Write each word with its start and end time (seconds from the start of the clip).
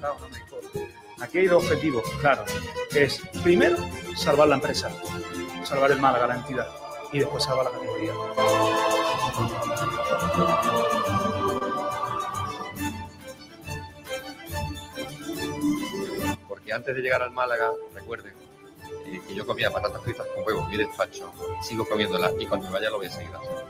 no. 0.00 0.16
Aquí 1.20 1.38
hay 1.38 1.46
dos 1.46 1.62
objetivos, 1.64 2.02
claro. 2.20 2.44
Es, 2.92 3.20
primero, 3.42 3.76
salvar 4.16 4.48
la 4.48 4.54
empresa, 4.56 4.90
salvar 5.64 5.90
el 5.92 6.00
Málaga, 6.00 6.26
la 6.28 6.36
entidad, 6.36 6.68
y 7.12 7.18
después 7.18 7.44
salvar 7.44 7.66
la 7.66 7.72
categoría. 7.72 8.12
Porque 16.48 16.72
antes 16.72 16.96
de 16.96 17.02
llegar 17.02 17.22
al 17.22 17.32
Málaga, 17.32 17.70
recuerden 17.94 18.32
eh, 19.06 19.20
que 19.26 19.34
yo 19.34 19.46
comía 19.46 19.70
patatas 19.70 20.02
fritas 20.02 20.26
con 20.34 20.44
huevos 20.44 20.68
mi 20.68 20.78
despacho, 20.78 21.32
sigo 21.62 21.84
comiéndolas 21.86 22.32
y 22.38 22.46
cuando 22.46 22.70
vaya 22.70 22.88
lo 22.90 22.96
voy 22.98 23.06
a 23.06 23.10
seguir 23.10 23.30
haciendo. 23.34 23.60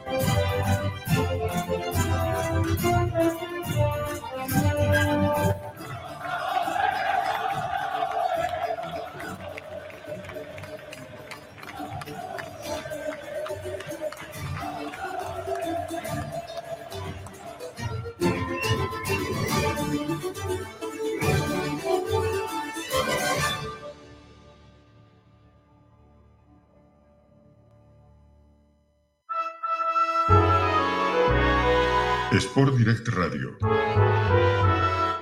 Sport 32.50 32.74
Direct 32.74 33.06
Radio. 33.10 33.56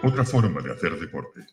Otra 0.02 0.24
forma 0.24 0.62
de 0.62 0.72
hacer 0.72 0.98
deporte. 0.98 1.44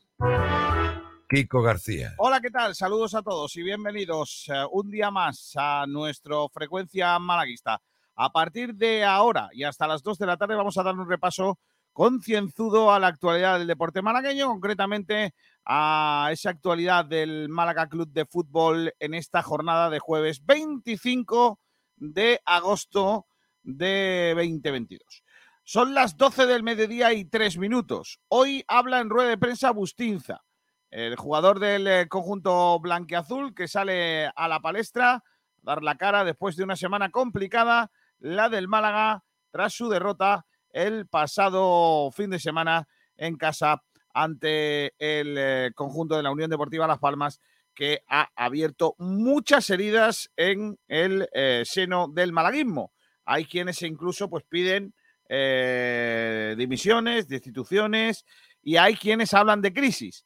Kiko 1.27 1.61
García. 1.61 2.13
Hola, 2.17 2.39
¿qué 2.39 2.49
tal? 2.49 2.73
Saludos 2.75 3.13
a 3.13 3.21
todos 3.21 3.53
y 3.57 3.61
bienvenidos 3.61 4.45
eh, 4.47 4.63
un 4.71 4.89
día 4.89 5.11
más 5.11 5.51
a 5.57 5.83
nuestro 5.85 6.47
frecuencia 6.47 7.19
malaguista. 7.19 7.81
A 8.15 8.31
partir 8.31 8.73
de 8.75 9.03
ahora 9.03 9.49
y 9.51 9.65
hasta 9.65 9.85
las 9.85 10.01
2 10.01 10.17
de 10.17 10.25
la 10.25 10.37
tarde 10.37 10.55
vamos 10.55 10.77
a 10.77 10.83
dar 10.83 10.95
un 10.95 11.09
repaso 11.09 11.59
concienzudo 11.91 12.93
a 12.93 12.99
la 12.99 13.07
actualidad 13.07 13.59
del 13.59 13.67
deporte 13.67 14.01
malagueño, 14.01 14.47
concretamente 14.47 15.33
a 15.65 16.29
esa 16.31 16.51
actualidad 16.51 17.03
del 17.03 17.49
Málaga 17.49 17.89
Club 17.89 18.07
de 18.13 18.25
Fútbol 18.25 18.93
en 18.97 19.13
esta 19.13 19.43
jornada 19.43 19.89
de 19.89 19.99
jueves 19.99 20.45
25 20.45 21.59
de 21.97 22.39
agosto 22.45 23.25
de 23.61 24.31
2022. 24.37 25.24
Son 25.67 25.95
las 25.95 26.15
12 26.15 26.45
del 26.45 26.61
mediodía 26.61 27.11
y 27.13 27.25
3 27.25 27.57
minutos. 27.57 28.19
Hoy 28.27 28.63
habla 28.67 28.99
en 28.99 29.09
rueda 29.09 29.29
de 29.29 29.37
prensa 29.39 29.71
Bustinza, 29.71 30.43
el 30.91 31.15
jugador 31.15 31.57
del 31.59 31.87
eh, 31.87 32.07
conjunto 32.07 32.79
blanqueazul 32.79 33.55
que 33.55 33.67
sale 33.67 34.27
a 34.35 34.47
la 34.47 34.59
palestra 34.59 35.13
a 35.15 35.23
dar 35.63 35.81
la 35.81 35.97
cara 35.97 36.23
después 36.23 36.55
de 36.55 36.63
una 36.63 36.75
semana 36.75 37.09
complicada, 37.09 37.89
la 38.19 38.47
del 38.49 38.67
Málaga, 38.67 39.23
tras 39.49 39.73
su 39.73 39.89
derrota 39.89 40.45
el 40.69 41.07
pasado 41.07 42.11
fin 42.11 42.29
de 42.29 42.37
semana 42.37 42.87
en 43.17 43.35
casa 43.35 43.81
ante 44.13 44.93
el 44.99 45.35
eh, 45.35 45.71
conjunto 45.73 46.15
de 46.15 46.21
la 46.21 46.31
Unión 46.31 46.51
Deportiva 46.51 46.85
Las 46.85 46.99
Palmas, 46.99 47.41
que 47.73 48.03
ha 48.07 48.29
abierto 48.35 48.93
muchas 48.99 49.67
heridas 49.71 50.31
en 50.37 50.77
el 50.87 51.27
eh, 51.33 51.63
seno 51.65 52.07
del 52.07 52.33
malaguismo. 52.33 52.91
Hay 53.25 53.45
quienes 53.45 53.81
incluso 53.81 54.29
pues 54.29 54.43
piden 54.47 54.93
eh, 55.29 56.55
dimisiones, 56.57 57.27
destituciones, 57.27 58.25
y 58.61 58.77
hay 58.77 58.95
quienes 58.95 59.33
hablan 59.33 59.61
de 59.61 59.73
crisis. 59.73 60.25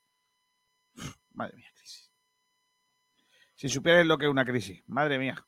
Madre 1.34 1.58
mía, 1.58 1.70
crisis. 1.74 2.12
Si 3.56 3.70
supierais 3.70 4.06
lo 4.06 4.18
que 4.18 4.26
es 4.26 4.32
una 4.32 4.46
crisis, 4.46 4.84
madre 4.88 5.20
mía. 5.20 5.46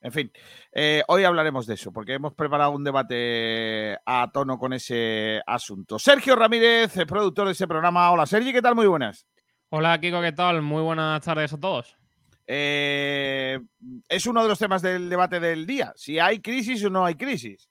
En 0.00 0.12
fin, 0.12 0.30
eh, 0.72 1.02
hoy 1.08 1.24
hablaremos 1.24 1.66
de 1.66 1.74
eso, 1.74 1.90
porque 1.90 2.12
hemos 2.12 2.34
preparado 2.34 2.72
un 2.72 2.84
debate 2.84 3.96
a 4.04 4.30
tono 4.30 4.58
con 4.58 4.74
ese 4.74 5.40
asunto. 5.46 5.98
Sergio 5.98 6.36
Ramírez, 6.36 6.94
el 6.98 7.06
productor 7.06 7.46
de 7.46 7.52
ese 7.52 7.66
programa. 7.66 8.10
Hola, 8.10 8.26
Sergio, 8.26 8.52
¿qué 8.52 8.60
tal? 8.60 8.74
Muy 8.74 8.86
buenas. 8.86 9.26
Hola, 9.70 9.98
Kiko, 9.98 10.20
¿qué 10.20 10.32
tal? 10.32 10.60
Muy 10.60 10.82
buenas 10.82 11.22
tardes 11.22 11.54
a 11.54 11.58
todos. 11.58 11.96
Eh, 12.46 13.58
es 14.06 14.26
uno 14.26 14.42
de 14.42 14.48
los 14.48 14.58
temas 14.58 14.82
del 14.82 15.08
debate 15.08 15.40
del 15.40 15.66
día. 15.66 15.92
Si 15.96 16.18
hay 16.18 16.40
crisis 16.40 16.84
o 16.84 16.90
no 16.90 17.06
hay 17.06 17.14
crisis. 17.14 17.70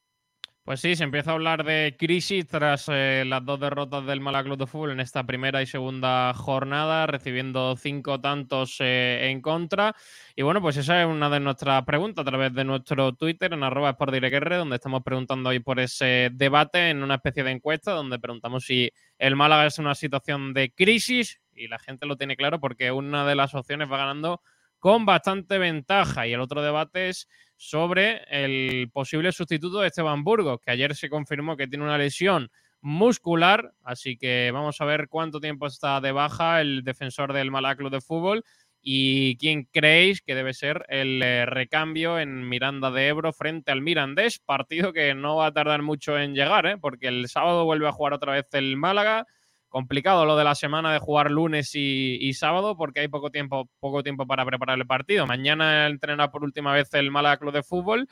Pues 0.66 0.80
sí, 0.80 0.96
se 0.96 1.04
empieza 1.04 1.32
a 1.32 1.34
hablar 1.34 1.66
de 1.66 1.94
crisis 2.00 2.48
tras 2.48 2.86
eh, 2.88 3.26
las 3.28 3.44
dos 3.44 3.60
derrotas 3.60 4.06
del 4.06 4.22
Málaga 4.22 4.46
Club 4.46 4.60
de 4.60 4.66
Fútbol 4.66 4.92
en 4.92 5.02
esta 5.02 5.26
primera 5.26 5.62
y 5.62 5.66
segunda 5.66 6.34
jornada, 6.34 7.06
recibiendo 7.06 7.76
cinco 7.76 8.22
tantos 8.22 8.78
eh, 8.80 9.28
en 9.30 9.42
contra. 9.42 9.94
Y 10.38 10.42
bueno, 10.42 10.62
pues 10.62 10.78
esa 10.78 11.02
es 11.02 11.08
una 11.08 11.30
de 11.30 11.42
nuestras 11.42 11.84
preguntas 11.84 12.22
a 12.26 12.30
través 12.30 12.54
de 12.54 12.64
nuestro 12.64 13.12
Twitter 13.14 13.52
en 13.52 13.62
arroba 13.62 13.98
donde 14.00 14.76
estamos 14.78 15.04
preguntando 15.04 15.50
hoy 15.50 15.60
por 15.60 15.82
ese 15.82 16.30
debate 16.32 16.92
en 16.92 17.04
una 17.04 17.16
especie 17.16 17.44
de 17.44 17.52
encuesta 17.52 17.92
donde 17.92 18.18
preguntamos 18.18 18.64
si 18.64 18.90
el 19.18 19.36
Málaga 19.36 19.66
es 19.66 19.80
una 19.80 19.96
situación 19.96 20.54
de 20.54 20.72
crisis 20.72 21.42
y 21.54 21.68
la 21.68 21.78
gente 21.78 22.06
lo 22.06 22.16
tiene 22.16 22.38
claro 22.38 22.62
porque 22.62 22.90
una 22.90 23.26
de 23.26 23.36
las 23.36 23.54
opciones 23.54 23.92
va 23.92 23.98
ganando 23.98 24.42
con 24.80 25.06
bastante 25.06 25.58
ventaja. 25.58 26.28
Y 26.28 26.34
el 26.34 26.42
otro 26.42 26.62
debate 26.62 27.10
es 27.10 27.28
sobre 27.64 28.24
el 28.30 28.90
posible 28.92 29.32
sustituto 29.32 29.80
de 29.80 29.88
Esteban 29.88 30.26
Burgos, 30.26 30.60
que 30.60 30.72
ayer 30.72 30.94
se 30.96 31.10
confirmó 31.10 31.56
que 31.56 31.66
tiene 31.66 31.86
una 31.86 31.98
lesión 31.98 32.52
muscular, 32.82 33.72
así 33.84 34.18
que 34.18 34.52
vamos 34.52 34.82
a 34.82 34.86
ver 34.86 35.08
cuánto 35.08 35.40
tiempo 35.40 35.68
está 35.68 36.02
de 36.02 36.12
baja 36.12 36.60
el 36.60 36.84
defensor 36.84 37.32
del 37.32 37.52
Málaga 37.52 37.78
Club 37.78 37.92
de 37.92 38.02
Fútbol 38.02 38.44
y 38.82 39.38
quién 39.38 39.64
creéis 39.72 40.22
que 40.22 40.36
debe 40.36 40.54
ser 40.54 40.86
el 40.90 41.24
eh, 41.24 41.46
recambio 41.46 42.20
en 42.20 42.50
Miranda 42.50 42.92
de 42.92 43.08
Ebro 43.08 43.32
frente 43.32 43.72
al 43.72 43.82
Mirandés, 43.82 44.40
partido 44.40 44.92
que 44.92 45.16
no 45.16 45.38
va 45.38 45.46
a 45.46 45.54
tardar 45.54 45.82
mucho 45.84 46.20
en 46.20 46.36
llegar, 46.36 46.66
¿eh? 46.66 46.78
porque 46.78 47.08
el 47.08 47.30
sábado 47.30 47.64
vuelve 47.64 47.88
a 47.88 47.94
jugar 47.94 48.12
otra 48.12 48.34
vez 48.34 48.46
el 48.52 48.76
Málaga, 48.76 49.26
complicado 49.74 50.28
lo 50.28 50.38
de 50.38 50.44
la 50.44 50.54
semana 50.54 50.94
de 50.94 51.00
jugar 51.00 51.32
lunes 51.32 51.74
y, 51.74 52.20
y, 52.22 52.36
sábado 52.36 52.78
porque 52.78 53.00
hay 53.00 53.08
poco 53.08 53.32
tiempo, 53.32 53.68
poco 53.80 54.04
tiempo 54.04 54.28
para 54.28 54.46
preparar 54.46 54.78
el 54.78 54.86
partido. 54.86 55.26
Mañana 55.26 55.88
entrenará 55.88 56.30
por 56.30 56.44
última 56.44 56.72
vez 56.74 56.94
el 56.94 57.10
Málaga 57.10 57.38
Club 57.38 57.54
de 57.54 57.64
Fútbol 57.64 58.08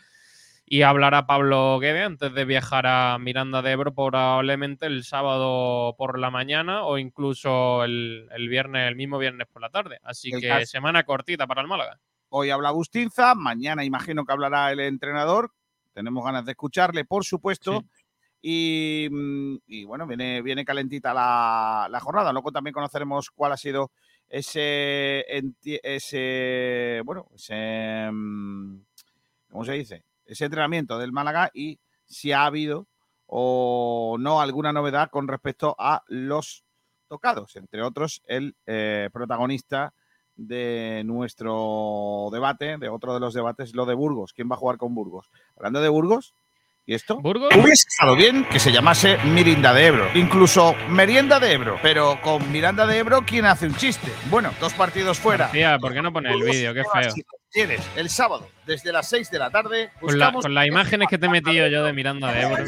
y 0.66 0.82
hablará 0.82 1.28
Pablo 1.28 1.78
Guede 1.78 2.02
antes 2.02 2.34
de 2.34 2.46
viajar 2.46 2.88
a 2.88 3.20
Miranda 3.20 3.62
de 3.62 3.74
Ebro 3.74 3.94
probablemente 3.94 4.88
el 4.88 5.04
sábado 5.04 5.94
por 6.00 6.18
la 6.18 6.32
mañana 6.32 6.84
o 6.84 6.98
incluso 6.98 7.84
el, 7.84 8.28
el 8.32 8.50
viernes, 8.50 8.88
el 8.88 8.96
mismo 8.96 9.20
viernes 9.20 9.46
por 9.48 9.62
la 9.62 9.70
tarde. 9.70 10.00
Así 10.02 10.32
el 10.34 10.42
que 10.42 10.48
caso. 10.48 10.66
semana 10.66 11.04
cortita 11.04 11.46
para 11.46 11.62
el 11.62 11.68
Málaga. 11.68 12.00
Hoy 12.30 12.50
habla 12.50 12.72
Bustinza, 12.72 13.36
mañana 13.36 13.86
imagino 13.86 14.26
que 14.26 14.34
hablará 14.34 14.72
el 14.72 14.80
entrenador. 14.80 15.52
Tenemos 15.94 16.26
ganas 16.26 16.44
de 16.44 16.54
escucharle, 16.54 17.06
por 17.06 17.24
supuesto. 17.24 17.82
Sí. 17.82 18.01
Y, 18.42 19.08
y, 19.68 19.84
bueno, 19.86 20.08
viene, 20.08 20.42
viene 20.42 20.66
calentita 20.66 21.14
la, 21.14 21.88
la, 21.90 22.00
jornada. 22.00 22.32
Luego 22.32 22.52
también 22.52 22.74
conoceremos 22.74 23.30
cuál 23.30 23.52
ha 23.52 23.58
sido 23.58 23.92
ese, 24.28 25.26
ese 25.64 27.02
bueno, 27.06 27.28
ese, 27.36 28.10
¿cómo 29.52 29.66
se 29.66 29.74
dice? 29.74 30.06
Ese 30.26 30.46
entrenamiento 30.46 30.98
del 30.98 31.12
Málaga 31.12 31.52
y 31.54 31.80
si 32.06 32.32
ha 32.32 32.46
habido 32.46 32.88
o 33.28 34.18
no 34.20 34.42
alguna 34.42 34.74
novedad 34.74 35.10
con 35.10 35.28
respecto 35.28 35.76
a 35.78 36.04
los 36.08 36.64
tocados, 37.08 37.56
entre 37.58 37.82
otros 37.82 38.22
el 38.26 38.56
eh, 38.66 39.10
protagonista 39.12 39.94
de 40.36 41.04
nuestro 41.06 42.30
debate, 42.32 42.78
de 42.78 42.90
otro 42.90 43.14
de 43.14 43.20
los 43.20 43.34
debates, 43.34 43.76
lo 43.76 43.86
de 43.86 43.94
Burgos. 43.94 44.34
¿Quién 44.34 44.50
va 44.50 44.56
a 44.56 44.60
jugar 44.60 44.78
con 44.78 44.96
Burgos? 44.96 45.30
Hablando 45.56 45.82
de 45.82 45.90
Burgos, 45.90 46.34
¿Y 46.86 46.96
esto? 46.96 47.20
¿Burgos? 47.20 47.54
Hubiese 47.56 47.86
estado 47.88 48.16
bien 48.16 48.44
que 48.46 48.60
se 48.60 48.72
llamase 48.72 49.18
Mirinda 49.20 49.72
de 49.72 49.86
Ebro, 49.86 50.10
incluso 50.16 50.76
Merienda 50.90 51.40
de 51.40 51.54
Ebro, 51.54 51.80
pero 51.82 52.20
con 52.22 52.52
Miranda 52.52 52.88
de 52.88 52.98
Ebro, 52.98 53.22
¿quién 53.24 53.46
hace 53.46 53.68
un 53.68 53.76
chiste? 53.76 54.12
Bueno, 54.32 54.52
dos 54.60 54.74
partidos 54.74 55.20
fuera. 55.20 55.52
Tía, 55.52 55.78
¿por 55.78 55.94
qué 55.94 56.02
no 56.02 56.12
pone 56.12 56.32
el 56.32 56.42
vídeo? 56.42 56.74
Qué 56.74 56.84
feo. 56.92 57.14
Tienes 57.52 57.82
el 57.96 58.10
sábado, 58.10 58.50
desde 58.66 58.92
las 58.92 59.08
6 59.10 59.30
de 59.30 59.40
la 59.40 59.52
tarde. 59.52 59.92
Con, 60.00 60.18
la, 60.18 60.32
con 60.32 60.54
las 60.54 60.66
imágenes 60.66 61.08
que 61.08 61.18
te 61.18 61.28
he 61.28 61.30
metido 61.30 61.68
yo 61.68 61.84
de 61.84 61.94
Miranda 61.94 62.32
de 62.32 62.42
Ebro. 62.42 62.66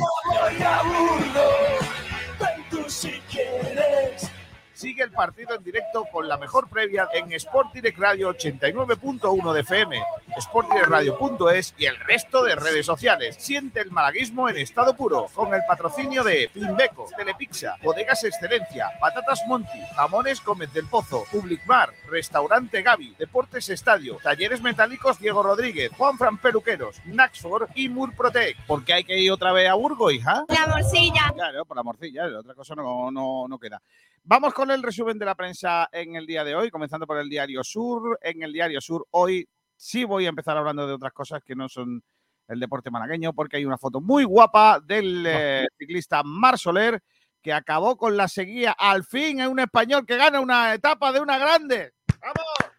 Sigue 4.83 5.03
el 5.03 5.11
partido 5.11 5.55
en 5.55 5.63
directo 5.63 6.03
con 6.11 6.27
la 6.27 6.35
mejor 6.35 6.67
previa 6.67 7.07
en 7.13 7.31
Sport 7.31 7.71
Direct 7.71 7.97
Radio 7.97 8.31
89.1 8.31 9.53
de 9.53 9.61
FM, 9.61 10.03
sportdirectradio.es 10.41 11.73
y 11.77 11.85
el 11.85 11.97
resto 12.01 12.43
de 12.43 12.55
redes 12.55 12.85
sociales. 12.85 13.37
Siente 13.39 13.79
el 13.79 13.91
malaguismo 13.91 14.49
en 14.49 14.57
estado 14.57 14.93
puro 14.93 15.27
con 15.33 15.53
el 15.53 15.61
patrocinio 15.65 16.21
de 16.25 16.49
Pinbeco, 16.53 17.07
Telepizza, 17.15 17.77
Bodegas 17.81 18.25
Excelencia, 18.25 18.89
Patatas 18.99 19.43
Monti, 19.47 19.79
Jamones 19.95 20.43
Gómez 20.43 20.73
del 20.73 20.87
Pozo, 20.87 21.23
Public 21.31 21.65
Bar, 21.65 21.93
Restaurante 22.09 22.81
Gaby, 22.81 23.15
Deportes 23.17 23.69
Estadio, 23.69 24.17
Talleres 24.21 24.61
Metálicos 24.61 25.17
Diego 25.17 25.43
Rodríguez, 25.43 25.93
Juan 25.97 26.17
Fran 26.17 26.37
Peluqueros, 26.39 26.97
Naxford 27.05 27.69
y 27.73 27.87
Murprotec. 27.87 28.57
Porque 28.67 28.91
hay 28.91 29.05
que 29.05 29.17
ir 29.17 29.31
otra 29.31 29.53
vez 29.53 29.69
a 29.69 29.75
Burgo, 29.75 30.11
hija. 30.11 30.43
La 30.49 30.67
morcilla. 30.67 31.31
Claro, 31.33 31.63
por 31.63 31.77
la 31.77 31.83
morcilla, 31.83 32.25
otra 32.37 32.53
cosa 32.53 32.75
no, 32.75 33.09
no, 33.11 33.47
no 33.47 33.57
queda. 33.57 33.81
Vamos 34.25 34.53
con 34.53 34.71
el 34.71 34.81
resumen 34.81 35.19
de 35.19 35.25
la 35.25 35.35
prensa 35.35 35.89
en 35.91 36.15
el 36.15 36.25
día 36.25 36.43
de 36.45 36.55
hoy, 36.55 36.71
comenzando 36.71 37.05
por 37.05 37.17
el 37.17 37.27
Diario 37.27 37.61
Sur. 37.63 38.17
En 38.21 38.41
el 38.41 38.53
Diario 38.53 38.79
Sur 38.79 39.05
hoy 39.11 39.47
sí 39.75 40.05
voy 40.05 40.25
a 40.25 40.29
empezar 40.29 40.55
hablando 40.55 40.87
de 40.87 40.93
otras 40.93 41.11
cosas 41.11 41.41
que 41.43 41.55
no 41.55 41.67
son 41.67 42.01
el 42.47 42.59
deporte 42.59 42.89
malagueño, 42.89 43.33
porque 43.33 43.57
hay 43.57 43.65
una 43.65 43.77
foto 43.77 43.99
muy 43.99 44.23
guapa 44.23 44.79
del 44.79 45.25
eh, 45.27 45.67
ciclista 45.77 46.23
Mar 46.23 46.57
Soler 46.57 47.01
que 47.41 47.51
acabó 47.51 47.97
con 47.97 48.15
la 48.15 48.29
seguía 48.29 48.71
al 48.71 49.03
fin 49.03 49.41
en 49.41 49.49
un 49.49 49.59
español 49.59 50.05
que 50.05 50.15
gana 50.15 50.39
una 50.39 50.73
etapa 50.73 51.11
de 51.11 51.19
una 51.19 51.37
grande. 51.37 51.91
¡Vamos! 52.21 52.73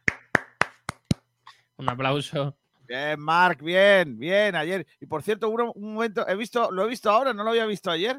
Un 1.76 1.90
aplauso. 1.90 2.56
Bien, 2.86 3.20
Marc, 3.20 3.60
bien, 3.62 4.18
bien, 4.18 4.54
ayer. 4.54 4.86
Y 5.00 5.06
por 5.06 5.22
cierto, 5.22 5.50
uno- 5.50 5.72
un 5.72 5.94
momento, 5.94 6.26
he 6.26 6.36
visto, 6.36 6.70
lo 6.70 6.84
he 6.84 6.88
visto 6.88 7.10
ahora, 7.10 7.34
no 7.34 7.44
lo 7.44 7.50
había 7.50 7.66
visto 7.66 7.90
ayer. 7.90 8.18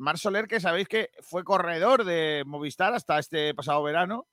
Mar 0.00 0.18
Soler, 0.18 0.48
que 0.48 0.60
sabéis 0.60 0.88
que 0.88 1.10
fue 1.20 1.44
corredor 1.44 2.04
de 2.04 2.42
Movistar 2.46 2.94
hasta 2.94 3.18
este 3.18 3.54
pasado 3.54 3.82
verano, 3.82 4.26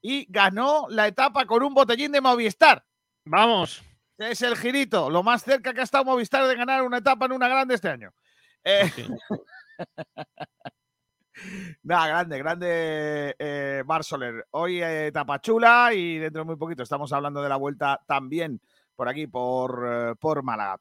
y 0.00 0.26
ganó 0.30 0.86
la 0.88 1.06
etapa 1.06 1.44
con 1.44 1.62
un 1.62 1.74
botellín 1.74 2.10
de 2.12 2.20
Movistar. 2.20 2.84
Vamos. 3.24 3.82
Es 4.16 4.42
el 4.42 4.56
girito, 4.56 5.10
lo 5.10 5.22
más 5.22 5.44
cerca 5.44 5.72
que 5.72 5.80
ha 5.80 5.84
estado 5.84 6.04
Movistar 6.04 6.46
de 6.46 6.56
ganar 6.56 6.82
una 6.82 6.98
etapa 6.98 7.26
en 7.26 7.32
una 7.32 7.48
grande 7.48 7.74
este 7.74 7.88
año. 7.88 8.12
Eh, 8.64 8.90
Sí. 8.94 9.06
Nada, 11.82 12.06
grande, 12.06 12.38
grande 12.38 13.36
eh, 13.38 13.82
Mar 13.86 14.04
Soler. 14.04 14.46
Hoy 14.50 14.82
eh, 14.82 15.06
etapa 15.06 15.40
chula 15.40 15.90
y 15.94 16.18
dentro 16.18 16.42
de 16.42 16.46
muy 16.46 16.56
poquito 16.56 16.82
estamos 16.82 17.12
hablando 17.12 17.42
de 17.42 17.48
la 17.48 17.56
vuelta 17.56 17.98
también 18.06 18.60
por 18.94 19.08
aquí, 19.08 19.26
por, 19.26 19.86
eh, 19.86 20.14
por 20.20 20.42
Málaga. 20.42 20.78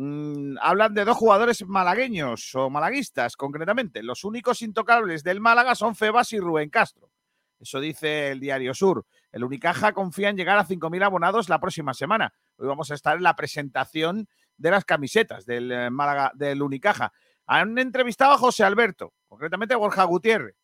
Mm, 0.00 0.56
hablan 0.62 0.94
de 0.94 1.04
dos 1.04 1.16
jugadores 1.16 1.66
malagueños 1.66 2.54
o 2.54 2.70
malaguistas, 2.70 3.36
concretamente. 3.36 4.00
Los 4.04 4.22
únicos 4.22 4.62
intocables 4.62 5.24
del 5.24 5.40
Málaga 5.40 5.74
son 5.74 5.96
Febas 5.96 6.32
y 6.32 6.38
Rubén 6.38 6.70
Castro. 6.70 7.10
Eso 7.58 7.80
dice 7.80 8.30
el 8.30 8.38
Diario 8.38 8.74
Sur. 8.74 9.04
El 9.32 9.42
Unicaja 9.42 9.92
confía 9.92 10.28
en 10.28 10.36
llegar 10.36 10.56
a 10.56 10.64
5.000 10.64 11.04
abonados 11.04 11.48
la 11.48 11.60
próxima 11.60 11.94
semana. 11.94 12.32
Hoy 12.56 12.68
vamos 12.68 12.92
a 12.92 12.94
estar 12.94 13.16
en 13.16 13.24
la 13.24 13.34
presentación 13.34 14.28
de 14.56 14.70
las 14.70 14.84
camisetas 14.84 15.44
del 15.44 15.72
eh, 15.72 15.90
Málaga, 15.90 16.30
del 16.36 16.62
Unicaja. 16.62 17.12
Han 17.46 17.76
entrevistado 17.76 18.34
a 18.34 18.38
José 18.38 18.62
Alberto, 18.62 19.14
concretamente 19.26 19.74
a 19.74 19.78
Borja 19.78 20.04
Gutiérrez. 20.04 20.54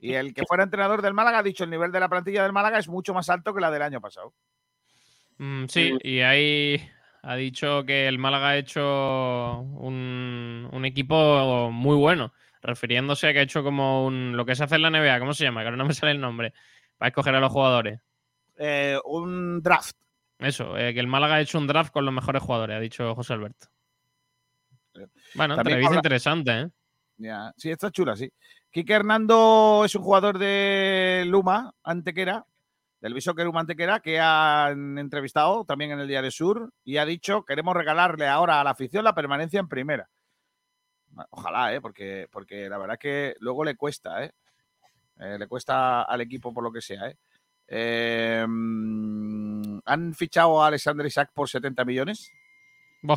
Y 0.00 0.14
el 0.14 0.34
que 0.34 0.46
fuera 0.48 0.64
entrenador 0.64 1.00
del 1.00 1.14
Málaga 1.14 1.38
ha 1.38 1.42
dicho 1.44 1.62
el 1.62 1.70
nivel 1.70 1.92
de 1.92 2.00
la 2.00 2.08
plantilla 2.08 2.42
del 2.42 2.52
Málaga 2.52 2.78
es 2.78 2.88
mucho 2.88 3.14
más 3.14 3.28
alto 3.28 3.54
que 3.54 3.60
la 3.60 3.70
del 3.70 3.82
año 3.82 4.00
pasado. 4.00 4.34
Mm, 5.38 5.66
sí, 5.66 5.96
y 6.02 6.20
ahí 6.20 6.90
ha 7.22 7.36
dicho 7.36 7.84
que 7.84 8.08
el 8.08 8.18
Málaga 8.18 8.50
ha 8.50 8.56
hecho 8.56 9.60
un, 9.60 10.68
un 10.72 10.84
equipo 10.84 11.70
muy 11.70 11.96
bueno, 11.96 12.32
refiriéndose 12.62 13.28
a 13.28 13.32
que 13.32 13.40
ha 13.40 13.42
hecho 13.42 13.62
como 13.62 14.06
un, 14.06 14.36
lo 14.36 14.44
que 14.44 14.54
se 14.54 14.64
hace 14.64 14.76
en 14.76 14.82
la 14.82 14.88
NBA, 14.90 15.18
¿cómo 15.18 15.34
se 15.34 15.44
llama? 15.44 15.60
Que 15.60 15.66
ahora 15.66 15.76
no 15.76 15.84
me 15.86 15.94
sale 15.94 16.12
el 16.12 16.20
nombre, 16.20 16.52
para 16.98 17.08
escoger 17.08 17.34
a 17.34 17.40
los 17.40 17.52
jugadores. 17.52 18.00
Eh, 18.56 18.98
un 19.04 19.62
draft. 19.62 19.96
Eso, 20.38 20.76
eh, 20.76 20.94
que 20.94 21.00
el 21.00 21.06
Málaga 21.06 21.34
ha 21.36 21.40
hecho 21.40 21.58
un 21.58 21.66
draft 21.66 21.92
con 21.92 22.04
los 22.04 22.14
mejores 22.14 22.42
jugadores, 22.42 22.76
ha 22.76 22.80
dicho 22.80 23.14
José 23.14 23.34
Alberto. 23.34 23.66
Bueno, 25.34 25.54
También 25.56 25.78
entrevista 25.78 25.86
habla- 25.88 25.98
interesante, 25.98 26.60
¿eh? 26.60 26.68
Ya, 27.18 27.52
Sí, 27.56 27.70
está 27.70 27.90
chula, 27.90 28.16
sí. 28.16 28.30
Quique 28.70 28.94
Hernando 28.94 29.82
es 29.84 29.94
un 29.94 30.02
jugador 30.02 30.38
de 30.38 31.24
Luma, 31.26 31.72
Antequera, 31.82 32.44
del 33.00 33.14
Bishoker 33.14 33.44
Luma 33.46 33.60
Antequera, 33.60 34.00
que 34.00 34.20
han 34.20 34.98
entrevistado 34.98 35.64
también 35.64 35.92
en 35.92 36.00
el 36.00 36.08
Diario 36.08 36.30
Sur 36.30 36.72
y 36.84 36.98
ha 36.98 37.04
dicho 37.06 37.44
queremos 37.44 37.74
regalarle 37.74 38.26
ahora 38.28 38.60
a 38.60 38.64
la 38.64 38.70
afición 38.70 39.04
la 39.04 39.14
permanencia 39.14 39.58
en 39.60 39.68
primera. 39.68 40.08
Ojalá, 41.30 41.74
¿eh? 41.74 41.80
porque, 41.80 42.28
porque 42.30 42.68
la 42.68 42.78
verdad 42.78 42.98
que 42.98 43.34
luego 43.40 43.64
le 43.64 43.74
cuesta, 43.76 44.22
¿eh? 44.24 44.32
Eh, 45.18 45.36
le 45.38 45.46
cuesta 45.48 46.02
al 46.02 46.20
equipo 46.20 46.52
por 46.54 46.62
lo 46.62 46.72
que 46.72 46.80
sea, 46.80 47.08
¿eh? 47.68 48.44
Mm, 48.46 49.78
han 49.84 50.14
fichado 50.14 50.62
a 50.62 50.68
Alexander 50.68 51.04
Isaac 51.06 51.30
por 51.34 51.48
70 51.48 51.84
millones, 51.84 52.30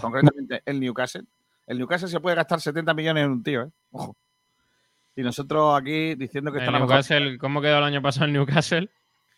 concretamente 0.02 0.62
el 0.66 0.80
Newcastle. 0.80 1.24
El 1.68 1.78
Newcastle 1.78 2.10
se 2.10 2.20
puede 2.20 2.36
gastar 2.36 2.60
70 2.62 2.94
millones 2.94 3.24
en 3.26 3.32
un 3.32 3.44
tío, 3.44 3.64
¿eh? 3.64 3.70
Ojo. 3.92 4.16
Y 5.16 5.22
nosotros 5.22 5.80
aquí 5.80 6.16
diciendo 6.16 6.52
que 6.52 6.58
el 6.58 6.64
está 6.64 6.72
la 6.72 6.80
mejor- 6.80 6.96
Newcastle, 6.96 7.38
¿Cómo 7.38 7.62
quedó 7.62 7.78
el 7.78 7.84
año 7.84 8.02
pasado 8.02 8.26
el 8.26 8.34
Newcastle? 8.34 8.90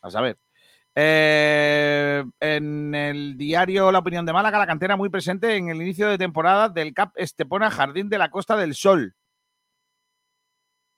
A 0.06 0.12
saber. 0.12 0.38
Eh, 0.94 2.24
en 2.40 2.94
el 2.94 3.36
diario 3.36 3.92
La 3.92 4.00
Opinión 4.00 4.24
de 4.24 4.32
Málaga, 4.32 4.60
la 4.60 4.68
cantera 4.68 4.96
muy 4.96 5.10
presente 5.10 5.56
en 5.56 5.70
el 5.70 5.82
inicio 5.82 6.08
de 6.08 6.20
temporada 6.20 6.70
del 6.70 6.94
CAP 6.94 7.18
Estepona 7.18 7.72
Jardín 7.72 8.08
de 8.08 8.20
la 8.20 8.30
Costa 8.30 8.56
del 8.56 8.76
Sol. 8.76 9.16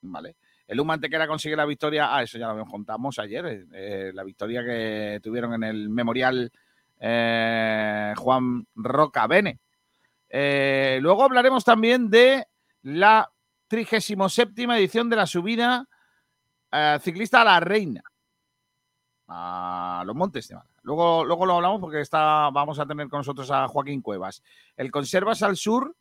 Vale. 0.02 0.36
El 0.68 0.76
Luma 0.76 0.96
Antequera 0.96 1.26
consigue 1.26 1.56
la 1.56 1.66
victoria. 1.66 2.14
Ah, 2.14 2.22
eso 2.22 2.38
ya 2.38 2.52
lo 2.52 2.66
contamos 2.66 3.18
ayer. 3.18 3.46
eh, 3.46 3.66
eh, 3.72 4.12
la 4.14 4.26
victoria 4.26 4.62
que 4.62 5.22
tuvieron 5.24 5.54
en 5.54 5.64
el 5.64 5.90
Memorial 5.90 6.52
Juan 7.00 8.68
Roca 8.76 9.28
Bene. 9.28 9.60
Luego 11.00 11.24
hablaremos 11.24 11.64
también 11.64 12.10
de 12.10 12.46
la 12.82 13.32
37 13.70 14.64
edición 14.64 15.10
de 15.10 15.16
la 15.16 15.26
subida 15.26 15.88
ciclista 17.00 17.42
a 17.42 17.46
la 17.46 17.60
Reina 17.62 18.04
a 19.28 20.04
los 20.06 20.16
montes 20.16 20.48
de 20.48 20.56
Málaga. 20.56 20.80
Luego, 20.84 21.26
luego 21.26 21.46
lo 21.46 21.56
hablamos 21.56 21.82
porque 21.82 22.02
está, 22.02 22.50
vamos 22.52 22.80
a 22.80 22.86
tener 22.86 23.10
con 23.10 23.20
nosotros 23.20 23.52
a 23.52 23.68
Joaquín 23.68 24.02
Cuevas. 24.02 24.42
El 24.76 24.92
Conservas 24.92 25.44
al 25.44 25.58
Sur 25.58 25.96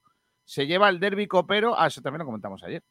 se 0.45 0.67
lleva 0.67 0.89
el 0.89 1.01
derbi 1.01 1.27
copero. 1.27 1.79
Ah, 1.79 1.89
eso 1.89 2.01
también 2.01 2.21
lo 2.21 2.27
comentamos 2.27 2.63
ayer. 2.63 2.83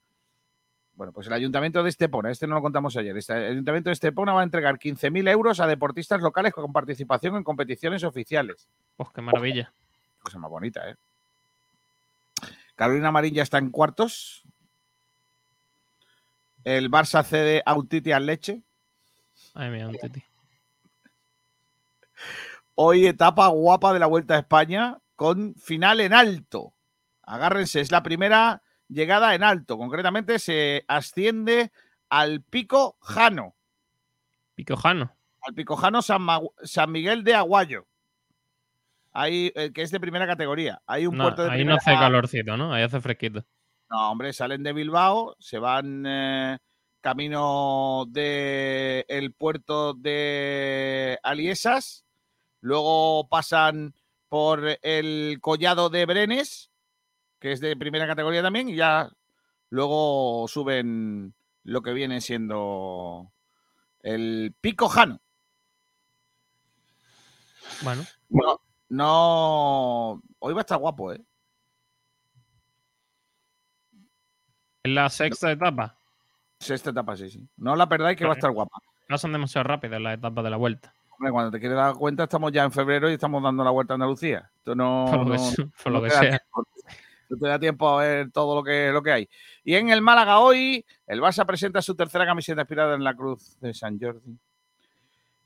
Bueno, 0.95 1.11
pues 1.11 1.27
el 1.27 1.33
Ayuntamiento 1.33 1.83
de 1.83 1.89
Estepona, 1.89 2.31
este 2.31 2.47
no 2.47 2.55
lo 2.55 2.61
contamos 2.61 2.95
ayer. 2.95 3.17
Este, 3.17 3.33
el 3.33 3.51
Ayuntamiento 3.51 3.89
de 3.89 3.93
Estepona 3.93 4.33
va 4.33 4.41
a 4.41 4.45
entregar 4.45 4.77
15.000 4.77 5.29
euros 5.29 5.59
a 5.59 5.67
deportistas 5.67 6.21
locales 6.21 6.53
con 6.53 6.71
participación 6.71 7.35
en 7.35 7.43
competiciones 7.43 8.03
oficiales. 8.03 8.69
Pues 8.95 9.09
qué 9.13 9.21
maravilla. 9.21 9.73
Cosa 10.21 10.39
más 10.39 10.49
bonita, 10.49 10.89
¿eh? 10.89 10.95
Carolina 12.75 13.11
Marín 13.11 13.33
ya 13.33 13.43
está 13.43 13.57
en 13.57 13.71
cuartos. 13.71 14.43
El 16.63 16.89
Barça 16.89 17.23
cede 17.23 17.61
a 17.65 17.75
al 18.15 18.25
Leche. 18.25 18.63
Ay, 19.56 19.69
mía, 19.72 19.88
un 19.88 19.96
titi. 19.98 20.24
Hoy 22.75 23.07
etapa 23.07 23.48
guapa 23.48 23.94
de 23.94 24.00
la 24.00 24.06
Vuelta 24.07 24.35
a 24.35 24.40
España 24.40 24.97
con 25.16 25.56
final 25.56 26.02
en 26.02 26.14
alto. 26.14 26.74
Agárrense, 27.24 27.80
es 27.80 27.92
la 27.92 28.04
primera 28.04 28.62
llegada 28.90 29.33
en 29.33 29.44
alto. 29.44 29.78
Concretamente 29.78 30.40
se 30.40 30.83
asciende 30.88 31.71
al 32.09 32.42
Pico 32.42 32.97
Jano, 33.02 33.56
Picojano. 34.56 35.16
al 35.42 35.54
Pico 35.54 35.76
Jano 35.76 36.02
San, 36.02 36.21
Ma- 36.21 36.42
San 36.64 36.92
Miguel 36.92 37.24
de 37.24 37.33
Aguayo. 37.35 37.85
Ahí, 39.14 39.52
eh, 39.56 39.71
que 39.71 39.81
es 39.81 39.92
de 39.92 40.00
primera 40.02 40.28
categoría. 40.28 40.81
Hay 40.85 41.07
un 41.07 41.16
No, 41.18 41.24
puerto 41.24 41.44
de 41.45 41.52
ahí 41.52 41.64
no 41.64 41.76
hace 41.76 41.94
calorcito, 41.94 42.57
¿no? 42.57 42.74
Ahí 42.74 42.83
hace 42.83 43.00
fresquito. 43.00 43.45
No, 43.90 44.12
hombre, 44.12 44.33
salen 44.33 44.62
de 44.64 44.74
Bilbao, 44.74 45.35
se 45.40 45.57
van 45.59 46.04
eh, 46.06 46.57
camino 47.06 48.06
del 48.07 49.06
el 49.07 49.31
puerto 49.31 49.94
de 49.94 51.19
Aliesas, 51.21 52.04
luego 52.62 53.28
pasan 53.30 53.94
por 54.28 54.80
el 54.81 55.38
collado 55.40 55.92
de 55.92 56.07
Brenes, 56.07 56.71
que 57.38 57.52
es 57.52 57.59
de 57.59 57.78
primera 57.78 58.07
categoría 58.07 58.42
también, 58.42 58.69
y 58.69 58.76
ya 58.76 59.12
luego 59.69 60.47
suben 60.47 61.35
lo 61.64 61.83
que 61.83 61.94
viene 61.94 62.21
siendo 62.21 63.31
el 64.00 64.56
Pico 64.59 64.90
Jano. 64.90 65.21
Bueno, 67.83 68.04
No, 68.30 68.62
no, 68.90 70.24
hoy 70.40 70.54
va 70.56 70.62
a 70.62 70.62
estar 70.62 70.80
guapo, 70.80 71.14
¿eh? 71.14 71.24
es 74.81 74.92
la 74.92 75.07
sexta 75.12 75.52
etapa. 75.52 76.00
Sexta 76.59 76.90
etapa, 76.92 77.16
sí, 77.18 77.30
sí. 77.30 77.47
No 77.57 77.76
la 77.76 77.88
perdáis 77.88 78.18
que 78.18 78.26
va 78.26 78.31
a 78.31 78.35
estar 78.35 78.52
guapa. 78.52 78.78
Pasan 79.07 79.31
demasiado 79.33 79.64
rápidas 79.66 80.02
las 80.02 80.18
etapas 80.18 80.44
de 80.44 80.50
la 80.50 80.57
vuelta. 80.57 80.94
Hombre, 81.18 81.31
cuando 81.31 81.52
te 81.52 81.59
quieres 81.59 81.78
dar 81.78 81.94
cuenta, 81.95 82.24
estamos 82.24 82.52
ya 82.52 82.64
en 82.64 82.71
febrero 82.71 83.09
y 83.09 83.14
estamos 83.14 83.42
dando 83.44 83.64
la 83.64 83.69
vuelta 83.71 83.94
a 83.94 83.95
Andalucía. 83.95 84.50
Esto 84.57 84.76
no. 84.76 85.06
Por 85.09 85.19
lo 85.19 85.26
que, 85.26 85.38
no- 85.38 85.38
se- 85.52 85.66
por 85.83 85.92
no 85.92 86.00
lo 86.00 86.02
que 86.04 86.09
queda 86.09 86.19
sea. 86.19 86.30
tiempo. 86.30 86.68
No 87.28 87.38
te 87.38 87.47
da 87.47 87.59
tiempo 87.59 87.90
a 87.90 88.04
ver 88.04 88.31
todo 88.31 88.56
lo 88.56 88.64
que, 88.64 88.92
lo 88.92 89.02
que 89.02 89.12
hay. 89.12 89.30
Y 89.64 89.74
en 89.76 89.90
el 89.90 90.02
Málaga 90.02 90.40
hoy, 90.40 90.85
el 91.07 91.21
Barça 91.21 91.44
presenta 91.45 91.81
su 91.81 91.95
tercera 91.95 92.24
camiseta 92.26 92.62
inspirada 92.62 92.94
en 92.95 93.04
la 93.04 93.16
cruz 93.16 93.59
de 93.59 93.74
San 93.74 94.00
Jordi. 94.00 94.38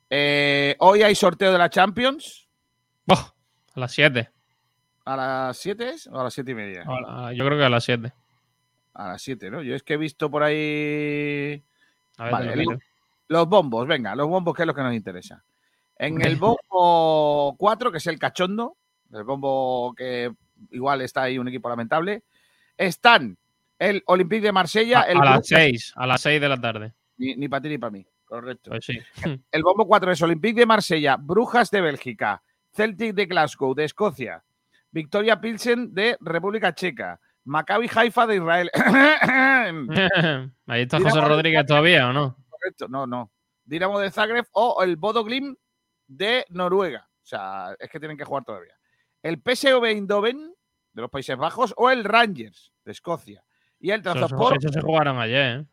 Eh, 0.10 0.75
hoy 0.80 1.04
hay 1.04 1.16
sorteo 1.16 1.51
de 1.51 1.58
la 1.58 1.70
Champions. 1.70 2.48
Oh, 3.08 3.34
a 3.75 3.80
las 3.80 3.92
7. 3.94 4.30
¿A 5.06 5.16
las 5.16 5.58
7 5.58 5.89
es? 5.89 6.08
¿O 6.08 6.20
a 6.20 6.24
las 6.24 6.34
7 6.34 6.51
y 6.51 6.56
media? 6.56 6.84
Yo 7.34 7.46
creo 7.46 7.58
que 7.58 7.63
a 7.66 7.70
las 7.70 7.84
7. 7.84 8.12
A 9.00 9.08
las 9.08 9.22
7, 9.22 9.50
¿no? 9.50 9.62
Yo 9.63 9.75
es 9.75 9.84
que 9.84 9.94
he 9.94 9.98
visto 9.98 10.29
por 10.29 10.44
ahí. 10.44 11.63
A 12.18 12.24
ver, 12.25 12.32
Vale. 12.34 12.65
Los 13.29 13.48
bombos, 13.48 13.88
venga, 13.88 14.13
los 14.15 14.27
bombos, 14.27 14.53
que 14.56 14.63
es 14.63 14.68
lo 14.68 14.74
que 14.74 14.82
nos 14.82 14.94
interesa. 14.94 15.44
En 15.98 16.22
el 16.25 16.36
bombo 16.36 17.56
4, 17.58 17.91
que 17.91 17.98
es 18.00 18.08
el 18.08 18.18
cachondo, 18.20 18.75
el 19.13 19.24
bombo 19.24 19.94
que 19.96 20.32
igual 20.72 21.01
está 21.01 21.24
ahí 21.24 21.38
un 21.38 21.48
equipo 21.48 21.70
lamentable, 21.70 22.24
están 22.77 23.38
el 23.77 24.03
Olympique 24.08 24.41
de 24.48 24.51
Marsella, 24.51 25.01
a, 25.01 25.03
el 25.03 25.18
a 25.20 25.24
las 25.25 25.39
Brujas- 25.39 25.46
6, 25.48 25.94
a 25.96 26.08
las 26.08 26.22
6 26.22 26.41
de 26.41 26.50
la 26.50 26.58
tarde. 26.60 26.94
Ni, 27.18 27.36
ni 27.36 27.48
para 27.48 27.62
ti 27.62 27.70
ni 27.70 27.77
para 27.77 27.91
mí, 27.91 28.06
correcto. 28.25 28.72
Pues 28.72 28.86
sí. 28.86 29.00
El 29.51 29.63
bombo 29.63 29.88
4 29.88 30.12
es 30.12 30.22
Olympique 30.22 30.60
de 30.62 30.65
Marsella, 30.65 31.15
Brujas 31.18 31.70
de 31.72 31.82
Bélgica, 31.82 32.41
Celtic 32.74 33.13
de 33.13 33.25
Glasgow, 33.27 33.74
de 33.75 33.86
Escocia, 33.86 34.44
Victoria 34.91 35.39
Pilsen 35.39 35.94
de 35.94 36.18
República 36.20 36.74
Checa, 36.74 37.20
Maccabi 37.50 37.89
Haifa 37.94 38.27
de 38.27 38.36
Israel. 38.36 38.70
Ahí 40.68 40.82
está 40.84 40.98
Dinamo 40.98 41.15
José 41.15 41.27
Rodríguez 41.27 41.65
todavía, 41.65 42.08
¿o 42.10 42.13
no? 42.13 42.38
Correcto, 42.48 42.88
no, 42.88 43.08
no. 43.08 43.32
Dinamo 43.63 44.00
de 44.00 44.12
Zagreb 44.12 44.46
o 44.51 44.84
el 44.84 44.98
Bodo 44.98 45.24
Glimt 45.24 45.58
de 46.08 46.46
Noruega. 46.50 47.10
O 47.10 47.25
sea, 47.25 47.75
es 47.79 47.89
que 47.89 48.00
tienen 48.00 48.18
que 48.18 48.24
jugar 48.24 48.44
todavía. 48.44 48.75
El 49.24 49.41
PSV 49.44 49.84
Eindhoven 49.84 50.53
de 50.94 51.01
los 51.01 51.10
Países 51.10 51.36
Bajos 51.38 51.74
o 51.75 51.89
el 51.89 52.03
Rangers 52.03 52.72
de 52.86 52.91
Escocia. 52.91 53.44
Y 53.79 53.89
el 53.91 54.03
Transport. 54.03 54.58
esos 54.58 54.72
se 54.72 54.82
jugaron 54.82 55.18
ayer, 55.18 55.62
¿eh? 55.62 55.65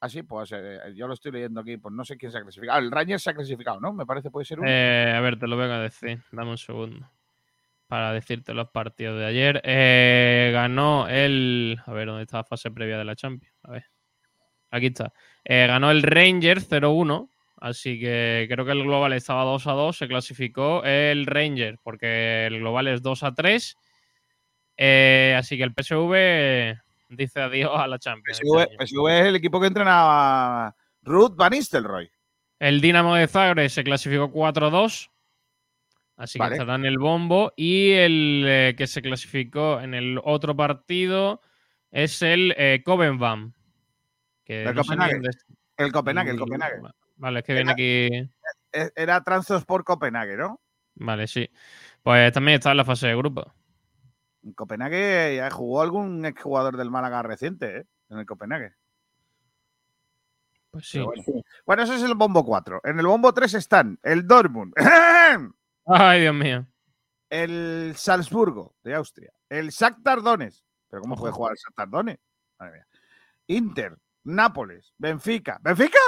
Así, 0.00 0.22
pues 0.22 0.50
eh, 0.52 0.78
yo 0.96 1.06
lo 1.06 1.14
estoy 1.14 1.32
leyendo 1.32 1.60
aquí, 1.60 1.76
pues 1.76 1.94
no 1.94 2.04
sé 2.04 2.16
quién 2.16 2.32
se 2.32 2.38
ha 2.38 2.42
clasificado. 2.42 2.78
El 2.78 2.90
Rangers 2.90 3.22
se 3.22 3.30
ha 3.30 3.34
clasificado, 3.34 3.80
¿no? 3.80 3.92
Me 3.92 4.06
parece 4.06 4.30
puede 4.30 4.46
ser 4.46 4.60
uno. 4.60 4.68
Eh, 4.68 5.12
a 5.14 5.20
ver, 5.20 5.38
te 5.38 5.46
lo 5.46 5.58
vengo 5.58 5.74
a 5.74 5.80
decir. 5.80 6.22
Dame 6.32 6.50
un 6.50 6.58
segundo. 6.58 7.06
Para 7.92 8.14
decirte 8.14 8.54
los 8.54 8.70
partidos 8.70 9.18
de 9.18 9.26
ayer. 9.26 9.60
Eh, 9.64 10.48
ganó 10.50 11.06
el. 11.08 11.78
A 11.84 11.92
ver, 11.92 12.06
¿dónde 12.06 12.22
está 12.22 12.38
la 12.38 12.44
fase 12.44 12.70
previa 12.70 12.96
de 12.96 13.04
la 13.04 13.14
Champions? 13.14 13.54
A 13.64 13.72
ver. 13.72 13.84
Aquí 14.70 14.86
está. 14.86 15.12
Eh, 15.44 15.66
ganó 15.66 15.90
el 15.90 16.02
Rangers 16.02 16.70
0-1. 16.70 17.28
Así 17.58 18.00
que 18.00 18.46
creo 18.48 18.64
que 18.64 18.72
el 18.72 18.84
global 18.84 19.12
estaba 19.12 19.44
2 19.44 19.66
a 19.66 19.72
2. 19.72 19.94
Se 19.94 20.08
clasificó 20.08 20.82
el 20.84 21.26
Ranger, 21.26 21.80
porque 21.82 22.46
el 22.46 22.60
global 22.60 22.88
es 22.88 23.02
2 23.02 23.24
a 23.24 23.34
3. 23.34 23.76
Eh, 24.78 25.34
así 25.36 25.58
que 25.58 25.64
el 25.64 25.74
PSV 25.74 26.80
dice 27.10 27.40
adiós 27.42 27.72
a 27.74 27.86
la 27.88 27.98
Champions. 27.98 28.40
este 28.40 28.74
PSV. 28.74 28.86
PSV 28.86 29.20
es 29.20 29.26
el 29.26 29.36
equipo 29.36 29.60
que 29.60 29.66
entrenaba 29.66 30.74
Ruth 31.02 31.36
Van 31.36 31.50
Nistelrooy. 31.50 32.10
El 32.58 32.80
Dinamo 32.80 33.16
de 33.16 33.28
Zagreb 33.28 33.68
se 33.68 33.84
clasificó 33.84 34.32
4-2. 34.32 35.11
Así 36.22 36.38
Vale. 36.38 36.50
que 36.50 36.54
estará 36.62 36.76
en 36.76 36.84
el 36.84 36.98
bombo. 37.00 37.52
Y 37.56 37.90
el 37.92 38.44
eh, 38.46 38.74
que 38.78 38.86
se 38.86 39.02
clasificó 39.02 39.80
en 39.80 39.92
el 39.92 40.20
otro 40.22 40.54
partido 40.54 41.40
es 41.90 42.22
el 42.22 42.54
eh, 42.56 42.80
Copenhagen. 42.84 43.52
Que 44.44 44.62
no 44.64 44.70
ni 44.70 44.76
Copenhague. 44.76 45.12
dónde. 45.14 45.30
El 45.78 45.90
Copenhague, 45.92 46.30
el 46.30 46.36
Mm, 46.36 46.38
Copenhague. 46.38 46.76
Vale, 47.16 47.38
es 47.40 47.44
que 47.44 47.54
viene 47.54 47.72
aquí. 47.72 48.30
E- 48.72 48.92
Era 48.94 49.20
Transport 49.24 49.84
Copenhague, 49.84 50.36
¿no? 50.36 50.60
Vale, 50.94 51.26
sí. 51.26 51.50
Pues 52.04 52.32
también 52.32 52.56
está 52.56 52.70
en 52.70 52.76
la 52.76 52.84
fase 52.84 53.08
de 53.08 53.16
grupo. 53.16 53.52
En 54.44 54.52
Copenhague 54.52 55.34
ya 55.36 55.50
jugó 55.50 55.82
algún 55.82 56.24
exjugador 56.24 56.76
del 56.76 56.90
Málaga 56.90 57.22
reciente, 57.24 57.78
¿eh? 57.78 57.84
En 58.10 58.18
el 58.18 58.26
Copenhague. 58.26 58.74
Pues 60.70 60.86
sí. 60.88 61.00
Bueno. 61.00 61.22
Bueno, 61.66 61.82
ese 61.82 61.96
es 61.96 62.02
el 62.02 62.14
bombo 62.14 62.44
4. 62.44 62.80
En 62.84 62.98
el 63.00 63.06
bombo 63.06 63.34
3 63.34 63.54
están 63.54 63.98
el 64.04 64.26
Dortmund, 64.26 64.72
Ay, 65.86 66.20
Dios 66.22 66.34
mío. 66.34 66.66
el 67.30 67.94
Salzburgo 67.96 68.74
de 68.82 68.94
Austria, 68.94 69.32
el 69.48 69.70
Shakhtar 69.70 70.22
Donetsk. 70.22 70.64
¿Pero 70.88 71.02
cómo 71.02 71.14
Ojo. 71.14 71.22
puede 71.22 71.32
jugar 71.32 71.52
el 71.52 71.58
Shakhtar 71.58 71.88
Donetsk? 71.88 72.22
Madre 72.58 72.72
mía. 72.74 72.86
Inter, 73.48 73.96
Nápoles, 74.24 74.94
Benfica. 74.98 75.58
¿Benfica? 75.62 75.98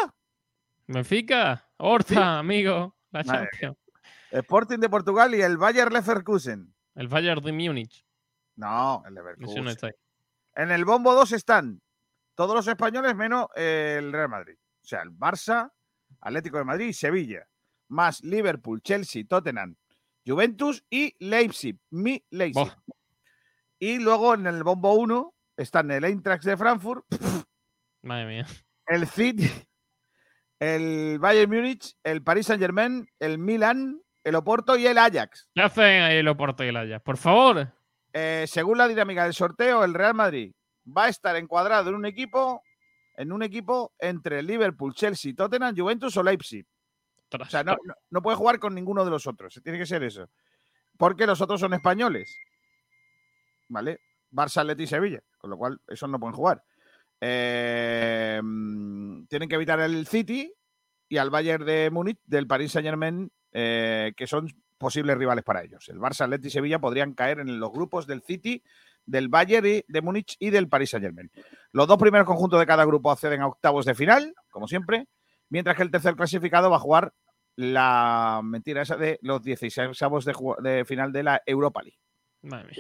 Benfica, 0.86 1.68
Horta, 1.78 2.38
amigo. 2.38 2.96
La 3.10 3.22
Madre 3.24 3.48
Champions. 3.52 3.78
Sporting 4.30 4.78
de 4.78 4.88
Portugal 4.88 5.34
y 5.34 5.40
el 5.42 5.56
Bayer 5.56 5.92
Leverkusen. 5.92 6.74
El 6.94 7.08
Bayern 7.08 7.40
de 7.42 7.52
Múnich. 7.52 8.04
No, 8.56 9.02
el 9.06 9.14
no 9.14 9.20
Leverkusen. 9.20 9.68
está 9.68 9.86
ahí. 9.88 9.92
En 10.56 10.70
el 10.70 10.84
bombo 10.84 11.14
2 11.14 11.32
están 11.32 11.80
todos 12.36 12.54
los 12.54 12.66
españoles 12.68 13.16
menos 13.16 13.46
el 13.56 14.12
Real 14.12 14.28
Madrid. 14.28 14.56
O 14.82 14.86
sea, 14.86 15.02
el 15.02 15.10
Barça, 15.10 15.70
Atlético 16.20 16.58
de 16.58 16.64
Madrid 16.64 16.86
y 16.88 16.92
Sevilla. 16.92 17.46
Más 17.94 18.22
Liverpool, 18.24 18.82
Chelsea, 18.82 19.22
Tottenham, 19.28 19.76
Juventus 20.26 20.84
y 20.90 21.14
Leipzig. 21.20 21.78
Mi 21.90 22.22
Leipzig. 22.30 22.72
Y 23.78 23.98
luego 24.00 24.34
en 24.34 24.46
el 24.46 24.64
bombo 24.64 24.94
1 24.94 25.32
están 25.56 25.90
el 25.92 26.04
Eintracht 26.04 26.44
de 26.44 26.56
Frankfurt, 26.56 27.04
Madre 28.02 28.26
mía. 28.26 28.46
el 28.88 29.06
City, 29.06 29.48
el 30.58 31.18
Bayern 31.20 31.50
Múnich, 31.50 31.94
el 32.02 32.22
Paris 32.22 32.46
Saint 32.46 32.60
Germain, 32.60 33.06
el 33.20 33.38
Milan, 33.38 34.00
el 34.24 34.34
Oporto 34.34 34.76
y 34.76 34.86
el 34.86 34.98
Ajax. 34.98 35.48
¿Qué 35.54 35.62
hacen 35.62 36.02
ahí 36.02 36.16
el 36.16 36.28
Oporto 36.28 36.64
y 36.64 36.68
el 36.68 36.76
Ajax? 36.76 37.02
Por 37.04 37.16
favor. 37.16 37.72
Eh, 38.12 38.44
según 38.48 38.78
la 38.78 38.88
dinámica 38.88 39.24
del 39.24 39.34
sorteo, 39.34 39.84
el 39.84 39.94
Real 39.94 40.14
Madrid 40.14 40.52
va 40.86 41.04
a 41.04 41.08
estar 41.08 41.36
encuadrado 41.36 41.90
en 41.90 41.96
un 41.96 42.06
equipo, 42.06 42.62
en 43.16 43.30
un 43.32 43.42
equipo 43.42 43.92
entre 43.98 44.42
Liverpool, 44.42 44.94
Chelsea, 44.94 45.32
Tottenham, 45.36 45.76
Juventus 45.76 46.16
o 46.16 46.22
Leipzig. 46.22 46.66
O 47.40 47.44
sea, 47.46 47.64
no, 47.64 47.76
no- 48.10 48.22
puede 48.22 48.36
jugar 48.36 48.58
con 48.58 48.74
ninguno 48.74 49.04
de 49.04 49.10
los 49.10 49.26
otros. 49.26 49.60
Tiene 49.62 49.78
que 49.78 49.86
ser 49.86 50.02
eso. 50.02 50.28
Porque 50.96 51.26
los 51.26 51.40
otros 51.40 51.60
son 51.60 51.74
españoles. 51.74 52.36
¿Vale? 53.68 54.00
Barça, 54.30 54.60
Atleti 54.60 54.84
y 54.84 54.86
Sevilla. 54.86 55.20
Con 55.38 55.50
lo 55.50 55.56
cual, 55.56 55.80
esos 55.88 56.08
no 56.08 56.18
pueden 56.20 56.34
jugar. 56.36 56.62
Eh, 57.20 58.40
mm, 58.42 59.26
tienen 59.26 59.48
que 59.48 59.54
evitar 59.54 59.80
el 59.80 60.06
City 60.06 60.52
y 61.08 61.16
al 61.16 61.30
Bayern 61.30 61.64
de 61.64 61.90
Múnich 61.90 62.18
del 62.24 62.46
Paris 62.46 62.72
Saint 62.72 62.86
Germain, 62.86 63.30
que 63.52 64.26
son 64.26 64.48
posibles 64.78 65.16
rivales 65.16 65.44
para 65.44 65.62
ellos. 65.62 65.88
El 65.88 65.98
Barça, 65.98 66.22
Atleti 66.24 66.48
y 66.48 66.50
Sevilla 66.50 66.78
podrían 66.80 67.14
caer 67.14 67.38
en 67.40 67.58
los 67.60 67.70
grupos 67.72 68.06
del 68.06 68.22
City, 68.22 68.62
del 69.06 69.28
Bayern 69.28 69.82
de 69.86 70.02
Múnich 70.02 70.36
y 70.38 70.50
del 70.50 70.68
Paris 70.68 70.90
Saint 70.90 71.04
Germain. 71.04 71.30
Los 71.72 71.86
dos 71.86 71.98
primeros 71.98 72.26
conjuntos 72.26 72.58
de 72.58 72.66
cada 72.66 72.84
grupo 72.84 73.10
acceden 73.10 73.42
a 73.42 73.46
octavos 73.48 73.84
de 73.86 73.94
final, 73.94 74.34
como 74.50 74.66
siempre, 74.66 75.06
mientras 75.48 75.76
que 75.76 75.82
el 75.82 75.90
tercer 75.90 76.16
clasificado 76.16 76.68
va 76.70 76.76
a 76.76 76.80
jugar 76.80 77.12
la 77.56 78.40
mentira 78.42 78.82
esa 78.82 78.96
de 78.96 79.18
los 79.22 79.42
16 79.42 80.00
avos 80.02 80.24
de, 80.24 80.34
de 80.62 80.84
final 80.84 81.12
de 81.12 81.22
la 81.22 81.42
Europa 81.46 81.82
League. 81.82 81.98
Madre 82.42 82.68
mía. 82.68 82.76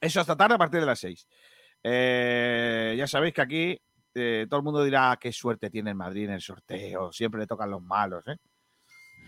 Eso 0.00 0.20
hasta 0.20 0.36
tarde 0.36 0.54
a 0.54 0.58
partir 0.58 0.80
de 0.80 0.86
las 0.86 0.98
6. 0.98 1.26
Eh, 1.82 2.94
ya 2.98 3.06
sabéis 3.06 3.34
que 3.34 3.42
aquí 3.42 3.80
eh, 4.14 4.46
todo 4.48 4.58
el 4.60 4.64
mundo 4.64 4.82
dirá 4.82 5.12
"Ah, 5.12 5.16
qué 5.18 5.32
suerte 5.32 5.70
tiene 5.70 5.90
el 5.90 5.96
Madrid 5.96 6.24
en 6.24 6.32
el 6.32 6.40
sorteo, 6.40 7.12
siempre 7.12 7.40
le 7.40 7.46
tocan 7.46 7.70
los 7.70 7.82
malos. 7.82 8.26
¿eh? 8.28 8.36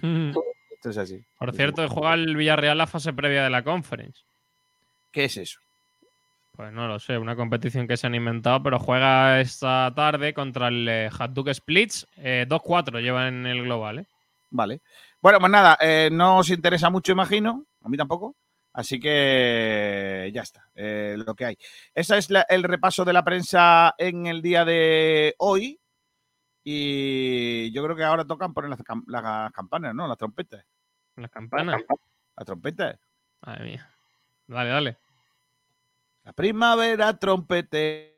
Esto 0.71 0.91
es 0.91 0.99
así. 0.99 1.25
Por 1.39 1.53
cierto, 1.53 1.89
juega 1.89 2.15
el 2.15 2.37
Villarreal 2.37 2.79
la 2.79 2.87
fase 2.87 3.13
previa 3.13 3.43
de 3.45 3.51
la 3.51 3.65
conference. 3.65 4.23
¿Qué 5.11 5.25
es 5.25 5.37
eso? 5.37 5.59
Pues 6.55 6.73
no 6.73 6.89
lo 6.89 6.99
sé, 6.99 7.19
una 7.19 7.37
competición 7.37 7.87
que 7.87 7.97
se 7.97 8.07
han 8.07 8.15
inventado, 8.15 8.63
pero 8.63 8.79
juega 8.79 9.41
esta 9.41 9.93
tarde 9.95 10.35
contra 10.35 10.69
el 10.69 10.89
eh, 10.89 11.11
Splits. 11.53 12.07
Eh, 12.17 12.47
2-4 12.49 13.01
llevan 13.01 13.27
en 13.27 13.47
el 13.47 13.63
global, 13.63 14.01
¿eh? 14.01 14.07
Vale. 14.51 14.83
Bueno, 15.21 15.39
pues 15.41 15.51
nada, 15.53 15.77
eh, 15.81 16.09
no 16.13 16.39
os 16.39 16.51
interesa 16.51 16.91
mucho, 16.91 17.13
imagino. 17.13 17.67
A 17.83 17.89
mí 17.89 17.97
tampoco. 17.97 18.37
Así 18.73 19.01
que 19.01 20.31
ya 20.33 20.43
está, 20.43 20.71
eh, 20.75 21.17
lo 21.19 21.35
que 21.35 21.45
hay. 21.47 21.59
Ese 21.95 22.17
es 22.19 22.31
la- 22.31 22.47
el 22.49 22.63
repaso 22.63 23.05
de 23.05 23.13
la 23.13 23.25
prensa 23.25 23.95
en 23.99 24.27
el 24.27 24.41
día 24.41 24.65
de 24.65 25.35
hoy. 25.39 25.81
Y 26.63 27.73
yo 27.73 27.83
creo 27.83 27.97
que 27.97 28.05
ahora 28.05 28.25
tocan 28.27 28.53
poner 28.53 28.71
las 28.71 29.53
campanas, 29.53 29.95
¿no? 29.95 30.07
Las 30.07 30.19
trompetas. 30.19 30.65
Las 31.17 31.31
campanas. 31.31 31.81
Las 32.37 32.47
trompetas. 32.47 32.99
Madre 33.41 33.65
mía. 33.65 33.91
Dale, 34.47 34.71
dale. 34.71 34.99
La 36.25 36.33
primavera 36.33 37.19
trompetera. 37.19 38.13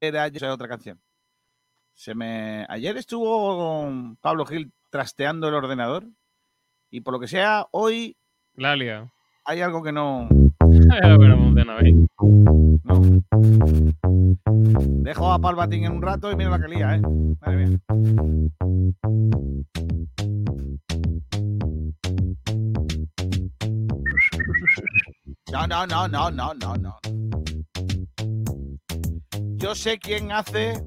Esa 0.00 0.26
es 0.26 0.42
otra 0.42 0.68
canción. 0.68 1.00
Se 1.94 2.14
me... 2.14 2.66
Ayer 2.68 2.96
estuvo 2.96 4.16
Pablo 4.20 4.44
Gil 4.46 4.72
trasteando 4.92 5.48
el 5.48 5.54
ordenador. 5.54 6.04
Y 6.90 7.00
por 7.00 7.14
lo 7.14 7.20
que 7.20 7.26
sea, 7.26 7.66
hoy 7.72 8.16
La 8.54 8.76
hay 9.44 9.60
algo 9.60 9.82
que 9.82 9.90
no. 9.90 10.28
No. 12.84 13.00
Dejo 15.02 15.32
a 15.32 15.38
Palpatín 15.40 15.84
en 15.84 15.92
un 15.92 16.02
rato 16.02 16.30
y 16.30 16.36
mira 16.36 16.50
la 16.50 16.60
que 16.60 16.68
lía, 16.68 16.94
¿eh? 16.94 17.00
Madre 17.40 17.66
mía. 17.66 17.78
No, 25.50 25.66
no, 25.66 25.86
no, 25.86 26.08
no, 26.08 26.30
no, 26.30 26.54
no, 26.54 26.76
no. 26.76 26.98
yo 29.56 29.74
sé 29.74 29.98
quién 29.98 30.30
hace 30.32 30.84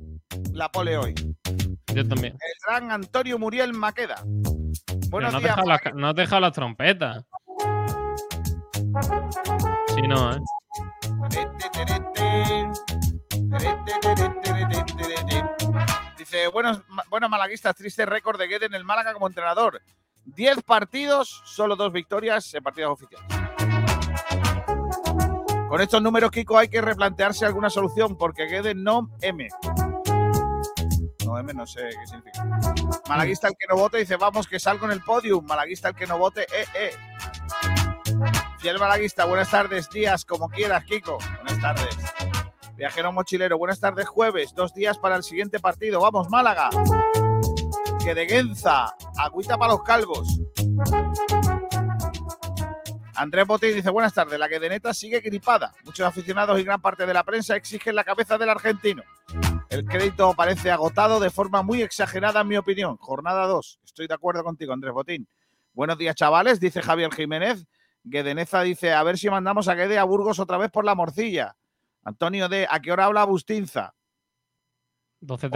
la 0.53 0.69
pole 0.69 0.97
hoy. 0.97 1.15
Yo 1.95 2.05
también. 2.05 2.33
El 2.33 2.53
gran 2.67 2.91
Antonio 2.91 3.39
Muriel 3.39 3.71
Maqueda. 3.71 4.21
Buenos 5.07 5.31
no, 5.31 5.37
has 5.37 5.43
días. 5.43 5.93
no 5.95 6.09
has 6.09 6.15
dejado 6.15 6.41
las 6.41 6.51
trompetas. 6.51 7.23
Sí, 9.95 10.01
no, 10.01 10.33
¿eh? 10.33 10.41
Dice, 16.17 16.47
buenos, 16.49 16.81
buenos 17.09 17.29
malaguistas, 17.29 17.73
triste 17.77 18.05
récord 18.05 18.37
de 18.37 18.47
Guede 18.47 18.65
en 18.65 18.73
el 18.73 18.83
Málaga 18.83 19.13
como 19.13 19.27
entrenador. 19.27 19.81
10 20.25 20.63
partidos, 20.63 21.43
solo 21.45 21.77
dos 21.77 21.93
victorias 21.93 22.53
en 22.55 22.61
partidos 22.61 22.91
oficiales. 22.91 23.25
Con 25.69 25.79
estos 25.79 26.01
números, 26.01 26.29
Kiko, 26.29 26.57
hay 26.57 26.67
que 26.67 26.81
replantearse 26.81 27.45
alguna 27.45 27.69
solución 27.69 28.17
porque 28.17 28.47
Guede 28.47 28.75
no 28.75 29.09
M. 29.21 29.47
No 31.25 31.39
M, 31.39 31.53
no 31.53 31.65
sé 31.65 31.89
qué 31.89 32.08
significa. 32.08 32.46
Malaguista 33.10 33.48
el 33.48 33.55
que 33.58 33.67
no 33.67 33.75
vote 33.75 33.98
dice, 33.98 34.15
vamos 34.15 34.48
que 34.48 34.60
salgo 34.60 34.86
en 34.86 34.91
el 34.91 35.01
podium. 35.01 35.46
Malaguista 35.46 35.89
el 35.89 35.96
que 35.96 36.05
no 36.05 36.17
vote, 36.17 36.44
eh, 36.44 36.65
eh. 36.75 36.91
Fiel 38.60 38.79
Malaguista, 38.79 39.25
buenas 39.25 39.50
tardes, 39.50 39.89
días, 39.89 40.25
como 40.25 40.50
quieras, 40.50 40.84
Kiko. 40.86 41.17
Buenas 41.44 41.62
tardes. 41.62 41.98
Viajero 42.77 43.12
mochilero, 43.12 43.58
buenas 43.58 43.79
tardes, 43.79 44.08
jueves, 44.08 44.53
dos 44.53 44.74
días 44.74 44.98
para 44.98 45.15
el 45.15 45.24
siguiente 45.24 45.60
partido. 45.60 46.01
Vamos, 46.01 46.29
Málaga. 46.29 46.70
Que 48.03 48.13
de 48.13 48.53
agüita 49.17 49.58
para 49.58 49.74
los 49.74 49.84
calvos. 49.84 50.27
Andrés 53.15 53.48
Botín 53.48 53.74
dice, 53.74 53.89
buenas 53.89 54.13
tardes, 54.13 54.38
la 54.38 54.50
que 54.50 54.60
de 54.60 54.69
neta 54.69 54.93
sigue 54.93 55.19
gripada. 55.22 55.74
Muchos 55.84 56.05
aficionados 56.05 56.60
y 56.60 56.63
gran 56.63 56.81
parte 56.81 57.05
de 57.05 57.13
la 57.13 57.24
prensa 57.24 57.55
exigen 57.55 57.95
la 57.95 58.03
cabeza 58.03 58.38
del 58.38 58.50
argentino. 58.50 59.03
El 59.69 59.86
crédito 59.86 60.34
parece 60.36 60.72
agotado 60.72 61.19
de 61.19 61.29
forma 61.29 61.62
muy 61.63 61.81
exagerada, 61.81 62.41
en 62.41 62.48
mi 62.48 62.57
opinión. 62.57 62.98
Jornada 62.98 63.48
2. 63.48 63.79
Estoy 63.84 64.07
de 64.07 64.13
acuerdo 64.13 64.43
contigo, 64.43 64.74
Andrés 64.74 64.93
Botín. 64.93 65.27
Buenos 65.74 65.98
días, 65.98 66.15
chavales, 66.15 66.60
dice 66.60 66.81
Javier 66.81 67.12
Jiménez. 67.13 67.65
Guedeneza 68.03 68.62
dice, 68.62 68.93
a 68.93 69.03
ver 69.03 69.17
si 69.17 69.29
mandamos 69.29 69.67
a 69.67 69.75
Guede 69.75 69.98
a 69.98 70.03
Burgos 70.03 70.39
otra 70.39 70.57
vez 70.57 70.69
por 70.72 70.86
la 70.86 70.95
morcilla. 70.95 71.55
Antonio 72.03 72.48
D, 72.50 72.67
¿a 72.69 72.79
qué 72.79 72.91
hora 72.91 73.05
habla 73.05 73.24
Bustinza? 73.25 73.95
Hoy 75.27 75.27
a 75.27 75.39
las 75.39 75.41
12.30. 75.41 75.48
doce 75.48 75.48
y 75.48 75.50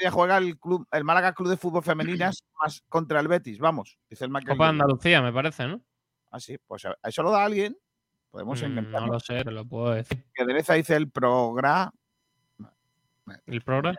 media 0.00 0.10
juega 0.10 0.36
el, 0.38 0.58
club, 0.58 0.86
el 0.90 1.04
Málaga 1.04 1.32
Club 1.32 1.48
de 1.48 1.56
Fútbol 1.56 1.82
Femeninas 1.82 2.42
más 2.60 2.82
contra 2.88 3.20
el 3.20 3.28
Betis. 3.28 3.58
Vamos, 3.58 3.98
dice 4.10 4.24
el 4.24 4.30
Michael. 4.30 4.56
Copa 4.56 4.64
de 4.64 4.70
Andalucía, 4.70 5.22
me 5.22 5.32
parece, 5.32 5.68
¿no? 5.68 5.80
Ah, 6.30 6.40
sí, 6.40 6.56
pues 6.66 6.84
a 6.84 6.90
a 7.02 7.08
eso 7.08 7.22
lo 7.22 7.30
da 7.30 7.44
alguien. 7.44 7.76
Podemos 8.30 8.60
Mm, 8.62 8.90
no 8.90 9.06
lo 9.06 9.20
sé, 9.20 9.42
te 9.44 9.50
lo 9.50 9.64
puedo 9.64 9.92
decir. 9.94 10.24
Guedeneza 10.34 10.74
dice 10.74 10.94
el 10.96 11.10
programa. 11.10 11.92
¿El 13.46 13.62
programa? 13.62 13.98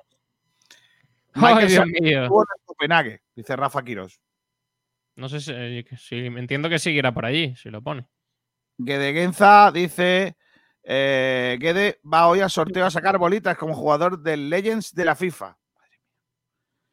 Michael 1.33 1.57
Ay, 1.65 1.67
Dios 1.67 1.85
mío. 1.87 2.23
estuvo 2.23 2.41
en 2.41 2.65
Copenhague, 2.65 3.21
dice 3.35 3.55
Rafa 3.55 3.83
Quiros. 3.83 4.19
No 5.15 5.29
sé 5.29 5.39
si, 5.41 5.51
eh, 5.53 5.85
si- 5.97 6.25
entiendo 6.25 6.69
que 6.69 6.77
seguirá 6.79 7.11
por 7.13 7.25
allí, 7.25 7.55
si 7.55 7.69
lo 7.69 7.81
pone. 7.81 8.07
Guedeguenza 8.77 9.71
dice 9.71 10.37
eh, 10.83 11.57
Guede 11.59 11.99
va 12.11 12.27
hoy 12.27 12.39
al 12.41 12.49
sorteo 12.51 12.85
a 12.85 12.91
sacar 12.91 13.17
bolitas 13.17 13.57
como 13.57 13.73
jugador 13.73 14.19
del 14.21 14.49
Legends 14.49 14.93
de 14.93 15.05
la 15.05 15.15
FIFA. 15.15 15.57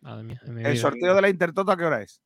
Madre 0.00 0.22
mía, 0.24 0.40
en 0.44 0.54
mi 0.54 0.64
El 0.64 0.78
sorteo 0.78 1.14
de 1.14 1.20
la 1.22 1.28
Intertoto 1.28 1.70
a 1.70 1.76
qué 1.76 1.84
hora 1.84 2.02
es? 2.02 2.22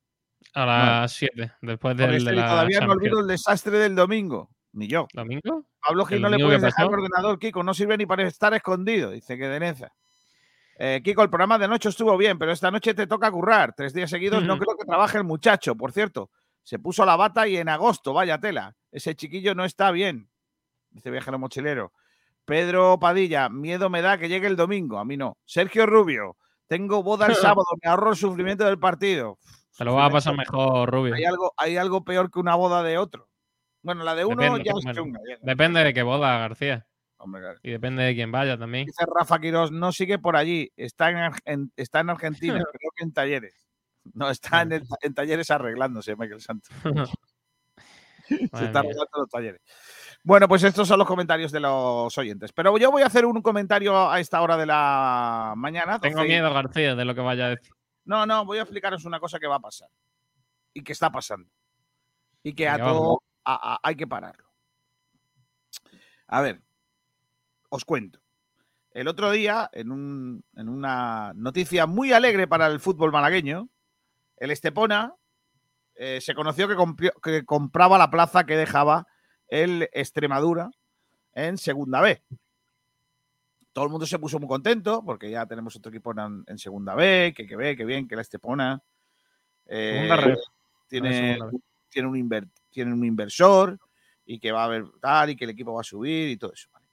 A 0.55 0.67
las 0.67 1.13
7, 1.13 1.53
después 1.63 1.97
del 1.97 2.25
de 2.25 2.31
que 2.31 2.37
la 2.37 2.49
todavía 2.49 2.81
no 2.81 2.93
olvido 2.93 3.21
el 3.21 3.27
desastre 3.27 3.79
del 3.79 3.95
domingo. 3.95 4.51
Ni 4.73 4.87
yo. 4.87 5.07
¿Domingo? 5.13 5.67
Pablo 5.81 6.05
Gil 6.05 6.17
¿El 6.17 6.23
no 6.23 6.29
le 6.31 6.37
qué 6.37 6.59
dejar 6.59 6.87
el 6.87 6.95
ordenador, 6.95 7.39
Kiko. 7.39 7.63
No 7.63 7.75
sirve 7.75 7.97
ni 7.97 8.07
para 8.07 8.27
estar 8.27 8.53
escondido, 8.55 9.11
dice 9.11 9.37
Guedeneza. 9.37 9.93
Eh, 10.79 11.01
Kiko, 11.03 11.23
el 11.23 11.31
programa 11.31 11.59
de 11.59 11.65
anoche 11.65 11.89
estuvo 11.89 12.17
bien, 12.17 12.39
pero 12.39 12.53
esta 12.53 12.71
noche 12.71 12.95
te 12.95 13.07
toca 13.07 13.31
currar. 13.31 13.75
Tres 13.77 13.93
días 13.93 14.11
seguidos 14.11 14.45
no 14.45 14.59
creo 14.59 14.77
que 14.77 14.85
trabaje 14.85 15.19
el 15.19 15.25
muchacho, 15.25 15.75
por 15.75 15.93
cierto. 15.93 16.31
Se 16.63 16.79
puso 16.79 17.05
la 17.05 17.17
bata 17.17 17.49
y 17.49 17.57
en 17.57 17.69
agosto, 17.69 18.13
vaya 18.13 18.39
tela. 18.39 18.77
Ese 18.93 19.15
chiquillo 19.15 19.55
no 19.55 19.65
está 19.65 19.91
bien, 19.91 20.31
dice 20.91 21.11
Viajero 21.11 21.39
Mochilero. 21.39 21.93
Pedro 22.45 22.99
Padilla, 22.99 23.49
miedo 23.49 23.91
me 23.91 24.03
da 24.03 24.19
que 24.19 24.29
llegue 24.29 24.47
el 24.47 24.57
domingo. 24.57 24.99
A 24.99 25.05
mí 25.05 25.17
no. 25.17 25.37
Sergio 25.45 25.87
Rubio, 25.87 26.37
tengo 26.67 27.03
boda 27.03 27.27
el 27.27 27.35
sábado, 27.57 27.67
me 27.83 27.91
ahorro 27.91 28.11
el 28.11 28.17
sufrimiento 28.17 28.65
del 28.65 28.79
partido. 28.79 29.39
Te 29.79 29.85
lo 29.85 29.95
va 29.95 30.07
a 30.07 30.11
pasar 30.11 30.37
mejor, 30.37 30.91
Rubio. 30.91 31.15
Hay 31.15 31.25
algo, 31.25 31.55
hay 31.57 31.77
algo 31.77 32.05
peor 32.05 32.31
que 32.31 32.39
una 32.41 32.55
boda 32.57 32.83
de 32.83 32.99
otro. 32.99 33.29
Bueno, 33.83 34.03
la 34.05 34.15
de 34.15 34.25
uno 34.25 34.43
Depende, 34.43 34.65
ya 34.65 34.73
es 34.77 34.85
bueno. 34.85 34.93
chunga. 35.01 35.21
ya. 35.29 35.37
Depende 35.41 35.85
de 35.85 35.95
qué 35.95 36.03
boda, 36.03 36.37
García. 36.39 36.87
Hombre, 37.17 37.41
claro. 37.41 37.59
Y 37.63 37.71
depende 37.71 38.03
de 38.03 38.15
quién 38.15 38.31
vaya 38.33 38.59
también. 38.59 38.87
Dice 38.87 39.05
Rafa 39.13 39.39
Quirós, 39.41 39.71
no 39.73 39.93
sigue 39.93 40.19
por 40.19 40.37
allí, 40.37 40.71
está 40.77 41.11
en, 41.11 41.33
en- 41.45 41.73
está 41.77 42.01
en 42.01 42.11
Argentina, 42.11 42.55
creo 42.73 42.91
que 42.95 43.05
en 43.05 43.13
talleres. 43.13 43.67
No, 44.15 44.29
está 44.31 44.63
en, 44.63 44.73
el- 44.73 44.83
en 45.01 45.15
talleres 45.15 45.51
arreglándose, 45.51 46.17
Michael 46.17 46.41
Santos. 46.41 46.71
Se 48.29 48.35
está 48.45 48.81
arreglando 48.81 49.09
los 49.17 49.31
talleres. 49.31 49.63
Bueno, 50.23 50.49
pues 50.49 50.63
estos 50.63 50.87
son 50.87 50.99
los 50.99 51.09
comentarios 51.09 51.51
de 51.51 51.61
los 51.61 52.17
oyentes. 52.19 52.53
Pero 52.53 52.77
yo 52.77 52.91
voy 52.91 53.03
a 53.03 53.07
hacer 53.07 53.25
un 53.25 53.41
comentario 53.41 54.11
a 54.11 54.21
esta 54.21 54.43
hora 54.43 54.57
de 54.57 54.67
la 54.67 55.55
mañana. 55.57 55.99
Tengo 55.99 56.17
12 56.19 56.27
y- 56.27 56.31
miedo, 56.33 56.53
García, 56.53 56.95
de 56.95 57.05
lo 57.07 57.15
que 57.15 57.21
vaya 57.23 57.47
a 57.47 57.49
decir. 57.51 57.73
No, 58.09 58.25
no, 58.25 58.45
voy 58.47 58.57
a 58.57 58.63
explicaros 58.63 59.05
una 59.05 59.21
cosa 59.21 59.39
que 59.39 59.47
va 59.47 59.57
a 59.57 59.61
pasar. 59.61 59.91
Y 60.73 60.83
que 60.83 60.93
está 60.93 61.11
pasando. 61.13 61.51
Y 62.43 62.55
que 62.55 62.67
a 62.67 62.77
todo 62.79 63.23
a- 63.45 63.75
a- 63.75 63.81
hay 63.83 63.97
que 63.97 64.07
pararlo. 64.07 64.47
A 66.27 66.41
ver, 66.41 66.63
os 67.69 67.85
cuento. 67.85 68.19
El 68.93 69.09
otro 69.09 69.31
día, 69.31 69.69
en, 69.75 69.93
un- 69.93 70.43
en 70.55 70.69
una 70.71 71.33
noticia 71.35 71.87
muy 71.87 72.13
alegre 72.15 72.49
para 72.49 72.67
el 72.69 72.81
fútbol 72.81 73.13
malagueño, 73.13 73.69
el 74.39 74.51
Estepona 74.53 75.15
eh, 75.95 76.21
se 76.23 76.35
conoció 76.35 76.67
que, 76.67 77.11
que 77.23 77.45
compraba 77.45 77.99
la 77.99 78.11
plaza 78.11 78.45
que 78.47 78.57
dejaba 78.57 79.07
el 79.49 79.91
Extremadura 79.93 80.71
en 81.35 81.59
Segunda 81.59 82.01
B. 82.01 82.23
Todo 83.79 83.85
el 83.87 83.93
mundo 83.93 84.07
se 84.07 84.19
puso 84.19 84.41
muy 84.41 84.49
contento 84.49 85.05
porque 85.05 85.31
ya 85.31 85.47
tenemos 85.47 85.77
otro 85.77 85.91
equipo 85.91 86.11
en, 86.11 86.43
en 86.49 86.59
Segunda 86.59 86.97
B, 86.97 87.33
que, 87.33 87.47
que 87.47 87.55
ve, 87.55 87.77
que 87.77 87.85
bien, 87.85 88.09
que 88.09 88.17
la 88.17 88.23
Estepona 88.23 88.83
eh, 89.67 90.09
tiene, 90.89 91.39
tiene, 91.89 92.09
un 92.09 92.17
inver- 92.17 92.51
tiene 92.71 92.93
un 92.93 93.05
inversor 93.05 93.79
y 94.27 94.41
que 94.41 94.51
va 94.51 94.63
a 94.63 94.65
haber 94.65 94.85
tal 95.01 95.31
y 95.31 95.37
que 95.37 95.45
el 95.45 95.51
equipo 95.51 95.73
va 95.75 95.83
a 95.83 95.85
subir 95.85 96.29
y 96.29 96.37
todo 96.37 96.53
eso. 96.53 96.69
¿vale? 96.73 96.87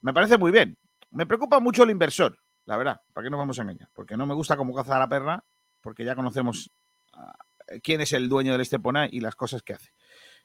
Me 0.00 0.14
parece 0.14 0.38
muy 0.38 0.50
bien. 0.50 0.74
Me 1.10 1.26
preocupa 1.26 1.60
mucho 1.60 1.82
el 1.82 1.90
inversor, 1.90 2.38
la 2.64 2.78
verdad, 2.78 3.02
para 3.12 3.26
qué 3.26 3.30
nos 3.30 3.36
vamos 3.36 3.58
a 3.58 3.62
engañar, 3.62 3.90
porque 3.92 4.16
no 4.16 4.24
me 4.24 4.32
gusta 4.32 4.56
cómo 4.56 4.74
caza 4.74 4.98
la 4.98 5.06
perra, 5.06 5.44
porque 5.82 6.02
ya 6.02 6.16
conocemos 6.16 6.70
ah, 7.12 7.36
quién 7.82 8.00
es 8.00 8.14
el 8.14 8.30
dueño 8.30 8.52
del 8.52 8.62
Estepona 8.62 9.06
y 9.10 9.20
las 9.20 9.34
cosas 9.36 9.62
que 9.62 9.74
hace. 9.74 9.92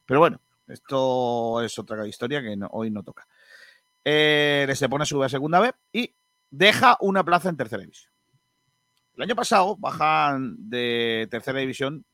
Pero 0.06 0.19
bueno, 0.19 0.41
esto 0.67 1.62
es 1.62 1.80
otra 1.80 2.06
historia 2.06 2.41
que 2.41 2.58
no- 2.58 2.67
hoy 2.73 2.91
no 2.91 3.04
toca. 3.04 3.25
Eh, 4.05 4.65
Estepona 4.69 5.05
sube 5.05 5.25
a 5.25 5.29
segunda 5.29 5.59
B 5.59 5.73
y 5.91 6.13
deja 6.49 6.97
una 7.01 7.23
plaza 7.23 7.49
en 7.49 7.57
tercera 7.57 7.81
división. 7.81 8.12
El 9.15 9.23
año 9.23 9.35
pasado 9.35 9.75
bajan 9.77 10.55
de 10.69 11.27
tercera 11.29 11.59
división 11.59 12.05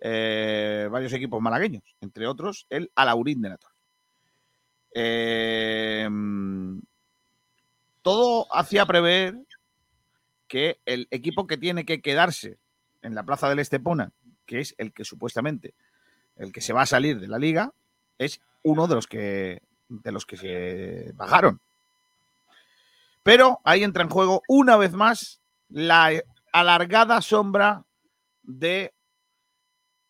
eh, 0.00 0.88
varios 0.90 1.12
equipos 1.12 1.40
malagueños, 1.40 1.82
entre 2.00 2.26
otros 2.26 2.66
el 2.70 2.90
Alaurín 2.94 3.42
de 3.42 3.50
Nator. 3.50 3.70
Eh, 4.94 6.08
todo 8.02 8.46
hacía 8.54 8.86
prever 8.86 9.36
que 10.48 10.78
el 10.86 11.08
equipo 11.10 11.46
que 11.46 11.56
tiene 11.56 11.84
que 11.84 12.00
quedarse 12.00 12.58
en 13.02 13.14
la 13.14 13.24
plaza 13.24 13.48
del 13.48 13.58
Estepona, 13.58 14.12
que 14.46 14.60
es 14.60 14.74
el 14.78 14.92
que 14.92 15.04
supuestamente 15.04 15.74
el 16.36 16.52
que 16.52 16.60
se 16.60 16.72
va 16.72 16.82
a 16.82 16.86
salir 16.86 17.18
de 17.18 17.28
la 17.28 17.38
liga, 17.38 17.72
es 18.18 18.40
uno 18.62 18.86
de 18.86 18.94
los 18.94 19.06
que 19.06 19.62
de 19.88 20.12
los 20.12 20.26
que 20.26 20.36
se 20.36 21.12
bajaron. 21.14 21.60
Pero 23.22 23.60
ahí 23.64 23.82
entra 23.82 24.02
en 24.02 24.10
juego 24.10 24.42
una 24.48 24.76
vez 24.76 24.92
más 24.92 25.40
la 25.68 26.12
alargada 26.52 27.20
sombra 27.20 27.84
de 28.42 28.94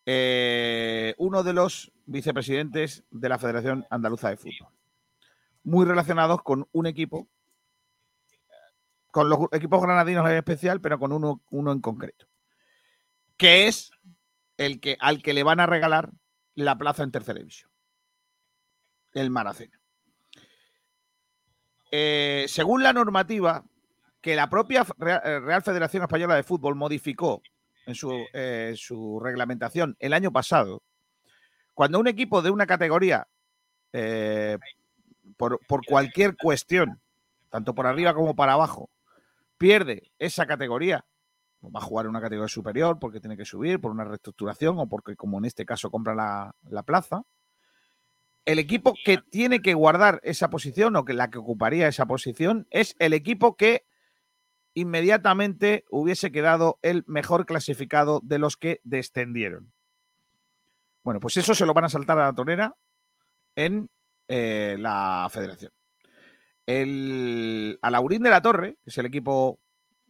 eh, 0.04 1.14
uno 1.18 1.42
de 1.42 1.52
los 1.52 1.92
vicepresidentes 2.04 3.04
de 3.10 3.28
la 3.28 3.38
Federación 3.38 3.86
Andaluza 3.90 4.30
de 4.30 4.36
Fútbol. 4.36 4.68
Muy 5.64 5.84
relacionados 5.84 6.42
con 6.42 6.68
un 6.70 6.86
equipo, 6.86 7.26
con 9.10 9.28
los 9.28 9.40
equipos 9.52 9.82
granadinos 9.82 10.28
en 10.30 10.36
especial, 10.36 10.80
pero 10.80 10.98
con 10.98 11.10
uno, 11.12 11.42
uno 11.50 11.72
en 11.72 11.80
concreto, 11.80 12.26
que 13.36 13.66
es 13.66 13.90
el 14.56 14.78
que, 14.78 14.96
al 15.00 15.22
que 15.22 15.34
le 15.34 15.42
van 15.42 15.58
a 15.58 15.66
regalar 15.66 16.10
la 16.54 16.78
plaza 16.78 17.02
en 17.02 17.10
tercera 17.10 17.40
división, 17.40 17.70
el 19.20 19.30
Maracena. 19.30 19.80
Eh, 21.90 22.44
según 22.48 22.82
la 22.82 22.92
normativa 22.92 23.64
que 24.20 24.36
la 24.36 24.50
propia 24.50 24.84
Real, 24.98 25.42
Real 25.42 25.62
Federación 25.62 26.02
Española 26.02 26.34
de 26.34 26.42
Fútbol 26.42 26.74
modificó 26.74 27.42
en 27.86 27.94
su, 27.94 28.12
eh, 28.32 28.74
su 28.76 29.20
reglamentación 29.20 29.96
el 30.00 30.12
año 30.12 30.32
pasado, 30.32 30.82
cuando 31.72 31.98
un 31.98 32.08
equipo 32.08 32.42
de 32.42 32.50
una 32.50 32.66
categoría, 32.66 33.28
eh, 33.92 34.58
por, 35.36 35.58
cualquier 35.86 36.36
cuestión, 36.36 37.00
tanto 37.50 37.74
por 37.74 37.86
arriba 37.86 38.14
como 38.14 38.34
para 38.34 38.54
abajo, 38.54 38.90
pierde 39.56 40.10
esa 40.18 40.46
categoría, 40.46 41.04
pues 41.60 41.72
va 41.74 41.78
a 41.78 41.84
jugar 41.84 42.06
en 42.06 42.10
una 42.10 42.20
categoría 42.20 42.48
superior 42.48 42.98
porque 42.98 43.20
tiene 43.20 43.36
que 43.36 43.44
subir 43.44 43.80
por 43.80 43.92
una 43.92 44.04
reestructuración 44.04 44.78
o 44.78 44.88
porque, 44.88 45.16
como 45.16 45.38
en 45.38 45.46
este 45.46 45.64
caso, 45.64 45.90
compra 45.90 46.14
la 46.14 46.82
plaza. 46.82 47.22
El 48.46 48.58
equipo 48.60 48.94
que 49.04 49.18
tiene 49.18 49.60
que 49.60 49.74
guardar 49.74 50.20
esa 50.22 50.48
posición 50.48 50.96
o 50.96 51.04
que 51.04 51.14
la 51.14 51.30
que 51.30 51.38
ocuparía 51.38 51.88
esa 51.88 52.06
posición 52.06 52.66
es 52.70 52.94
el 53.00 53.12
equipo 53.12 53.56
que 53.56 53.84
inmediatamente 54.72 55.84
hubiese 55.90 56.30
quedado 56.30 56.78
el 56.82 57.02
mejor 57.08 57.44
clasificado 57.44 58.20
de 58.22 58.38
los 58.38 58.56
que 58.56 58.80
descendieron. 58.84 59.72
Bueno, 61.02 61.18
pues 61.18 61.36
eso 61.36 61.54
se 61.54 61.66
lo 61.66 61.74
van 61.74 61.84
a 61.84 61.88
saltar 61.88 62.18
a 62.18 62.26
la 62.26 62.34
tonera 62.34 62.76
en 63.56 63.90
eh, 64.28 64.76
la 64.78 65.28
federación. 65.30 65.72
El, 66.66 67.78
a 67.82 67.90
Laurín 67.90 68.22
de 68.22 68.30
la 68.30 68.42
Torre, 68.42 68.76
que 68.84 68.90
es 68.90 68.98
el 68.98 69.06
equipo 69.06 69.58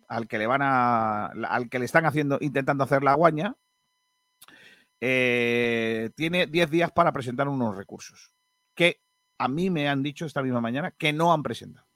al 0.08 0.28
que 0.28 0.38
le 0.38 0.46
van 0.46 0.62
a. 0.62 1.26
al 1.26 1.68
que 1.68 1.78
le 1.78 1.84
están 1.84 2.06
haciendo, 2.06 2.38
intentando 2.40 2.84
hacer 2.84 3.02
la 3.02 3.14
guaña, 3.14 3.56
eh, 5.00 6.10
tiene 6.14 6.46
10 6.46 6.70
días 6.70 6.92
para 6.92 7.12
presentar 7.12 7.48
unos 7.48 7.76
recursos. 7.76 8.32
Que 8.74 9.00
a 9.38 9.48
mí 9.48 9.70
me 9.70 9.88
han 9.88 10.02
dicho 10.02 10.26
esta 10.26 10.42
misma 10.42 10.60
mañana 10.60 10.92
que 10.92 11.12
no 11.12 11.32
han 11.32 11.42
presentado. 11.42 11.86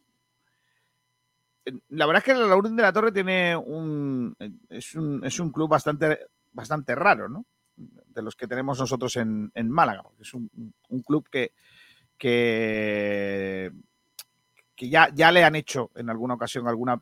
La 1.88 2.06
verdad 2.06 2.20
es 2.20 2.24
que 2.24 2.40
la 2.40 2.46
Laurín 2.46 2.74
de 2.74 2.82
la 2.82 2.92
Torre 2.92 3.12
tiene 3.12 3.56
un 3.56 4.34
es, 4.68 4.94
un. 4.94 5.24
es 5.24 5.38
un 5.38 5.50
club 5.50 5.68
bastante, 5.68 6.26
bastante 6.52 6.94
raro, 6.94 7.28
¿no? 7.28 7.44
De 7.76 8.22
los 8.22 8.34
que 8.34 8.48
tenemos 8.48 8.78
nosotros 8.78 9.16
en, 9.16 9.50
en 9.54 9.70
Málaga. 9.70 10.02
Es 10.18 10.34
un, 10.34 10.50
un 10.88 11.02
club 11.02 11.28
que, 11.30 11.52
que, 12.18 13.72
que 14.74 14.88
ya, 14.88 15.08
ya 15.14 15.32
le 15.32 15.44
han 15.44 15.56
hecho 15.56 15.90
en 15.94 16.10
alguna 16.10 16.34
ocasión 16.34 16.66
alguna, 16.66 17.00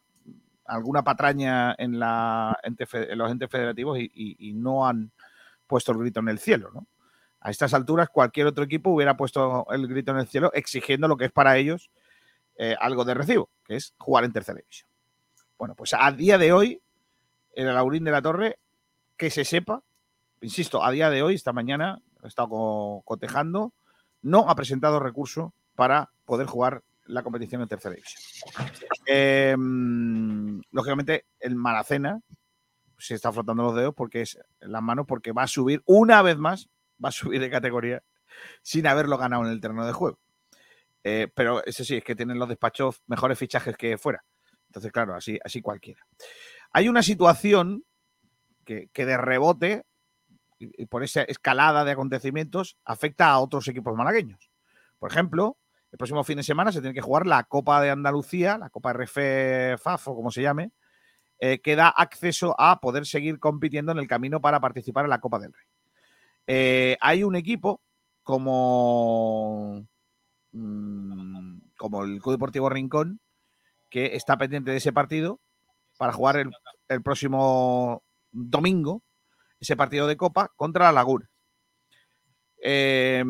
alguna 0.66 1.02
patraña 1.02 1.74
en, 1.78 1.98
la, 1.98 2.56
en 2.62 3.18
los 3.18 3.30
entes 3.30 3.50
federativos 3.50 3.98
y, 3.98 4.10
y, 4.14 4.50
y, 4.50 4.52
no 4.54 4.86
han 4.86 5.10
puesto 5.68 5.92
el 5.92 5.98
grito 5.98 6.18
en 6.18 6.28
el 6.28 6.40
cielo. 6.40 6.70
¿no? 6.74 6.88
A 7.40 7.50
estas 7.50 7.72
alturas 7.74 8.08
cualquier 8.08 8.48
otro 8.48 8.64
equipo 8.64 8.90
hubiera 8.90 9.16
puesto 9.16 9.66
el 9.70 9.86
grito 9.86 10.10
en 10.10 10.18
el 10.18 10.26
cielo 10.26 10.50
exigiendo 10.52 11.06
lo 11.06 11.16
que 11.16 11.26
es 11.26 11.32
para 11.32 11.56
ellos 11.56 11.90
eh, 12.56 12.74
algo 12.80 13.04
de 13.04 13.14
recibo, 13.14 13.50
que 13.64 13.76
es 13.76 13.94
jugar 13.98 14.24
en 14.24 14.32
tercera 14.32 14.58
división. 14.58 14.90
Bueno, 15.56 15.76
pues 15.76 15.94
a 15.96 16.10
día 16.10 16.38
de 16.38 16.52
hoy, 16.52 16.82
el 17.54 17.68
Alaurín 17.68 18.02
de 18.02 18.10
la 18.10 18.20
Torre, 18.20 18.58
que 19.16 19.30
se 19.30 19.44
sepa, 19.44 19.82
insisto, 20.40 20.84
a 20.84 20.90
día 20.90 21.10
de 21.10 21.22
hoy, 21.22 21.36
esta 21.36 21.52
mañana, 21.52 22.00
he 22.22 22.26
estado 22.26 23.02
cotejando, 23.04 23.72
no 24.22 24.48
ha 24.48 24.56
presentado 24.56 24.98
recurso 24.98 25.54
para 25.76 26.10
poder 26.24 26.48
jugar 26.48 26.82
la 27.06 27.22
competición 27.22 27.62
en 27.62 27.68
tercera 27.68 27.94
división. 27.94 28.22
Eh, 29.06 29.56
lógicamente, 30.72 31.26
el 31.38 31.54
Maracena 31.54 32.20
se 32.98 33.14
está 33.14 33.32
frotando 33.32 33.62
los 33.62 33.74
dedos 33.74 33.94
porque 33.94 34.22
es 34.22 34.38
las 34.60 34.82
manos 34.82 35.06
porque 35.06 35.32
va 35.32 35.44
a 35.44 35.48
subir 35.48 35.82
una 35.86 36.22
vez 36.22 36.36
más, 36.36 36.68
va 37.02 37.10
a 37.10 37.12
subir 37.12 37.40
de 37.40 37.50
categoría 37.50 38.02
sin 38.62 38.86
haberlo 38.86 39.16
ganado 39.18 39.44
en 39.44 39.50
el 39.50 39.60
terreno 39.60 39.86
de 39.86 39.92
juego. 39.92 40.18
Eh, 41.04 41.28
pero 41.34 41.64
eso 41.64 41.84
sí, 41.84 41.96
es 41.96 42.04
que 42.04 42.16
tienen 42.16 42.38
los 42.38 42.48
despachos 42.48 43.02
mejores 43.06 43.38
fichajes 43.38 43.76
que 43.76 43.96
fuera. 43.96 44.24
Entonces, 44.66 44.92
claro, 44.92 45.14
así, 45.14 45.38
así 45.44 45.62
cualquiera. 45.62 46.04
Hay 46.72 46.88
una 46.88 47.02
situación 47.02 47.84
que, 48.64 48.88
que 48.92 49.06
de 49.06 49.16
rebote 49.16 49.84
y 50.58 50.86
por 50.86 51.04
esa 51.04 51.22
escalada 51.22 51.84
de 51.84 51.92
acontecimientos 51.92 52.78
afecta 52.84 53.28
a 53.28 53.38
otros 53.38 53.68
equipos 53.68 53.96
malagueños. 53.96 54.50
Por 54.98 55.10
ejemplo, 55.10 55.56
el 55.92 55.98
próximo 55.98 56.24
fin 56.24 56.36
de 56.36 56.42
semana 56.42 56.72
se 56.72 56.80
tiene 56.80 56.94
que 56.94 57.00
jugar 57.00 57.26
la 57.26 57.44
Copa 57.44 57.80
de 57.80 57.90
Andalucía, 57.90 58.58
la 58.58 58.68
Copa 58.68 58.92
RFFAF 58.92 60.08
o 60.08 60.14
como 60.14 60.30
se 60.30 60.42
llame, 60.42 60.72
eh, 61.40 61.60
que 61.60 61.76
da 61.76 61.88
acceso 61.88 62.54
a 62.58 62.80
poder 62.80 63.06
seguir 63.06 63.38
compitiendo 63.38 63.92
en 63.92 63.98
el 63.98 64.08
camino 64.08 64.40
para 64.40 64.60
participar 64.60 65.04
en 65.04 65.10
la 65.10 65.20
Copa 65.20 65.38
del 65.38 65.52
Rey. 65.52 65.66
Eh, 66.46 66.96
hay 67.00 67.24
un 67.24 67.36
equipo 67.36 67.80
como, 68.22 69.86
mmm, 70.52 71.58
como 71.76 72.04
el 72.04 72.20
Club 72.20 72.34
Deportivo 72.34 72.68
Rincón 72.68 73.20
que 73.88 74.16
está 74.16 74.36
pendiente 74.36 74.70
de 74.70 74.78
ese 74.78 74.92
partido 74.92 75.40
para 75.96 76.12
jugar 76.12 76.36
el, 76.36 76.50
el 76.88 77.02
próximo 77.02 78.02
domingo 78.30 79.02
ese 79.60 79.76
partido 79.76 80.06
de 80.06 80.16
Copa 80.16 80.52
contra 80.56 80.86
la 80.86 80.92
Laguna. 80.92 81.28
Eh, 82.62 83.24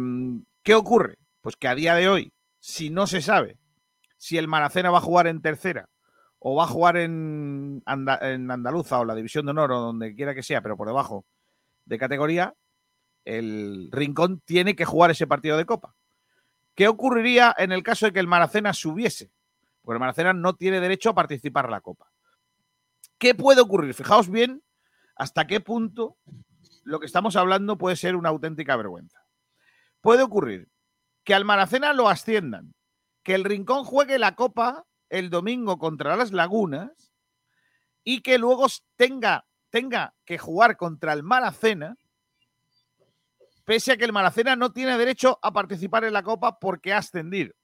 ¿Qué 0.63 0.75
ocurre? 0.75 1.19
Pues 1.41 1.57
que 1.57 1.69
a 1.69 1.75
día 1.75 1.95
de 1.95 2.09
hoy, 2.09 2.33
si 2.59 2.91
no 2.91 3.07
se 3.07 3.23
sabe 3.23 3.59
si 4.17 4.37
el 4.37 4.49
Maracena 4.49 4.91
va 4.91 4.99
a 4.99 5.03
jugar 5.03 5.27
en 5.27 5.41
tercera 5.41 5.89
o 6.41 6.55
va 6.55 6.65
a 6.65 6.69
jugar 6.69 6.97
en, 6.97 7.83
en 7.87 8.51
Andaluza 8.51 9.01
o 9.01 9.05
la 9.05 9.15
División 9.15 9.47
de 9.47 9.51
Honor 9.51 9.73
o 9.73 9.81
donde 9.81 10.15
quiera 10.15 10.35
que 10.35 10.43
sea, 10.43 10.63
pero 10.63 10.77
por 10.77 10.87
debajo 10.87 11.25
de 11.85 11.99
categoría, 11.99 12.55
el 13.25 13.89
Rincón 13.91 14.41
tiene 14.45 14.77
que 14.77 14.85
jugar 14.85 15.11
ese 15.11 15.27
partido 15.27 15.57
de 15.57 15.67
Copa. 15.67 15.95
¿Qué 16.75 16.87
ocurriría 16.87 17.55
en 17.59 17.73
el 17.73 17.83
caso 17.83 18.07
de 18.07 18.13
que 18.13 18.21
el 18.21 18.29
Maracena 18.29 18.73
subiese? 18.73 19.33
Porque 19.83 19.97
el 19.97 20.01
Maracena 20.01 20.33
no 20.33 20.55
tiene 20.55 20.81
derecho 20.81 21.11
a 21.11 21.15
participar 21.15 21.65
en 21.65 21.73
la 21.73 21.81
Copa. 21.81 22.11
¿Qué 23.19 23.35
puede 23.35 23.61
ocurrir? 23.61 23.95
Fijaos 23.95 24.31
bien 24.31 24.63
hasta 25.17 25.47
qué 25.47 25.61
punto 25.61 26.17
lo 26.85 27.01
que 27.01 27.07
estamos 27.07 27.37
hablando 27.37 27.77
puede 27.77 27.97
ser 27.97 28.15
una 28.15 28.29
auténtica 28.29 28.77
vergüenza. 28.77 29.21
Puede 30.01 30.23
ocurrir 30.23 30.69
que 31.25 31.35
al 31.35 31.45
Maracena 31.45 31.93
lo 31.93 32.09
asciendan, 32.09 32.75
que 33.25 33.35
el 33.35 33.45
Rincón 33.45 33.85
juegue 33.85 34.19
la 34.19 34.37
Copa 34.37 34.87
el 35.09 35.31
domingo 35.31 35.79
contra 35.79 36.17
las 36.17 36.33
Lagunas 36.33 37.13
y 38.05 38.23
que 38.23 38.39
luego 38.39 38.67
tenga, 38.97 39.47
tenga 39.71 40.15
que 40.25 40.39
jugar 40.39 40.77
contra 40.77 41.13
el 41.13 41.23
Maracena, 41.23 41.97
pese 43.65 43.93
a 43.93 43.97
que 43.97 44.05
el 44.05 44.13
Maracena 44.13 44.57
no 44.57 44.73
tiene 44.73 44.97
derecho 44.97 45.39
a 45.43 45.53
participar 45.53 46.05
en 46.05 46.13
la 46.13 46.23
Copa 46.23 46.59
porque 46.59 46.93
ha 46.93 46.99
ascendido. 46.99 47.55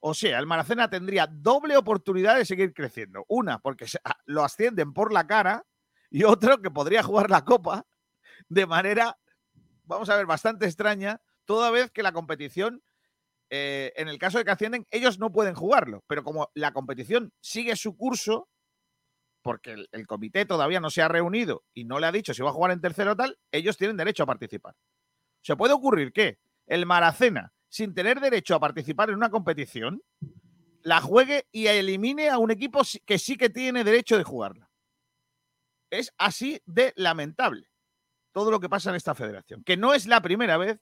O 0.00 0.14
sea, 0.14 0.38
el 0.38 0.46
Maracena 0.46 0.88
tendría 0.88 1.26
doble 1.26 1.76
oportunidad 1.76 2.36
de 2.36 2.44
seguir 2.44 2.72
creciendo. 2.72 3.24
Una, 3.28 3.58
porque 3.58 3.86
lo 4.26 4.44
ascienden 4.44 4.92
por 4.92 5.12
la 5.12 5.26
cara 5.26 5.64
y 6.10 6.22
otro 6.24 6.62
que 6.62 6.70
podría 6.70 7.02
jugar 7.02 7.30
la 7.30 7.44
Copa 7.44 7.84
de 8.48 8.66
manera, 8.66 9.18
vamos 9.84 10.08
a 10.08 10.16
ver, 10.16 10.26
bastante 10.26 10.66
extraña, 10.66 11.20
toda 11.44 11.70
vez 11.70 11.90
que 11.90 12.02
la 12.02 12.12
competición, 12.12 12.82
eh, 13.50 13.92
en 13.96 14.08
el 14.08 14.18
caso 14.18 14.38
de 14.38 14.44
que 14.44 14.50
ascienden, 14.50 14.86
ellos 14.90 15.18
no 15.18 15.32
pueden 15.32 15.54
jugarlo, 15.54 16.04
pero 16.06 16.24
como 16.24 16.50
la 16.54 16.72
competición 16.72 17.32
sigue 17.40 17.76
su 17.76 17.96
curso, 17.96 18.48
porque 19.42 19.72
el, 19.72 19.88
el, 19.92 20.06
comité 20.06 20.44
todavía 20.44 20.80
no 20.80 20.90
se 20.90 21.02
ha 21.02 21.08
reunido 21.08 21.64
y 21.72 21.84
no 21.84 22.00
le 22.00 22.06
ha 22.06 22.12
dicho 22.12 22.34
si 22.34 22.42
va 22.42 22.50
a 22.50 22.52
jugar 22.54 22.72
en 22.72 22.80
tercero 22.80 23.12
o 23.12 23.16
tal, 23.16 23.38
ellos 23.52 23.76
tienen 23.76 23.96
derecho 23.96 24.24
a 24.24 24.26
participar. 24.26 24.74
Se 25.42 25.56
puede 25.56 25.74
ocurrir 25.74 26.12
que 26.12 26.38
el 26.66 26.86
Maracena, 26.86 27.52
sin 27.68 27.94
tener 27.94 28.20
derecho 28.20 28.56
a 28.56 28.60
participar 28.60 29.10
en 29.10 29.16
una 29.16 29.30
competición, 29.30 30.02
la 30.82 31.00
juegue 31.00 31.46
y 31.52 31.66
elimine 31.66 32.28
a 32.28 32.38
un 32.38 32.50
equipo 32.50 32.82
que 33.04 33.18
sí 33.18 33.36
que 33.36 33.50
tiene 33.50 33.84
derecho 33.84 34.16
de 34.16 34.24
jugarla. 34.24 34.70
Es 35.90 36.12
así 36.18 36.60
de 36.66 36.92
lamentable 36.96 37.68
todo 38.32 38.50
lo 38.50 38.60
que 38.60 38.68
pasa 38.68 38.90
en 38.90 38.96
esta 38.96 39.14
federación, 39.14 39.64
que 39.64 39.76
no 39.76 39.94
es 39.94 40.06
la 40.06 40.20
primera 40.20 40.58
vez 40.58 40.78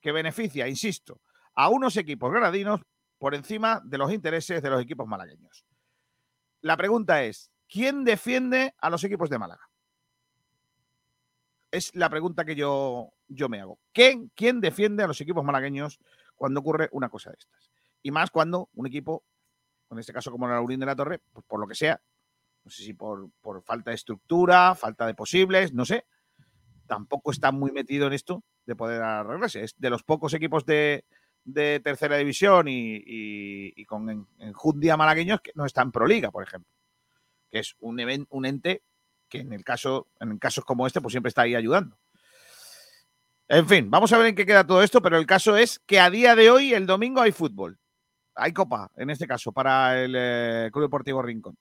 que 0.00 0.12
beneficia, 0.12 0.68
insisto, 0.68 1.22
a 1.58 1.68
unos 1.70 1.96
equipos 1.96 2.30
granadinos 2.30 2.80
por 3.18 3.34
encima 3.34 3.82
de 3.84 3.98
los 3.98 4.12
intereses 4.12 4.62
de 4.62 4.70
los 4.70 4.80
equipos 4.80 5.08
malagueños. 5.08 5.66
La 6.60 6.76
pregunta 6.76 7.24
es, 7.24 7.50
¿quién 7.68 8.04
defiende 8.04 8.76
a 8.78 8.88
los 8.88 9.02
equipos 9.02 9.28
de 9.28 9.40
Málaga? 9.40 9.68
Es 11.72 11.92
la 11.96 12.08
pregunta 12.08 12.44
que 12.44 12.54
yo, 12.54 13.12
yo 13.26 13.48
me 13.48 13.60
hago. 13.60 13.80
¿Quién, 13.92 14.30
¿Quién 14.36 14.60
defiende 14.60 15.02
a 15.02 15.08
los 15.08 15.20
equipos 15.20 15.44
malagueños 15.44 15.98
cuando 16.36 16.60
ocurre 16.60 16.90
una 16.92 17.08
cosa 17.08 17.30
de 17.30 17.38
estas? 17.40 17.72
Y 18.04 18.12
más 18.12 18.30
cuando 18.30 18.68
un 18.74 18.86
equipo, 18.86 19.24
en 19.90 19.98
este 19.98 20.12
caso 20.12 20.30
como 20.30 20.46
el 20.46 20.52
Laurín 20.52 20.78
de 20.78 20.86
la 20.86 20.94
Torre, 20.94 21.20
pues 21.32 21.44
por 21.44 21.58
lo 21.58 21.66
que 21.66 21.74
sea, 21.74 22.00
no 22.62 22.70
sé 22.70 22.84
si 22.84 22.94
por, 22.94 23.32
por, 23.40 23.64
falta 23.64 23.90
de 23.90 23.96
estructura, 23.96 24.76
falta 24.76 25.08
de 25.08 25.14
posibles, 25.14 25.72
no 25.72 25.84
sé, 25.84 26.06
tampoco 26.86 27.32
está 27.32 27.50
muy 27.50 27.72
metido 27.72 28.06
en 28.06 28.12
esto 28.12 28.44
de 28.64 28.76
poder 28.76 29.02
arreglarse. 29.02 29.64
Es 29.64 29.74
de 29.76 29.90
los 29.90 30.04
pocos 30.04 30.34
equipos 30.34 30.64
de, 30.64 31.04
de 31.52 31.80
tercera 31.80 32.16
división 32.16 32.68
y, 32.68 32.96
y, 32.96 33.72
y 33.76 33.84
con 33.84 34.08
en, 34.10 34.26
enjundia 34.38 34.96
malagueños 34.96 35.40
que 35.40 35.52
no 35.54 35.64
están 35.64 35.90
pro 35.90 36.06
liga, 36.06 36.30
por 36.30 36.42
ejemplo, 36.42 36.70
que 37.50 37.60
es 37.60 37.74
un, 37.80 37.98
event, 38.00 38.26
un 38.30 38.46
ente 38.46 38.82
que 39.28 39.38
en 39.40 39.52
el 39.52 39.64
caso, 39.64 40.08
en 40.20 40.38
casos 40.38 40.64
como 40.64 40.86
este, 40.86 41.00
pues 41.00 41.12
siempre 41.12 41.28
está 41.28 41.42
ahí 41.42 41.54
ayudando. 41.54 41.98
En 43.48 43.66
fin, 43.66 43.90
vamos 43.90 44.12
a 44.12 44.18
ver 44.18 44.26
en 44.28 44.34
qué 44.34 44.44
queda 44.44 44.66
todo 44.66 44.82
esto, 44.82 45.00
pero 45.00 45.16
el 45.16 45.26
caso 45.26 45.56
es 45.56 45.78
que 45.80 46.00
a 46.00 46.10
día 46.10 46.36
de 46.36 46.50
hoy, 46.50 46.74
el 46.74 46.86
domingo, 46.86 47.22
hay 47.22 47.32
fútbol. 47.32 47.78
Hay 48.34 48.52
copa, 48.52 48.90
en 48.96 49.10
este 49.10 49.26
caso, 49.26 49.52
para 49.52 50.02
el 50.02 50.14
eh, 50.16 50.70
Club 50.70 50.84
Deportivo 50.84 51.22
Rincón 51.22 51.56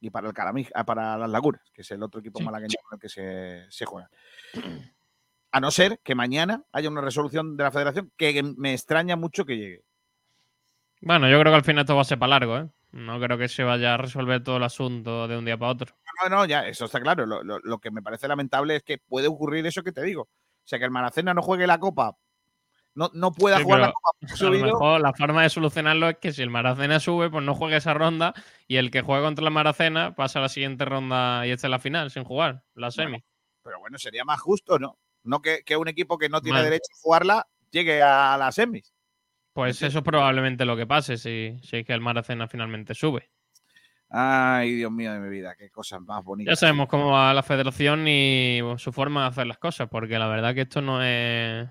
y 0.00 0.10
para 0.10 0.26
el 0.28 0.34
Caramij, 0.34 0.70
para 0.84 1.16
las 1.16 1.30
Lagunas, 1.30 1.70
que 1.72 1.82
es 1.82 1.90
el 1.92 2.02
otro 2.02 2.20
equipo 2.20 2.40
malagueño 2.40 2.74
con 2.82 2.96
el 2.96 3.00
que 3.00 3.08
se, 3.08 3.70
se, 3.70 3.84
juega. 3.84 4.10
A 5.52 5.60
no 5.60 5.70
ser 5.70 6.00
que 6.02 6.14
mañana 6.14 6.64
haya 6.72 6.88
una 6.88 7.00
resolución 7.02 7.56
de 7.56 7.64
la 7.64 7.70
federación 7.70 8.10
que 8.16 8.42
me 8.56 8.72
extraña 8.72 9.16
mucho 9.16 9.44
que 9.44 9.56
llegue. 9.56 9.82
Bueno, 11.00 11.28
yo 11.28 11.38
creo 11.40 11.52
que 11.52 11.56
al 11.56 11.64
final 11.64 11.82
esto 11.82 11.96
va 11.96 12.02
a 12.02 12.04
ser 12.04 12.18
para 12.18 12.30
largo, 12.30 12.56
¿eh? 12.58 12.68
No 12.92 13.18
creo 13.20 13.38
que 13.38 13.48
se 13.48 13.64
vaya 13.64 13.94
a 13.94 13.96
resolver 13.96 14.42
todo 14.42 14.58
el 14.58 14.62
asunto 14.62 15.26
de 15.26 15.36
un 15.36 15.44
día 15.44 15.56
para 15.58 15.72
otro. 15.72 15.94
No, 16.22 16.28
no, 16.28 16.44
ya, 16.46 16.66
eso 16.68 16.84
está 16.84 17.00
claro. 17.00 17.26
Lo, 17.26 17.42
lo- 17.42 17.58
lo 17.58 17.78
que 17.78 17.90
me 17.90 18.02
parece 18.02 18.28
lamentable 18.28 18.76
es 18.76 18.82
que 18.82 18.98
puede 18.98 19.28
ocurrir 19.28 19.66
eso 19.66 19.82
que 19.82 19.92
te 19.92 20.02
digo. 20.02 20.22
O 20.22 20.64
sea, 20.64 20.78
que 20.78 20.84
el 20.84 20.90
Maracena 20.90 21.34
no 21.34 21.42
juegue 21.42 21.66
la 21.66 21.78
Copa, 21.80 22.16
no, 22.94 23.10
no 23.14 23.32
pueda 23.32 23.58
Sí, 23.58 23.64
jugar 23.64 23.80
la 23.80 23.92
Copa 23.92 24.10
A 24.40 24.44
lo 24.44 24.52
mejor 24.52 25.00
la 25.00 25.12
forma 25.14 25.42
de 25.42 25.50
solucionarlo 25.50 26.08
es 26.10 26.18
que 26.18 26.32
si 26.32 26.42
el 26.42 26.50
Maracena 26.50 27.00
sube, 27.00 27.30
pues 27.30 27.44
no 27.44 27.54
juegue 27.54 27.76
esa 27.78 27.94
ronda 27.94 28.34
y 28.68 28.76
el 28.76 28.90
que 28.90 29.02
juegue 29.02 29.24
contra 29.24 29.44
el 29.44 29.50
Maracena 29.50 30.14
pasa 30.14 30.38
a 30.38 30.42
la 30.42 30.48
siguiente 30.48 30.84
ronda 30.84 31.46
y 31.46 31.50
esté 31.50 31.66
en 31.66 31.72
la 31.72 31.78
final 31.78 32.10
sin 32.10 32.24
jugar, 32.24 32.64
la 32.74 32.90
semi. 32.90 33.24
Pero 33.64 33.80
bueno, 33.80 33.98
sería 33.98 34.24
más 34.24 34.40
justo, 34.40 34.78
¿no? 34.78 34.98
No 35.24 35.40
que, 35.40 35.62
que 35.64 35.76
un 35.76 35.88
equipo 35.88 36.18
que 36.18 36.28
no 36.28 36.40
tiene 36.40 36.62
derecho 36.62 36.92
a 36.92 37.00
jugarla 37.00 37.46
llegue 37.70 38.02
a 38.02 38.36
las 38.38 38.54
semis. 38.54 38.92
Pues 39.52 39.82
eso 39.82 39.98
es 39.98 40.04
probablemente 40.04 40.64
lo 40.64 40.76
que 40.76 40.86
pase 40.86 41.18
si, 41.18 41.58
si 41.62 41.78
es 41.78 41.86
que 41.86 41.92
el 41.92 42.00
Maracena 42.00 42.48
finalmente 42.48 42.94
sube. 42.94 43.30
Ay, 44.08 44.74
Dios 44.74 44.92
mío 44.92 45.12
de 45.12 45.20
mi 45.20 45.30
vida, 45.30 45.54
qué 45.56 45.70
cosas 45.70 46.00
más 46.02 46.18
Ya 46.18 46.22
bonitas. 46.22 46.58
sabemos 46.58 46.88
cómo 46.88 47.12
va 47.12 47.32
la 47.32 47.42
federación 47.42 48.06
y 48.06 48.60
su 48.76 48.92
forma 48.92 49.22
de 49.22 49.28
hacer 49.28 49.46
las 49.46 49.58
cosas, 49.58 49.88
porque 49.90 50.18
la 50.18 50.28
verdad 50.28 50.54
que 50.54 50.62
esto 50.62 50.82
no 50.82 51.02
es, 51.02 51.66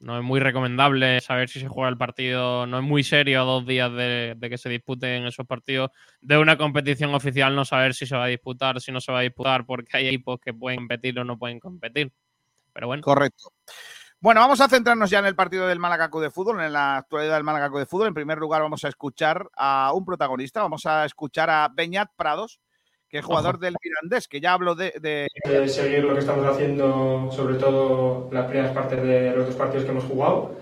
no 0.00 0.18
es 0.18 0.24
muy 0.24 0.40
recomendable 0.40 1.20
saber 1.20 1.48
si 1.48 1.60
se 1.60 1.68
juega 1.68 1.88
el 1.88 1.96
partido, 1.96 2.66
no 2.66 2.78
es 2.78 2.84
muy 2.84 3.04
serio 3.04 3.40
a 3.42 3.44
dos 3.44 3.64
días 3.64 3.92
de, 3.92 4.34
de 4.36 4.50
que 4.50 4.58
se 4.58 4.68
disputen 4.68 5.24
esos 5.26 5.46
partidos 5.46 5.90
de 6.20 6.36
una 6.36 6.58
competición 6.58 7.14
oficial, 7.14 7.54
no 7.54 7.64
saber 7.64 7.94
si 7.94 8.06
se 8.06 8.16
va 8.16 8.24
a 8.24 8.28
disputar, 8.28 8.80
si 8.80 8.90
no 8.90 9.00
se 9.00 9.12
va 9.12 9.20
a 9.20 9.22
disputar, 9.22 9.64
porque 9.64 9.96
hay 9.96 10.08
equipos 10.08 10.40
que 10.40 10.52
pueden 10.52 10.80
competir 10.80 11.16
o 11.20 11.24
no 11.24 11.38
pueden 11.38 11.60
competir. 11.60 12.12
Pero 12.74 12.86
bueno, 12.88 13.02
Correcto. 13.02 13.48
Bueno, 14.20 14.40
vamos 14.40 14.60
a 14.62 14.68
centrarnos 14.68 15.10
ya 15.10 15.18
en 15.18 15.26
el 15.26 15.34
partido 15.36 15.66
del 15.66 15.78
Málaga 15.78 16.08
Club 16.10 16.22
de 16.22 16.30
Fútbol, 16.30 16.60
en 16.62 16.72
la 16.72 16.96
actualidad 16.96 17.34
del 17.34 17.44
Málaga 17.44 17.68
Club 17.68 17.80
de 17.80 17.86
Fútbol. 17.86 18.08
En 18.08 18.14
primer 18.14 18.38
lugar, 18.38 18.62
vamos 18.62 18.82
a 18.84 18.88
escuchar 18.88 19.48
a 19.54 19.92
un 19.94 20.04
protagonista, 20.06 20.62
vamos 20.62 20.86
a 20.86 21.04
escuchar 21.04 21.50
a 21.50 21.68
Beñat 21.72 22.08
Prados, 22.16 22.58
que 23.08 23.18
es 23.18 23.24
jugador 23.24 23.58
del 23.58 23.76
Mirandés, 23.82 24.26
que 24.26 24.40
ya 24.40 24.54
habló 24.54 24.74
de, 24.74 24.94
de- 25.00 25.28
de 25.44 25.68
seguir 25.68 26.04
lo 26.04 26.14
que 26.14 26.20
estamos 26.20 26.46
haciendo, 26.46 27.28
sobre 27.32 27.56
todo 27.56 28.28
las 28.32 28.46
primeras 28.46 28.72
partes 28.72 29.02
de 29.02 29.32
los 29.36 29.46
dos 29.46 29.56
partidos 29.56 29.84
que 29.84 29.90
hemos 29.90 30.04
jugado, 30.04 30.56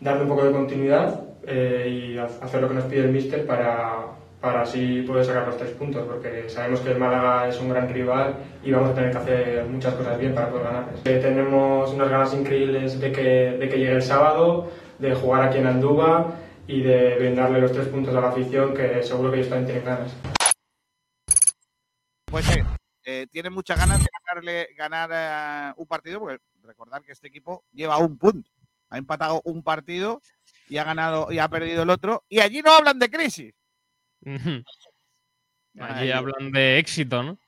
darle 0.00 0.22
un 0.24 0.28
poco 0.28 0.44
de 0.44 0.52
continuidad 0.52 1.20
eh, 1.46 2.10
y 2.14 2.18
ha- 2.18 2.24
hacer 2.24 2.60
lo 2.62 2.68
que 2.68 2.74
nos 2.74 2.84
pide 2.86 3.02
el 3.04 3.12
míster 3.12 3.46
para, 3.46 4.06
para 4.44 4.62
así 4.62 5.02
poder 5.02 5.24
sacar 5.24 5.46
los 5.46 5.56
tres 5.56 5.70
puntos, 5.70 6.06
porque 6.06 6.48
sabemos 6.50 6.80
que 6.80 6.92
el 6.92 6.98
Málaga 6.98 7.48
es 7.48 7.58
un 7.58 7.70
gran 7.70 7.88
rival 7.88 8.36
y 8.62 8.70
vamos 8.70 8.90
a 8.90 8.94
tener 8.94 9.10
que 9.10 9.18
hacer 9.18 9.64
muchas 9.64 9.94
cosas 9.94 10.18
bien 10.18 10.34
para 10.34 10.50
poder 10.50 10.64
ganarles. 10.64 11.00
Eh, 11.04 11.18
tenemos 11.20 11.90
unas 11.92 12.10
ganas 12.10 12.34
increíbles 12.34 13.00
de 13.00 13.10
que, 13.10 13.22
de 13.58 13.68
que 13.68 13.78
llegue 13.78 13.92
el 13.92 14.02
sábado, 14.02 14.70
de 14.98 15.14
jugar 15.14 15.48
aquí 15.48 15.58
en 15.58 15.66
Andúba 15.66 16.34
y 16.66 16.82
de 16.82 17.16
brindarle 17.16 17.60
los 17.60 17.72
tres 17.72 17.88
puntos 17.88 18.14
a 18.14 18.20
la 18.20 18.28
afición, 18.28 18.74
que 18.74 19.02
seguro 19.02 19.30
que 19.30 19.38
ellos 19.38 19.48
también 19.48 19.66
tienen 19.66 19.84
ganas. 19.84 20.14
Pues 22.30 22.48
eh, 22.56 22.64
eh, 23.04 23.26
tiene 23.30 23.50
muchas 23.50 23.78
ganas 23.78 24.00
de 24.00 24.68
ganar 24.76 25.10
eh, 25.12 25.72
un 25.76 25.86
partido, 25.86 26.20
porque 26.20 26.38
recordar 26.62 27.02
que 27.02 27.12
este 27.12 27.28
equipo 27.28 27.64
lleva 27.72 27.98
un 27.98 28.18
punto. 28.18 28.50
Ha 28.90 28.98
empatado 28.98 29.40
un 29.44 29.62
partido 29.62 30.20
y 30.68 30.78
ha 30.78 30.84
ganado 30.84 31.30
y 31.30 31.38
ha 31.38 31.48
perdido 31.48 31.82
el 31.82 31.90
otro. 31.90 32.24
Y 32.28 32.40
allí 32.40 32.62
no 32.62 32.72
hablan 32.72 32.98
de 32.98 33.10
crisis. 33.10 33.54
Allí 34.24 34.64
Ay, 35.78 36.10
hablan 36.10 36.50
de 36.52 36.78
éxito, 36.78 37.22
¿no? 37.22 37.38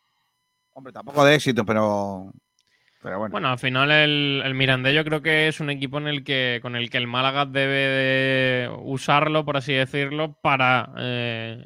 Hombre, 0.72 0.92
tampoco 0.92 1.24
de 1.24 1.34
éxito, 1.34 1.64
pero. 1.64 2.32
Pero 3.02 3.18
bueno. 3.18 3.32
Bueno, 3.32 3.48
al 3.48 3.58
final 3.58 3.90
el, 3.90 4.42
el 4.44 4.54
Mirandés 4.54 4.94
yo 4.94 5.04
creo 5.04 5.22
que 5.22 5.48
es 5.48 5.60
un 5.60 5.70
equipo 5.70 5.98
en 5.98 6.08
el 6.08 6.24
que, 6.24 6.58
con 6.60 6.76
el 6.76 6.90
que 6.90 6.98
el 6.98 7.06
Málaga 7.06 7.46
debe 7.46 7.76
de 7.76 8.76
usarlo, 8.82 9.44
por 9.44 9.56
así 9.56 9.72
decirlo, 9.72 10.38
para 10.42 10.92
eh, 10.98 11.64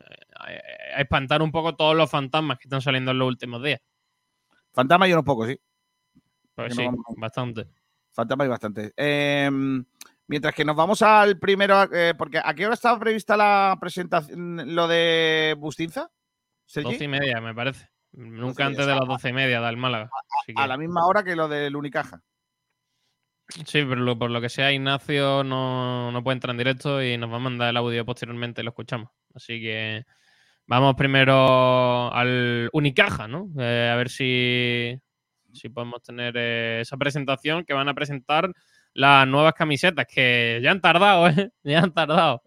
espantar 0.96 1.40
un 1.40 1.50
poco 1.50 1.76
todos 1.76 1.96
los 1.96 2.10
fantasmas 2.10 2.58
que 2.58 2.64
están 2.64 2.82
saliendo 2.82 3.12
en 3.12 3.18
los 3.18 3.28
últimos 3.28 3.62
días. 3.62 3.80
Fantasma 4.72 5.08
y 5.08 5.12
unos 5.12 5.24
pocos, 5.24 5.48
sí. 5.48 5.58
Pues 6.54 6.74
sí, 6.74 6.84
no 6.84 7.02
bastante. 7.16 7.66
Fantasma 8.12 8.44
y 8.44 8.48
bastante. 8.48 8.92
Eh, 8.96 9.50
mientras 10.30 10.54
que 10.54 10.64
nos 10.64 10.76
vamos 10.76 11.02
al 11.02 11.38
primero, 11.40 11.92
eh, 11.92 12.14
porque 12.16 12.40
¿a 12.42 12.54
qué 12.54 12.64
hora 12.64 12.74
estaba 12.74 12.98
prevista 13.00 13.36
la 13.36 13.76
presentación, 13.80 14.74
lo 14.76 14.86
de 14.86 15.56
Bustinza? 15.58 16.08
Doce 16.72 17.04
y 17.04 17.08
media, 17.08 17.40
me 17.40 17.52
parece. 17.52 17.88
Nunca 18.12 18.64
antes 18.66 18.86
de 18.86 18.94
las 18.94 19.06
doce 19.08 19.28
y 19.30 19.32
media 19.32 19.60
del 19.60 19.76
Málaga. 19.76 20.08
A 20.54 20.66
la 20.68 20.76
misma 20.78 21.04
hora 21.06 21.24
que 21.24 21.34
lo 21.34 21.48
del 21.48 21.74
Unicaja. 21.74 22.22
Sí, 23.48 23.84
pero 23.84 23.96
lo- 23.96 24.16
por 24.16 24.30
lo 24.30 24.40
que 24.40 24.48
sea, 24.48 24.72
Ignacio 24.72 25.42
no, 25.42 26.12
no 26.12 26.22
puede 26.22 26.34
entrar 26.36 26.52
en 26.52 26.58
directo 26.58 27.02
y 27.02 27.18
nos 27.18 27.30
va 27.32 27.36
a 27.36 27.40
mandar 27.40 27.70
el 27.70 27.76
audio 27.76 28.04
posteriormente 28.06 28.60
y 28.60 28.64
lo 28.64 28.70
escuchamos. 28.70 29.10
Así 29.34 29.60
que 29.60 30.04
vamos 30.66 30.94
primero 30.94 32.12
al 32.14 32.70
Unicaja, 32.72 33.26
¿no? 33.26 33.48
Eh, 33.58 33.90
a 33.92 33.96
ver 33.96 34.08
si, 34.10 34.96
si 35.52 35.68
podemos 35.70 36.00
tener 36.04 36.34
eh, 36.36 36.80
esa 36.82 36.96
presentación 36.96 37.64
que 37.64 37.74
van 37.74 37.88
a 37.88 37.94
presentar 37.94 38.48
las 38.94 39.26
nuevas 39.26 39.54
camisetas, 39.54 40.06
que 40.06 40.60
ya 40.62 40.70
han 40.72 40.80
tardado, 40.80 41.28
¿eh? 41.28 41.52
Ya 41.62 41.80
han 41.80 41.92
tardado. 41.92 42.42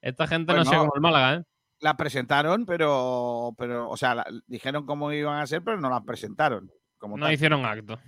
Esta 0.00 0.26
gente 0.26 0.52
no 0.54 0.64
sé 0.64 0.70
Bueno, 0.70 0.82
cómo 0.84 0.92
el 0.94 1.00
Málaga, 1.00 1.34
¿eh? 1.34 1.44
La 1.80 1.96
presentaron, 1.96 2.66
pero, 2.66 3.54
pero 3.56 3.88
o 3.88 3.96
sea, 3.96 4.14
la- 4.16 4.26
dijeron 4.46 4.84
cómo 4.86 5.12
iban 5.12 5.40
a 5.40 5.46
ser, 5.46 5.62
pero 5.62 5.80
no 5.80 5.88
las 5.90 6.02
presentaron. 6.04 6.70
Como 6.98 7.16
No 7.16 7.26
tal. 7.26 7.34
hicieron 7.34 7.64
acto. 7.64 7.98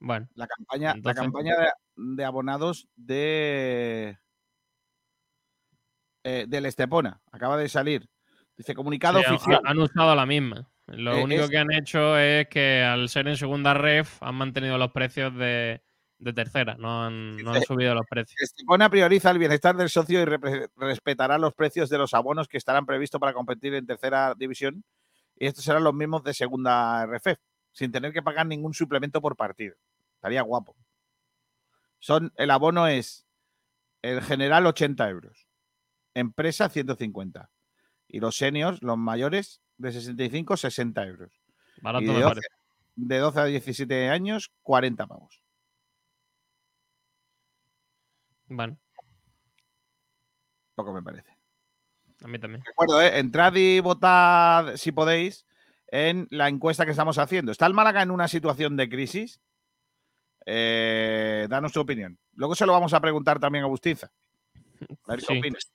Bueno, 0.00 0.28
La 0.34 0.46
campaña, 0.46 0.92
Entonces- 0.92 1.16
la 1.16 1.22
campaña 1.22 1.56
de, 1.56 1.68
de 1.96 2.24
abonados 2.24 2.88
de 2.96 4.18
eh, 6.24 6.44
del 6.48 6.66
Estepona 6.66 7.20
acaba 7.32 7.56
de 7.56 7.68
salir. 7.68 8.08
Dice 8.56 8.74
comunicado 8.74 9.18
sí, 9.20 9.24
han- 9.26 9.34
oficial. 9.34 9.60
han 9.64 9.78
usado 9.78 10.14
la 10.14 10.26
misma. 10.26 10.68
Lo 10.90 11.14
Eh, 11.16 11.24
único 11.24 11.44
es- 11.44 11.50
que 11.50 11.58
han 11.58 11.72
hecho 11.72 12.18
es 12.18 12.48
que 12.48 12.82
al 12.82 13.08
ser 13.08 13.28
en 13.28 13.36
segunda 13.36 13.74
ref 13.74 14.22
han 14.22 14.34
mantenido 14.34 14.76
los 14.78 14.90
precios 14.92 15.34
de, 15.36 15.82
de 16.18 16.32
tercera, 16.32 16.76
no 16.78 17.04
han, 17.04 17.36
no 17.36 17.52
han 17.52 17.62
subido 17.62 17.94
los 17.94 18.06
precios. 18.06 18.40
Estepona 18.40 18.90
prioriza 18.90 19.30
el 19.30 19.38
bienestar 19.38 19.76
del 19.76 19.88
socio 19.88 20.20
y 20.20 20.24
respetará 20.76 21.38
los 21.38 21.54
precios 21.54 21.88
de 21.90 21.98
los 21.98 22.12
abonos 22.14 22.48
que 22.48 22.58
estarán 22.58 22.86
previstos 22.86 23.20
para 23.20 23.32
competir 23.32 23.74
en 23.74 23.86
tercera 23.86 24.34
división. 24.36 24.84
Y 25.36 25.46
estos 25.46 25.64
serán 25.64 25.84
los 25.84 25.94
mismos 25.94 26.22
de 26.24 26.34
segunda 26.34 27.02
RF, 27.04 27.36
sin 27.72 27.90
tener 27.92 28.12
que 28.12 28.22
pagar 28.22 28.46
ningún 28.46 28.74
suplemento 28.74 29.20
por 29.22 29.36
partido. 29.36 29.74
Estaría 30.16 30.42
guapo. 30.42 30.76
Son, 31.98 32.32
el 32.36 32.50
abono 32.50 32.86
es 32.86 33.26
el 34.02 34.22
general 34.22 34.66
80 34.66 35.08
euros, 35.08 35.46
empresa 36.14 36.68
150 36.68 37.50
y 38.08 38.20
los 38.20 38.36
seniors, 38.36 38.82
los 38.82 38.96
mayores 38.98 39.62
de 39.80 39.92
65, 39.92 40.56
60 40.56 41.06
euros. 41.06 41.32
Barato 41.80 42.04
Y 42.04 42.08
me 42.08 42.14
de 42.14 42.20
12, 42.20 42.34
parece. 42.34 42.48
de 42.96 43.18
12 43.18 43.40
a 43.40 43.44
17 43.46 44.08
años, 44.10 44.50
40 44.62 45.06
pavos. 45.06 45.42
Bueno, 48.48 48.76
Poco 50.74 50.92
me 50.92 51.02
parece. 51.02 51.30
a 52.24 52.28
mí 52.28 52.38
también. 52.38 52.62
Recuerdo, 52.64 53.00
¿eh? 53.02 53.18
entrad 53.18 53.54
y 53.54 53.80
votad, 53.80 54.76
si 54.76 54.92
podéis, 54.92 55.46
en 55.88 56.26
la 56.30 56.48
encuesta 56.48 56.84
que 56.84 56.90
estamos 56.90 57.18
haciendo. 57.18 57.52
¿Está 57.52 57.66
el 57.66 57.74
Málaga 57.74 58.02
en 58.02 58.10
una 58.10 58.28
situación 58.28 58.76
de 58.76 58.88
crisis? 58.88 59.40
Eh, 60.46 61.46
danos 61.48 61.72
tu 61.72 61.80
opinión. 61.80 62.18
Luego 62.34 62.54
se 62.54 62.66
lo 62.66 62.72
vamos 62.72 62.92
a 62.94 63.00
preguntar 63.00 63.38
también 63.38 63.64
a 63.64 63.68
Bustinza. 63.68 64.10
A 65.06 65.12
ver 65.12 65.20
qué 65.20 65.26
Sí. 65.26 65.38
opinas. 65.38 65.70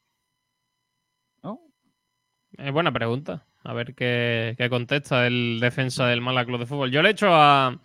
Es 2.58 2.72
buena 2.72 2.92
pregunta. 2.92 3.46
A 3.64 3.74
ver 3.74 3.96
qué, 3.96 4.56
qué 4.58 4.70
contesta 4.70 5.28
el 5.28 5.60
defensa 5.60 6.08
del 6.08 6.22
Málaga 6.22 6.46
Club 6.46 6.60
de 6.60 6.66
Fútbol. 6.66 6.92
Yo 6.92 7.02
le 7.02 7.10
he 7.10 7.12
hecho 7.12 7.28
a, 7.34 7.80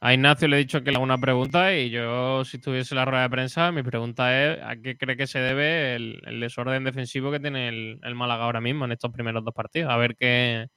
a 0.00 0.14
Ignacio, 0.14 0.48
le 0.48 0.56
he 0.56 0.58
dicho 0.60 0.82
que 0.82 0.90
le 0.90 0.96
haga 0.96 1.04
una 1.04 1.18
pregunta 1.18 1.74
y 1.74 1.90
yo, 1.90 2.44
si 2.44 2.58
tuviese 2.58 2.94
la 2.94 3.04
rueda 3.04 3.22
de 3.22 3.30
prensa, 3.30 3.72
mi 3.72 3.82
pregunta 3.82 4.44
es 4.44 4.58
¿a 4.62 4.76
qué 4.76 4.96
cree 4.96 5.16
que 5.16 5.26
se 5.26 5.38
debe 5.38 5.96
el, 5.96 6.20
el 6.26 6.40
desorden 6.40 6.84
defensivo 6.84 7.30
que 7.32 7.40
tiene 7.40 7.68
el, 7.68 8.00
el 8.02 8.14
Málaga 8.14 8.44
ahora 8.44 8.60
mismo 8.60 8.84
en 8.84 8.92
estos 8.92 9.10
primeros 9.10 9.44
dos 9.44 9.54
partidos? 9.54 9.90
A 9.92 9.96
ver 9.96 10.14
qué, 10.16 10.68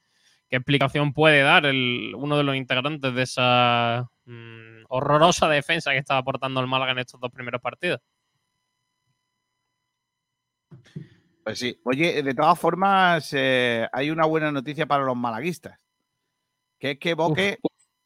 qué 0.48 0.56
explicación 0.56 1.12
puede 1.12 1.42
dar 1.42 1.66
el, 1.66 2.12
uno 2.16 2.36
de 2.38 2.44
los 2.44 2.56
integrantes 2.56 3.14
de 3.14 3.22
esa 3.22 4.08
mm, 4.24 4.84
horrorosa 4.88 5.48
defensa 5.48 5.92
que 5.92 5.98
estaba 5.98 6.20
aportando 6.20 6.60
el 6.60 6.66
Málaga 6.66 6.92
en 6.92 7.00
estos 7.00 7.20
dos 7.20 7.30
primeros 7.30 7.60
partidos. 7.60 8.00
Pues 11.48 11.60
sí. 11.60 11.80
Oye, 11.84 12.22
de 12.22 12.34
todas 12.34 12.58
formas, 12.58 13.30
eh, 13.32 13.88
hay 13.90 14.10
una 14.10 14.26
buena 14.26 14.52
noticia 14.52 14.84
para 14.84 15.04
los 15.04 15.16
malaguistas. 15.16 15.78
Que 16.78 16.90
es 16.90 16.98
que 16.98 17.14
Boque 17.14 17.58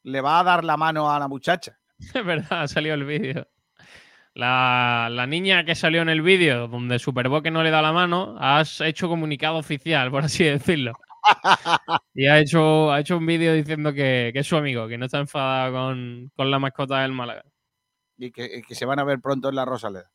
le 0.04 0.20
va 0.20 0.38
a 0.38 0.44
dar 0.44 0.62
la 0.64 0.76
mano 0.76 1.10
a 1.10 1.18
la 1.18 1.26
muchacha. 1.26 1.76
Es 2.14 2.24
verdad, 2.24 2.62
ha 2.62 2.68
salido 2.68 2.94
el 2.94 3.04
vídeo. 3.04 3.48
La, 4.34 5.08
la 5.10 5.26
niña 5.26 5.64
que 5.64 5.74
salió 5.74 6.02
en 6.02 6.08
el 6.08 6.22
vídeo, 6.22 6.68
donde 6.68 7.00
Superboque 7.00 7.50
no 7.50 7.64
le 7.64 7.70
da 7.72 7.82
la 7.82 7.92
mano, 7.92 8.36
ha 8.38 8.62
hecho 8.84 9.08
comunicado 9.08 9.56
oficial, 9.56 10.10
por 10.12 10.22
así 10.24 10.44
decirlo. 10.44 10.92
Y 12.14 12.26
ha 12.26 12.38
hecho, 12.38 12.92
ha 12.92 13.00
hecho 13.00 13.16
un 13.16 13.26
vídeo 13.26 13.52
diciendo 13.54 13.92
que, 13.92 14.30
que 14.32 14.38
es 14.38 14.46
su 14.46 14.56
amigo, 14.56 14.86
que 14.86 14.98
no 14.98 15.06
está 15.06 15.18
enfadada 15.18 15.72
con, 15.72 16.30
con 16.36 16.48
la 16.48 16.60
mascota 16.60 17.00
del 17.02 17.12
Málaga. 17.12 17.44
Y 18.18 18.30
que, 18.30 18.62
que 18.62 18.74
se 18.76 18.84
van 18.84 19.00
a 19.00 19.04
ver 19.04 19.20
pronto 19.20 19.48
en 19.48 19.56
la 19.56 19.64
Rosaleda. 19.64 20.10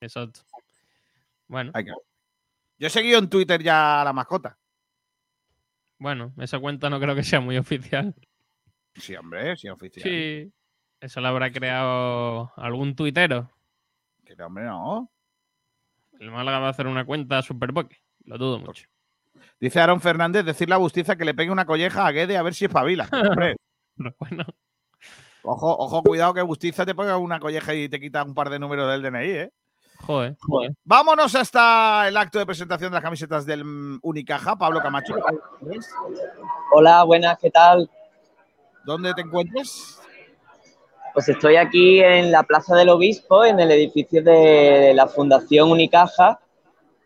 Exacto. 0.00 0.40
Bueno, 1.48 1.70
Hay 1.74 1.84
que- 1.84 1.92
Yo 2.82 2.88
he 2.88 2.90
seguido 2.90 3.20
en 3.20 3.30
Twitter 3.30 3.62
ya 3.62 4.00
a 4.00 4.04
la 4.04 4.12
mascota. 4.12 4.58
bueno, 5.98 6.34
esa 6.38 6.58
cuenta 6.58 6.90
no 6.90 6.98
creo 6.98 7.14
que 7.14 7.22
sea 7.22 7.38
muy 7.38 7.56
oficial. 7.56 8.12
Sí, 8.96 9.14
hombre, 9.14 9.56
sí, 9.56 9.68
oficial. 9.68 10.02
Sí. 10.02 10.52
Eso 10.98 11.20
lo 11.20 11.28
habrá 11.28 11.52
creado 11.52 12.52
algún 12.56 12.96
tuitero. 12.96 13.52
Que 14.24 14.34
no, 14.34 14.46
hombre, 14.46 14.64
no. 14.64 15.12
El 16.18 16.32
Málaga 16.32 16.58
va 16.58 16.66
a 16.66 16.70
hacer 16.70 16.88
una 16.88 17.04
cuenta 17.04 17.40
Superpoke. 17.42 18.02
Lo 18.24 18.36
dudo 18.36 18.58
mucho. 18.58 18.88
Dice 19.60 19.78
Aaron 19.78 20.00
Fernández, 20.00 20.44
decirle 20.44 20.74
a 20.74 20.78
Bustiza 20.78 21.14
que 21.14 21.24
le 21.24 21.34
pegue 21.34 21.52
una 21.52 21.66
colleja 21.66 22.04
a 22.04 22.10
Guede 22.10 22.36
a 22.36 22.42
ver 22.42 22.54
si 22.54 22.64
espabila. 22.64 23.08
Pero 23.96 24.16
bueno, 24.18 24.44
ojo, 25.44 25.78
ojo, 25.78 26.02
cuidado 26.02 26.34
que 26.34 26.42
Bustiza 26.42 26.84
te 26.84 26.96
ponga 26.96 27.16
una 27.16 27.38
colleja 27.38 27.74
y 27.74 27.88
te 27.88 28.00
quita 28.00 28.24
un 28.24 28.34
par 28.34 28.50
de 28.50 28.58
números 28.58 28.90
del 28.90 29.02
DNI, 29.02 29.30
¿eh? 29.30 29.52
Joder. 30.02 30.36
Vámonos 30.84 31.34
hasta 31.34 32.08
el 32.08 32.16
acto 32.16 32.38
de 32.38 32.46
presentación 32.46 32.90
de 32.90 32.96
las 32.96 33.02
camisetas 33.02 33.46
del 33.46 33.64
mm, 33.64 34.00
Unicaja. 34.02 34.56
Pablo 34.56 34.80
Camacho, 34.80 35.14
Hola, 36.72 37.04
buenas, 37.04 37.38
¿qué 37.38 37.50
tal? 37.50 37.88
¿dónde 38.84 39.14
te 39.14 39.22
encuentras? 39.22 40.00
Pues 41.14 41.28
estoy 41.28 41.56
aquí 41.56 42.00
en 42.00 42.32
la 42.32 42.42
Plaza 42.42 42.74
del 42.74 42.88
Obispo, 42.88 43.44
en 43.44 43.60
el 43.60 43.70
edificio 43.70 44.22
de 44.22 44.92
la 44.94 45.06
Fundación 45.06 45.70
Unicaja, 45.70 46.40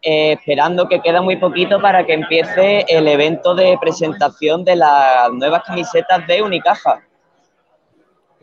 eh, 0.01 0.33
esperando 0.33 0.89
que 0.89 1.01
queda 1.01 1.21
muy 1.21 1.37
poquito 1.37 1.81
para 1.81 2.07
que 2.07 2.15
empiece 2.15 2.85
el 2.89 3.09
evento 3.09 3.55
de 3.55 3.77
presentación 3.81 4.65
de 4.65 4.77
las 4.77 5.33
nuevas 5.33 5.65
camisetas 5.65 6.25
de 6.29 6.43
Unicaja. 6.43 7.03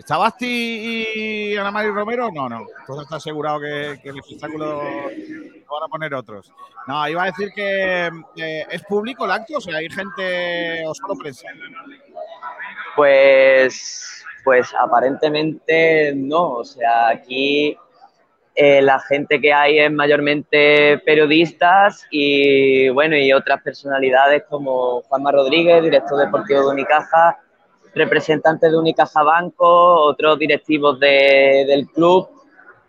¿Está 0.03 0.17
Basti 0.17 1.05
y 1.15 1.55
Ana 1.55 1.71
María 1.71 1.93
Romero? 1.93 2.29
No, 2.29 2.49
no. 2.49 2.65
Todo 2.85 3.03
está 3.03 3.15
asegurado 3.15 3.61
que, 3.61 4.01
que 4.03 4.09
el 4.09 4.19
espectáculo 4.19 4.83
lo 4.83 5.73
van 5.73 5.83
a 5.83 5.87
poner 5.87 6.13
otros. 6.13 6.51
No, 6.85 7.07
iba 7.07 7.23
a 7.23 7.27
decir 7.27 7.53
que 7.55 8.07
eh, 8.35 8.65
es 8.69 8.83
público 8.83 9.23
el 9.23 9.31
acto, 9.31 9.59
o 9.59 9.61
sea, 9.61 9.77
hay 9.77 9.89
gente 9.89 10.85
o 10.85 10.93
solo 10.93 11.15
prensa. 11.15 11.47
Pues, 12.97 14.25
pues 14.43 14.73
aparentemente 14.77 16.11
no, 16.13 16.49
o 16.55 16.65
sea, 16.65 17.07
aquí 17.07 17.77
eh, 18.55 18.81
la 18.81 18.99
gente 18.99 19.39
que 19.39 19.53
hay 19.53 19.79
es 19.79 19.91
mayormente 19.91 20.97
periodistas 21.05 22.05
y 22.11 22.89
bueno, 22.89 23.15
y 23.15 23.31
otras 23.31 23.61
personalidades 23.61 24.43
como 24.49 25.01
Juanma 25.03 25.31
Rodríguez, 25.31 25.81
director 25.81 26.19
deportivo 26.19 26.59
de 26.59 26.73
Unicaja, 26.73 27.39
representantes 27.95 28.71
de 28.71 28.77
Unicaja 28.77 29.23
Banco, 29.23 29.65
otros 30.05 30.39
directivos 30.39 30.99
de- 30.99 31.65
del 31.67 31.87
club, 31.87 32.27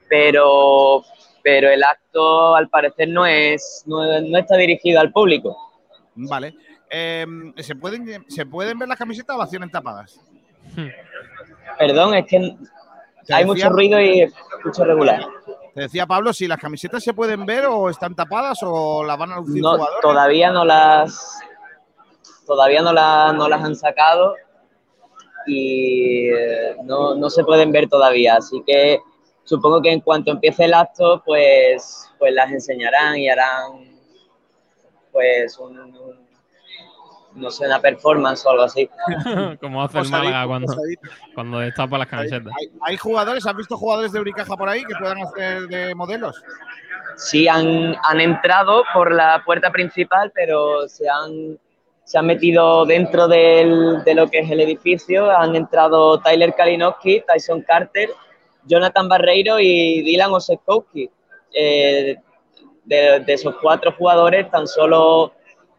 pero, 0.08 1.02
pero 1.42 1.68
el 1.70 1.82
acto 1.82 2.54
al 2.54 2.68
parecer 2.68 3.08
no, 3.08 3.26
es, 3.26 3.82
no, 3.86 3.98
no 4.20 4.38
está 4.38 4.56
dirigido 4.56 5.00
al 5.00 5.12
público. 5.12 5.56
Vale. 6.14 6.54
Eh, 6.90 7.26
¿se, 7.58 7.74
pueden, 7.74 8.24
¿Se 8.28 8.46
pueden 8.46 8.78
ver 8.78 8.88
las 8.88 8.98
camisetas 8.98 9.34
o 9.36 9.38
las 9.40 9.50
tienen 9.50 9.70
tapadas? 9.70 10.20
Perdón, 11.78 12.14
es 12.14 12.26
que 12.26 12.36
hay 12.36 12.46
decía- 13.26 13.46
mucho 13.46 13.68
ruido 13.70 14.00
y 14.00 14.20
escucho 14.22 14.84
regular. 14.84 15.26
Te 15.74 15.80
decía 15.82 16.06
Pablo, 16.06 16.32
si 16.32 16.46
las 16.46 16.58
camisetas 16.60 17.02
se 17.02 17.12
pueden 17.14 17.44
ver 17.44 17.66
o 17.66 17.90
están 17.90 18.14
tapadas 18.14 18.58
o 18.62 19.02
las 19.02 19.18
van 19.18 19.32
a 19.32 19.36
lucir 19.40 19.60
No, 19.60 19.72
jugadores. 19.72 20.00
todavía 20.02 20.52
no 20.52 20.64
las 20.64 21.40
todavía 22.46 22.80
no, 22.82 22.92
las 22.92 23.34
no 23.34 23.48
las 23.48 23.62
han 23.64 23.74
sacado 23.74 24.36
y 25.46 26.28
no, 26.84 27.14
no 27.14 27.30
se 27.30 27.44
pueden 27.44 27.70
ver 27.72 27.88
todavía 27.88 28.36
así 28.36 28.62
que 28.66 29.00
supongo 29.44 29.82
que 29.82 29.92
en 29.92 30.00
cuanto 30.00 30.30
empiece 30.30 30.64
el 30.64 30.74
acto 30.74 31.22
pues 31.24 32.10
pues 32.18 32.32
las 32.32 32.50
enseñarán 32.50 33.16
y 33.18 33.28
harán 33.28 33.98
pues 35.12 35.58
un, 35.58 35.78
un- 35.78 36.24
no 37.34 37.50
sé 37.50 37.66
una 37.66 37.80
performance 37.80 38.46
o 38.46 38.50
algo 38.50 38.62
así 38.62 38.88
Como 39.60 39.82
hace 39.82 39.98
el 39.98 40.08
Málaga 40.08 40.46
cuando, 40.46 40.72
cuando 41.34 41.58
destapa 41.58 41.98
las 41.98 42.06
¿Hay, 42.06 42.10
camisetas. 42.30 42.52
hay- 42.58 42.70
hay 42.82 42.96
jugadores, 42.96 43.44
¿has 43.46 43.56
visto 43.56 43.76
jugadores 43.76 44.12
de 44.12 44.20
Uricaja 44.20 44.56
por 44.56 44.68
ahí 44.68 44.84
que 44.84 44.94
puedan 44.94 45.18
hacer 45.22 45.62
de 45.68 45.94
modelos? 45.94 46.40
sí 47.16 47.46
han, 47.48 47.94
han 48.08 48.20
entrado 48.20 48.82
por 48.92 49.12
la 49.12 49.42
puerta 49.44 49.70
principal, 49.70 50.32
pero 50.34 50.88
se 50.88 51.08
han, 51.08 51.58
se 52.04 52.18
han 52.18 52.26
metido 52.26 52.84
dentro 52.84 53.26
del- 53.28 54.02
de 54.04 54.14
lo 54.14 54.28
que 54.30 54.40
es 54.40 54.50
el 54.50 54.60
edificio. 54.60 55.30
Han 55.30 55.56
entrado 55.56 56.20
Tyler 56.20 56.54
Kalinowski, 56.54 57.22
Tyson 57.26 57.62
Carter, 57.62 58.10
Jonathan 58.64 59.08
Barreiro 59.08 59.58
y 59.58 60.02
Dylan 60.02 60.32
Osekowski. 60.32 61.10
Eh, 61.52 62.16
de, 62.84 63.20
de 63.20 63.32
esos 63.32 63.54
cuatro 63.62 63.92
jugadores, 63.92 64.50
tan 64.50 64.66
solo 64.66 65.32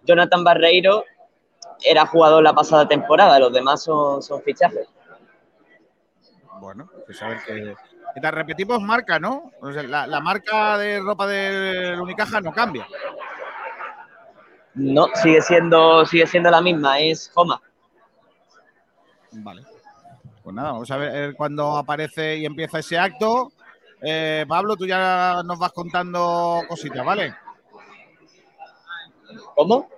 Jonathan 0.03 0.43
Barreiro 0.43 1.03
era 1.83 2.05
jugador 2.07 2.41
la 2.43 2.53
pasada 2.53 2.88
temporada, 2.88 3.38
los 3.39 3.53
demás 3.53 3.83
son, 3.83 4.23
son 4.23 4.41
fichajes. 4.41 4.88
Bueno, 6.59 6.89
pues 7.05 7.21
a 7.21 7.27
ver 7.27 7.38
qué. 7.45 7.75
Y 8.15 8.21
te 8.21 8.31
repetimos 8.31 8.81
marca, 8.81 9.19
¿no? 9.19 9.51
La, 9.61 10.07
la 10.07 10.19
marca 10.21 10.77
de 10.77 10.99
ropa 10.99 11.27
del 11.27 11.99
Unicaja 11.99 12.39
no 12.39 12.53
cambia. 12.53 12.88
No, 14.75 15.07
sigue 15.15 15.41
siendo, 15.41 16.05
sigue 16.05 16.27
siendo 16.27 16.51
la 16.51 16.61
misma, 16.61 16.99
es 16.99 17.31
Homa. 17.33 17.61
Vale. 19.31 19.63
Pues 20.43 20.55
nada, 20.55 20.73
vamos 20.73 20.91
a 20.91 20.97
ver 20.97 21.35
cuando 21.35 21.77
aparece 21.77 22.38
y 22.38 22.45
empieza 22.45 22.79
ese 22.79 22.99
acto. 22.99 23.51
Eh, 24.01 24.45
Pablo, 24.47 24.75
tú 24.75 24.85
ya 24.85 25.41
nos 25.43 25.57
vas 25.57 25.71
contando 25.71 26.61
cositas, 26.67 27.03
¿vale? 27.03 27.33
¿Cómo? 29.55 29.89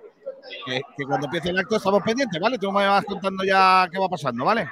Que, 0.64 0.80
que 0.96 1.04
cuando 1.04 1.26
empiece 1.26 1.50
el 1.50 1.58
acto 1.58 1.76
estamos 1.76 2.02
pendientes, 2.02 2.40
¿vale? 2.40 2.58
Tú 2.58 2.72
me 2.72 2.86
vas 2.86 3.04
contando 3.04 3.44
ya 3.44 3.86
qué 3.90 3.98
va 3.98 4.08
pasando, 4.08 4.44
¿vale? 4.44 4.70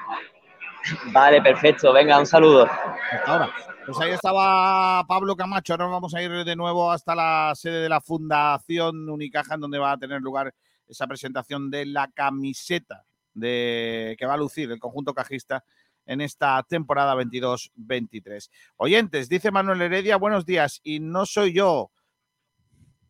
Vale, 1.06 1.42
perfecto. 1.42 1.92
Venga, 1.92 2.18
un 2.18 2.26
saludo. 2.26 2.66
Hasta 3.12 3.32
ahora. 3.32 3.50
Pues 3.87 4.01
ahí 4.01 4.11
estaba 4.11 5.07
Pablo 5.07 5.37
Camacho. 5.37 5.75
Ahora 5.75 5.87
vamos 5.87 6.12
a 6.12 6.20
ir 6.20 6.44
de 6.44 6.57
nuevo 6.57 6.90
hasta 6.90 7.14
la 7.14 7.53
sede 7.55 7.83
de 7.83 7.88
la 7.88 8.01
Fundación 8.01 9.09
Unicaja, 9.09 9.55
en 9.55 9.61
donde 9.61 9.79
va 9.79 9.92
a 9.92 9.96
tener 9.96 10.20
lugar 10.20 10.53
esa 10.88 11.07
presentación 11.07 11.70
de 11.70 11.87
la 11.87 12.11
camiseta 12.11 13.05
de, 13.33 14.16
que 14.18 14.27
va 14.27 14.35
a 14.35 14.38
lucir 14.38 14.72
el 14.72 14.81
conjunto 14.81 15.14
cajista 15.14 15.64
en 16.05 16.20
esta 16.20 16.61
temporada 16.64 17.14
22-23. 17.14 18.51
Oyentes, 18.77 19.29
dice 19.29 19.53
Manuel 19.53 19.83
Heredia, 19.83 20.16
buenos 20.16 20.44
días. 20.44 20.81
Y 20.83 20.99
no 20.99 21.25
soy 21.25 21.53
yo, 21.53 21.92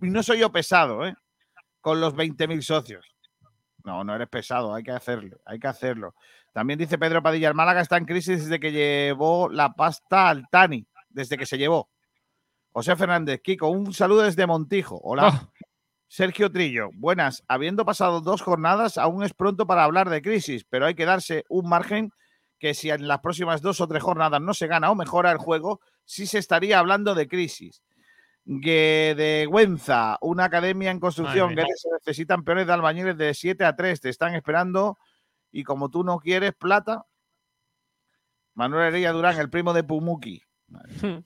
y 0.03 0.11
no 0.11 0.23
soy 0.23 0.41
yo 0.41 0.53
pesado, 0.53 1.07
¿eh? 1.07 1.15
Con 1.81 2.03
los 2.03 2.15
20.000 2.15 2.61
socios. 2.61 3.17
No, 3.83 4.05
no 4.05 4.15
eres 4.15 4.29
pesado, 4.29 4.75
hay 4.75 4.83
que 4.83 4.91
hacerlo, 4.91 5.41
hay 5.47 5.59
que 5.59 5.69
hacerlo. 5.69 6.15
También 6.57 6.79
dice 6.79 6.97
Pedro 6.97 7.23
Padilla, 7.23 7.49
el 7.49 7.55
Málaga 7.55 7.83
está 7.83 7.99
en 7.99 8.07
crisis 8.07 8.45
desde 8.45 8.59
que 8.59 8.73
llevó 8.73 9.51
la 9.51 9.75
pasta 9.75 10.31
al 10.31 10.49
Tani, 10.49 10.87
desde 11.11 11.37
que 11.37 11.45
se 11.45 11.59
llevó. 11.59 11.91
José 12.71 12.97
Fernández, 12.97 13.43
Kiko, 13.43 13.69
un 13.69 13.93
saludo 13.93 14.23
desde 14.23 14.47
Montijo. 14.47 14.99
Hola. 15.05 15.29
Oh, 15.29 15.53
Sergio 16.09 16.51
Trillo, 16.51 16.89
buenas. 16.95 17.45
Habiendo 17.47 17.85
pasado 17.85 18.23
dos 18.23 18.41
jornadas, 18.41 18.97
aún 18.97 19.23
es 19.23 19.35
pronto 19.35 19.67
para 19.67 19.85
hablar 19.85 20.09
de 20.09 20.23
crisis, 20.23 20.65
pero 20.65 20.87
hay 20.87 20.95
que 20.95 21.05
darse 21.05 21.45
un 21.51 21.69
margen 21.69 22.11
que 22.59 22.73
si 22.73 22.89
en 22.89 23.07
las 23.07 23.21
próximas 23.21 23.61
dos 23.61 23.83
o 23.83 23.87
tres 23.87 24.03
jornadas 24.03 24.41
no 24.41 24.55
se 24.55 24.67
gana 24.67 24.91
o 24.91 24.95
mejora 24.95 25.31
el 25.33 25.37
juego, 25.37 25.83
sí 26.07 26.27
se 26.27 26.39
estaría 26.39 26.79
hablando 26.79 27.15
de 27.15 27.29
crisis. 27.29 27.83
Güenza, 28.47 30.17
una 30.23 30.45
academia 30.45 30.91
en 30.91 31.01
construcción, 31.01 31.55
que 31.55 31.65
se 31.75 31.91
necesitan 31.91 32.45
peones 32.45 32.67
de 32.67 32.73
albañiles 32.73 33.19
de 33.19 33.35
7 33.35 33.63
a 33.63 33.77
3, 33.77 34.01
te 34.01 34.09
están 34.09 34.35
esperando 34.35 34.97
y 35.57 35.65
como 35.65 35.89
tú 35.89 36.05
no 36.05 36.19
quieres 36.19 36.55
plata, 36.55 37.07
Manuel 38.53 38.89
Heredia 38.89 39.13
Durán, 39.13 39.39
el 39.39 39.49
primo 39.49 39.73
de 39.73 39.85
Pumuki. 39.85 40.43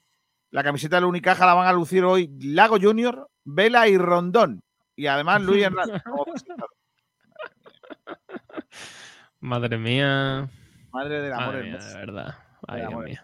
La 0.53 0.63
camiseta 0.63 0.97
de 0.97 1.01
la 1.01 1.09
Unicaja 1.09 1.47
la 1.47 1.55
van 1.55 1.67
a 1.67 1.73
lucir 1.73 2.05
hoy 2.05 2.31
Lago 2.41 2.77
Junior, 2.81 3.29
Vela 3.45 3.89
y 3.89 3.99
Rondón. 3.99 4.63
Y 4.95 5.09
además 5.09 5.43
Luis 5.43 5.65
Hernández. 5.65 6.01
madre 9.41 9.79
mía. 9.79 10.49
Madre 10.93 11.23
del 11.23 11.33
amor 11.33 11.47
Madre 11.47 11.63
mía, 11.63 11.73
hermoso. 11.73 11.89
de 11.89 11.99
verdad. 11.99 12.35
Ay, 12.69 12.81
del 12.81 12.89
Dios 12.89 13.05
mío. 13.05 13.21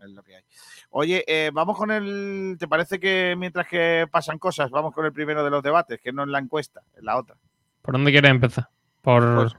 Es 0.00 0.10
lo 0.10 0.22
que 0.22 0.36
hay. 0.36 0.44
Oye, 0.90 1.24
eh, 1.26 1.50
vamos 1.52 1.76
con 1.76 1.90
el. 1.90 2.56
¿Te 2.60 2.68
parece 2.68 3.00
que 3.00 3.34
mientras 3.36 3.66
que 3.66 4.06
pasan 4.10 4.38
cosas, 4.38 4.70
vamos 4.70 4.94
con 4.94 5.04
el 5.04 5.12
primero 5.12 5.42
de 5.42 5.50
los 5.50 5.64
debates, 5.64 6.00
que 6.00 6.12
no 6.12 6.22
es 6.22 6.28
la 6.28 6.38
encuesta, 6.38 6.82
es 6.96 7.02
la 7.02 7.16
otra? 7.16 7.36
¿Por 7.82 7.94
dónde 7.94 8.12
quieres 8.12 8.30
empezar? 8.30 8.68
¿Por 9.00 9.34
Pues, 9.34 9.56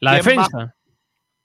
la 0.00 0.12
¿quién 0.20 0.38
va- 0.38 0.42
defensa? 0.42 0.76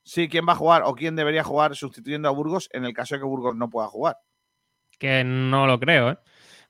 Sí, 0.03 0.27
quién 0.29 0.47
va 0.47 0.53
a 0.53 0.57
jugar 0.57 0.83
o 0.85 0.93
quién 0.93 1.15
debería 1.15 1.43
jugar 1.43 1.75
sustituyendo 1.75 2.27
a 2.29 2.31
Burgos 2.31 2.69
en 2.73 2.85
el 2.85 2.93
caso 2.93 3.15
de 3.15 3.21
que 3.21 3.25
Burgos 3.25 3.55
no 3.55 3.69
pueda 3.69 3.87
jugar. 3.87 4.17
Que 4.99 5.23
no 5.23 5.65
lo 5.67 5.79
creo, 5.79 6.11
¿eh? 6.11 6.17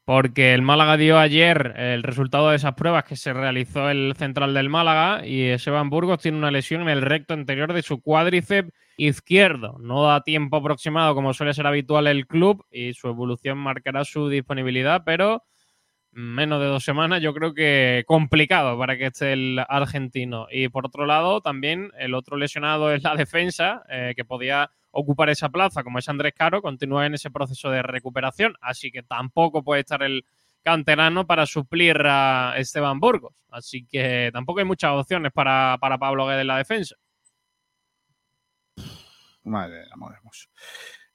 Porque 0.06 0.54
el 0.54 0.62
Málaga 0.62 0.98
dio 0.98 1.18
ayer 1.18 1.74
el 1.78 2.04
resultado 2.04 2.50
de 2.52 2.58
esas 2.58 2.76
pruebas 2.76 3.06
que 3.06 3.16
se 3.16 3.34
realizó 3.34 3.90
el 3.90 4.14
central 4.16 4.54
del 4.54 4.70
Málaga 4.70 5.26
y 5.26 5.42
Esteban 5.50 5.90
Burgos 5.90 6.20
tiene 6.22 6.38
una 6.38 6.52
lesión 6.52 6.84
en 6.84 6.90
el 6.90 7.02
recto 7.02 7.34
anterior 7.34 7.74
de 7.74 7.82
su 7.82 8.00
cuádriceps 8.02 8.72
izquierdo. 8.98 9.78
No 9.80 10.04
da 10.04 10.22
tiempo 10.22 10.58
aproximado 10.58 11.16
como 11.16 11.34
suele 11.34 11.56
ser 11.56 11.66
habitual 11.66 12.06
el 12.08 12.28
club 12.28 12.64
y 12.70 12.94
su 12.94 13.08
evolución 13.08 13.58
marcará 13.58 14.06
su 14.06 14.30
disponibilidad, 14.30 15.02
pero 15.06 15.44
menos 16.16 16.62
de 16.62 16.68
dos 16.68 16.84
semanas, 16.84 17.22
yo 17.22 17.34
creo 17.34 17.54
que 17.54 18.06
complicado 18.08 18.78
para 18.78 18.98
que 18.98 19.08
esté 19.08 19.34
el 19.34 19.60
argentino. 19.68 20.48
Y 20.50 20.70
por 20.70 20.86
otro 20.86 21.06
lado, 21.06 21.42
también 21.42 21.92
el 22.00 22.14
otro 22.16 22.38
lesionado 22.38 22.92
es 22.94 23.04
la 23.04 23.16
defensa, 23.16 23.84
eh, 23.90 24.14
que 24.16 24.24
podía 24.24 24.72
ocupar 24.92 25.30
esa 25.30 25.50
plaza, 25.50 25.84
como 25.84 26.00
es 26.00 26.08
Andrés 26.08 26.34
Caro, 26.34 26.62
continúa 26.62 27.06
en 27.06 27.16
ese 27.16 27.32
proceso 27.32 27.70
de 27.70 27.82
recuperación, 27.82 28.56
así 28.62 28.92
que 28.92 29.04
tampoco 29.04 29.62
puede 29.62 29.82
estar 29.82 30.02
el 30.04 30.26
canterano 30.64 31.28
para 31.28 31.46
suplir 31.46 31.98
a 32.06 32.54
Esteban 32.56 33.02
Burgos. 33.02 33.36
Así 33.50 33.86
que 33.86 34.30
tampoco 34.32 34.60
hay 34.60 34.66
muchas 34.66 34.92
opciones 34.92 35.34
para, 35.34 35.78
para 35.82 35.98
Pablo 35.98 36.26
Guedes 36.26 36.42
en 36.42 36.48
la 36.48 36.58
defensa. 36.58 36.96
Madre 39.44 39.80
del 39.80 39.92
amor. 39.92 40.16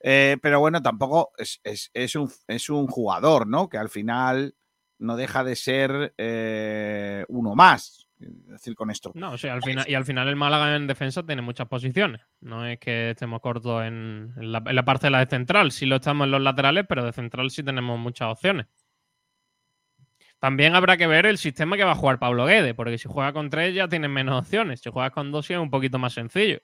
Eh, 0.03 0.36
pero 0.40 0.61
bueno, 0.61 0.82
tampoco 0.82 1.32
es, 1.38 1.59
es, 1.64 1.90
es, 1.94 2.14
un, 2.16 2.30
es, 2.46 2.70
un, 2.70 2.86
jugador, 2.86 3.46
¿no? 3.46 3.68
Que 3.68 3.76
al 3.76 3.88
final 3.88 4.55
no 5.01 5.16
deja 5.16 5.42
de 5.42 5.57
ser 5.57 6.14
eh, 6.16 7.24
uno 7.28 7.55
más. 7.55 8.07
Es 8.20 8.46
decir, 8.48 8.74
con 8.74 8.90
esto. 8.90 9.12
No, 9.14 9.32
o 9.32 9.38
sea, 9.38 9.55
al 9.55 9.62
final, 9.62 9.86
y 9.88 9.94
al 9.94 10.05
final 10.05 10.28
el 10.28 10.36
Málaga 10.36 10.76
en 10.76 10.86
defensa 10.86 11.24
tiene 11.24 11.40
muchas 11.40 11.66
posiciones. 11.68 12.20
No 12.40 12.66
es 12.66 12.78
que 12.78 13.11
estemos 13.11 13.40
cortos 13.40 13.82
en, 13.82 14.34
en, 14.36 14.53
la, 14.53 14.62
en 14.64 14.76
la 14.76 14.84
parte 14.84 15.07
de 15.07 15.11
la 15.11 15.20
de 15.20 15.26
central. 15.26 15.72
Sí 15.72 15.86
lo 15.86 15.96
estamos 15.96 16.26
en 16.26 16.32
los 16.32 16.42
laterales, 16.42 16.84
pero 16.86 17.03
de 17.03 17.14
central 17.14 17.51
sí 17.51 17.62
tenemos 17.62 17.98
muchas 17.98 18.28
opciones. 18.28 18.66
También 20.38 20.74
habrá 20.74 20.98
que 20.98 21.07
ver 21.07 21.24
el 21.24 21.38
sistema 21.38 21.78
que 21.78 21.84
va 21.84 21.92
a 21.92 21.96
jugar 21.96 22.18
Pablo 22.18 22.44
Guedes, 22.44 22.74
porque 22.74 22.98
si 22.98 23.09
juega 23.09 23.32
con 23.32 23.48
tres 23.48 23.74
ya 23.74 23.88
tienes 23.88 24.11
menos 24.11 24.38
opciones. 24.38 24.80
Si 24.80 24.90
juegas 24.90 25.12
con 25.12 25.32
dos 25.32 25.46
sí 25.46 25.55
es 25.55 25.59
un 25.59 25.70
poquito 25.70 25.98
más 25.98 26.12
sencillo. 26.12 26.61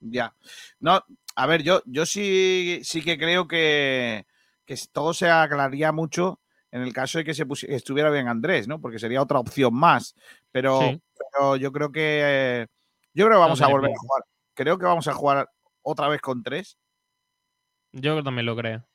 Ya. 0.00 0.34
No, 0.80 1.04
a 1.34 1.46
ver, 1.46 1.62
yo, 1.62 1.82
yo 1.84 2.06
sí, 2.06 2.80
sí 2.84 3.02
que 3.02 3.18
creo 3.18 3.46
que, 3.46 4.26
que 4.64 4.76
todo 4.92 5.12
se 5.12 5.30
aclararía 5.30 5.92
mucho 5.92 6.40
en 6.70 6.82
el 6.82 6.92
caso 6.92 7.18
de 7.18 7.24
que 7.24 7.34
se 7.34 7.46
estuviera 7.68 8.10
bien 8.10 8.28
Andrés, 8.28 8.68
¿no? 8.68 8.80
Porque 8.80 8.98
sería 8.98 9.22
otra 9.22 9.38
opción 9.38 9.74
más. 9.74 10.14
Pero, 10.52 10.80
sí. 10.80 11.02
pero 11.32 11.56
yo 11.56 11.72
creo 11.72 11.92
que 11.92 12.66
yo 13.14 13.24
creo 13.26 13.38
que 13.38 13.44
vamos 13.44 13.60
no, 13.60 13.66
a 13.66 13.70
volver 13.70 13.90
a 13.90 13.98
jugar. 13.98 14.24
Creo 14.54 14.78
que 14.78 14.84
vamos 14.84 15.08
a 15.08 15.14
jugar 15.14 15.48
otra 15.82 16.08
vez 16.08 16.20
con 16.20 16.42
tres. 16.42 16.78
Yo 17.92 18.22
también 18.22 18.46
lo 18.46 18.56
creo. 18.56 18.86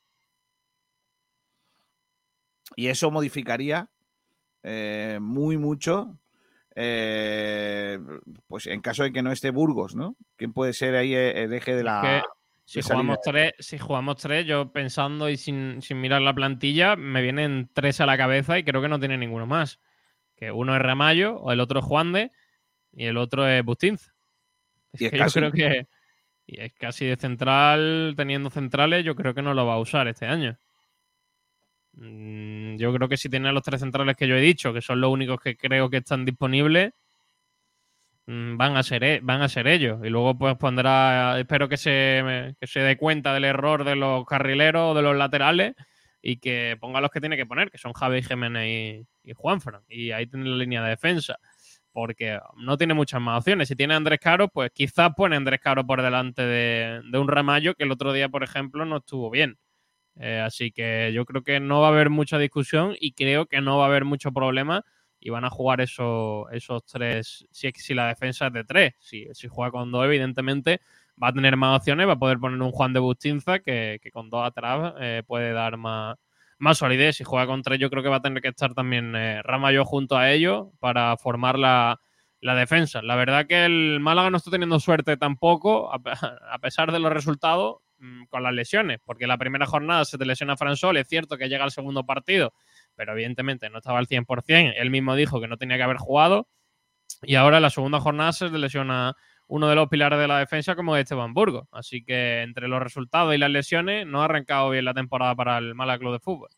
Y 2.75 2.87
eso 2.87 3.09
modificaría 3.09 3.89
eh, 4.63 5.17
muy 5.21 5.57
mucho. 5.57 6.17
Eh, 6.75 7.99
pues 8.47 8.67
en 8.67 8.81
caso 8.81 9.03
de 9.03 9.11
que 9.11 9.23
no 9.23 9.31
esté 9.31 9.49
Burgos, 9.49 9.95
¿no? 9.95 10.15
¿Quién 10.37 10.53
puede 10.53 10.73
ser 10.73 10.95
ahí 10.95 11.13
el 11.13 11.51
eje 11.53 11.75
de 11.75 11.83
la. 11.83 12.17
Es 12.17 12.23
que 12.23 12.29
si, 12.65 12.81
jugamos 12.81 13.19
tres, 13.21 13.53
si 13.59 13.77
jugamos 13.77 14.17
tres, 14.17 14.45
yo 14.45 14.71
pensando 14.71 15.29
y 15.29 15.37
sin, 15.37 15.81
sin, 15.81 15.99
mirar 15.99 16.21
la 16.21 16.33
plantilla, 16.33 16.95
me 16.95 17.21
vienen 17.21 17.69
tres 17.73 18.01
a 18.01 18.05
la 18.05 18.17
cabeza 18.17 18.57
y 18.57 18.63
creo 18.63 18.81
que 18.81 18.89
no 18.89 18.99
tiene 18.99 19.17
ninguno 19.17 19.45
más. 19.45 19.79
Que 20.35 20.51
uno 20.51 20.75
es 20.75 20.81
Ramallo, 20.81 21.37
o 21.37 21.51
el 21.51 21.59
otro 21.59 21.79
es 21.79 21.85
Juan 21.85 22.11
de, 22.13 22.31
y 22.93 23.05
el 23.05 23.17
otro 23.17 23.47
es 23.47 23.63
Bustinz. 23.63 24.11
Es, 24.93 25.01
es 25.01 25.11
que 25.11 25.17
casi... 25.17 25.39
yo 25.39 25.51
creo 25.51 25.51
que. 25.51 25.87
Y 26.47 26.59
es 26.59 26.73
casi 26.73 27.05
de 27.05 27.15
central, 27.15 28.13
teniendo 28.17 28.49
centrales, 28.49 29.05
yo 29.05 29.15
creo 29.15 29.33
que 29.33 29.41
no 29.41 29.53
lo 29.53 29.65
va 29.65 29.75
a 29.75 29.79
usar 29.79 30.07
este 30.07 30.25
año. 30.25 30.57
Mm, 31.93 32.77
yo 32.77 32.93
creo 32.93 33.07
que 33.07 33.17
si 33.17 33.29
tiene 33.29 33.49
a 33.49 33.51
los 33.51 33.63
tres 33.63 33.81
centrales 33.81 34.15
que 34.15 34.27
yo 34.27 34.35
he 34.35 34.41
dicho, 34.41 34.73
que 34.73 34.81
son 34.81 35.01
los 35.01 35.11
únicos 35.11 35.39
que 35.39 35.55
creo 35.55 35.89
que 35.89 35.97
están 35.97 36.25
disponibles, 36.25 36.93
van 38.25 38.77
a 38.77 38.83
ser, 38.83 39.03
e, 39.03 39.19
van 39.21 39.41
a 39.41 39.49
ser 39.49 39.67
ellos. 39.67 39.99
Y 40.03 40.09
luego 40.09 40.37
pues 40.37 40.55
pondrá, 40.57 41.39
espero 41.39 41.67
que 41.69 41.77
se, 41.77 42.55
que 42.59 42.67
se 42.67 42.79
dé 42.81 42.97
cuenta 42.97 43.33
del 43.33 43.45
error 43.45 43.83
de 43.83 43.95
los 43.95 44.25
carrileros 44.25 44.91
o 44.91 44.93
de 44.93 45.01
los 45.01 45.15
laterales 45.15 45.73
y 46.21 46.37
que 46.37 46.77
ponga 46.79 47.01
los 47.01 47.11
que 47.11 47.19
tiene 47.19 47.37
que 47.37 47.45
poner, 47.45 47.71
que 47.71 47.77
son 47.77 47.93
Javi 47.93 48.21
Jiménez 48.21 48.67
y, 49.23 49.29
y 49.29 49.33
Juanfran. 49.33 49.81
Y 49.89 50.11
ahí 50.11 50.27
tiene 50.27 50.49
la 50.49 50.55
línea 50.55 50.83
de 50.83 50.89
defensa. 50.91 51.37
Porque 51.93 52.39
no 52.55 52.77
tiene 52.77 52.93
muchas 52.93 53.19
más 53.19 53.39
opciones. 53.39 53.67
Si 53.67 53.75
tiene 53.75 53.95
Andrés 53.95 54.19
Caro, 54.19 54.47
pues 54.47 54.71
quizás 54.73 55.11
pone 55.15 55.35
Andrés 55.35 55.59
Caro 55.59 55.85
por 55.85 56.01
delante 56.01 56.41
de, 56.41 57.01
de 57.11 57.17
un 57.17 57.27
Ramallo 57.27 57.75
que 57.75 57.83
el 57.83 57.91
otro 57.91 58.13
día, 58.13 58.29
por 58.29 58.43
ejemplo, 58.43 58.85
no 58.85 58.97
estuvo 58.97 59.29
bien. 59.29 59.57
Eh, 60.15 60.39
así 60.39 60.71
que 60.71 61.11
yo 61.13 61.25
creo 61.25 61.43
que 61.43 61.59
no 61.59 61.81
va 61.81 61.87
a 61.87 61.91
haber 61.91 62.09
mucha 62.09 62.37
discusión 62.37 62.95
y 62.99 63.13
creo 63.13 63.45
que 63.47 63.61
no 63.61 63.77
va 63.77 63.85
a 63.85 63.87
haber 63.87 64.05
mucho 64.05 64.31
problema 64.31 64.85
y 65.21 65.29
van 65.29 65.45
a 65.45 65.49
jugar 65.51 65.79
eso, 65.81 66.49
esos 66.49 66.83
tres, 66.83 67.47
si, 67.51 67.71
si 67.75 67.93
la 67.93 68.07
defensa 68.07 68.47
es 68.47 68.53
de 68.53 68.63
tres. 68.63 68.93
Si, 68.99 69.27
si, 69.33 69.47
juega 69.47 69.71
con 69.71 69.91
dos, 69.91 70.03
evidentemente 70.03 70.81
va 71.21 71.27
a 71.27 71.33
tener 71.33 71.55
más 71.55 71.77
opciones, 71.77 72.07
va 72.07 72.13
a 72.13 72.19
poder 72.19 72.39
poner 72.39 72.59
un 72.59 72.71
Juan 72.71 72.91
de 72.91 72.99
Bustinza 72.99 73.59
que, 73.59 73.99
que 74.01 74.11
con 74.11 74.29
dos 74.31 74.45
atrás 74.45 74.95
eh, 74.99 75.21
puede 75.25 75.53
dar 75.53 75.77
más, 75.77 76.17
más 76.57 76.79
solidez. 76.79 77.17
Si 77.17 77.23
juega 77.23 77.45
con 77.45 77.61
tres, 77.61 77.79
yo 77.79 77.91
creo 77.91 78.01
que 78.01 78.09
va 78.09 78.17
a 78.17 78.21
tener 78.21 78.41
que 78.41 78.49
estar 78.49 78.73
también 78.73 79.15
eh, 79.15 79.43
Ramallo 79.43 79.85
junto 79.85 80.17
a 80.17 80.31
ellos 80.31 80.69
para 80.79 81.15
formar 81.17 81.59
la, 81.59 82.01
la, 82.39 82.55
defensa. 82.55 83.03
La 83.03 83.15
verdad 83.15 83.45
que 83.45 83.65
el 83.65 83.99
Málaga 83.99 84.31
no 84.31 84.37
está 84.37 84.49
teniendo 84.49 84.79
suerte 84.79 85.17
tampoco, 85.17 85.93
a, 85.93 86.59
pesar 86.59 86.91
de 86.91 86.99
los 86.99 87.13
resultados 87.13 87.77
con 88.29 88.41
las 88.41 88.53
lesiones, 88.53 88.99
porque 89.05 89.27
la 89.27 89.37
primera 89.37 89.67
jornada 89.67 90.05
se 90.05 90.17
te 90.17 90.25
lesiona 90.25 90.57
Fran 90.57 90.75
Sol, 90.75 90.97
es 90.97 91.07
cierto 91.07 91.37
que 91.37 91.47
llega 91.47 91.63
al 91.63 91.69
segundo 91.69 92.03
partido, 92.03 92.51
pero 93.01 93.13
evidentemente 93.13 93.67
no 93.71 93.79
estaba 93.79 93.97
al 93.97 94.05
100%, 94.05 94.75
él 94.77 94.91
mismo 94.91 95.15
dijo 95.15 95.41
que 95.41 95.47
no 95.47 95.57
tenía 95.57 95.75
que 95.75 95.81
haber 95.81 95.97
jugado, 95.97 96.47
y 97.23 97.33
ahora 97.33 97.57
en 97.57 97.63
la 97.63 97.71
segunda 97.71 97.99
jornada 97.99 98.31
se 98.31 98.47
lesiona 98.49 99.15
uno 99.47 99.67
de 99.67 99.73
los 99.73 99.89
pilares 99.89 100.19
de 100.19 100.27
la 100.27 100.37
defensa 100.37 100.75
como 100.75 100.95
es 100.95 101.01
Esteban 101.01 101.33
Burgos, 101.33 101.67
así 101.71 102.03
que 102.03 102.43
entre 102.43 102.67
los 102.67 102.79
resultados 102.79 103.33
y 103.33 103.39
las 103.39 103.49
lesiones 103.49 104.05
no 104.05 104.21
ha 104.21 104.25
arrancado 104.25 104.69
bien 104.69 104.85
la 104.85 104.93
temporada 104.93 105.33
para 105.33 105.57
el 105.57 105.73
Málaga 105.73 105.97
Club 105.97 106.13
de 106.13 106.19
Fútbol. 106.19 106.49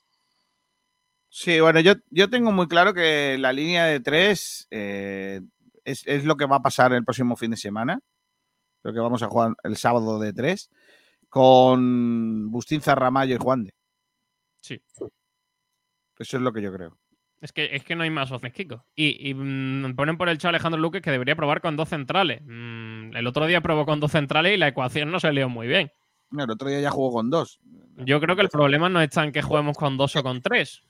Sí, 1.29 1.61
bueno, 1.61 1.79
yo, 1.79 1.93
yo 2.09 2.29
tengo 2.29 2.51
muy 2.51 2.67
claro 2.67 2.93
que 2.93 3.37
la 3.39 3.53
línea 3.53 3.85
de 3.85 4.01
tres 4.01 4.67
eh, 4.69 5.39
es, 5.85 6.05
es, 6.07 6.25
lo 6.25 6.35
que 6.35 6.45
va 6.45 6.57
a 6.57 6.61
pasar 6.61 6.91
el 6.91 7.05
próximo 7.05 7.37
fin 7.37 7.51
de 7.51 7.57
semana. 7.57 8.01
Creo 8.81 8.93
que 8.93 8.99
vamos 8.99 9.23
a 9.23 9.29
jugar 9.29 9.53
el 9.63 9.77
sábado 9.77 10.19
de 10.19 10.33
tres 10.33 10.69
con 11.29 12.51
Bustinza, 12.51 12.95
Ramallo 12.95 13.33
y 13.33 13.39
Juan 13.39 13.63
de. 13.63 13.73
Sí. 14.59 14.81
Eso 16.23 16.37
es 16.37 16.43
lo 16.43 16.53
que 16.53 16.61
yo 16.61 16.71
creo. 16.71 16.97
Es 17.41 17.51
que, 17.51 17.75
es 17.75 17.83
que 17.83 17.97
no 17.97 18.03
hay 18.03 18.09
más 18.09 18.31
opciones, 18.31 18.55
Kiko. 18.55 18.85
Y, 18.95 19.29
y 19.29 19.33
mmm, 19.33 19.93
ponen 19.95 20.17
por 20.17 20.29
el 20.29 20.37
chat 20.37 20.49
Alejandro 20.49 20.79
Luque 20.79 21.01
que 21.01 21.11
debería 21.11 21.35
probar 21.35 21.59
con 21.59 21.75
dos 21.75 21.89
centrales. 21.89 22.41
Mm, 22.45 23.13
el 23.13 23.27
otro 23.27 23.45
día 23.45 23.59
probó 23.59 23.85
con 23.85 23.99
dos 23.99 24.13
centrales 24.13 24.53
y 24.53 24.57
la 24.57 24.69
ecuación 24.69 25.11
no 25.11 25.19
salió 25.19 25.49
muy 25.49 25.67
bien. 25.67 25.91
No, 26.31 26.45
el 26.45 26.49
otro 26.49 26.69
día 26.69 26.79
ya 26.79 26.91
jugó 26.91 27.11
con 27.11 27.29
dos. 27.29 27.59
Yo 27.97 28.21
creo 28.21 28.37
que 28.37 28.41
el 28.41 28.49
problema 28.49 28.87
no 28.87 29.01
está 29.01 29.25
en 29.25 29.33
que 29.33 29.41
juguemos 29.41 29.77
con 29.77 29.97
dos 29.97 30.15
o 30.15 30.23
con 30.23 30.41
tres. 30.41 30.83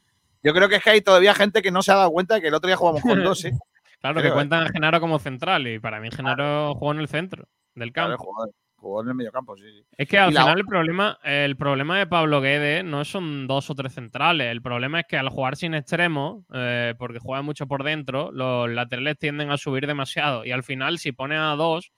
Yo 0.43 0.53
creo 0.53 0.69
que 0.69 0.75
es 0.75 0.83
que 0.83 0.91
hay 0.91 1.01
todavía 1.01 1.33
gente 1.33 1.63
que 1.63 1.71
no 1.71 1.81
se 1.81 1.91
ha 1.91 1.95
dado 1.95 2.11
cuenta 2.11 2.35
de 2.35 2.41
que 2.41 2.49
el 2.49 2.53
otro 2.53 2.67
día 2.67 2.77
jugamos 2.77 3.01
con 3.01 3.23
dos, 3.23 3.43
¿eh? 3.45 3.51
claro, 3.99 4.19
creo, 4.19 4.31
que 4.31 4.35
cuentan 4.35 4.67
a 4.67 4.69
Genaro 4.69 5.01
como 5.01 5.17
central 5.17 5.67
y 5.67 5.79
para 5.79 5.99
mí 5.99 6.09
Genaro 6.11 6.75
jugó 6.75 6.91
en 6.91 6.99
el 6.99 7.07
centro 7.07 7.47
del 7.73 7.91
campo. 7.91 8.23
Claro, 8.23 8.53
jugó 8.83 9.01
en 9.01 9.07
el 9.07 9.15
mediocampo, 9.15 9.55
sí, 9.57 9.63
sí. 9.63 9.85
Es 9.97 10.07
que 10.07 10.19
al 10.19 10.29
final 10.29 10.45
la... 10.45 10.53
el, 10.53 10.65
problema, 10.65 11.19
el 11.23 11.55
problema 11.55 11.97
de 11.97 12.05
Pablo 12.05 12.41
Guedes 12.41 12.83
no 12.83 13.05
son 13.05 13.47
dos 13.47 13.69
o 13.69 13.75
tres 13.75 13.93
centrales. 13.93 14.51
El 14.51 14.61
problema 14.61 14.99
es 14.99 15.05
que 15.07 15.17
al 15.17 15.29
jugar 15.29 15.55
sin 15.55 15.73
extremo, 15.73 16.45
eh, 16.53 16.93
porque 16.99 17.19
juega 17.19 17.41
mucho 17.41 17.65
por 17.65 17.83
dentro, 17.83 18.31
los 18.31 18.69
laterales 18.69 19.17
tienden 19.17 19.49
a 19.49 19.57
subir 19.57 19.87
demasiado. 19.87 20.45
Y 20.45 20.51
al 20.51 20.63
final, 20.63 20.99
si 20.99 21.13
pones 21.13 21.39
a 21.39 21.55
dos, 21.55 21.91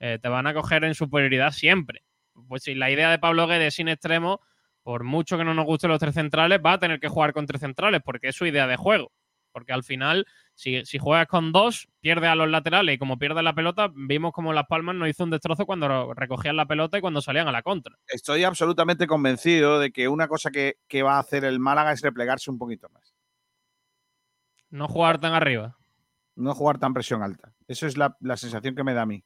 eh, 0.00 0.18
te 0.20 0.28
van 0.28 0.46
a 0.46 0.54
coger 0.54 0.82
en 0.84 0.94
superioridad 0.94 1.52
siempre. 1.52 2.02
Pues 2.48 2.62
si 2.62 2.74
la 2.74 2.90
idea 2.90 3.10
de 3.10 3.18
Pablo 3.18 3.46
Guedes 3.46 3.74
sin 3.74 3.88
extremo, 3.88 4.40
por 4.82 5.04
mucho 5.04 5.36
que 5.36 5.44
no 5.44 5.54
nos 5.54 5.66
gusten 5.66 5.90
los 5.90 6.00
tres 6.00 6.14
centrales, 6.14 6.60
va 6.64 6.72
a 6.72 6.78
tener 6.78 6.98
que 6.98 7.08
jugar 7.08 7.32
con 7.32 7.46
tres 7.46 7.60
centrales, 7.60 8.00
porque 8.04 8.28
es 8.28 8.36
su 8.36 8.46
idea 8.46 8.66
de 8.66 8.76
juego. 8.76 9.12
Porque 9.52 9.72
al 9.72 9.84
final, 9.84 10.26
si, 10.60 10.84
si, 10.84 10.98
juegas 10.98 11.26
con 11.26 11.52
dos, 11.52 11.88
pierde 12.00 12.26
a 12.26 12.34
los 12.34 12.46
laterales 12.50 12.94
y 12.94 12.98
como 12.98 13.18
pierde 13.18 13.42
la 13.42 13.54
pelota, 13.54 13.90
vimos 13.94 14.32
como 14.32 14.52
Las 14.52 14.66
Palmas 14.66 14.94
nos 14.94 15.08
hizo 15.08 15.24
un 15.24 15.30
destrozo 15.30 15.64
cuando 15.64 16.12
recogían 16.12 16.54
la 16.54 16.66
pelota 16.66 16.98
y 16.98 17.00
cuando 17.00 17.22
salían 17.22 17.48
a 17.48 17.52
la 17.52 17.62
contra. 17.62 17.96
Estoy 18.06 18.44
absolutamente 18.44 19.06
convencido 19.06 19.78
de 19.78 19.90
que 19.90 20.06
una 20.08 20.28
cosa 20.28 20.50
que, 20.50 20.74
que 20.86 21.02
va 21.02 21.16
a 21.16 21.20
hacer 21.20 21.46
el 21.46 21.60
Málaga 21.60 21.92
es 21.92 22.02
replegarse 22.02 22.50
un 22.50 22.58
poquito 22.58 22.90
más. 22.90 23.14
No 24.68 24.86
jugar 24.86 25.18
tan 25.18 25.32
arriba. 25.32 25.78
No 26.36 26.54
jugar 26.54 26.78
tan 26.78 26.92
presión 26.92 27.22
alta. 27.22 27.54
Eso 27.66 27.86
es 27.86 27.96
la, 27.96 28.18
la 28.20 28.36
sensación 28.36 28.74
que 28.74 28.84
me 28.84 28.92
da 28.92 29.02
a 29.02 29.06
mí. 29.06 29.24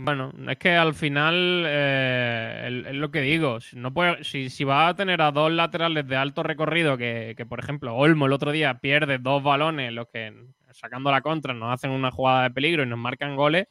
Bueno, 0.00 0.32
es 0.48 0.58
que 0.58 0.76
al 0.76 0.94
final 0.94 1.64
eh, 1.66 2.84
es 2.86 2.94
lo 2.94 3.10
que 3.10 3.20
digo. 3.20 3.58
No 3.72 3.92
puede, 3.92 4.22
si, 4.22 4.48
si 4.48 4.62
va 4.62 4.86
a 4.86 4.94
tener 4.94 5.20
a 5.20 5.32
dos 5.32 5.50
laterales 5.50 6.06
de 6.06 6.14
alto 6.14 6.44
recorrido, 6.44 6.96
que, 6.96 7.34
que, 7.36 7.44
por 7.46 7.58
ejemplo 7.58 7.96
Olmo 7.96 8.26
el 8.26 8.32
otro 8.32 8.52
día 8.52 8.78
pierde 8.78 9.18
dos 9.18 9.42
balones, 9.42 9.92
los 9.92 10.06
que 10.06 10.32
sacando 10.70 11.10
la 11.10 11.20
contra 11.20 11.52
nos 11.52 11.74
hacen 11.74 11.90
una 11.90 12.12
jugada 12.12 12.44
de 12.44 12.52
peligro 12.52 12.84
y 12.84 12.86
nos 12.86 12.98
marcan 13.00 13.34
goles, 13.34 13.66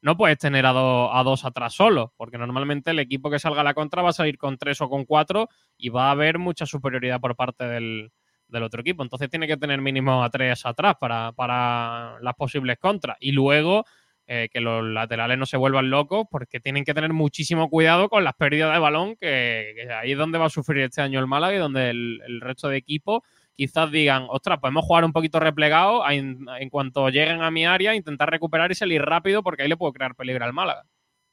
no 0.00 0.16
puedes 0.16 0.38
tener 0.38 0.64
a, 0.64 0.72
do, 0.72 1.12
a 1.12 1.22
dos 1.22 1.44
atrás 1.44 1.74
solo, 1.74 2.14
porque 2.16 2.38
normalmente 2.38 2.92
el 2.92 2.98
equipo 2.98 3.28
que 3.30 3.38
salga 3.38 3.60
a 3.60 3.64
la 3.64 3.74
contra 3.74 4.00
va 4.00 4.08
a 4.08 4.14
salir 4.14 4.38
con 4.38 4.56
tres 4.56 4.80
o 4.80 4.88
con 4.88 5.04
cuatro 5.04 5.50
y 5.76 5.90
va 5.90 6.08
a 6.08 6.12
haber 6.12 6.38
mucha 6.38 6.64
superioridad 6.64 7.20
por 7.20 7.36
parte 7.36 7.66
del, 7.66 8.12
del 8.48 8.62
otro 8.62 8.80
equipo. 8.80 9.02
Entonces 9.02 9.28
tiene 9.28 9.46
que 9.46 9.58
tener 9.58 9.82
mínimo 9.82 10.24
a 10.24 10.30
tres 10.30 10.64
atrás 10.64 10.94
para, 10.98 11.32
para 11.32 12.18
las 12.22 12.34
posibles 12.34 12.78
contras. 12.78 13.18
Y 13.20 13.32
luego 13.32 13.84
eh, 14.26 14.48
que 14.52 14.60
los 14.60 14.84
laterales 14.84 15.38
no 15.38 15.46
se 15.46 15.56
vuelvan 15.56 15.90
locos, 15.90 16.26
porque 16.30 16.60
tienen 16.60 16.84
que 16.84 16.94
tener 16.94 17.12
muchísimo 17.12 17.68
cuidado 17.70 18.08
con 18.08 18.24
las 18.24 18.34
pérdidas 18.34 18.72
de 18.72 18.78
balón, 18.78 19.16
que, 19.16 19.88
ahí 20.00 20.12
es 20.12 20.18
donde 20.18 20.38
va 20.38 20.46
a 20.46 20.50
sufrir 20.50 20.84
este 20.84 21.00
año 21.00 21.20
el 21.20 21.26
Málaga 21.26 21.54
y 21.54 21.58
donde 21.58 21.90
el, 21.90 22.40
resto 22.40 22.68
de 22.68 22.76
equipo 22.76 23.22
quizás 23.54 23.90
digan, 23.90 24.26
ostras, 24.28 24.58
podemos 24.58 24.84
jugar 24.84 25.04
un 25.04 25.12
poquito 25.12 25.40
replegado, 25.40 26.08
en, 26.10 26.46
en 26.58 26.68
cuanto 26.68 27.08
lleguen 27.08 27.42
a 27.42 27.50
mi 27.50 27.64
área, 27.64 27.94
intentar 27.94 28.30
recuperar 28.30 28.70
y 28.70 28.74
salir 28.74 29.00
rápido 29.00 29.42
porque 29.42 29.62
ahí 29.62 29.68
le 29.68 29.76
puedo 29.76 29.92
crear 29.92 30.14
peligro 30.14 30.44
al 30.44 30.52
Málaga. 30.52 30.82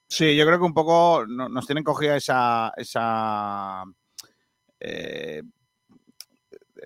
Sí, 0.08 0.36
yo 0.36 0.46
creo 0.46 0.60
que 0.60 0.66
un 0.66 0.74
poco 0.76 1.26
no- 1.28 1.50
nos 1.50 1.66
tienen 1.66 1.84
cogida 1.84 2.16
esa. 2.16 2.72
esa 2.78 3.84
eh, 4.80 5.42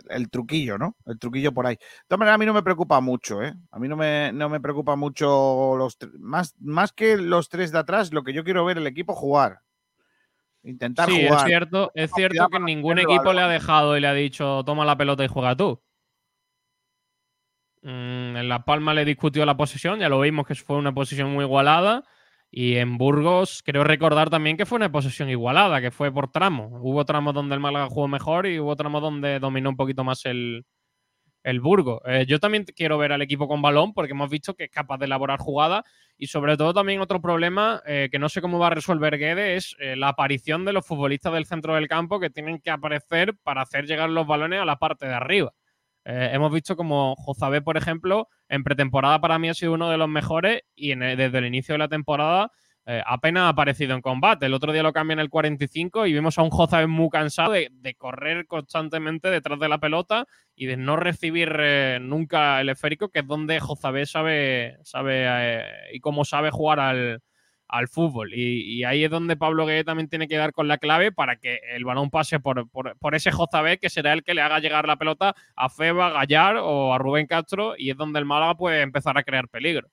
el 0.10 0.30
truquillo, 0.30 0.78
¿no? 0.78 0.96
El 1.06 1.20
truquillo 1.20 1.54
por 1.54 1.66
ahí. 1.68 1.76
De 1.76 1.82
todas 2.08 2.20
maneras, 2.20 2.36
a 2.36 2.38
mí 2.38 2.46
no 2.46 2.54
me 2.54 2.64
preocupa 2.64 3.00
mucho, 3.02 3.42
¿eh? 3.44 3.54
A 3.72 3.80
mí 3.80 3.88
no 3.88 3.96
me, 3.96 4.32
no 4.34 4.50
me 4.50 4.60
preocupa 4.60 4.96
mucho 4.96 5.76
los 5.78 5.98
más, 6.20 6.56
más 6.60 6.92
que 6.94 7.18
los 7.18 7.50
tres 7.50 7.72
de 7.72 7.80
atrás, 7.80 8.14
lo 8.14 8.24
que 8.24 8.34
yo 8.34 8.44
quiero 8.44 8.66
ver 8.66 8.78
el 8.78 8.88
equipo 8.88 9.14
jugar. 9.14 9.60
Intentar 10.64 11.10
Sí, 11.10 11.22
es 11.22 11.30
jugar. 11.30 11.46
cierto, 11.48 11.92
es 11.94 12.12
cierto 12.14 12.48
que 12.50 12.60
ningún 12.60 13.00
equipo 13.00 13.32
le 13.34 13.42
ha 13.42 13.48
dejado 13.48 13.96
y 13.98 14.02
le 14.02 14.08
ha 14.08 14.14
dicho 14.14 14.64
toma 14.66 14.84
la 14.86 14.98
pelota 14.98 15.24
y 15.24 15.28
juega 15.28 15.56
tú. 15.56 15.82
Mm, 17.82 18.36
en 18.38 18.50
La 18.50 18.66
Palma 18.66 18.94
le 18.94 19.06
discutió 19.06 19.46
la 19.46 19.56
posesión, 19.56 20.00
ya 20.00 20.10
lo 20.10 20.20
vimos 20.20 20.46
que 20.48 20.56
fue 20.56 20.78
una 20.78 20.94
posesión 20.94 21.32
muy 21.32 21.46
igualada. 21.46 22.04
Y 22.50 22.78
en 22.78 22.98
Burgos 22.98 23.62
creo 23.66 23.84
recordar 23.84 24.30
también 24.30 24.58
que 24.58 24.66
fue 24.66 24.78
una 24.78 24.92
posesión 24.92 25.30
igualada, 25.30 25.82
que 25.82 25.92
fue 25.92 26.12
por 26.12 26.32
tramos. 26.32 26.72
Hubo 26.82 27.04
tramos 27.06 27.34
donde 27.34 27.56
el 27.56 27.62
Málaga 27.62 27.88
jugó 27.88 28.08
mejor 28.08 28.48
y 28.48 28.60
hubo 28.60 28.76
tramos 28.76 29.02
donde 29.02 29.40
dominó 29.40 29.70
un 29.70 29.76
poquito 29.76 30.04
más 30.04 30.26
el, 30.26 30.66
el 31.48 31.62
Burgos. 31.62 32.02
Eh, 32.06 32.26
yo 32.28 32.40
también 32.40 32.66
quiero 32.76 32.98
ver 32.98 33.14
al 33.14 33.22
equipo 33.22 33.48
con 33.48 33.62
balón 33.62 33.94
porque 33.94 34.12
hemos 34.12 34.30
visto 34.30 34.54
que 34.54 34.66
es 34.66 34.70
capaz 34.70 34.98
de 34.98 35.06
elaborar 35.06 35.40
jugadas 35.40 35.84
y 36.18 36.28
sobre 36.28 36.58
todo 36.58 36.74
también 36.74 37.00
otro 37.00 37.22
problema 37.22 37.82
eh, 37.86 38.10
que 38.12 38.20
no 38.20 38.28
sé 38.28 38.42
cómo 38.42 38.60
va 38.60 38.68
a 38.68 38.72
resolver 38.72 39.18
Guede 39.18 39.56
es 39.56 39.76
eh, 39.80 39.96
la 39.96 40.10
aparición 40.10 40.66
de 40.66 40.74
los 40.74 40.86
futbolistas 40.86 41.34
del 41.34 41.46
centro 41.46 41.76
del 41.76 41.88
campo 41.88 42.20
que 42.20 42.30
tienen 42.30 42.60
que 42.60 42.70
aparecer 42.70 43.36
para 43.44 43.62
hacer 43.62 43.86
llegar 43.86 44.10
los 44.10 44.28
balones 44.28 44.60
a 44.60 44.66
la 44.66 44.78
parte 44.78 45.06
de 45.08 45.14
arriba. 45.14 45.54
Eh, 46.10 46.30
hemos 46.32 46.54
visto 46.54 46.78
como 46.78 47.16
Jozabé, 47.18 47.62
por 47.62 47.76
ejemplo, 47.76 48.30
en 48.48 48.64
pretemporada 48.64 49.20
para 49.20 49.38
mí 49.40 49.50
ha 49.50 49.54
sido 49.54 49.74
uno 49.74 49.90
de 49.90 49.98
los 49.98 50.08
mejores 50.08 50.62
y 50.74 50.96
desde 50.96 51.38
el 51.38 51.46
inicio 51.46 51.74
de 51.74 51.80
la 51.80 51.90
temporada 51.90 52.50
eh, 52.86 53.04
apenas 53.06 53.44
ha 53.44 53.50
aparecido 53.50 53.94
en 53.94 54.02
combate. 54.02 54.46
El 54.46 54.54
otro 54.54 54.72
día 54.72 54.84
lo 54.84 54.94
cambian 54.94 55.20
el 55.20 55.30
45 55.30 56.06
y 56.06 56.14
vimos 56.14 56.38
a 56.38 56.44
un 56.44 56.50
Jozabé 56.50 56.88
muy 56.88 57.10
cansado 57.10 57.52
de, 57.52 57.96
correr 57.98 58.48
constantemente 58.48 59.30
detrás 59.30 59.60
de 59.60 59.68
la 59.68 59.80
pelota 59.80 60.26
y 60.56 60.68
de 60.68 60.78
no 60.78 60.96
recibir 60.96 61.54
eh, 61.60 62.00
nunca 62.02 62.62
el 62.62 62.70
esférico, 62.70 63.10
que 63.10 63.20
es 63.20 63.28
donde 63.28 63.60
Jozabé 63.60 64.06
sabe, 64.06 64.78
sabe 64.84 65.66
y 65.92 66.00
cómo 66.00 66.24
sabe 66.24 66.52
jugar 66.52 66.80
al, 66.80 67.22
al 67.70 67.88
fútbol. 67.88 68.34
Y, 68.34 68.62
y 68.80 68.84
ahí 68.84 69.04
es 69.04 69.12
donde 69.12 69.36
Pablo 69.36 69.66
Gueye 69.66 69.84
también 69.84 70.08
tiene 70.10 70.28
que 70.28 70.38
dar 70.38 70.54
con 70.54 70.68
la 70.68 70.78
clave 70.78 71.12
para 71.12 71.36
que 71.38 71.60
el 71.74 71.84
balón 71.86 72.10
pase 72.10 72.40
por, 72.40 72.70
por, 72.70 72.98
por 72.98 73.16
ese 73.16 73.32
Jozabé, 73.32 73.78
que 73.78 73.90
será 73.90 74.14
el 74.14 74.24
que 74.24 74.34
le 74.34 74.42
haga 74.42 74.60
llegar 74.60 74.88
la 74.88 74.98
pelota 74.98 75.36
a 75.56 75.70
Feba, 75.70 76.08
a 76.08 76.12
Gallar 76.12 76.58
o 76.62 76.94
a 76.94 76.98
Rubén 76.98 77.28
Castro, 77.28 77.76
y 77.78 77.90
es 77.92 77.98
donde 77.98 78.20
el 78.20 78.26
Málaga 78.26 78.56
puede 78.56 78.82
empezar 78.82 79.18
a 79.18 79.24
crear 79.24 79.50
peligro. 79.50 79.90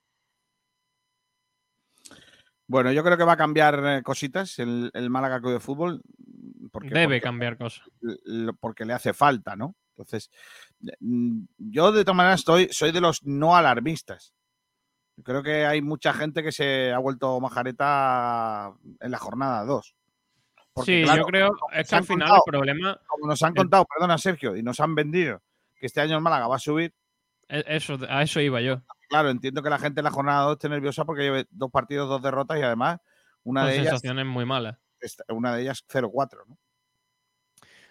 Bueno, 2.67 2.93
yo 2.93 3.05
creo 3.05 3.17
que 3.19 3.25
va 3.25 3.33
a 3.33 3.37
cambiar 3.37 3.81
eh, 3.85 4.03
cositas 4.03 4.59
el, 4.59 4.91
el 4.95 5.11
Málaga 5.11 5.41
Club 5.41 5.53
de 5.53 5.61
Fútbol. 5.61 6.03
Porque, 6.73 6.89
Debe 6.89 7.07
porque- 7.07 7.21
cambiar 7.21 7.57
cosas. 7.59 7.87
porque 8.61 8.85
le 8.85 8.95
hace 8.95 9.13
falta, 9.13 9.55
¿no? 9.55 9.75
Entonces, 9.91 10.31
mm, 11.01 11.43
yo 11.59 11.93
de 11.93 12.05
todas 12.05 12.17
maneras 12.17 12.41
estoy, 12.41 12.69
soy 12.73 12.91
de 12.91 13.01
los 13.01 13.23
no 13.25 13.55
alarmistas. 13.55 14.33
Creo 15.23 15.43
que 15.43 15.65
hay 15.65 15.81
mucha 15.81 16.13
gente 16.13 16.43
que 16.43 16.51
se 16.53 16.93
ha 16.93 16.99
vuelto 16.99 17.39
majareta 17.41 18.73
en 19.01 19.11
la 19.11 19.19
jornada 19.19 19.65
2. 19.65 19.95
Porque, 20.73 20.99
sí, 21.01 21.05
claro, 21.05 21.23
yo 21.23 21.27
creo 21.27 21.51
es 21.73 21.89
que 21.89 21.95
al 21.97 22.05
final 22.05 22.29
contado- 22.29 22.43
el 22.47 22.51
problema, 22.51 23.01
Como 23.07 23.27
nos 23.29 23.43
han 23.45 23.51
el- 23.53 23.57
contado, 23.57 23.85
perdona 23.87 24.19
Sergio, 24.19 24.57
y 24.57 24.63
nos 24.65 24.81
han 24.81 24.95
vendido 24.97 25.41
que 25.77 25.87
este 25.87 26.01
año 26.01 26.17
el 26.17 26.21
Málaga 26.23 26.49
va 26.49 26.57
a 26.57 26.59
subir, 26.59 26.93
es- 27.47 27.65
eso, 27.69 27.97
a 28.09 28.23
eso 28.23 28.41
iba 28.41 28.61
yo. 28.61 28.83
claro, 29.09 29.31
entiendo 29.31 29.63
que 29.63 29.71
la 29.71 29.79
gente 29.79 30.01
en 30.01 30.05
la 30.05 30.11
jornada 30.11 30.43
2 30.47 30.53
esté 30.55 30.69
nerviosa 30.69 31.05
porque 31.05 31.23
lleve 31.23 31.47
dos 31.51 31.71
partidos, 31.71 32.09
dos 32.09 32.21
derrotas 32.23 32.59
y 32.59 32.63
además 32.63 32.99
una 33.45 33.61
Son 33.61 33.69
de 33.71 33.75
ellas, 33.77 33.85
sensaciones 33.91 34.27
muy 34.27 34.45
malas. 34.47 34.77
una 35.29 35.55
de 35.55 35.63
ellas 35.63 35.85
0-4, 35.87 36.45
¿no? 36.49 36.59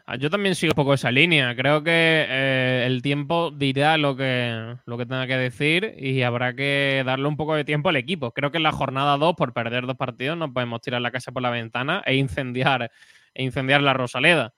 Ah, 0.06 0.18
Yo 0.18 0.30
también 0.30 0.54
sigo 0.56 0.72
un 0.72 0.76
poco 0.76 0.94
esa 0.94 1.12
línea. 1.12 1.56
Creo 1.56 1.82
que 1.82 2.26
eh, 2.28 2.84
el 2.86 3.02
tiempo 3.02 3.52
dirá 3.52 3.98
lo 3.98 4.18
que, 4.18 4.76
lo 4.86 4.98
que 4.98 5.06
tenga 5.06 5.26
que 5.28 5.38
decir 5.38 5.96
y 5.98 6.24
habrá 6.24 6.54
que 6.54 7.04
darle 7.06 7.28
un 7.28 7.38
poco 7.38 7.56
de 7.56 7.64
tiempo 7.64 7.88
al 7.88 7.96
equipo. 7.96 8.32
Creo 8.32 8.52
que 8.52 8.58
en 8.58 8.64
la 8.64 8.74
jornada 8.74 9.18
2, 9.18 9.36
por 9.36 9.54
perder 9.54 9.86
dos 9.86 9.96
partidos, 9.96 10.38
no 10.38 10.52
podemos 10.52 10.82
tirar 10.82 11.02
la 11.02 11.12
casa 11.12 11.32
por 11.32 11.42
la 11.42 11.52
ventana 11.52 12.04
e 12.06 12.16
incendiar, 12.16 12.92
e 13.34 13.44
incendiar 13.44 13.82
la 13.82 13.94
Rosaleda. 13.94 14.54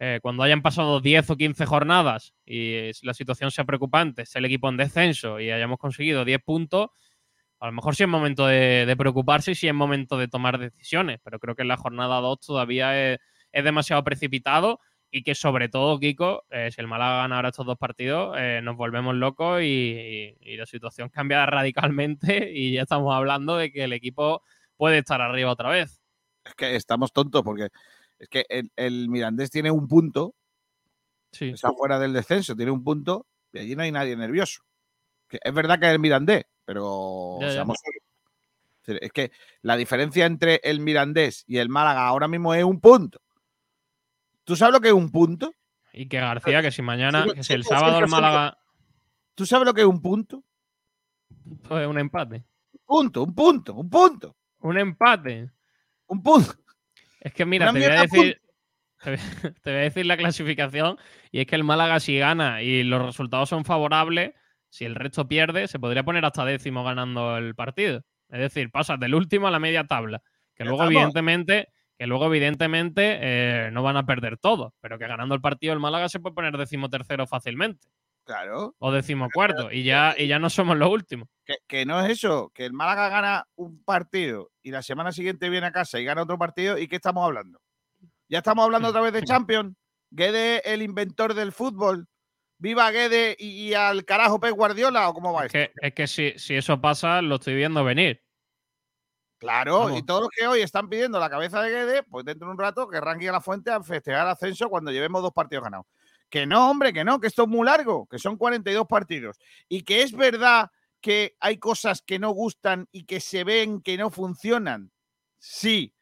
Eh, 0.00 0.18
cuando 0.20 0.42
hayan 0.42 0.62
pasado 0.62 1.00
10 1.00 1.30
o 1.30 1.36
15 1.36 1.64
jornadas 1.66 2.34
y 2.44 2.90
la 3.02 3.14
situación 3.14 3.52
sea 3.52 3.64
preocupante, 3.64 4.26
sea 4.26 4.40
el 4.40 4.46
equipo 4.46 4.68
en 4.68 4.76
descenso 4.78 5.38
y 5.40 5.50
hayamos 5.50 5.78
conseguido 5.78 6.24
10 6.24 6.40
puntos, 6.42 6.88
a 7.60 7.66
lo 7.66 7.72
mejor 7.72 7.94
sí 7.96 8.04
es 8.04 8.08
momento 8.08 8.46
de, 8.46 8.94
preocuparse 8.98 9.52
y 9.52 9.54
sí 9.54 9.68
es 9.68 9.74
momento 9.74 10.18
de 10.18 10.28
tomar 10.28 10.58
decisiones. 10.58 11.20
Pero 11.22 11.38
creo 11.38 11.54
que 11.54 11.62
en 11.62 11.68
la 11.68 11.76
jornada 11.76 12.20
2 12.20 12.40
todavía 12.40 13.14
es 13.14 13.64
demasiado 13.64 14.02
precipitado 14.04 14.80
y 15.10 15.22
que 15.22 15.34
sobre 15.34 15.68
todo, 15.68 15.98
Kiko, 15.98 16.44
eh, 16.50 16.70
si 16.70 16.80
el 16.80 16.86
Málaga 16.86 17.18
gana 17.22 17.36
ahora 17.36 17.48
estos 17.48 17.64
dos 17.66 17.78
partidos, 17.78 18.36
eh, 18.38 18.60
nos 18.62 18.76
volvemos 18.76 19.14
locos 19.14 19.62
y, 19.62 19.64
y- 19.64 20.36
y 20.40 20.56
la 20.56 20.66
situación 20.66 21.08
cambia 21.08 21.46
radicalmente 21.46 22.50
y 22.54 22.72
ya 22.72 22.82
estamos 22.82 23.14
hablando 23.14 23.56
de 23.56 23.72
que 23.72 23.84
el 23.84 23.92
equipo 23.92 24.42
puede 24.76 24.98
estar 24.98 25.20
arriba 25.20 25.50
otra 25.50 25.70
vez. 25.70 26.00
Es 26.44 26.54
que 26.54 26.76
estamos 26.76 27.12
tontos 27.12 27.42
porque 27.42 27.68
es 28.18 28.28
que 28.28 28.44
el, 28.48 28.70
el 28.76 29.08
Mirandés 29.08 29.50
tiene 29.50 29.70
un 29.70 29.86
punto 29.88 30.34
Sí. 31.32 31.50
está 31.50 31.70
fuera 31.72 31.98
del 31.98 32.14
descenso, 32.14 32.56
tiene 32.56 32.70
un 32.72 32.82
punto 32.82 33.26
y 33.52 33.58
allí 33.58 33.76
no 33.76 33.82
hay 33.82 33.92
nadie 33.92 34.16
nervioso. 34.16 34.62
Que 35.28 35.38
es 35.42 35.52
verdad 35.52 35.78
que 35.78 35.86
es 35.86 35.92
el 35.92 35.98
Mirandés, 35.98 36.44
pero 36.64 37.36
Ya, 37.40 37.46
ya. 37.48 37.52
seamos 37.52 37.76
decir, 38.86 38.98
Es 39.02 39.12
que 39.12 39.30
la 39.60 39.76
diferencia 39.76 40.24
entre 40.24 40.60
el 40.64 40.80
Mirandés 40.80 41.44
y 41.46 41.58
el 41.58 41.68
Málaga 41.68 42.06
ahora 42.06 42.28
mismo 42.28 42.54
es 42.54 42.64
un 42.64 42.80
punto. 42.80 43.20
¿Tú 44.48 44.56
sabes 44.56 44.72
lo 44.72 44.80
que 44.80 44.88
es 44.88 44.94
un 44.94 45.10
punto? 45.10 45.52
Y 45.92 46.08
que 46.08 46.20
García, 46.20 46.62
que 46.62 46.70
si 46.70 46.80
mañana, 46.80 47.26
que 47.34 47.44
si 47.44 47.52
el 47.52 47.64
sí, 47.64 47.68
sábado 47.68 47.98
el 47.98 48.06
sí. 48.06 48.10
Málaga, 48.10 48.56
¿Tú 49.34 49.44
sabes 49.44 49.66
lo 49.66 49.74
que 49.74 49.82
es 49.82 49.86
un 49.86 50.00
punto? 50.00 50.42
pues 51.68 51.86
un 51.86 51.98
empate. 51.98 52.46
Un 52.72 52.80
punto, 52.86 53.24
un 53.24 53.34
punto, 53.34 53.74
un 53.74 53.90
punto, 53.90 54.36
Un 54.60 54.78
empate. 54.78 55.50
un 56.06 56.22
punto. 56.22 56.54
Es 57.20 57.34
que 57.34 57.44
mira, 57.44 57.68
Una 57.70 57.78
te 57.78 57.86
voy 57.86 57.96
a 57.98 58.00
decir. 58.00 58.40
Te 59.62 59.70
voy, 59.70 59.80
a 59.80 59.82
decir 59.82 60.06
la 60.06 60.16
clasificación. 60.16 60.96
Y 61.30 61.40
es 61.40 61.46
que 61.46 61.54
el 61.54 61.62
Málaga, 61.62 62.00
si 62.00 62.18
gana 62.18 62.62
y 62.62 62.84
los 62.84 63.04
resultados 63.04 63.50
son 63.50 63.66
favorables, 63.66 64.32
si 64.70 64.86
el 64.86 64.94
resto 64.94 65.28
pierde, 65.28 65.68
se 65.68 65.78
podría 65.78 66.04
poner 66.04 66.24
hasta 66.24 66.46
décimo 66.46 66.84
ganando 66.84 67.36
el 67.36 67.54
partido. 67.54 68.02
Es 68.30 68.40
decir, 68.40 68.70
pasas 68.70 68.98
del 68.98 69.14
último 69.14 69.46
a 69.46 69.50
la 69.50 69.58
media 69.58 69.84
tabla. 69.84 70.22
Que 70.54 70.64
luego, 70.64 70.78
estamos. 70.84 70.94
evidentemente, 70.94 71.68
que 71.98 72.06
luego, 72.06 72.26
evidentemente, 72.26 73.18
eh, 73.20 73.70
no 73.72 73.82
van 73.82 73.96
a 73.96 74.06
perder 74.06 74.38
todo. 74.38 74.72
Pero 74.80 74.98
que 74.98 75.08
ganando 75.08 75.34
el 75.34 75.40
partido, 75.40 75.72
el 75.72 75.80
Málaga 75.80 76.08
se 76.08 76.20
puede 76.20 76.34
poner 76.34 76.56
decimotercero 76.56 77.26
fácilmente. 77.26 77.88
Claro. 78.24 78.76
O 78.78 78.92
decimocuarto. 78.92 79.72
Y 79.72 79.82
ya, 79.82 80.14
y 80.16 80.26
ya 80.28 80.38
no 80.38 80.48
somos 80.48 80.76
los 80.76 80.90
últimos. 80.90 81.28
Que, 81.44 81.56
que 81.66 81.86
no 81.86 82.00
es 82.04 82.10
eso, 82.10 82.52
que 82.54 82.66
el 82.66 82.72
Málaga 82.72 83.08
gana 83.08 83.48
un 83.56 83.82
partido 83.82 84.50
y 84.62 84.70
la 84.70 84.82
semana 84.82 85.12
siguiente 85.12 85.48
viene 85.48 85.66
a 85.66 85.72
casa 85.72 85.98
y 85.98 86.04
gana 86.04 86.22
otro 86.22 86.38
partido. 86.38 86.78
¿Y 86.78 86.86
qué 86.88 86.96
estamos 86.96 87.24
hablando? 87.24 87.58
Ya 88.28 88.38
estamos 88.38 88.64
hablando 88.64 88.88
otra 88.88 89.00
vez 89.00 89.14
de 89.14 89.22
Champions. 89.22 89.74
Guede, 90.10 90.60
el 90.72 90.82
inventor 90.82 91.34
del 91.34 91.52
fútbol. 91.52 92.06
Viva 92.58 92.90
Guede 92.90 93.36
y, 93.38 93.68
y 93.68 93.74
al 93.74 94.04
carajo 94.04 94.38
Pep 94.40 94.54
Guardiola, 94.54 95.08
¿o 95.08 95.14
cómo 95.14 95.32
va 95.32 95.46
Es 95.46 95.54
esto? 95.54 95.72
que, 95.80 95.86
es 95.88 95.94
que 95.94 96.06
si, 96.06 96.38
si 96.38 96.54
eso 96.54 96.80
pasa, 96.80 97.22
lo 97.22 97.36
estoy 97.36 97.54
viendo 97.54 97.82
venir. 97.82 98.22
Claro, 99.38 99.78
Vamos. 99.80 99.98
y 99.98 100.02
todos 100.02 100.22
los 100.22 100.30
que 100.30 100.46
hoy 100.48 100.60
están 100.62 100.88
pidiendo 100.88 101.20
la 101.20 101.30
cabeza 101.30 101.62
de 101.62 101.70
Guede, 101.70 102.02
pues 102.02 102.24
dentro 102.24 102.48
de 102.48 102.52
un 102.52 102.58
rato 102.58 102.88
querrán 102.88 103.22
ir 103.22 103.28
a 103.28 103.32
la 103.32 103.40
fuente 103.40 103.70
a 103.70 103.80
festejar 103.82 104.22
el 104.26 104.32
ascenso 104.32 104.68
cuando 104.68 104.90
llevemos 104.90 105.22
dos 105.22 105.32
partidos 105.32 105.62
ganados. 105.64 105.86
Que 106.28 106.44
no, 106.44 106.68
hombre, 106.70 106.92
que 106.92 107.04
no, 107.04 107.20
que 107.20 107.28
esto 107.28 107.42
es 107.44 107.48
muy 107.48 107.64
largo, 107.64 108.06
que 108.06 108.18
son 108.18 108.36
42 108.36 108.86
partidos. 108.88 109.38
Y 109.68 109.82
que 109.82 110.02
es 110.02 110.12
verdad 110.12 110.70
que 111.00 111.36
hay 111.38 111.58
cosas 111.58 112.02
que 112.02 112.18
no 112.18 112.30
gustan 112.30 112.88
y 112.90 113.04
que 113.04 113.20
se 113.20 113.44
ven 113.44 113.80
que 113.80 113.96
no 113.96 114.10
funcionan. 114.10 114.90
Sí. 115.38 115.94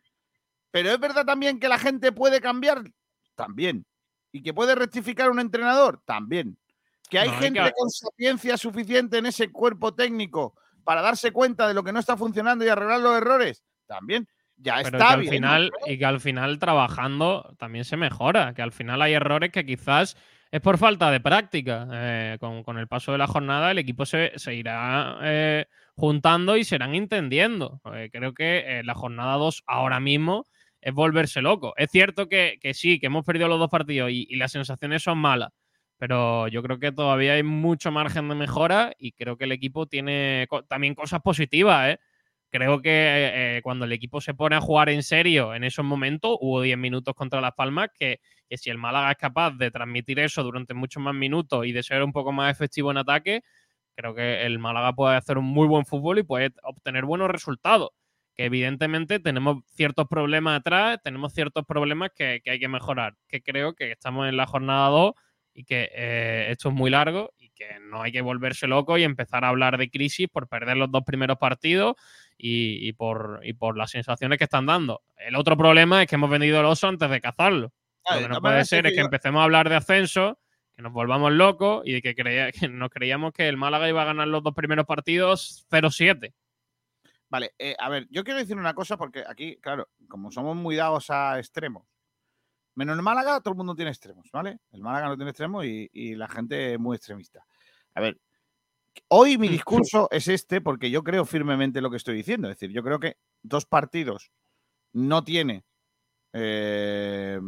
Pero 0.70 0.91
es 0.91 0.99
verdad 0.99 1.26
también 1.26 1.61
que 1.61 1.68
la 1.68 1.78
gente 1.78 2.12
puede 2.12 2.41
cambiar. 2.41 2.82
También. 3.34 3.84
Y 4.32 4.43
que 4.43 4.55
puede 4.55 4.74
rectificar 4.74 5.30
un 5.30 5.39
entrenador. 5.41 6.01
También. 6.07 6.57
Que 7.11 7.18
hay 7.18 7.28
No, 7.28 7.39
gente 7.39 7.61
que- 7.62 7.72
con 7.72 7.91
sapiencia 7.91 8.57
suficiente 8.57 9.18
en 9.18 9.26
ese 9.26 9.53
cuerpo 9.53 9.95
técnico 9.95 10.55
para 10.87 11.03
darse 11.03 11.32
cuenta 11.32 11.66
de 11.66 11.74
lo 11.74 11.82
que 11.82 11.93
no 11.93 11.99
está 11.99 12.16
funcionando 12.16 12.64
y 12.64 12.68
arreglar 12.68 13.01
los 13.01 13.16
errores. 13.16 13.64
También. 13.87 14.26
Ya 14.57 14.76
Pero 14.76 14.97
está 14.97 15.09
que 15.09 15.14
al 15.14 15.20
bien. 15.20 15.32
final, 15.34 15.72
y 15.84 15.99
que 15.99 16.05
al 16.07 16.20
final 16.20 16.59
trabajando 16.59 17.55
también 17.59 17.84
se 17.84 17.97
mejora, 17.99 18.55
que 18.55 18.62
al 18.62 18.72
final 18.72 19.03
hay 19.03 19.12
errores 19.12 19.51
que 19.51 19.66
quizás 19.66 20.16
es 20.51 20.61
por 20.61 20.78
falta 20.78 21.11
de 21.11 21.20
práctica. 21.20 21.87
Eh, 21.93 22.37
con, 22.41 22.62
con 22.62 22.78
el 22.78 22.87
paso 22.89 23.12
de 23.12 23.18
la 23.18 23.26
jornada 23.26 23.72
el 23.72 23.78
equipo 23.78 24.07
se, 24.07 24.32
se 24.37 24.55
irá 24.55 25.18
eh, 25.22 25.66
juntando 25.97 26.57
y 26.57 26.64
se 26.64 26.76
irán 26.76 26.95
entendiendo. 26.95 27.80
Eh, 27.93 28.09
creo 28.12 28.32
que 28.32 28.80
la 28.84 28.95
jornada 28.95 29.34
2 29.34 29.64
ahora 29.66 30.01
mismo 30.01 30.47
es 30.80 30.95
volverse 30.95 31.43
loco. 31.43 31.74
Es 31.76 31.91
cierto 31.91 32.28
que, 32.28 32.59
que 32.61 32.72
sí, 32.72 32.99
que 33.01 33.07
hemos 33.07 33.26
perdido 33.26 33.49
los 33.49 33.59
dos 33.59 33.68
partidos 33.70 34.11
y, 34.12 34.24
y 34.30 34.37
las 34.37 34.53
sensaciones 34.53 35.03
son 35.03 35.18
malas, 35.18 35.51
pero 35.99 36.49
yo 36.49 36.62
creo 36.62 36.78
que 36.78 36.92
todavía 36.92 37.34
hay 37.34 37.42
mucho 37.42 37.90
margen 37.90 38.28
de 38.28 38.34
mejora 38.34 38.92
y 38.99 39.12
creo 39.12 39.36
que 39.36 39.44
el 39.44 39.53
equipo 39.53 39.86
tiene 39.86 40.47
también 40.68 40.94
cosas 40.94 41.20
positivas, 41.22 41.90
¿eh? 41.90 41.99
Creo 42.51 42.80
que 42.80 42.90
eh, 43.59 43.61
cuando 43.62 43.84
el 43.84 43.92
equipo 43.92 44.20
se 44.20 44.32
pone 44.34 44.57
a 44.57 44.61
jugar 44.61 44.88
en 44.88 45.03
serio 45.03 45.55
en 45.55 45.64
esos 45.64 45.84
momentos, 45.84 46.38
hubo 46.40 46.62
10 46.62 46.78
minutos 46.78 47.14
contra 47.14 47.40
Las 47.40 47.53
Palmas, 47.55 47.90
que, 47.94 48.20
que, 48.49 48.57
si 48.57 48.70
el 48.70 48.78
Málaga 48.78 49.11
es 49.11 49.18
capaz 49.18 49.51
de 49.53 49.70
transmitir 49.70 50.18
eso 50.20 50.42
durante 50.42 50.72
muchos 50.72 51.03
más 51.03 51.14
minutos 51.14 51.66
y 51.66 51.72
de 51.72 51.82
ser 51.82 52.03
un 52.03 52.12
poco 52.12 52.32
más 52.32 52.51
efectivo 52.53 52.90
en 52.90 52.99
ataque, 52.99 53.42
creo 53.97 54.14
que 54.14 54.47
el 54.47 54.59
Málaga 54.59 54.94
puede 54.94 55.16
hacer 55.16 55.38
un 55.38 55.47
muy 55.47 55.66
buen 55.66 55.86
fútbol 55.86 56.18
y 56.18 56.22
puede 56.22 56.53
obtener 56.62 57.05
buenos 57.05 57.30
resultados. 57.30 57.90
Que 58.34 58.47
evidentemente 58.47 59.18
tenemos 59.20 59.64
ciertos 59.66 60.07
problemas 60.09 60.61
atrás, 60.61 61.01
tenemos 61.03 61.32
ciertos 61.34 61.64
problemas 61.66 62.11
que, 62.14 62.40
que 62.44 62.51
hay 62.53 62.61
que 62.61 62.68
mejorar. 62.68 63.14
Que 63.28 63.42
creo 63.42 63.74
que 63.74 63.92
estamos 63.92 64.28
en 64.28 64.36
la 64.36 64.47
jornada 64.47 64.88
2 64.90 65.12
y 65.57 65.64
que 65.64 65.90
eh, 65.94 66.48
esto 66.50 66.68
es 66.68 66.74
muy 66.74 66.90
largo 66.90 67.32
y 67.38 67.48
que 67.48 67.80
no 67.80 68.02
hay 68.02 68.12
que 68.12 68.20
volverse 68.20 68.66
loco 68.66 68.98
y 68.98 69.04
empezar 69.04 69.42
a 69.42 69.48
hablar 69.48 69.78
de 69.78 69.88
crisis 69.88 70.28
por 70.28 70.48
perder 70.48 70.76
los 70.76 70.92
dos 70.92 71.02
primeros 71.02 71.38
partidos 71.38 71.96
y, 72.36 72.92
por, 72.92 73.40
por 73.59 73.78
las 73.78 73.90
sensaciones 73.90 74.36
que 74.36 74.44
están 74.44 74.66
dando. 74.66 75.02
El 75.16 75.34
otro 75.34 75.57
problema 75.57 76.02
es 76.02 76.09
que 76.09 76.16
hemos 76.16 76.28
vendido 76.28 76.61
el 76.61 76.66
oso 76.66 76.88
antes 76.88 77.09
de 77.09 77.22
cazarlo. 77.22 77.72
Lo 78.12 78.20
que 78.20 78.28
no 78.28 78.40
puede 78.42 78.66
ser 78.66 78.86
es 78.86 78.92
que 78.92 79.00
empecemos 79.00 79.40
a 79.40 79.44
hablar 79.44 79.70
de 79.70 79.76
ascenso, 79.76 80.38
que 80.76 80.82
nos 80.82 80.92
volvamos 80.92 81.32
locos 81.32 81.82
y 81.86 81.94
de 81.94 82.02
que, 82.02 82.14
creía, 82.14 82.52
que 82.52 82.68
nos 82.68 82.90
creíamos 82.90 83.32
que 83.32 83.48
el 83.48 83.57
Málaga 83.57 83.88
iba 83.88 84.02
a 84.02 84.07
ganar 84.07 84.28
los 84.28 84.42
dos 84.42 84.54
primeros 84.54 84.84
partidos 84.84 85.66
0-7. 85.70 86.34
Vale, 87.30 87.54
eh, 87.59 87.74
a 87.78 87.88
ver, 87.88 88.07
yo 88.11 88.24
quiero 88.24 88.40
decir 88.40 88.59
una 88.59 88.74
cosa 88.74 88.98
porque 88.98 89.24
aquí, 89.26 89.57
claro, 89.62 89.88
como 90.07 90.30
somos 90.30 90.54
muy 90.54 90.76
dados 90.76 91.09
a 91.09 91.38
extremos, 91.38 91.86
Menos 92.76 92.94
el 92.96 93.02
Málaga, 93.02 93.40
todo 93.40 93.52
el 93.52 93.56
mundo 93.56 93.74
tiene 93.74 93.90
extremos, 93.90 94.30
¿vale? 94.30 94.58
El 94.70 94.82
Málaga 94.82 95.08
no 95.08 95.16
tiene 95.16 95.30
extremos 95.30 95.64
y, 95.64 96.14
la 96.14 96.28
gente 96.28 96.74
es 96.74 96.78
muy 96.78 96.96
extremista. 96.96 97.44
A 97.94 98.02
ver, 98.02 98.20
hoy 99.08 99.38
mi 99.38 99.48
discurso 99.48 100.08
es 100.10 100.28
este 100.28 100.60
porque 100.60 100.90
yo 100.90 101.02
creo 101.02 101.24
firmemente 101.24 101.80
lo 101.80 101.90
que 101.90 101.96
estoy 101.96 102.14
diciendo. 102.16 102.50
Es 102.50 102.58
decir, 102.58 102.74
yo 102.74 102.82
creo 102.82 103.00
que 103.00 103.16
dos 103.42 103.64
partidos 103.64 104.30
no 104.92 105.24
tiene 105.24 105.64
eh, 106.34 107.40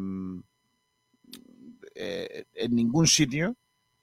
eh, 1.95 2.45
en 2.55 2.75
ningún 2.75 3.07
sitio, 3.07 3.55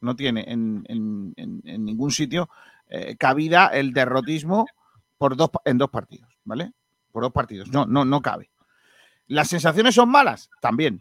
no 0.02 0.16
tiene 0.16 0.46
en, 0.48 1.34
ningún 1.36 2.12
sitio 2.12 2.50
eh, 2.88 3.16
cabida 3.18 3.70
el 3.70 3.94
derrotismo 3.94 4.68
por 5.18 5.36
dos, 5.36 5.50
en 5.66 5.80
dos 5.80 5.90
partidos, 5.90 6.38
¿vale? 6.44 6.72
Por 7.12 7.24
dos 7.24 7.34
partidos. 7.34 7.70
No, 7.70 7.88
no, 7.88 8.06
no 8.06 8.22
cabe. 8.22 8.52
¿Las 9.26 9.48
sensaciones 9.48 9.96
son 9.96 10.10
malas? 10.10 10.52
También. 10.62 11.00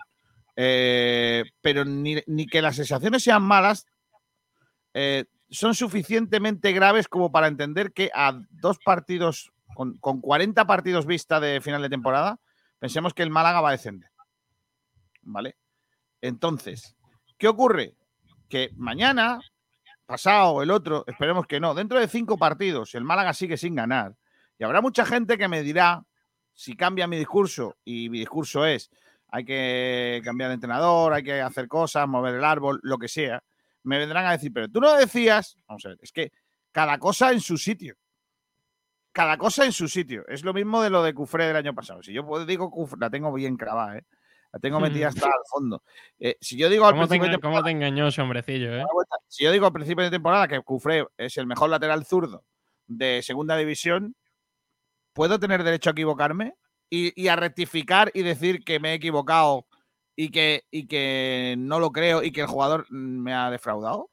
Eh, 0.56 1.44
pero 1.60 1.84
ni, 1.84 2.22
que 2.46 2.62
las 2.62 2.76
sensaciones 2.76 3.22
sean 3.22 3.42
malas, 3.42 3.86
eh, 4.92 5.24
son 5.50 5.74
suficientemente 5.74 6.72
graves 6.72 7.08
como 7.08 7.32
para 7.32 7.48
entender 7.48 7.92
que 7.92 8.10
a 8.14 8.38
dos 8.50 8.78
partidos, 8.78 9.52
con, 9.74 9.98
40 9.98 10.66
partidos 10.66 11.06
vista 11.06 11.40
de 11.40 11.60
final 11.60 11.82
de 11.82 11.88
temporada, 11.88 12.38
pensemos 12.78 13.14
que 13.14 13.22
el 13.22 13.30
Málaga 13.30 13.60
va 13.60 13.70
a 13.70 13.72
descender. 13.72 14.10
¿Vale? 15.22 15.56
Entonces, 16.20 16.96
¿qué 17.38 17.48
ocurre? 17.48 17.96
Que 18.48 18.70
mañana, 18.76 19.40
pasado, 20.06 20.62
el 20.62 20.70
otro, 20.70 21.04
esperemos 21.06 21.46
que 21.46 21.60
no, 21.60 21.74
dentro 21.74 21.98
de 21.98 22.08
cinco 22.08 22.36
partidos, 22.36 22.94
el 22.94 23.04
Málaga 23.04 23.32
sigue 23.32 23.56
sin 23.56 23.74
ganar. 23.74 24.16
Y 24.58 24.64
habrá 24.64 24.80
mucha 24.80 25.04
gente 25.04 25.38
que 25.38 25.48
me 25.48 25.62
dirá, 25.62 26.04
si 26.52 26.76
cambia 26.76 27.06
mi 27.06 27.16
discurso, 27.16 27.76
y 27.84 28.08
mi 28.10 28.20
discurso 28.20 28.64
es, 28.66 28.90
hay 29.34 29.44
que 29.44 30.22
cambiar 30.22 30.50
de 30.50 30.54
entrenador, 30.54 31.12
hay 31.12 31.24
que 31.24 31.40
hacer 31.40 31.66
cosas, 31.66 32.06
mover 32.06 32.36
el 32.36 32.44
árbol, 32.44 32.78
lo 32.84 32.98
que 32.98 33.08
sea, 33.08 33.42
me 33.82 33.98
vendrán 33.98 34.26
a 34.26 34.30
decir, 34.30 34.52
pero 34.52 34.68
tú 34.68 34.80
no 34.80 34.94
decías, 34.94 35.56
vamos 35.66 35.84
a 35.86 35.88
ver, 35.88 35.98
es 36.02 36.12
que 36.12 36.30
cada 36.70 36.98
cosa 36.98 37.32
en 37.32 37.40
su 37.40 37.58
sitio. 37.58 37.96
Cada 39.10 39.36
cosa 39.36 39.64
en 39.64 39.72
su 39.72 39.88
sitio. 39.88 40.24
Es 40.28 40.44
lo 40.44 40.54
mismo 40.54 40.80
de 40.82 40.90
lo 40.90 41.02
de 41.02 41.14
Cufré 41.14 41.46
del 41.46 41.56
año 41.56 41.74
pasado. 41.74 42.00
Si 42.00 42.12
yo 42.12 42.46
digo 42.46 42.70
Cufré, 42.70 42.96
la 43.00 43.10
tengo 43.10 43.32
bien 43.32 43.56
clavada, 43.56 43.98
¿eh? 43.98 44.04
La 44.52 44.60
tengo 44.60 44.78
metida 44.78 45.08
hasta 45.08 45.26
al 45.26 45.32
fondo. 45.50 45.82
Eh, 46.20 46.36
si 46.40 46.56
yo 46.56 46.68
digo 46.68 46.86
al 46.86 46.92
¿Cómo, 46.92 47.08
principio 47.08 47.34
te, 47.34 47.42
¿Cómo 47.42 47.60
te 47.64 47.70
engañó 47.72 48.06
ese 48.06 48.22
hombrecillo, 48.22 48.72
eh? 48.72 48.84
Si 49.26 49.42
yo 49.42 49.50
digo 49.50 49.66
al 49.66 49.72
principio 49.72 50.04
de 50.04 50.12
temporada 50.12 50.46
que 50.46 50.60
Cufré 50.60 51.08
es 51.16 51.36
el 51.38 51.48
mejor 51.48 51.70
lateral 51.70 52.04
zurdo 52.06 52.44
de 52.86 53.20
segunda 53.22 53.56
división, 53.56 54.14
¿puedo 55.12 55.40
tener 55.40 55.64
derecho 55.64 55.90
a 55.90 55.92
equivocarme? 55.92 56.54
Y, 56.94 57.28
a 57.28 57.36
rectificar 57.36 58.10
y 58.14 58.22
decir 58.22 58.64
que 58.64 58.80
me 58.80 58.92
he 58.92 58.94
equivocado 58.94 59.66
y 60.16 60.30
que, 60.30 60.64
y 60.70 60.86
que 60.86 61.56
no 61.58 61.80
lo 61.80 61.90
creo 61.90 62.22
y 62.22 62.30
que 62.30 62.42
el 62.42 62.46
jugador 62.46 62.86
me 62.90 63.34
ha 63.34 63.50
defraudado? 63.50 64.10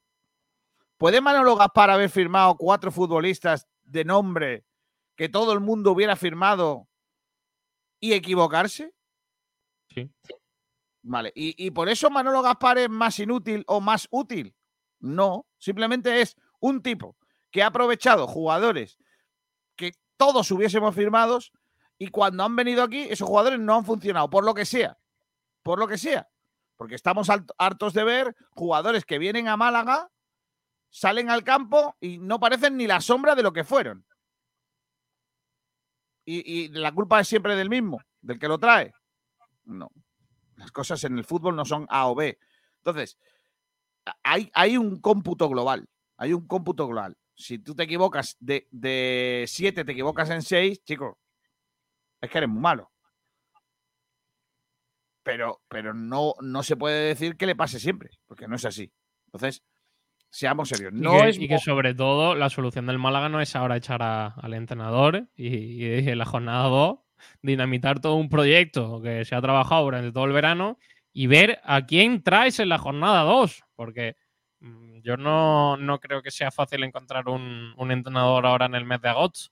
¿Puede 0.98 1.22
Manolo 1.22 1.56
Gaspar 1.56 1.90
haber 1.90 2.10
firmado 2.10 2.56
cuatro 2.58 2.92
futbolistas 2.92 3.68
de 3.84 4.06
nombre 4.06 4.66
que 5.16 5.30
todo 5.30 5.54
el 5.54 5.60
mundo 5.60 5.92
hubiera 5.92 6.16
firmado 6.16 6.88
y 8.00 8.14
equivocarse? 8.14 8.94
Sí. 9.90 10.10
Vale, 11.04 11.32
¿Y, 11.36 11.66
y 11.66 11.72
por 11.72 11.90
eso 11.90 12.10
Manolo 12.10 12.42
Gaspar 12.42 12.78
es 12.78 12.90
más 12.90 13.18
inútil 13.20 13.64
o 13.68 13.82
más 13.82 14.08
útil? 14.12 14.56
No, 15.00 15.48
simplemente 15.58 16.22
es 16.22 16.36
un 16.60 16.82
tipo 16.82 17.18
que 17.50 17.64
ha 17.64 17.68
aprovechado 17.68 18.28
jugadores 18.28 18.98
que 19.76 19.94
todos 20.18 20.52
hubiésemos 20.52 20.94
firmados 20.94 21.52
y 22.02 22.08
cuando 22.08 22.44
han 22.44 22.56
venido 22.56 22.82
aquí, 22.82 23.04
esos 23.04 23.28
jugadores 23.28 23.60
no 23.60 23.76
han 23.76 23.86
funcionado, 23.86 24.28
por 24.28 24.44
lo 24.44 24.56
que 24.56 24.66
sea. 24.66 24.98
Por 25.62 25.78
lo 25.78 25.88
que 25.88 26.00
sea. 26.00 26.28
Porque 26.76 26.96
estamos 26.96 27.30
hartos 27.30 27.94
de 27.94 28.04
ver 28.04 28.36
jugadores 28.56 29.06
que 29.06 29.20
vienen 29.20 29.48
a 29.48 29.56
Málaga, 29.56 30.10
salen 30.90 31.30
al 31.30 31.44
campo 31.44 31.96
y 32.00 32.18
no 32.18 32.40
parecen 32.40 32.76
ni 32.76 32.88
la 32.88 33.02
sombra 33.02 33.36
de 33.36 33.44
lo 33.44 33.54
que 33.54 33.64
fueron. 33.64 34.04
Y, 36.26 36.70
la 36.70 36.92
culpa 36.92 37.20
es 37.20 37.28
siempre 37.28 37.56
del 37.56 37.70
mismo, 37.70 38.02
del 38.20 38.40
que 38.40 38.48
lo 38.48 38.58
trae. 38.58 38.96
No. 39.66 39.92
Las 40.56 40.72
cosas 40.72 41.04
en 41.04 41.20
el 41.20 41.24
fútbol 41.24 41.56
no 41.56 41.66
son 41.66 41.86
A 41.88 42.08
o 42.08 42.16
B. 42.16 42.40
Entonces, 42.78 43.16
hay, 44.24 44.50
hay 44.56 44.76
un 44.76 45.00
cómputo 45.00 45.48
global. 45.50 45.88
Hay 46.18 46.34
un 46.34 46.48
cómputo 46.48 46.88
global. 46.88 47.16
Si 47.36 47.60
tú 47.60 47.76
te 47.76 47.84
equivocas 47.84 48.38
de, 48.40 48.68
de 48.72 49.46
siete, 49.48 49.86
te 49.86 49.92
equivocas 49.92 50.32
en 50.32 50.42
seis, 50.42 50.84
chicos, 50.84 51.21
es 52.22 52.30
que 52.30 52.38
eres 52.38 52.50
muy 52.50 52.62
malo. 52.62 52.92
Pero, 55.24 55.62
pero 55.68 55.94
no, 55.94 56.34
no 56.42 56.64
se 56.64 56.78
puede 56.78 57.08
decir 57.08 57.38
que 57.38 57.46
le 57.46 57.56
pase 57.56 57.80
siempre, 57.80 58.12
porque 58.28 58.48
no 58.48 58.56
es 58.56 58.66
así. 58.66 58.92
Entonces, 59.26 59.64
seamos 60.30 60.70
serios. 60.70 60.94
No 60.94 61.18
y, 61.18 61.22
que, 61.22 61.30
es... 61.30 61.38
y 61.40 61.48
que 61.48 61.60
sobre 61.60 61.94
todo 61.94 62.36
la 62.36 62.50
solución 62.50 62.86
del 62.88 63.00
Málaga 63.00 63.30
no 63.30 63.42
es 63.42 63.56
ahora 63.56 63.78
echar 63.78 64.02
al 64.02 64.54
entrenador 64.54 65.28
y, 65.36 65.86
en 66.10 66.18
la 66.18 66.26
jornada 66.26 66.68
2 66.68 67.00
dinamitar 67.44 68.00
todo 68.00 68.16
un 68.16 68.30
proyecto 68.30 69.00
que 69.00 69.26
se 69.26 69.36
ha 69.36 69.42
trabajado 69.42 69.84
durante 69.84 70.12
todo 70.12 70.26
el 70.26 70.32
verano 70.32 70.80
y 71.14 71.28
ver 71.28 71.60
a 71.64 71.86
quién 71.86 72.24
traes 72.24 72.60
en 72.60 72.70
la 72.70 72.80
jornada 72.80 73.22
2, 73.24 73.64
porque 73.76 74.16
mm, 74.60 75.02
yo 75.02 75.18
no, 75.18 75.78
no, 75.78 76.00
creo 76.00 76.24
que 76.24 76.32
sea 76.32 76.50
fácil 76.50 76.84
encontrar 76.84 77.30
un, 77.30 77.76
un 77.78 77.92
entrenador 77.92 78.48
ahora 78.48 78.66
en 78.66 78.74
el 78.74 78.86
mes 78.86 79.02
de 79.02 79.10
agosto 79.10 79.52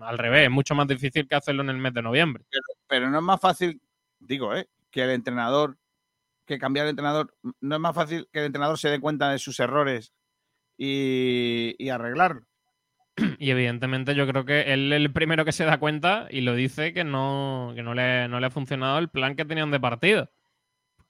al 0.00 0.18
revés, 0.18 0.44
es 0.44 0.50
mucho 0.50 0.74
más 0.74 0.86
difícil 0.86 1.26
que 1.26 1.34
hacerlo 1.34 1.62
en 1.62 1.70
el 1.70 1.78
mes 1.78 1.94
de 1.94 2.02
noviembre. 2.02 2.44
Pero, 2.86 3.10
no 3.10 3.18
es 3.18 3.24
más 3.24 3.40
fácil, 3.40 3.80
digo, 4.18 4.54
¿eh? 4.54 4.68
que 4.90 5.02
el 5.02 5.10
entrenador, 5.10 5.78
que 6.46 6.58
cambiar 6.58 6.86
el 6.86 6.90
entrenador, 6.90 7.34
no 7.60 7.74
es 7.76 7.80
más 7.80 7.94
fácil 7.94 8.28
que 8.32 8.40
el 8.40 8.46
entrenador 8.46 8.78
se 8.78 8.88
dé 8.88 9.00
cuenta 9.00 9.30
de 9.30 9.38
sus 9.38 9.60
errores 9.60 10.12
y, 10.76 11.74
y 11.78 11.88
arreglarlo. 11.90 12.42
Y 13.38 13.50
evidentemente 13.50 14.14
yo 14.14 14.26
creo 14.26 14.44
que 14.44 14.72
él 14.72 14.92
es 14.92 14.96
el 14.96 15.12
primero 15.12 15.44
que 15.44 15.52
se 15.52 15.64
da 15.64 15.78
cuenta 15.78 16.28
y 16.30 16.40
lo 16.40 16.54
dice 16.54 16.92
que 16.92 17.04
no, 17.04 17.72
que 17.74 17.82
no, 17.82 17.94
le, 17.94 18.28
no 18.28 18.40
le 18.40 18.46
ha 18.46 18.50
funcionado 18.50 18.98
el 18.98 19.08
plan 19.08 19.36
que 19.36 19.44
tenían 19.44 19.70
de 19.70 19.80
partido. 19.80 20.30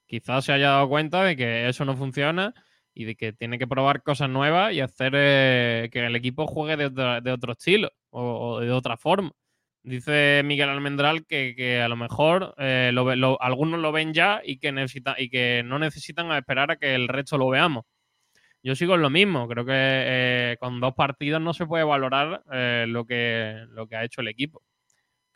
Quizás 0.07 0.45
se 0.45 0.53
haya 0.53 0.69
dado 0.71 0.89
cuenta 0.89 1.23
de 1.23 1.35
que 1.35 1.69
eso 1.69 1.85
no 1.85 1.95
funciona 1.95 2.53
y 2.93 3.05
de 3.05 3.15
que 3.15 3.31
tiene 3.31 3.59
que 3.59 3.67
probar 3.67 4.03
cosas 4.03 4.29
nuevas 4.29 4.73
y 4.73 4.81
hacer 4.81 5.13
eh, 5.15 5.89
que 5.91 6.05
el 6.05 6.15
equipo 6.15 6.47
juegue 6.47 6.89
de, 6.89 7.31
otro 7.31 7.53
estilo 7.53 7.91
o, 8.11 8.59
de 8.59 8.71
otra 8.71 8.97
forma. 8.97 9.31
Dice 9.81 10.41
Miguel 10.43 10.69
Almendral 10.69 11.25
que, 11.25 11.81
a 11.83 11.87
lo 11.87 11.95
mejor 11.95 12.53
eh, 12.57 12.93
algunos 13.39 13.79
lo 13.79 13.91
ven 13.91 14.13
ya 14.13 14.41
y 14.43 14.57
que, 14.57 14.71
necesita, 14.71 15.15
y 15.17 15.29
que 15.29 15.63
no 15.65 15.79
necesitan 15.79 16.31
esperar 16.33 16.71
a 16.71 16.75
que 16.75 16.95
el 16.95 17.07
resto 17.07 17.37
lo 17.37 17.49
veamos. 17.49 17.85
Yo 18.61 18.75
sigo 18.75 18.95
en 18.95 19.01
lo 19.01 19.09
mismo. 19.09 19.47
Creo 19.47 19.65
que 19.65 19.73
eh, 19.73 20.57
con 20.59 20.81
dos 20.81 20.93
partidos 20.93 21.41
no 21.41 21.53
se 21.53 21.65
puede 21.65 21.85
valorar 21.85 22.43
lo, 22.87 23.05
que, 23.05 23.65
lo 23.69 23.87
que 23.87 23.95
ha 23.95 24.03
hecho 24.03 24.21
el 24.21 24.27
equipo. 24.27 24.61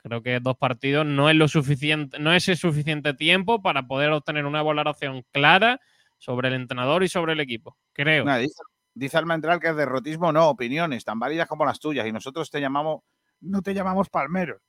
Creo 0.03 0.21
que 0.21 0.41
dos 0.41 0.57
partidos 0.57 1.05
no 1.05 1.29
es 1.29 1.35
lo 1.37 1.47
suficiente, 1.47 2.19
no 2.19 2.33
es 2.33 2.49
el 2.49 2.57
suficiente 2.57 3.13
tiempo 3.13 3.61
para 3.61 3.87
poder 3.87 4.11
obtener 4.11 4.45
una 4.45 4.61
valoración 4.61 5.23
clara 5.31 5.79
sobre 6.17 6.49
el 6.49 6.55
entrenador 6.55 7.03
y 7.03 7.07
sobre 7.07 7.33
el 7.33 7.39
equipo, 7.39 7.77
creo. 7.93 8.25
dice, 8.37 8.61
dice 8.93 9.17
Almendral 9.17 9.59
que 9.59 9.69
es 9.69 9.75
derrotismo, 9.75 10.31
no, 10.31 10.49
opiniones 10.49 11.03
tan 11.03 11.19
válidas 11.19 11.47
como 11.47 11.65
las 11.65 11.79
tuyas, 11.79 12.05
y 12.07 12.11
nosotros 12.11 12.49
te 12.49 12.61
llamamos, 12.61 13.01
no 13.41 13.61
te 13.61 13.73
llamamos 13.73 14.09
palmeros. 14.09 14.61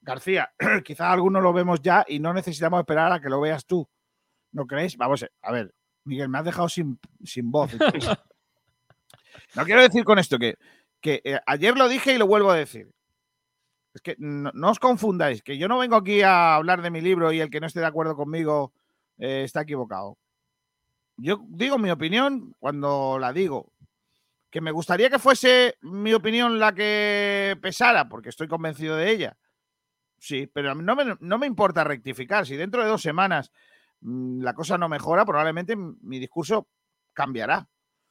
García, 0.00 0.50
quizás 0.84 1.12
algunos 1.12 1.42
lo 1.42 1.52
vemos 1.52 1.80
ya 1.82 2.04
y 2.06 2.18
no 2.18 2.32
necesitamos 2.32 2.80
esperar 2.80 3.12
a 3.12 3.20
que 3.20 3.28
lo 3.28 3.40
veas 3.40 3.66
tú. 3.66 3.88
¿No 4.52 4.66
crees? 4.66 4.96
Vamos 4.96 5.24
a 5.42 5.52
ver, 5.52 5.74
Miguel, 6.04 6.28
me 6.28 6.38
has 6.38 6.44
dejado 6.44 6.68
sin, 6.68 6.98
sin 7.22 7.50
voz. 7.50 7.70
no 9.54 9.64
quiero 9.64 9.82
decir 9.82 10.04
con 10.04 10.18
esto 10.18 10.38
que, 10.38 10.56
que 11.00 11.20
eh, 11.24 11.40
ayer 11.46 11.76
lo 11.76 11.88
dije 11.88 12.14
y 12.14 12.18
lo 12.18 12.26
vuelvo 12.26 12.50
a 12.50 12.56
decir. 12.56 12.90
Es 13.92 14.02
que 14.02 14.16
no, 14.18 14.50
no 14.54 14.70
os 14.70 14.78
confundáis, 14.78 15.42
que 15.42 15.58
yo 15.58 15.68
no 15.68 15.78
vengo 15.78 15.96
aquí 15.96 16.22
a 16.22 16.54
hablar 16.54 16.80
de 16.82 16.90
mi 16.90 17.00
libro 17.00 17.32
y 17.32 17.40
el 17.40 17.50
que 17.50 17.60
no 17.60 17.66
esté 17.66 17.80
de 17.80 17.86
acuerdo 17.86 18.16
conmigo 18.16 18.72
eh, 19.18 19.42
está 19.44 19.62
equivocado. 19.62 20.16
Yo 21.20 21.40
digo 21.48 21.78
mi 21.78 21.90
opinión 21.90 22.54
cuando 22.58 23.18
la 23.18 23.32
digo. 23.32 23.72
Que 24.50 24.60
me 24.60 24.72
gustaría 24.72 25.08
que 25.10 25.20
fuese 25.20 25.76
mi 25.82 26.12
opinión 26.12 26.58
la 26.58 26.72
que 26.74 27.56
pesara, 27.62 28.08
porque 28.08 28.30
estoy 28.30 28.48
convencido 28.48 28.96
de 28.96 29.10
ella. 29.10 29.36
Sí, 30.18 30.48
pero 30.52 30.74
no 30.74 30.96
me, 30.96 31.16
no 31.20 31.38
me 31.38 31.46
importa 31.46 31.84
rectificar. 31.84 32.44
Si 32.46 32.56
dentro 32.56 32.82
de 32.82 32.88
dos 32.88 33.00
semanas 33.00 33.52
mm, 34.00 34.42
la 34.42 34.52
cosa 34.54 34.76
no 34.76 34.88
mejora, 34.88 35.24
probablemente 35.24 35.76
mi 35.76 36.18
discurso 36.18 36.66
cambiará. 37.12 37.68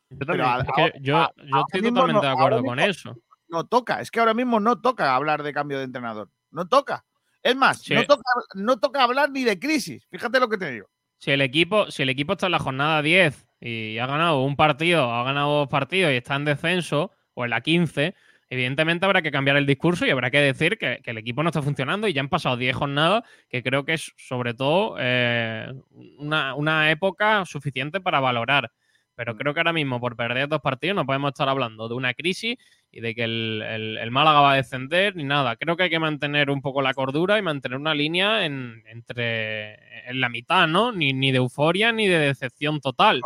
Yo, 0.09 0.17
Pero 0.17 0.25
también, 0.37 0.47
a- 0.47 0.59
es 0.61 0.67
que 0.75 0.81
a- 0.81 1.01
yo, 1.01 1.17
a- 1.17 1.33
yo 1.35 1.55
ahora 1.55 1.65
estoy 1.67 1.81
totalmente 1.89 2.13
no- 2.13 2.21
de 2.21 2.27
acuerdo 2.29 2.63
con 2.63 2.79
eso. 2.79 3.15
No 3.49 3.65
toca. 3.67 3.99
Es 3.99 4.09
que 4.09 4.19
ahora 4.21 4.33
mismo 4.33 4.59
no 4.61 4.79
toca 4.79 5.15
hablar 5.15 5.43
de 5.43 5.51
cambio 5.53 5.77
de 5.79 5.83
entrenador. 5.83 6.29
No 6.51 6.67
toca. 6.67 7.05
Es 7.43 7.55
más, 7.55 7.79
Sí. 7.81 7.95
no, 7.95 8.03
toca, 8.05 8.23
no 8.55 8.79
toca 8.79 9.03
hablar 9.03 9.29
ni 9.31 9.43
de 9.43 9.59
crisis. 9.59 10.05
Fíjate 10.09 10.39
lo 10.39 10.47
que 10.47 10.57
te 10.57 10.71
digo. 10.71 10.87
Si 11.19 11.31
el 11.31 11.41
equipo, 11.41 11.91
si 11.91 12.03
el 12.03 12.09
equipo 12.09 12.33
está 12.33 12.47
en 12.47 12.53
la 12.53 12.59
jornada 12.59 13.01
10 13.01 13.47
y 13.61 13.97
ha 13.97 14.07
ganado 14.07 14.41
un 14.41 14.55
partido, 14.55 15.11
ha 15.13 15.23
ganado 15.23 15.59
dos 15.59 15.69
partidos 15.69 16.11
y 16.11 16.15
está 16.15 16.35
en 16.35 16.45
descenso, 16.45 17.11
o 17.33 17.43
en 17.45 17.51
la 17.51 17.61
15, 17.61 18.15
evidentemente 18.49 19.05
habrá 19.05 19.21
que 19.21 19.31
cambiar 19.31 19.57
el 19.57 19.65
discurso 19.65 20.05
y 20.05 20.09
habrá 20.09 20.31
que 20.31 20.39
decir 20.39 20.77
que, 20.77 20.99
que 21.03 21.11
el 21.11 21.17
equipo 21.17 21.43
no 21.43 21.49
está 21.49 21.61
funcionando 21.61 22.07
y 22.07 22.13
ya 22.13 22.21
han 22.21 22.29
pasado 22.29 22.57
10 22.57 22.75
jornadas, 22.75 23.23
que 23.49 23.63
creo 23.63 23.85
que 23.85 23.93
es 23.93 24.13
sobre 24.17 24.53
todo 24.53 24.95
eh, 24.99 25.71
una, 26.17 26.55
una 26.55 26.91
época 26.91 27.45
suficiente 27.45 28.01
para 28.01 28.19
valorar. 28.19 28.71
Pero 29.15 29.35
creo 29.35 29.53
que 29.53 29.59
ahora 29.59 29.73
mismo, 29.73 29.99
por 29.99 30.15
perder 30.15 30.47
dos 30.47 30.61
partidos, 30.61 30.95
no 30.95 31.05
podemos 31.05 31.29
estar 31.29 31.49
hablando 31.49 31.89
de 31.89 31.95
una 31.95 32.13
crisis 32.13 32.55
y 32.91 33.01
de 33.01 33.13
que 33.15 33.23
el, 33.23 33.61
el- 33.67 33.97
el 33.99 34.11
Málaga 34.11 34.41
va 34.41 34.53
a 34.53 34.55
descender 34.55 35.15
ni 35.15 35.23
nada. 35.23 35.55
Creo 35.57 35.77
que 35.77 35.83
hay 35.83 35.89
que 35.89 35.99
mantener 35.99 36.49
un 36.49 36.61
poco 36.61 36.81
la 36.81 36.93
cordura 36.93 37.37
y 37.37 37.41
mantener 37.41 37.77
una 37.77 37.93
línea 37.93 38.45
en, 38.45 38.83
entre 38.87 40.09
en 40.09 40.19
la 40.21 40.29
mitad, 40.29 40.67
¿no? 40.67 40.91
Ni, 40.91 41.13
ni 41.13 41.31
de 41.31 41.37
euforia 41.37 41.91
ni 41.91 42.07
de 42.07 42.17
decepción 42.19 42.79
total. 42.81 43.21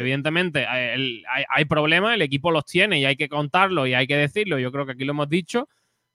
Evidentemente, 0.00 0.66
hay, 0.66 0.94
el- 0.94 1.24
hay- 1.28 1.44
hay 1.48 1.64
problemas, 1.64 2.14
el 2.14 2.22
equipo 2.22 2.50
los 2.50 2.64
tiene 2.64 2.98
y 3.00 3.04
hay 3.04 3.16
que 3.16 3.28
contarlo 3.28 3.86
y 3.86 3.94
hay 3.94 4.06
que 4.06 4.16
decirlo. 4.16 4.58
Yo 4.58 4.72
creo 4.72 4.84
que 4.86 4.92
aquí 4.92 5.04
lo 5.04 5.12
hemos 5.12 5.28
dicho, 5.28 5.68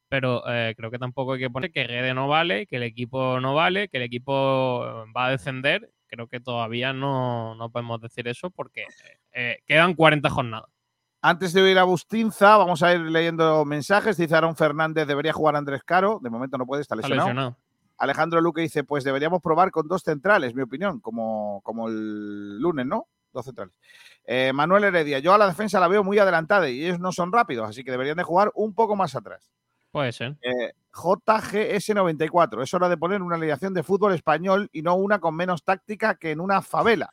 pero 0.09 0.43
eh, 0.47 0.73
creo 0.77 0.91
que 0.91 0.99
tampoco 0.99 1.33
hay 1.33 1.39
que 1.39 1.49
poner 1.49 1.71
que 1.71 1.85
Guede 1.87 2.13
no 2.13 2.27
vale, 2.27 2.67
que 2.67 2.75
el 2.77 2.83
equipo 2.83 3.39
no 3.39 3.55
vale, 3.55 3.87
que 3.89 3.97
el 3.97 4.03
equipo 4.03 5.05
va 5.15 5.27
a 5.27 5.31
descender. 5.31 5.89
Creo 6.07 6.27
que 6.27 6.39
todavía 6.39 6.93
no, 6.93 7.55
no 7.55 7.71
podemos 7.71 7.99
decir 8.01 8.27
eso 8.27 8.51
porque 8.51 8.85
eh, 9.33 9.59
quedan 9.65 9.95
40 9.95 10.29
jornadas. 10.29 10.69
Antes 11.25 11.53
de 11.53 11.71
ir 11.71 11.79
a 11.79 11.85
Bustinza, 11.85 12.57
vamos 12.57 12.83
a 12.83 12.93
ir 12.93 12.99
leyendo 12.99 13.63
mensajes. 13.63 14.17
Dice 14.17 14.35
Aaron 14.35 14.57
Fernández, 14.57 15.07
debería 15.07 15.31
jugar 15.31 15.55
Andrés 15.55 15.81
Caro. 15.81 16.19
De 16.21 16.29
momento 16.29 16.57
no 16.57 16.65
puede, 16.65 16.81
está 16.81 16.95
Está 16.95 17.07
lesionado. 17.07 17.55
Alejandro 17.97 18.41
Luque 18.41 18.59
dice, 18.59 18.83
pues 18.83 19.05
deberíamos 19.05 19.41
probar 19.41 19.71
con 19.71 19.87
dos 19.87 20.01
centrales, 20.01 20.53
mi 20.53 20.63
opinión, 20.63 20.99
como, 20.99 21.61
como 21.63 21.87
el 21.87 22.59
lunes, 22.59 22.85
¿no? 22.85 23.07
Dos 23.31 23.45
centrales. 23.45 23.73
Eh, 24.25 24.51
Manuel 24.51 24.83
Heredia, 24.83 25.19
yo 25.19 25.33
a 25.33 25.37
la 25.37 25.47
defensa 25.47 25.79
la 25.79 25.87
veo 25.87 26.03
muy 26.03 26.19
adelantada 26.19 26.69
y 26.69 26.83
ellos 26.83 26.99
no 26.99 27.13
son 27.13 27.31
rápidos, 27.31 27.69
así 27.69 27.85
que 27.85 27.91
deberían 27.91 28.17
de 28.17 28.23
jugar 28.23 28.51
un 28.53 28.73
poco 28.73 28.97
más 28.97 29.15
atrás. 29.15 29.49
Puede 29.91 30.11
ser. 30.11 30.35
Eh, 30.41 30.73
JGS94, 30.91 32.63
es 32.63 32.73
hora 32.73 32.89
de 32.89 32.97
poner 32.97 33.21
una 33.21 33.37
alineación 33.37 33.73
de 33.73 33.83
fútbol 33.83 34.13
español 34.13 34.69
y 34.73 34.81
no 34.81 34.95
una 34.95 35.19
con 35.19 35.37
menos 35.37 35.63
táctica 35.63 36.15
que 36.15 36.31
en 36.31 36.41
una 36.41 36.61
favela. 36.61 37.09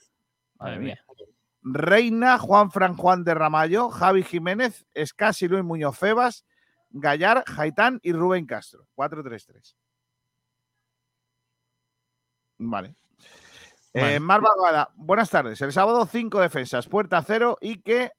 Madre 0.58 0.80
mía. 0.80 1.04
Reina, 1.62 2.38
Juan 2.38 2.70
Fran 2.70 2.96
Juan 2.96 3.24
de 3.24 3.34
Ramallo, 3.34 3.90
Javi 3.90 4.22
Jiménez, 4.22 4.86
Escasi 4.94 5.48
Luis 5.48 5.64
Muñoz 5.64 5.98
Febas, 5.98 6.44
Gallar, 6.90 7.44
Jaitán 7.46 8.00
y 8.02 8.12
Rubén 8.12 8.46
Castro. 8.46 8.86
4-3-3. 8.96 9.74
Vale. 12.58 12.94
Eh, 13.92 14.00
Vale. 14.00 14.20
Mar 14.20 14.40
Bagada, 14.40 14.90
buenas 14.94 15.30
tardes. 15.30 15.60
El 15.60 15.72
sábado, 15.72 16.06
cinco 16.06 16.40
defensas, 16.40 16.86
puerta 16.86 17.22
cero 17.22 17.58
y 17.60 17.80
que 17.80 18.12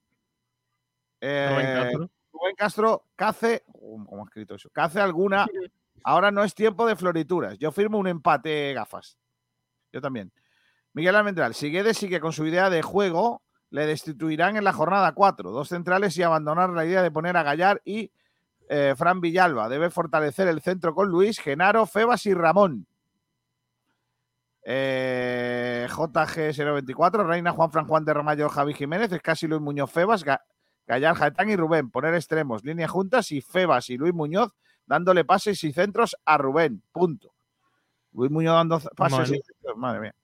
eh, 1.22 1.50
Rubén 1.50 1.66
Castro. 1.76 2.10
Rubén 2.34 2.56
Castro 2.56 3.06
cace, 3.16 3.64
um, 3.68 4.06
¿cómo 4.06 4.24
ha 4.24 4.26
escrito 4.26 4.56
eso? 4.56 4.70
Cace 4.72 5.00
alguna. 5.00 5.46
Ahora 6.04 6.32
no 6.32 6.44
es 6.44 6.56
tiempo 6.56 6.88
de 6.88 6.96
florituras. 6.96 7.58
Yo 7.60 7.72
firmo 7.72 8.00
un 8.00 8.08
empate 8.08 8.74
gafas. 8.74 9.18
Yo 9.92 10.02
también. 10.02 10.32
Miguel 10.94 11.16
Almendral, 11.16 11.54
si 11.54 11.72
Guedes 11.72 11.98
sigue 11.98 12.20
con 12.20 12.34
su 12.34 12.46
idea 12.46 12.70
de 12.70 12.82
juego, 12.82 13.42
le 13.70 13.86
destituirán 13.86 14.58
en 14.58 14.64
la 14.66 14.74
jornada 14.74 15.14
4. 15.14 15.52
Dos 15.52 15.70
centrales 15.70 16.18
y 16.18 16.24
abandonar 16.24 16.70
la 16.72 16.86
idea 16.86 17.02
de 17.02 17.12
poner 17.12 17.38
a 17.38 17.44
Gallar 17.44 17.82
y 17.86 18.12
eh, 18.70 18.94
Fran 18.98 19.22
Villalba. 19.22 19.70
Debe 19.70 19.90
fortalecer 19.90 20.48
el 20.50 20.62
centro 20.62 20.94
con 20.94 21.08
Luis, 21.10 21.40
Genaro, 21.40 21.86
Febas 21.86 22.26
y 22.26 22.34
Ramón. 22.34 22.88
Eh, 24.64 25.88
JG024, 25.90 27.26
Reina, 27.26 27.52
Juan 27.52 27.72
Fran 27.72 27.88
Juan 27.88 28.06
de 28.06 28.14
Ramallo, 28.14 28.50
Javi 28.50 28.74
Jiménez, 28.74 29.12
Escasi 29.12 29.48
Luis 29.48 29.62
Muñoz 29.62 29.90
Febas, 29.92 30.24
Ga- 30.26 30.42
Gallar, 30.86 31.16
Jaetán 31.16 31.50
y 31.50 31.56
Rubén. 31.56 31.90
Poner 31.90 32.14
extremos, 32.14 32.64
líneas 32.64 32.92
juntas 32.92 33.32
y 33.32 33.42
Febas 33.42 33.90
y 33.90 33.98
Luis 33.98 34.14
Muñoz 34.14 34.54
dándole 34.86 35.24
pases 35.26 35.64
y 35.64 35.72
centros 35.72 36.16
a 36.26 36.38
Rubén. 36.38 36.84
Punto. 36.92 37.34
Luis 38.14 38.30
Muñoz 38.30 38.56
dando 38.56 38.80
pases 38.96 39.30
y 39.32 39.42
centros. 39.42 39.78
Madre 39.78 40.00
mía. 40.02 40.16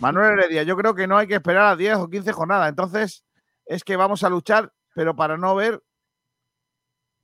Manuel 0.00 0.38
Heredia, 0.38 0.62
yo 0.62 0.76
creo 0.76 0.94
que 0.94 1.06
no 1.06 1.16
hay 1.16 1.26
que 1.26 1.34
esperar 1.34 1.66
a 1.66 1.76
10 1.76 1.96
o 1.98 2.08
15 2.10 2.32
jornadas. 2.32 2.68
Entonces, 2.68 3.24
es 3.66 3.84
que 3.84 3.96
vamos 3.96 4.24
a 4.24 4.30
luchar, 4.30 4.72
pero 4.94 5.14
para 5.14 5.36
no 5.36 5.54
ver, 5.54 5.82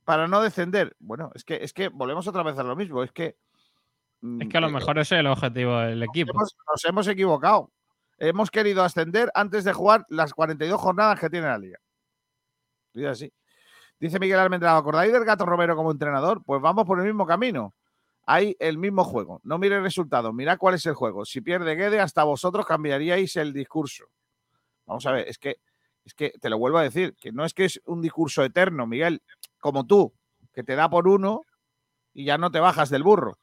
para 0.05 0.27
no 0.27 0.41
descender. 0.41 0.95
Bueno, 0.99 1.31
es 1.35 1.43
que, 1.43 1.55
es 1.61 1.73
que 1.73 1.89
volvemos 1.89 2.27
otra 2.27 2.43
vez 2.43 2.57
a 2.57 2.63
lo 2.63 2.75
mismo. 2.75 3.03
Es 3.03 3.11
que. 3.11 3.35
mm, 4.21 4.41
Es 4.43 4.49
que 4.49 4.57
a 4.57 4.61
lo 4.61 4.69
eh, 4.69 4.73
mejor 4.73 4.97
ese 4.99 5.15
es 5.15 5.19
el 5.19 5.27
objetivo 5.27 5.77
del 5.79 6.03
equipo. 6.03 6.31
hemos- 6.31 6.55
nos 6.69 6.85
hemos 6.85 7.07
equivocado. 7.07 7.71
Hemos 8.19 8.49
querido 8.49 8.83
ascender 8.83 9.29
antes 9.35 9.63
de 9.63 9.73
jugar 9.73 10.05
las 10.09 10.33
42 10.33 10.79
jornadas 10.79 11.19
que 11.19 11.29
tiene 11.29 11.47
la 11.47 11.57
liga. 11.57 11.77
Así. 13.09 13.31
Dice 13.99 14.19
Miguel 14.19 14.39
Almendrado, 14.39 14.77
¿acordáis 14.77 15.11
del 15.13 15.23
Gato 15.25 15.45
Romero 15.45 15.75
como 15.75 15.91
entrenador? 15.91 16.41
Pues 16.43 16.61
vamos 16.61 16.85
por 16.85 16.99
el 16.99 17.05
mismo 17.05 17.25
camino. 17.27 17.75
Hay 18.29 18.57
el 18.59 18.77
mismo 18.77 19.05
juego. 19.05 19.39
No 19.43 19.57
mire 19.57 19.79
resultados, 19.79 20.33
mira 20.33 20.57
cuál 20.57 20.75
es 20.75 20.85
el 20.85 20.95
juego. 20.95 21.23
Si 21.23 21.39
pierde 21.39 21.75
Guede, 21.75 22.01
hasta 22.01 22.25
vosotros 22.25 22.65
cambiaríais 22.65 23.37
el 23.37 23.53
discurso. 23.53 24.03
Vamos 24.85 25.05
a 25.05 25.13
ver, 25.13 25.29
es 25.29 25.37
que, 25.37 25.55
es 26.03 26.13
que 26.13 26.33
te 26.41 26.49
lo 26.49 26.59
vuelvo 26.59 26.77
a 26.77 26.83
decir, 26.83 27.15
que 27.15 27.31
no 27.31 27.45
es 27.45 27.53
que 27.53 27.63
es 27.63 27.81
un 27.85 28.01
discurso 28.01 28.43
eterno, 28.43 28.85
Miguel, 28.85 29.23
como 29.59 29.87
tú, 29.87 30.13
que 30.53 30.61
te 30.61 30.75
da 30.75 30.89
por 30.89 31.07
uno 31.07 31.43
y 32.13 32.25
ya 32.25 32.37
no 32.37 32.51
te 32.51 32.59
bajas 32.59 32.89
del 32.89 33.01
burro. 33.01 33.37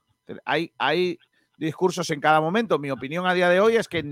Hay, 0.44 0.74
hay 0.76 1.18
discursos 1.56 2.10
en 2.10 2.20
cada 2.20 2.42
momento. 2.42 2.78
Mi 2.78 2.90
opinión 2.90 3.26
a 3.26 3.32
día 3.32 3.48
de 3.48 3.60
hoy 3.60 3.76
es 3.76 3.88
que 3.88 4.02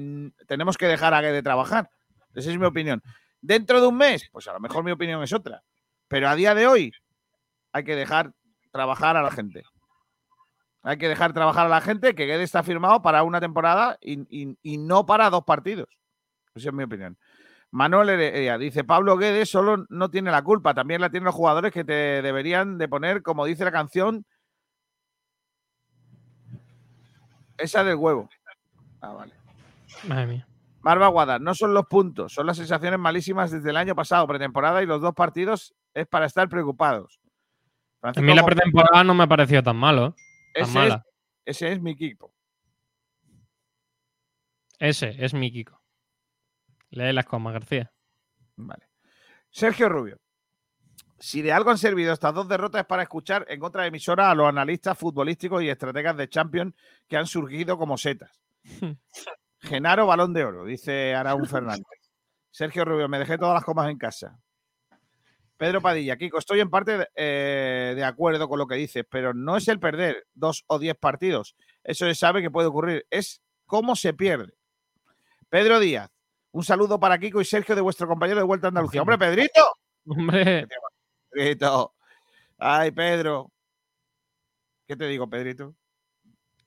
tenemos 0.46 0.78
que 0.78 0.86
dejar 0.86 1.12
a 1.12 1.20
Guede 1.20 1.42
trabajar. 1.42 1.90
Esa 2.34 2.50
es 2.50 2.58
mi 2.58 2.64
opinión. 2.64 3.02
Dentro 3.42 3.82
de 3.82 3.88
un 3.88 3.98
mes, 3.98 4.30
pues 4.32 4.48
a 4.48 4.54
lo 4.54 4.60
mejor 4.60 4.84
mi 4.84 4.92
opinión 4.92 5.22
es 5.22 5.34
otra. 5.34 5.62
Pero 6.08 6.30
a 6.30 6.34
día 6.34 6.54
de 6.54 6.66
hoy 6.66 6.92
hay 7.72 7.84
que 7.84 7.94
dejar 7.94 8.32
trabajar 8.70 9.18
a 9.18 9.22
la 9.22 9.30
gente. 9.30 9.64
Hay 10.82 10.98
que 10.98 11.08
dejar 11.08 11.32
trabajar 11.32 11.66
a 11.66 11.68
la 11.68 11.80
gente 11.80 12.14
que 12.14 12.26
Guede 12.26 12.42
está 12.42 12.62
firmado 12.62 13.02
para 13.02 13.22
una 13.22 13.40
temporada 13.40 13.98
y, 14.00 14.20
y- 14.28 14.58
y 14.62 14.78
no 14.78 15.06
para 15.06 15.30
dos 15.30 15.44
partidos. 15.44 15.88
Esa 16.54 16.68
es 16.70 16.74
mi 16.74 16.82
opinión. 16.84 17.16
Manuel 17.70 18.10
Heredia 18.10 18.58
dice, 18.58 18.84
Pablo 18.84 19.16
Guedes 19.16 19.48
solo 19.48 19.86
no 19.88 20.10
tiene 20.10 20.30
la 20.30 20.42
culpa, 20.42 20.74
también 20.74 21.00
la 21.00 21.08
tienen 21.10 21.24
los 21.26 21.34
jugadores 21.34 21.72
que 21.72 21.84
te 21.84 22.20
deberían 22.20 22.76
de 22.78 22.88
poner, 22.88 23.22
como 23.22 23.46
dice 23.46 23.64
la 23.64 23.72
canción, 23.72 24.26
esa 27.58 27.84
del 27.84 27.96
huevo. 27.96 28.28
Ah, 29.00 29.12
vale. 29.12 29.34
Madre 30.06 30.26
mía. 30.26 30.46
Marva 30.80 31.06
Guada, 31.08 31.38
no 31.38 31.54
son 31.54 31.74
los 31.74 31.86
puntos, 31.86 32.32
son 32.34 32.44
las 32.46 32.56
sensaciones 32.56 32.98
malísimas 32.98 33.52
desde 33.52 33.70
el 33.70 33.76
año 33.76 33.94
pasado, 33.94 34.26
pretemporada, 34.26 34.82
y 34.82 34.86
los 34.86 35.00
dos 35.00 35.14
partidos 35.14 35.74
es 35.94 36.06
para 36.08 36.26
estar 36.26 36.48
preocupados. 36.48 37.20
A 38.02 38.08
mí 38.20 38.34
la 38.34 38.44
pretemporada 38.44 39.04
no 39.04 39.14
me 39.14 39.22
ha 39.22 39.28
parecido 39.28 39.62
tan 39.62 39.76
malo. 39.76 40.06
¿eh? 40.08 40.12
Tan 40.52 40.64
ese, 40.64 40.86
es, 40.86 40.94
ese 41.44 41.72
es 41.72 41.80
mi 41.80 41.92
equipo. 41.92 42.34
Ese 44.82 45.14
es 45.24 45.32
mi 45.32 45.52
Kiko. 45.52 45.80
Lee 46.90 47.12
las 47.12 47.24
comas, 47.24 47.52
García. 47.52 47.92
Vale. 48.56 48.88
Sergio 49.48 49.88
Rubio. 49.88 50.20
Si 51.20 51.40
de 51.40 51.52
algo 51.52 51.70
han 51.70 51.78
servido 51.78 52.12
estas 52.12 52.34
dos 52.34 52.48
derrotas 52.48 52.80
es 52.80 52.86
para 52.88 53.04
escuchar 53.04 53.46
en 53.48 53.62
otra 53.62 53.86
emisora 53.86 54.28
a 54.28 54.34
los 54.34 54.48
analistas 54.48 54.98
futbolísticos 54.98 55.62
y 55.62 55.68
estrategas 55.68 56.16
de 56.16 56.28
Champions 56.28 56.74
que 57.06 57.16
han 57.16 57.28
surgido 57.28 57.78
como 57.78 57.96
setas. 57.96 58.32
Genaro 59.60 60.06
Balón 60.08 60.32
de 60.32 60.44
Oro, 60.44 60.64
dice 60.64 61.14
Araúl 61.14 61.46
Fernández. 61.46 61.86
Sergio 62.50 62.84
Rubio, 62.84 63.08
me 63.08 63.20
dejé 63.20 63.38
todas 63.38 63.54
las 63.54 63.64
comas 63.64 63.88
en 63.88 63.98
casa. 63.98 64.36
Pedro 65.62 65.80
Padilla, 65.80 66.16
Kiko, 66.16 66.38
estoy 66.38 66.58
en 66.58 66.70
parte 66.70 66.98
de, 66.98 67.08
eh, 67.14 67.92
de 67.94 68.02
acuerdo 68.02 68.48
con 68.48 68.58
lo 68.58 68.66
que 68.66 68.74
dices, 68.74 69.04
pero 69.08 69.32
no 69.32 69.56
es 69.56 69.68
el 69.68 69.78
perder 69.78 70.26
dos 70.34 70.64
o 70.66 70.80
diez 70.80 70.96
partidos. 70.96 71.54
Eso 71.84 72.04
se 72.04 72.16
sabe 72.16 72.42
que 72.42 72.50
puede 72.50 72.66
ocurrir. 72.66 73.06
Es 73.10 73.40
cómo 73.64 73.94
se 73.94 74.12
pierde. 74.12 74.54
Pedro 75.48 75.78
Díaz, 75.78 76.10
Un 76.50 76.64
saludo 76.64 76.98
para 76.98 77.16
Kiko 77.16 77.40
y 77.40 77.44
Sergio 77.44 77.76
de 77.76 77.80
vuestro 77.80 78.08
compañero 78.08 78.40
de 78.40 78.44
Vuelta 78.44 78.66
a 78.66 78.70
Andalucía. 78.70 79.02
¡Hombre, 79.02 79.18
Pedrito! 79.18 79.60
Hombre, 80.04 80.66
Pedrito. 81.30 81.94
Ay, 82.58 82.90
Pedro. 82.90 83.52
¿Qué 84.88 84.96
te 84.96 85.06
digo, 85.06 85.30
Pedrito? 85.30 85.76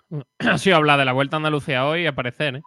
ha 0.39 0.57
sido 0.57 0.77
hablar 0.77 0.99
de 0.99 1.03
la 1.03 1.11
Vuelta 1.11 1.35
a 1.35 1.39
Andalucía 1.39 1.85
hoy 1.85 2.03
y 2.03 2.07
aparecer, 2.07 2.55
¿eh? 2.55 2.61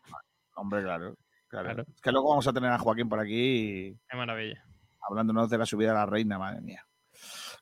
Hombre, 0.56 0.82
claro, 0.82 1.16
claro. 1.48 1.68
Claro. 1.68 1.84
Es 1.88 2.02
que 2.02 2.12
luego 2.12 2.28
vamos 2.28 2.46
a 2.46 2.52
tener 2.52 2.70
a 2.70 2.78
Joaquín 2.78 3.08
por 3.08 3.18
aquí 3.18 3.96
Qué 4.06 4.14
maravilla. 4.14 4.67
Hablándonos 5.08 5.50
de 5.50 5.58
la 5.58 5.66
subida 5.66 5.92
a 5.92 5.94
la 5.94 6.06
reina, 6.06 6.38
madre 6.38 6.60
mía. 6.60 6.86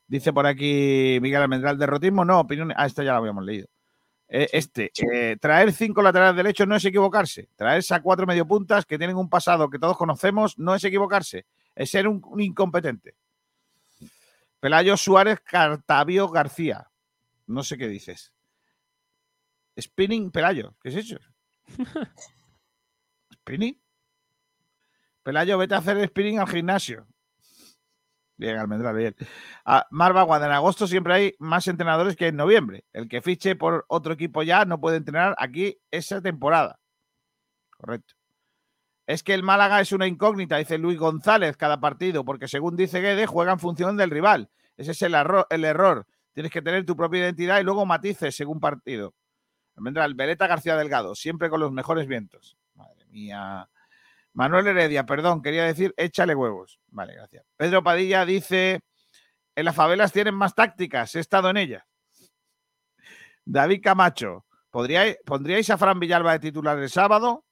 Dice 0.07 0.31
por 0.31 0.45
aquí 0.45 1.19
Miguel 1.21 1.41
Almendral, 1.41 1.77
derrotismo, 1.77 2.23
no, 2.23 2.39
opinión. 2.39 2.73
Ah, 2.75 2.85
esto 2.85 3.03
ya 3.03 3.13
lo 3.13 3.19
habíamos 3.19 3.43
leído. 3.43 3.67
Eh, 4.29 4.49
este, 4.51 4.91
eh, 5.13 5.37
traer 5.39 5.71
cinco 5.71 6.01
laterales 6.01 6.35
derechos 6.35 6.67
no 6.67 6.75
es 6.75 6.85
equivocarse. 6.85 7.49
Traerse 7.55 7.93
a 7.93 8.01
cuatro 8.01 8.25
mediopuntas 8.25 8.85
que 8.85 8.97
tienen 8.97 9.17
un 9.17 9.29
pasado 9.29 9.69
que 9.69 9.79
todos 9.79 9.97
conocemos 9.97 10.57
no 10.57 10.75
es 10.75 10.83
equivocarse. 10.83 11.45
Es 11.75 11.91
ser 11.91 12.07
un, 12.07 12.21
un 12.25 12.41
incompetente. 12.41 13.15
Pelayo 14.59 14.97
Suárez 14.97 15.39
Cartavio 15.41 16.29
García. 16.29 16.89
No 17.45 17.63
sé 17.63 17.77
qué 17.77 17.87
dices. 17.87 18.33
Spinning 19.79 20.31
Pelayo. 20.31 20.75
¿Qué 20.81 20.89
es 20.89 20.95
eso? 20.95 21.17
¿Spinning? 23.33 23.79
Pelayo, 25.23 25.57
vete 25.57 25.75
a 25.75 25.79
hacer 25.79 26.07
spinning 26.07 26.39
al 26.39 26.47
gimnasio. 26.47 27.05
Bien, 28.37 28.57
Almendral, 28.57 28.95
bien. 28.95 29.15
Ah, 29.65 29.87
Marva 29.89 30.23
en 30.37 30.51
agosto 30.51 30.85
siempre 30.85 31.13
hay 31.13 31.35
más 31.39 31.67
entrenadores 31.67 32.15
que 32.15 32.27
en 32.27 32.35
noviembre. 32.35 32.85
El 32.93 33.07
que 33.09 33.21
fiche 33.21 33.55
por 33.55 33.85
otro 33.87 34.13
equipo 34.13 34.43
ya 34.43 34.63
no 34.65 34.79
puede 34.79 34.97
entrenar 34.97 35.35
aquí 35.39 35.79
esa 35.89 36.21
temporada. 36.21 36.79
Correcto. 37.71 38.13
Es 39.07 39.23
que 39.23 39.33
el 39.33 39.41
Málaga 39.41 39.81
es 39.81 39.91
una 39.91 40.05
incógnita, 40.05 40.57
dice 40.57 40.77
Luis 40.77 40.99
González, 40.99 41.57
cada 41.57 41.79
partido, 41.79 42.25
porque 42.25 42.47
según 42.47 42.75
dice 42.75 42.99
Guede, 43.01 43.25
juega 43.25 43.53
en 43.53 43.59
función 43.59 43.97
del 43.97 44.11
rival. 44.11 44.49
Ese 44.75 44.91
es 44.91 45.01
el, 45.01 45.15
error- 45.15 45.47
el 45.49 45.65
error. 45.65 46.05
Tienes 46.33 46.51
que 46.51 46.61
tener 46.61 46.85
tu 46.85 46.95
propia 46.95 47.21
identidad 47.21 47.59
y 47.59 47.63
luego 47.63 47.85
matices 47.85 48.35
según 48.35 48.59
partido. 48.59 49.15
Almendral, 49.75 50.13
Veleta 50.13 50.45
García 50.45 50.75
Delgado, 50.75 51.15
siempre 51.15 51.49
con 51.49 51.59
los 51.59 51.71
mejores 51.71 52.05
vientos. 52.07 52.57
Madre 52.75 53.05
mía. 53.07 53.67
Manuel 54.37 54.67
Heredia, 54.67 55.03
perdón, 55.03 55.41
quería 55.41 55.63
decir 55.63 55.95
échale 55.97 56.35
huevos. 56.35 56.79
Vale, 56.89 57.15
gracias. 57.15 57.43
Pedro 57.57 57.81
Padilla 57.81 58.23
dice, 58.23 58.81
en 59.55 59.65
las 59.65 59.75
favelas 59.75 60.13
tienen 60.13 60.35
más 60.35 60.53
tácticas, 60.53 61.15
he 61.15 61.19
estado 61.19 61.49
en 61.49 61.57
ellas. 61.57 61.83
David 63.43 63.81
Camacho, 63.81 64.45
¿podríais, 64.69 65.17
¿pondríais 65.25 65.67
a 65.71 65.77
Fran 65.79 65.99
Villalba 65.99 66.33
de 66.33 66.39
titular 66.39 66.77
el 66.77 66.87
sábado? 66.87 67.45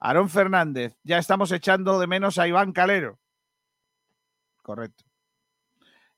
Aarón 0.00 0.28
Fernández, 0.28 0.98
ya 1.04 1.18
estamos 1.18 1.52
echando 1.52 2.00
de 2.00 2.08
menos 2.08 2.36
a 2.36 2.48
Iván 2.48 2.72
Calero. 2.72 3.20
Correcto. 4.62 5.04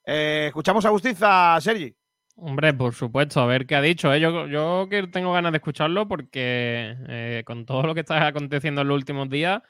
Eh, 0.07 0.45
escuchamos 0.47 0.87
a 0.87 0.91
Justiza, 0.91 1.61
Sergi. 1.61 1.95
Hombre, 2.37 2.73
por 2.75 2.95
supuesto, 2.95 3.41
a 3.41 3.47
ver 3.47 3.67
qué 3.67 3.77
ha 3.77 3.83
dicho. 3.83 4.13
¿eh? 4.13 4.19
Yo, 4.21 4.47
yo 4.47 4.87
que 4.91 5.07
tengo 5.09 5.33
ganas 5.33 5.53
de 5.53 5.59
escucharlo 5.59 6.09
porque 6.09 6.97
eh, 7.09 7.43
con 7.45 7.67
todo 7.67 7.83
lo 7.83 7.95
que 7.95 8.01
está 8.01 8.27
aconteciendo 8.27 8.81
en 8.81 8.89
los 8.89 8.97
últimos 8.97 9.29
días, 9.29 9.61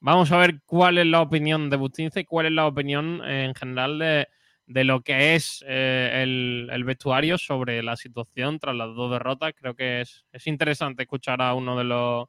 vamos 0.00 0.30
a 0.30 0.36
ver 0.38 0.60
cuál 0.66 0.98
es 0.98 1.06
la 1.06 1.22
opinión 1.22 1.70
de 1.70 1.76
Bustinza 1.76 2.20
y 2.20 2.24
cuál 2.24 2.46
es 2.46 2.52
la 2.52 2.66
opinión 2.66 3.22
eh, 3.24 3.44
en 3.46 3.54
general 3.54 3.98
de, 3.98 4.28
de 4.66 4.84
lo 4.84 5.00
que 5.02 5.34
es 5.34 5.64
eh, 5.66 6.20
el, 6.22 6.68
el 6.70 6.84
vestuario 6.84 7.38
sobre 7.38 7.82
la 7.82 7.96
situación 7.96 8.58
tras 8.58 8.76
las 8.76 8.94
dos 8.94 9.10
derrotas. 9.10 9.52
Creo 9.56 9.74
que 9.74 10.02
es, 10.02 10.24
es 10.32 10.46
interesante 10.46 11.02
escuchar 11.02 11.40
a 11.42 11.54
uno 11.54 11.76
de 11.76 11.84
los 11.84 12.26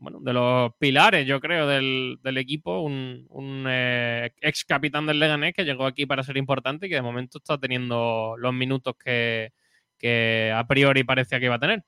bueno, 0.00 0.18
de 0.20 0.32
los 0.32 0.74
pilares, 0.78 1.26
yo 1.26 1.40
creo, 1.40 1.66
del, 1.66 2.18
del 2.22 2.38
equipo, 2.38 2.80
un, 2.80 3.26
un 3.28 3.66
eh, 3.68 4.32
ex 4.40 4.64
capitán 4.64 5.06
del 5.06 5.18
Leganés 5.18 5.52
que 5.54 5.64
llegó 5.64 5.84
aquí 5.86 6.06
para 6.06 6.22
ser 6.22 6.38
importante 6.38 6.86
y 6.86 6.88
que 6.88 6.94
de 6.96 7.02
momento 7.02 7.38
está 7.38 7.58
teniendo 7.58 8.34
los 8.38 8.54
minutos 8.54 8.94
que, 8.96 9.52
que 9.98 10.52
a 10.54 10.66
priori 10.66 11.04
parecía 11.04 11.38
que 11.38 11.44
iba 11.44 11.56
a 11.56 11.60
tener. 11.60 11.84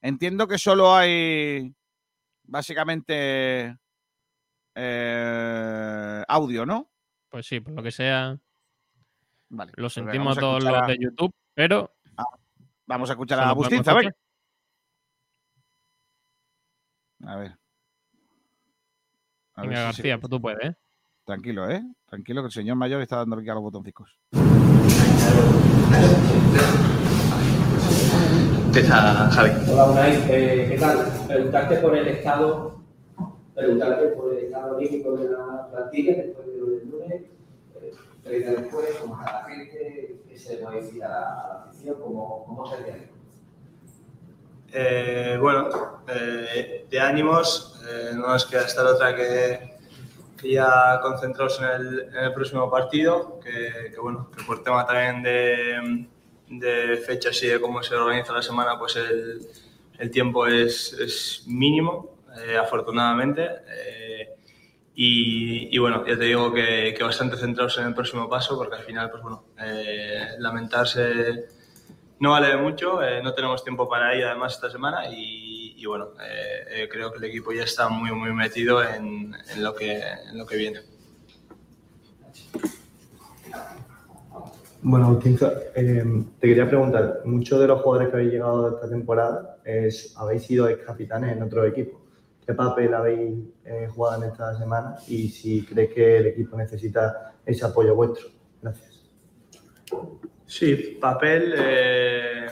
Entiendo 0.00 0.48
que 0.48 0.56
solo 0.56 0.94
hay 0.94 1.74
básicamente 2.44 3.76
eh, 4.74 6.24
audio, 6.26 6.64
¿no? 6.64 6.90
Pues 7.28 7.46
sí, 7.46 7.60
por 7.60 7.74
lo 7.74 7.82
que 7.82 7.92
sea, 7.92 8.38
Vale. 9.50 9.72
lo 9.76 9.84
pues 9.84 9.92
sentimos 9.92 10.38
a 10.38 10.40
todos 10.40 10.64
los 10.64 10.86
de 10.86 10.96
YouTube, 10.98 11.34
pero 11.52 11.94
Vamos 12.86 13.10
a 13.10 13.12
escuchar 13.12 13.38
a 13.40 13.52
venga. 13.52 13.76
escuchar. 13.76 14.16
A 17.26 17.36
ver. 17.36 17.52
A 19.54 19.62
ver 19.62 19.76
se- 19.76 19.82
García, 19.82 20.18
pues 20.18 20.30
tú 20.30 20.40
puedes, 20.40 20.64
¿eh? 20.64 20.74
Tranquilo, 21.24 21.68
¿eh? 21.70 21.82
Tranquilo, 22.06 22.42
que 22.42 22.46
el 22.46 22.52
señor 22.52 22.76
mayor 22.76 23.02
está 23.02 23.16
dando 23.16 23.36
aquí 23.36 23.48
a 23.48 23.54
los 23.54 23.62
botoncicos. 23.62 24.18
Empieza 28.66 29.30
Javi. 29.30 29.50
Hola, 29.70 29.84
Unai, 29.90 30.14
eh, 30.30 30.66
¿qué 30.70 30.78
tal? 30.78 31.10
Preguntarte 31.26 31.76
por 31.78 31.96
el 31.96 32.08
estado, 32.08 32.80
preguntarte 33.54 34.06
por 34.08 34.32
el 34.34 34.44
estado 34.44 34.76
anímico 34.76 35.16
de 35.16 35.30
la 35.30 35.68
plantilla 35.70 36.14
después 36.16 36.46
de 36.46 36.56
lo 36.58 36.66
del 36.66 36.90
lunes, 36.90 37.22
eh, 37.80 37.92
tres 38.22 38.38
días 38.46 38.62
después, 38.62 38.86
cómo 39.00 39.18
está 39.20 39.32
la 39.40 39.44
gente, 39.48 40.20
qué 40.28 40.38
se 40.38 40.56
le 40.56 40.62
puede 40.62 40.82
decir 40.82 41.04
a 41.04 41.08
la, 41.08 41.20
a 41.40 41.48
la 41.48 41.64
afición, 41.64 41.96
cómo, 42.00 42.44
cómo 42.46 42.66
se 42.66 42.82
ve. 42.82 43.08
Eh, 44.72 45.36
bueno, 45.40 46.02
eh, 46.08 46.86
de 46.90 47.00
ánimos, 47.00 47.80
eh, 47.88 48.10
no 48.14 48.28
nos 48.28 48.44
queda 48.46 48.62
estar 48.66 48.84
otra 48.86 49.14
que, 49.16 49.76
que 50.36 50.52
ya 50.52 51.00
concentrados 51.02 51.60
en 51.60 51.66
el, 51.68 52.00
en 52.14 52.24
el 52.24 52.32
próximo 52.34 52.70
partido, 52.70 53.40
que, 53.40 53.90
que 53.92 54.00
bueno, 54.00 54.30
que 54.36 54.44
por 54.44 54.62
tema 54.62 54.86
también 54.86 55.22
de, 55.22 56.06
de 56.48 56.96
fechas 56.98 57.42
y 57.42 57.46
de 57.48 57.60
cómo 57.60 57.82
se 57.82 57.94
organiza 57.94 58.32
la 58.32 58.42
semana, 58.42 58.78
pues 58.78 58.96
el, 58.96 59.40
el 59.98 60.10
tiempo 60.10 60.46
es, 60.46 60.92
es 60.92 61.44
mínimo, 61.46 62.18
eh, 62.44 62.56
afortunadamente. 62.56 63.42
eh, 63.68 64.34
y, 65.00 65.74
y 65.74 65.78
bueno, 65.78 66.04
ya 66.04 66.18
te 66.18 66.24
digo 66.24 66.52
que, 66.52 66.92
que 66.96 67.04
bastante 67.04 67.36
centrados 67.36 67.78
en 67.78 67.86
el 67.86 67.94
próximo 67.94 68.28
paso, 68.28 68.58
porque 68.58 68.76
al 68.76 68.82
final, 68.82 69.08
pues 69.08 69.22
bueno, 69.22 69.44
eh, 69.62 70.30
lamentarse 70.38 71.46
no 72.20 72.32
vale 72.32 72.56
mucho, 72.56 73.02
eh, 73.02 73.22
no 73.22 73.32
tenemos 73.32 73.62
tiempo 73.62 73.88
para 73.88 74.14
ello 74.14 74.26
además 74.26 74.54
esta 74.54 74.70
semana 74.70 75.08
y, 75.10 75.84
bueno, 75.86 76.08
eh, 76.20 76.82
eh, 76.82 76.88
creo 76.90 77.12
que 77.12 77.18
el 77.18 77.24
equipo 77.24 77.52
ya 77.52 77.62
está 77.62 77.88
muy 77.88 78.10
muy 78.12 78.32
metido 78.32 78.82
en, 78.82 79.32
lo, 79.58 79.74
que, 79.74 80.00
en 80.00 80.36
lo 80.36 80.44
que 80.44 80.56
viene. 80.56 80.80
Bueno, 84.82 85.18
Tinza, 85.18 85.52
eh, 85.74 86.04
te 86.38 86.48
quería 86.48 86.68
preguntar, 86.68 87.22
muchos 87.24 87.60
de 87.60 87.66
los 87.66 87.80
jugadores 87.80 88.10
que 88.10 88.16
habéis 88.16 88.32
llegado 88.32 88.74
esta 88.76 88.88
temporada 88.88 89.58
es, 89.64 90.14
habéis 90.16 90.42
sido 90.42 90.68
ex 90.68 90.84
capitanes 90.84 91.36
en 91.36 91.42
otro 91.42 91.64
equipo. 91.64 92.00
¿Qué 92.46 92.54
papel 92.54 92.94
habéis 92.94 93.44
jugado 93.94 94.22
en 94.22 94.30
esta 94.30 94.56
semana 94.56 94.96
y 95.06 95.28
si 95.28 95.64
crees 95.64 95.92
que 95.92 96.16
el 96.18 96.26
equipo 96.28 96.56
necesita 96.56 97.34
ese 97.44 97.64
apoyo 97.64 97.94
vuestro? 97.94 98.28
Gracias. 98.62 99.02
Sí, 100.48 100.96
papel, 100.98 101.54
eh, 101.58 102.46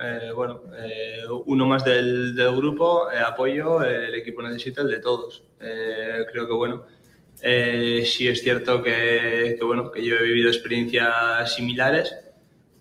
eh, 0.00 0.32
bueno, 0.34 0.62
eh, 0.76 1.22
uno 1.46 1.64
más 1.64 1.84
del, 1.84 2.34
del 2.34 2.56
grupo, 2.56 3.08
eh, 3.08 3.20
apoyo, 3.20 3.84
el 3.84 4.16
equipo 4.16 4.42
necesita 4.42 4.82
el 4.82 4.88
de 4.88 4.98
todos. 4.98 5.44
Eh, 5.60 6.26
creo 6.32 6.48
que 6.48 6.52
bueno, 6.52 6.86
eh, 7.40 8.02
sí 8.04 8.26
es 8.26 8.42
cierto 8.42 8.82
que, 8.82 9.54
que, 9.56 9.64
bueno, 9.64 9.92
que 9.92 10.04
yo 10.04 10.16
he 10.16 10.24
vivido 10.24 10.48
experiencias 10.48 11.54
similares, 11.54 12.16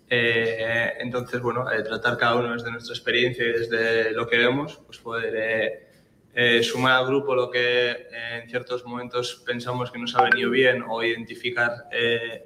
entonces 0.09 1.39
bueno, 1.39 1.65
tratar 1.83 2.17
cada 2.17 2.35
uno 2.35 2.53
desde 2.53 2.71
nuestra 2.71 2.93
experiencia 2.93 3.45
y 3.45 3.51
desde 3.51 4.11
lo 4.13 4.27
que 4.27 4.37
vemos, 4.37 4.81
pues 4.87 4.97
poder 4.97 5.91
eh, 6.35 6.63
sumar 6.63 6.93
al 6.93 7.05
grupo 7.05 7.35
lo 7.35 7.51
que 7.51 7.91
eh, 7.91 8.41
en 8.41 8.49
ciertos 8.49 8.83
momentos 8.85 9.43
pensamos 9.45 9.91
que 9.91 9.99
nos 9.99 10.15
ha 10.15 10.23
venido 10.23 10.49
bien 10.49 10.83
o 10.87 11.03
identificar 11.03 11.85
eh, 11.91 12.43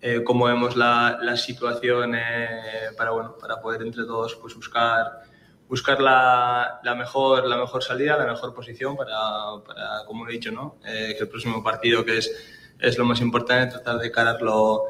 eh, 0.00 0.22
cómo 0.24 0.46
vemos 0.46 0.76
la, 0.76 1.18
la 1.22 1.36
situación 1.36 2.14
eh, 2.14 2.90
para, 2.96 3.10
bueno, 3.10 3.36
para 3.38 3.60
poder 3.60 3.82
entre 3.82 4.04
todos 4.04 4.34
pues, 4.36 4.54
buscar, 4.54 5.22
buscar 5.68 6.00
la, 6.00 6.80
la, 6.82 6.94
mejor, 6.94 7.46
la 7.46 7.56
mejor 7.56 7.82
salida, 7.82 8.16
la 8.16 8.26
mejor 8.26 8.54
posición 8.54 8.96
para, 8.96 9.16
para 9.66 10.04
como 10.06 10.28
he 10.28 10.32
dicho, 10.32 10.52
¿no? 10.52 10.76
Eh, 10.84 11.14
que 11.16 11.24
el 11.24 11.28
próximo 11.28 11.62
partido, 11.62 12.04
que 12.04 12.18
es, 12.18 12.30
es 12.78 12.98
lo 12.98 13.04
más 13.04 13.20
importante, 13.20 13.72
tratar 13.72 13.98
de 13.98 14.10
cararlo 14.10 14.84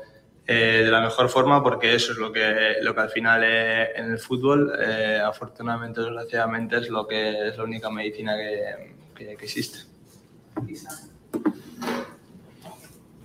eh, 0.49 0.83
de 0.85 0.91
la 0.93 1.01
mejor 1.01 1.29
forma, 1.29 1.61
porque 1.61 1.95
eso 1.95 2.13
es 2.13 2.19
lo 2.19 2.33
que, 2.33 2.77
lo 2.81 2.95
que 2.95 3.01
al 3.01 3.11
final 3.11 3.43
eh, 3.45 3.91
en 3.97 4.13
el 4.13 4.19
fútbol, 4.19 4.73
eh, 4.79 5.21
afortunadamente 5.25 6.01
o 6.01 6.05
desgraciadamente, 6.05 6.77
es, 6.77 6.89
lo 6.89 7.05
que, 7.05 7.49
es 7.49 7.57
la 7.57 7.65
única 7.65 7.91
medicina 7.91 8.37
que, 8.37 8.95
que, 9.13 9.37
que 9.37 9.45
existe. 9.45 9.79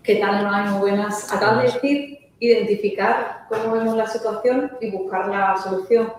¿Qué 0.03 0.15
tal, 0.15 0.43
Noa? 0.43 0.63
Muy 0.71 0.79
buenas. 0.79 1.31
Acabas 1.31 1.57
de 1.57 1.71
decir 1.73 2.31
identificar 2.39 3.45
cómo 3.47 3.73
vemos 3.73 3.95
la 3.95 4.07
situación 4.07 4.71
y 4.81 4.89
buscar 4.89 5.27
la 5.27 5.55
solución. 5.57 6.11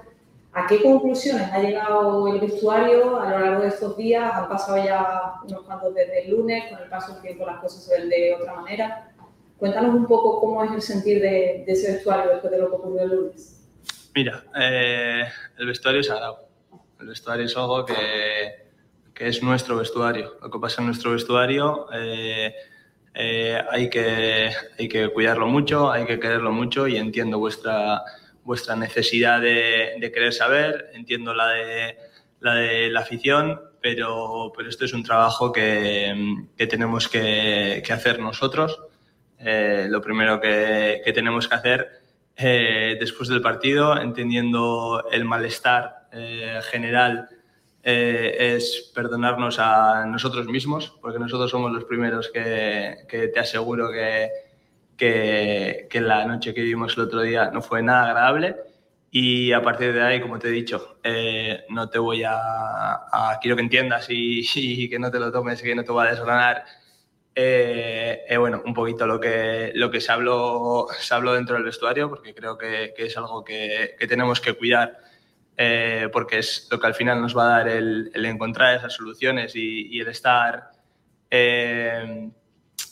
¿A 0.52 0.68
qué 0.68 0.80
conclusiones 0.80 1.50
ha 1.50 1.58
llegado 1.58 2.28
el 2.28 2.38
vestuario 2.38 3.18
a 3.20 3.28
lo 3.28 3.40
largo 3.40 3.62
de 3.62 3.68
estos 3.68 3.96
días? 3.96 4.32
Han 4.32 4.48
pasado 4.48 4.76
ya 4.84 5.32
unos 5.44 5.62
cuantos 5.62 5.92
desde 5.96 6.24
el 6.24 6.30
lunes, 6.30 6.70
con 6.70 6.80
el 6.80 6.88
paso 6.88 7.14
del 7.14 7.22
tiempo 7.22 7.44
las 7.44 7.58
cosas 7.58 7.82
se 7.82 7.98
ven 7.98 8.08
de 8.08 8.36
otra 8.40 8.54
manera. 8.54 9.10
Cuéntanos 9.58 9.96
un 9.96 10.06
poco 10.06 10.38
cómo 10.38 10.62
es 10.62 10.70
el 10.70 10.82
sentir 10.82 11.20
de, 11.20 11.64
de 11.66 11.72
ese 11.72 11.94
vestuario 11.94 12.30
después 12.30 12.52
de 12.52 12.58
lo 12.58 12.68
que 12.68 12.76
ocurrió 12.76 13.02
el 13.02 13.08
lunes. 13.08 13.68
Mira, 14.14 14.44
eh, 14.60 15.24
el 15.58 15.66
vestuario 15.66 16.02
es 16.02 16.06
sagrado. 16.06 16.38
El 17.00 17.08
vestuario 17.08 17.46
es 17.46 17.56
algo 17.56 17.84
que, 17.84 17.94
que, 19.12 19.26
es 19.26 19.42
nuestro 19.42 19.76
vestuario. 19.78 20.36
Lo 20.40 20.50
que 20.50 20.58
pasa 20.60 20.82
en 20.82 20.86
nuestro 20.86 21.12
vestuario 21.12 21.88
eh, 21.92 22.54
eh, 23.14 23.62
hay, 23.70 23.90
que, 23.90 24.50
hay 24.78 24.88
que 24.88 25.08
cuidarlo 25.08 25.46
mucho, 25.46 25.90
hay 25.90 26.04
que 26.06 26.18
quererlo 26.18 26.52
mucho 26.52 26.88
y 26.88 26.96
entiendo 26.96 27.38
vuestra, 27.38 28.02
vuestra 28.44 28.76
necesidad 28.76 29.40
de, 29.40 29.96
de 29.98 30.12
querer 30.12 30.32
saber, 30.32 30.90
entiendo 30.94 31.34
la 31.34 31.48
de 31.48 31.96
la, 32.42 32.54
de 32.54 32.90
la 32.90 33.00
afición, 33.00 33.60
pero, 33.80 34.52
pero 34.56 34.68
esto 34.68 34.84
es 34.84 34.92
un 34.92 35.02
trabajo 35.02 35.52
que, 35.52 36.44
que 36.56 36.66
tenemos 36.66 37.08
que, 37.08 37.82
que, 37.84 37.92
hacer 37.92 38.18
nosotros. 38.18 38.78
Eh, 39.38 39.86
lo 39.88 40.00
primero 40.00 40.40
que, 40.40 41.02
que, 41.04 41.12
tenemos 41.12 41.48
que 41.48 41.54
hacer 41.54 41.88
eh, 42.36 42.96
después 42.98 43.28
del 43.28 43.40
partido, 43.40 44.00
entendiendo 44.00 45.08
el 45.10 45.24
malestar 45.24 46.08
eh, 46.12 46.60
general, 46.70 47.28
eh, 47.82 48.54
es 48.56 48.92
perdonarnos 48.94 49.58
a 49.58 50.06
nosotros 50.06 50.46
mismos, 50.46 50.96
porque 51.00 51.18
nosotros 51.18 51.50
somos 51.50 51.72
los 51.72 51.84
primeros 51.84 52.30
que, 52.32 52.98
que 53.08 53.28
te 53.28 53.40
aseguro 53.40 53.90
que, 53.90 54.30
que, 54.96 55.86
que, 55.90 56.00
la 56.00 56.24
noche 56.26 56.54
que 56.54 56.62
vivimos 56.62 56.96
el 56.96 57.04
otro 57.04 57.22
día 57.22 57.50
no 57.50 57.62
fue 57.62 57.82
nada 57.82 58.08
agradable. 58.08 58.56
Y 59.14 59.52
a 59.52 59.60
partir 59.60 59.92
de 59.92 60.00
ahí, 60.02 60.22
como 60.22 60.38
te 60.38 60.48
he 60.48 60.50
dicho, 60.50 60.96
eh, 61.02 61.64
no 61.68 61.90
te 61.90 61.98
voy 61.98 62.22
a, 62.24 62.34
a, 62.34 63.38
Quiero 63.42 63.56
que 63.56 63.62
entiendas 63.62 64.06
y, 64.08 64.40
y, 64.54 64.88
que 64.88 64.98
no 64.98 65.10
te 65.10 65.20
lo 65.20 65.30
tomes 65.30 65.60
y 65.60 65.64
que 65.64 65.74
no 65.74 65.84
te 65.84 65.92
voy 65.92 66.06
a 66.06 66.10
desgranar. 66.10 66.64
Eh, 67.34 68.24
eh, 68.28 68.36
bueno, 68.36 68.62
un 68.64 68.74
poquito 68.74 69.06
lo 69.06 69.18
que, 69.20 69.72
lo 69.74 69.90
que 69.90 70.00
se, 70.00 70.12
habló, 70.12 70.86
se 70.98 71.14
habló 71.14 71.34
dentro 71.34 71.56
del 71.56 71.64
vestuario, 71.64 72.08
porque 72.08 72.34
creo 72.34 72.58
que, 72.58 72.94
es 72.96 73.16
algo 73.16 73.44
que, 73.44 73.96
tenemos 74.08 74.40
que 74.40 74.54
cuidar, 74.54 74.98
eh, 75.56 76.08
porque 76.12 76.38
es 76.38 76.66
lo 76.70 76.80
que 76.80 76.86
al 76.86 76.94
final 76.94 77.20
nos 77.20 77.36
va 77.36 77.44
a 77.44 77.58
dar 77.58 77.68
el, 77.68 78.10
encontrar 78.14 78.76
esas 78.76 78.94
soluciones 78.94 79.54
y, 79.54 80.00
el 80.00 80.08
estar 80.08 80.70
eh, 81.30 82.30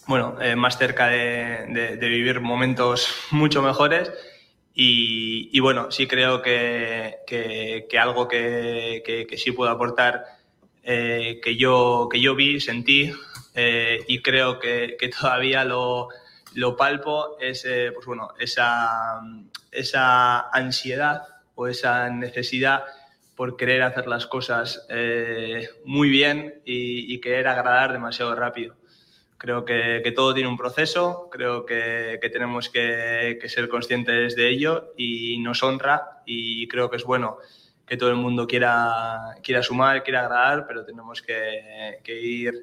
bueno, 0.07 0.37
eh, 0.41 0.57
más 0.57 0.77
cerca 0.77 1.09
de, 1.09 1.97
vivir 2.01 2.41
momentos 2.41 3.15
mucho 3.31 3.63
mejores. 3.63 4.13
Y, 4.83 5.59
bueno, 5.61 5.91
sí 5.91 6.07
creo 6.07 6.41
que, 6.41 7.19
algo 8.01 8.29
que, 8.29 9.27
sí 9.37 9.53
puedo 9.53 9.71
aportar, 9.71 10.25
que, 10.83 11.57
yo, 11.59 12.09
que 12.11 12.21
yo 12.21 12.35
vi, 12.35 12.61
sentí 12.61 13.13
y 14.07 14.23
creo 14.23 14.59
que, 14.59 14.97
todavía 15.19 15.65
lo, 15.65 16.09
lo, 16.55 16.77
palpo, 16.77 17.37
es 17.41 17.67
pues 17.93 18.07
bueno, 18.07 18.33
esa, 18.39 19.21
esa 19.71 20.49
ansiedad 20.51 21.39
o 21.61 21.69
esa 21.69 22.09
necesidad 22.09 22.85
por 23.37 23.59
querer 23.59 23.83
hacer 23.83 24.07
las 24.07 24.27
cosas 24.27 24.87
eh, 24.89 25.69
muy 25.85 26.09
bien 26.09 26.63
y, 26.65 27.13
y 27.13 27.21
querer 27.21 27.49
agradar 27.49 27.93
demasiado 27.93 28.35
rápido. 28.35 28.77
Creo 29.37 29.67
que, 29.67 30.01
que, 30.03 30.13
todo 30.13 30.33
tiene 30.33 30.49
un 30.49 30.57
proceso, 30.57 31.29
creo 31.31 31.67
que, 31.67 32.19
que 32.21 32.31
tenemos 32.31 32.71
que, 32.71 33.39
que, 33.41 33.49
ser 33.51 33.69
conscientes 33.69 34.37
de 34.37 34.49
ello 34.49 34.95
y 34.97 35.39
nos 35.41 35.63
honra 35.63 36.23
y 36.25 36.67
creo 36.69 36.89
que 36.89 36.97
es 36.97 37.05
bueno 37.05 37.39
que 37.87 37.99
todo 37.99 38.11
el 38.11 38.17
mundo 38.17 38.47
quiera, 38.47 39.35
quiera 39.43 39.63
sumar, 39.63 40.03
quiera 40.03 40.21
agradar, 40.21 40.67
pero 40.67 40.85
tenemos 40.85 41.21
que, 41.21 42.01
ir 42.07 42.55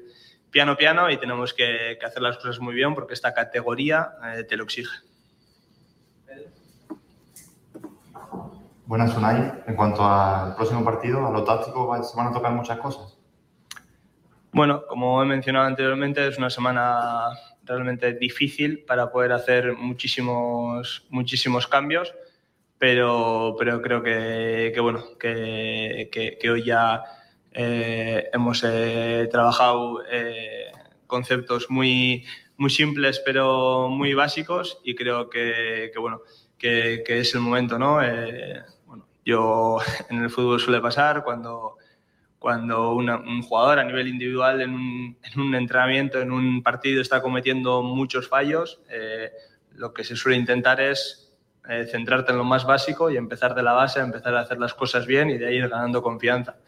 piano 0.50 0.76
piano 0.76 1.08
y 1.10 1.18
tenemos 1.18 1.54
que, 1.54 1.98
hacer 2.04 2.22
las 2.22 2.36
cosas 2.36 2.58
muy 2.58 2.74
bien 2.74 2.94
porque 2.94 3.14
esta 3.14 3.32
categoría 3.32 4.12
eh, 4.34 4.44
te 4.44 4.56
lo 4.56 4.64
exige. 4.64 5.07
Buenas, 8.88 9.14
Unai. 9.14 9.52
En 9.66 9.76
cuanto 9.76 10.02
al 10.02 10.54
próximo 10.54 10.82
partido, 10.82 11.26
a 11.26 11.30
lo 11.30 11.44
táctico, 11.44 12.02
se 12.02 12.16
van 12.16 12.28
a 12.28 12.32
tocar 12.32 12.52
muchas 12.52 12.78
cosas. 12.78 13.18
Bueno, 14.50 14.86
como 14.88 15.22
he 15.22 15.26
mencionado 15.26 15.66
anteriormente, 15.66 16.26
es 16.26 16.38
una 16.38 16.48
semana 16.48 17.28
realmente 17.64 18.14
difícil 18.14 18.86
para 18.86 19.12
poder 19.12 19.32
hacer 19.32 19.76
muchísimos, 19.76 21.04
muchísimos 21.10 21.66
cambios, 21.66 22.14
pero, 22.78 23.56
pero 23.58 23.82
creo 23.82 24.02
que, 24.02 24.74
bueno, 24.80 25.04
que, 25.20 26.08
que, 26.10 26.38
que, 26.40 26.50
hoy 26.50 26.64
ya 26.64 27.02
eh, 27.52 28.30
hemos 28.32 28.64
eh, 28.64 29.28
trabajado 29.30 30.02
eh, 30.10 30.72
conceptos 31.06 31.68
muy, 31.68 32.24
muy 32.56 32.70
simples 32.70 33.20
pero 33.22 33.90
muy 33.90 34.14
básicos 34.14 34.80
y 34.82 34.94
creo 34.94 35.28
que, 35.28 35.92
bueno, 36.00 36.22
que, 36.56 37.04
es 37.06 37.34
el 37.34 37.42
momento, 37.42 37.78
¿no? 37.78 38.00
Yo 39.28 39.78
en 40.08 40.22
el 40.22 40.30
fútbol 40.30 40.58
suele 40.58 40.80
pasar 40.80 41.22
cuando 41.22 41.76
cuando 42.38 42.92
un 42.92 43.42
jugador 43.42 43.80
a 43.80 43.84
nivel 43.84 44.06
individual 44.06 44.60
en 44.60 44.70
un, 44.70 45.18
en 45.24 45.40
un, 45.40 45.54
entrenamiento, 45.56 46.20
en 46.20 46.30
un 46.30 46.62
partido, 46.62 47.02
está 47.02 47.20
cometiendo 47.20 47.82
muchos 47.82 48.28
fallos, 48.28 48.80
eh, 48.88 49.32
lo 49.72 49.92
que 49.92 50.04
se 50.04 50.14
suele 50.14 50.38
intentar 50.38 50.80
es 50.80 51.32
eh, 51.68 51.84
centrarte 51.90 52.30
en 52.30 52.38
lo 52.38 52.44
más 52.44 52.64
básico 52.64 53.10
y 53.10 53.16
empezar 53.16 53.56
de 53.56 53.64
la 53.64 53.72
base, 53.72 53.98
empezar 53.98 54.36
a 54.36 54.42
hacer 54.42 54.58
las 54.60 54.72
cosas 54.72 55.04
bien 55.04 55.30
y 55.30 55.36
de 55.36 55.48
ahí 55.48 55.56
ir 55.56 55.68
ganando 55.68 56.00
confianza. 56.00 56.58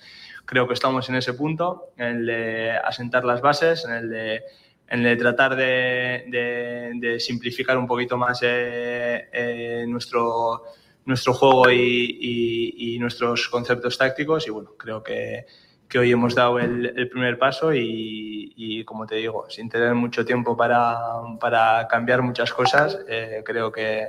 Creo 0.44 0.66
que 0.66 0.74
estamos 0.74 1.08
en 1.08 1.14
ese 1.14 1.34
punto, 1.34 1.92
en 1.96 2.06
el 2.06 2.26
de 2.26 2.72
asentar 2.72 3.24
las 3.24 3.40
bases, 3.40 3.84
en 3.84 3.92
el 3.92 4.11
de, 4.11 4.42
en 4.88 4.98
el 4.98 5.04
de 5.04 5.16
tratar 5.16 5.54
de, 5.54 7.16
simplificar 7.20 7.78
un 7.78 7.86
poquito 7.86 8.18
más 8.18 8.40
eh, 8.42 9.84
nuestro, 9.86 10.64
nuestro 11.11 11.34
juego 11.34 11.70
y, 11.70 12.96
nuestros 12.98 13.48
conceptos 13.48 13.96
tácticos 13.96 14.46
y 14.46 14.50
bueno, 14.50 14.74
creo 14.76 15.02
que, 15.02 15.46
que 15.88 15.98
hoy 15.98 16.12
hemos 16.12 16.34
dado 16.34 16.58
el, 16.58 17.08
primer 17.11 17.38
paso 17.38 17.72
y, 17.74 18.84
como 18.84 19.06
te 19.06 19.16
digo, 19.16 19.48
sin 19.48 19.68
tener 19.68 19.94
mucho 19.94 20.24
tiempo 20.24 20.56
para, 20.56 20.96
para 21.40 21.88
cambiar 21.88 22.22
muchas 22.22 22.52
cosas, 22.52 22.98
eh, 23.08 23.42
creo 23.44 23.72
que, 23.72 24.08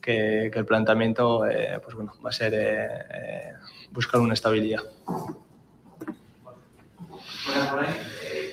que, 0.00 0.46
el 0.46 0.64
planteamiento 0.64 1.46
eh, 1.46 1.78
pues 1.82 1.94
bueno, 1.94 2.14
va 2.24 2.30
a 2.30 2.32
ser 2.32 2.52
eh, 2.54 3.52
buscar 3.90 4.20
una 4.20 4.34
estabilidad. 4.34 4.82
Bueno, 7.46 7.86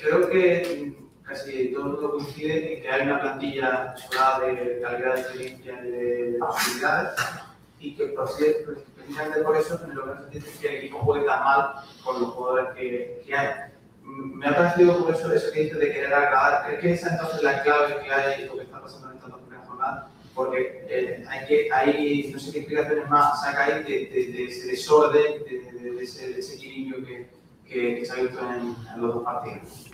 creo 0.01 0.29
que 0.29 0.93
casi 1.23 1.71
todo 1.71 1.85
el 1.85 1.91
mundo 1.93 2.11
coincide 2.11 2.75
en 2.75 2.81
que 2.81 2.89
hay 2.89 3.01
una 3.03 3.21
plantilla 3.21 3.95
sobrada 3.95 4.45
de 4.45 4.81
calidad 4.81 5.15
de 5.15 5.21
experiencia 5.21 5.81
de 5.81 6.37
posibilidades 6.39 7.48
y 7.79 7.95
que 7.95 8.07
precisamente 8.07 9.41
por 9.41 9.57
eso 9.57 9.79
lo 9.93 10.03
que 10.03 10.19
no 10.19 10.31
se 10.31 10.37
es 10.37 10.57
que 10.57 10.67
el 10.67 10.75
equipo 10.75 10.99
juegue 10.99 11.25
tan 11.25 11.43
mal 11.43 11.75
con 12.03 12.21
los 12.21 12.29
jugadores 12.31 12.75
que, 12.75 13.23
que 13.25 13.35
hay. 13.35 13.71
Me 14.03 14.47
ha 14.47 14.55
parecido 14.55 15.05
por 15.05 15.13
eso 15.13 15.29
que 15.53 15.61
dices 15.61 15.79
de 15.79 15.91
querer 15.91 16.13
agradar. 16.13 16.65
¿Crees 16.65 16.81
que 16.81 16.93
esa 16.93 17.07
es 17.07 17.13
entonces 17.13 17.43
la 17.43 17.63
clave 17.63 17.99
que 18.03 18.11
hay 18.11 18.45
lo 18.45 18.55
que 18.55 18.63
está 18.63 18.81
pasando 18.81 19.09
en 19.09 19.17
estas 19.17 19.29
dos 19.31 19.41
primeras 19.41 19.67
jornadas? 19.67 20.05
Porque 20.33 20.85
eh, 20.89 21.25
hay, 21.27 21.47
que, 21.47 21.69
hay, 21.71 22.31
no 22.33 22.39
sé 22.39 22.51
qué 22.51 22.59
explicaciones 22.59 23.09
más 23.09 23.41
saca 23.41 23.65
ahí 23.65 23.83
de, 23.83 24.05
de, 24.07 24.31
de 24.31 24.45
ese 24.45 24.67
desorden, 24.67 25.43
de, 25.43 25.91
de, 25.91 26.03
ese 26.03 26.33
desequilibrio 26.33 27.05
que, 27.05 27.29
que, 27.65 27.99
que, 27.99 28.05
se 28.05 28.13
ha 28.13 28.15
visto 28.15 28.39
en, 28.39 28.75
en 28.93 29.01
los 29.01 29.15
dos 29.15 29.23
partidos. 29.23 29.91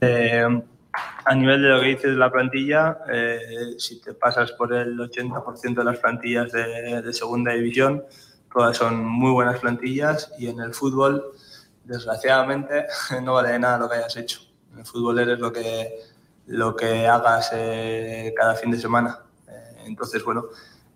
Eh, 0.00 0.62
a 1.24 1.34
nivel 1.34 1.60
de 1.60 1.68
lo 1.68 1.80
que 1.80 1.86
dices 1.86 2.10
de 2.12 2.16
la 2.16 2.30
plantilla, 2.30 2.98
eh, 3.12 3.74
si 3.78 4.00
te 4.00 4.14
pasas 4.14 4.52
por 4.52 4.72
el 4.72 4.96
80% 4.96 5.74
de 5.74 5.84
las 5.84 5.98
plantillas 5.98 6.52
de, 6.52 7.12
segunda 7.12 7.52
división, 7.52 8.04
todas 8.52 8.76
son 8.76 9.04
muy 9.04 9.32
buenas 9.32 9.58
plantillas 9.58 10.32
y 10.38 10.48
en 10.48 10.60
el 10.60 10.72
fútbol, 10.72 11.32
desgraciadamente, 11.84 12.86
no 13.22 13.34
vale 13.34 13.58
nada 13.58 13.78
lo 13.78 13.88
que 13.88 13.96
hayas 13.96 14.16
hecho. 14.16 14.40
En 14.72 14.80
el 14.80 14.86
fútbol 14.86 15.18
eres 15.18 15.40
lo 15.40 15.52
que, 15.52 15.98
lo 16.46 16.76
que 16.76 17.08
hagas 17.08 17.50
eh, 17.52 18.32
cada 18.36 18.54
fin 18.54 18.70
de 18.70 18.78
semana. 18.78 19.18
Eh, 19.48 19.82
entonces, 19.86 20.22
bueno, 20.24 20.44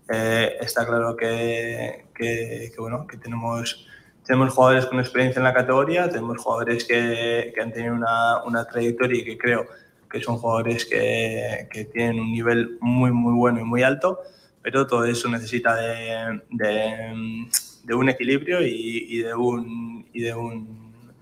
está 0.07 0.85
claro 0.85 1.15
que, 1.15 2.07
que, 2.13 2.71
que, 2.73 2.81
bueno, 2.81 3.07
que 3.07 3.17
tenemos, 3.17 3.87
tenemos 4.25 4.53
jugadores 4.53 4.85
con 4.85 4.99
experiencia 4.99 5.39
en 5.39 5.45
la 5.45 5.53
categoría, 5.53 6.09
tenemos 6.09 6.37
jugadores 6.37 6.83
que, 6.83 7.51
que 7.55 7.61
han 7.61 7.71
tenido 7.71 7.95
una, 7.95 8.43
una 8.43 8.65
trayectoria 8.65 9.21
y 9.21 9.23
que 9.23 9.37
creo 9.37 9.67
que 10.11 10.21
son 10.21 10.37
jugadores 10.37 10.85
que, 10.85 11.67
que, 11.71 11.85
tienen 11.85 12.19
un 12.19 12.31
nivel 12.31 12.77
muy, 12.81 13.11
muy 13.11 13.33
bueno 13.33 13.59
y 13.59 13.63
muy 13.63 13.83
alto, 13.83 14.19
pero 14.61 14.85
todo 14.85 15.05
eso 15.05 15.29
necesita 15.29 15.75
de, 15.75 16.41
de, 16.49 17.47
de 17.83 17.93
un 17.93 18.09
equilibrio 18.09 18.61
y, 18.61 19.05
y, 19.09 19.17
de 19.19 19.33
un, 19.33 20.07
y 20.13 20.21
de 20.21 20.35
un 20.35 21.13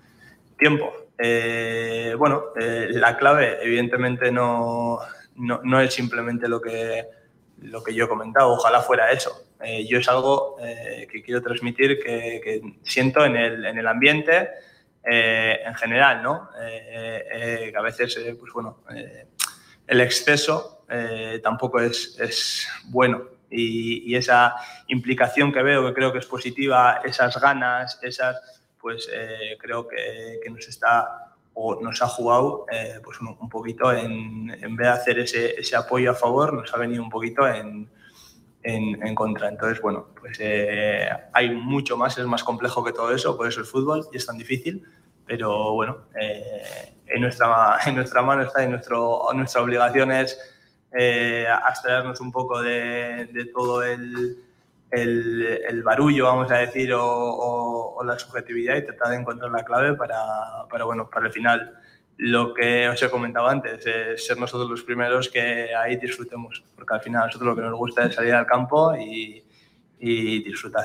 tiempo. 0.58 0.92
Eh, 1.18 2.14
bueno, 2.18 2.44
eh, 2.60 2.88
la 2.90 3.16
clave 3.16 3.58
evidentemente 3.62 4.32
no, 4.32 4.98
no, 5.36 5.60
no, 5.62 5.80
es 5.80 5.94
simplemente 5.94 6.48
lo 6.48 6.60
que, 6.60 7.06
lo 7.62 7.82
que 7.82 7.94
yo 7.94 8.06
he 8.06 8.08
comentado, 8.08 8.52
ojalá 8.52 8.80
fuera 8.80 9.12
eso. 9.12 9.30
eh, 9.62 9.86
yo 9.86 9.98
es 9.98 10.08
algo 10.08 10.56
eh, 10.62 11.06
que 11.10 11.22
quiero 11.22 11.42
transmitir 11.42 11.98
que, 12.02 12.40
que 12.42 12.62
siento 12.82 13.24
en 13.24 13.36
el, 13.36 13.64
en 13.66 13.78
el 13.78 13.86
ambiente 13.86 14.48
eh, 15.04 15.60
en 15.64 15.74
general, 15.74 16.22
¿no? 16.22 16.50
Eh, 16.60 17.24
eh, 17.32 17.70
que 17.70 17.76
a 17.76 17.82
veces, 17.82 18.16
eh, 18.18 18.36
pues 18.38 18.52
bueno, 18.52 18.82
eh, 18.94 19.26
el 19.86 20.00
exceso 20.00 20.84
eh, 20.88 21.40
tampoco 21.42 21.80
es, 21.80 22.68
bueno 22.84 23.24
y, 23.50 24.14
esa 24.14 24.54
implicación 24.88 25.52
que 25.52 25.62
veo, 25.62 25.86
que 25.86 25.94
creo 25.94 26.12
que 26.12 26.18
es 26.18 26.26
positiva, 26.26 27.00
esas 27.04 27.40
ganas, 27.40 27.98
esas, 28.02 28.62
pues 28.80 29.08
eh, 29.12 29.56
creo 29.58 29.88
que, 29.88 30.40
nos 30.50 30.68
está 30.68 31.34
o 31.54 31.80
nos 31.82 32.00
ha 32.02 32.06
jugado 32.06 32.66
eh, 32.70 33.00
pues 33.02 33.20
un, 33.20 33.36
un 33.40 33.48
poquito 33.48 33.92
en, 33.92 34.50
en 34.50 34.76
vez 34.76 34.86
de 34.86 34.92
hacer 34.92 35.18
ese, 35.18 35.60
ese 35.60 35.74
apoyo 35.76 36.12
a 36.12 36.14
favor, 36.14 36.52
nos 36.52 36.72
ha 36.72 36.76
venido 36.76 37.02
un 37.02 37.10
poquito 37.10 37.46
en, 37.48 37.90
en, 38.62 39.06
en 39.06 39.14
contra. 39.14 39.48
Entonces, 39.48 39.80
bueno, 39.80 40.08
pues 40.18 40.38
eh, 40.40 41.08
hay 41.32 41.50
mucho 41.50 41.96
más, 41.96 42.16
es 42.18 42.26
más 42.26 42.44
complejo 42.44 42.84
que 42.84 42.92
todo 42.92 43.14
eso, 43.14 43.36
por 43.36 43.48
eso 43.48 43.60
el 43.60 43.66
fútbol 43.66 44.06
y 44.12 44.16
es 44.16 44.26
tan 44.26 44.38
difícil, 44.38 44.84
pero 45.26 45.72
bueno, 45.72 46.06
eh, 46.20 46.94
en, 47.06 47.20
nuestra, 47.20 47.78
en 47.86 47.94
nuestra 47.94 48.22
mano 48.22 48.42
está 48.42 48.64
y 48.64 48.68
nuestro, 48.68 49.28
nuestra 49.34 49.62
obligación 49.62 50.12
es 50.12 50.38
eh, 50.92 51.46
un 52.20 52.32
poco 52.32 52.60
de, 52.62 53.50
todo 53.54 53.82
el, 53.82 54.38
el, 54.90 55.82
barullo, 55.82 56.24
vamos 56.24 56.50
a 56.50 56.56
decir, 56.56 56.92
o, 56.92 57.04
o, 57.04 57.94
o, 57.96 58.04
la 58.04 58.18
subjetividad 58.18 58.76
y 58.76 58.86
tratar 58.86 59.10
de 59.10 59.16
encontrar 59.16 59.50
la 59.50 59.64
clave 59.64 59.94
para, 59.94 60.16
para, 60.68 60.84
bueno, 60.84 61.08
para 61.08 61.26
el 61.26 61.32
final. 61.32 61.79
Lo 62.22 62.52
que 62.52 62.86
os 62.86 63.02
he 63.02 63.08
comentado 63.08 63.48
antes, 63.48 63.86
es 63.86 64.26
ser 64.26 64.36
nosotros 64.36 64.68
los 64.68 64.82
primeros 64.82 65.30
que 65.30 65.74
ahí 65.74 65.96
disfrutemos, 65.96 66.62
porque 66.76 66.92
al 66.92 67.00
final 67.00 67.22
a 67.22 67.26
nosotros 67.26 67.48
lo 67.48 67.56
que 67.56 67.62
nos 67.62 67.78
gusta 67.78 68.04
es 68.04 68.14
salir 68.14 68.34
al 68.34 68.44
campo 68.44 68.94
y, 68.94 69.42
y 69.98 70.44
disfrutar. 70.44 70.84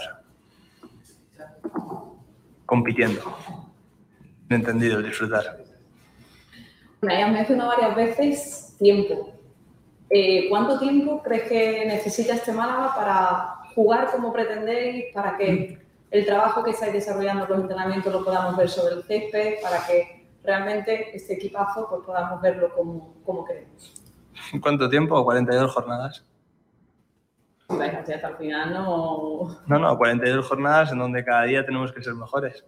Compitiendo. 2.65 3.38
Entendido, 4.49 5.01
disfrutar. 5.01 5.57
Bueno, 7.01 7.19
ya 7.19 7.25
has 7.25 7.33
mencionado 7.33 7.69
varias 7.69 7.95
veces 7.97 8.75
tiempo. 8.79 9.33
Eh, 10.09 10.47
¿Cuánto 10.49 10.79
tiempo 10.79 11.21
crees 11.21 11.49
que 11.49 11.86
necesita 11.86 12.36
este 12.36 12.53
Málaga 12.53 12.95
para 12.95 13.73
jugar 13.75 14.09
como 14.09 14.31
pretendéis, 14.31 15.13
para 15.13 15.36
que 15.36 15.79
el 16.11 16.25
trabajo 16.25 16.63
que 16.63 16.71
estáis 16.71 16.93
desarrollando 16.93 17.45
los 17.45 17.59
entrenamientos 17.59 18.13
lo 18.13 18.23
podamos 18.23 18.55
ver 18.55 18.69
sobre 18.69 18.95
el 18.95 19.03
césped, 19.03 19.55
para 19.61 19.86
que 19.86 20.24
realmente 20.45 21.15
este 21.15 21.33
equipazo 21.33 21.87
pues, 21.89 22.01
podamos 22.05 22.41
verlo 22.41 22.73
como, 22.73 23.15
como 23.23 23.45
queremos? 23.45 23.93
¿Cuánto 24.61 24.89
tiempo? 24.89 25.23
42 25.23 25.71
jornadas. 25.71 26.25
Si 27.67 28.13
hasta 28.13 28.27
el 28.27 28.35
final 28.37 28.73
no... 28.73 29.57
No, 29.65 29.79
no, 29.79 29.97
42 29.97 30.47
jornadas 30.47 30.91
en 30.91 30.99
donde 30.99 31.25
cada 31.25 31.43
día 31.43 31.65
tenemos 31.65 31.91
que 31.91 32.03
ser 32.03 32.13
mejores. 32.13 32.63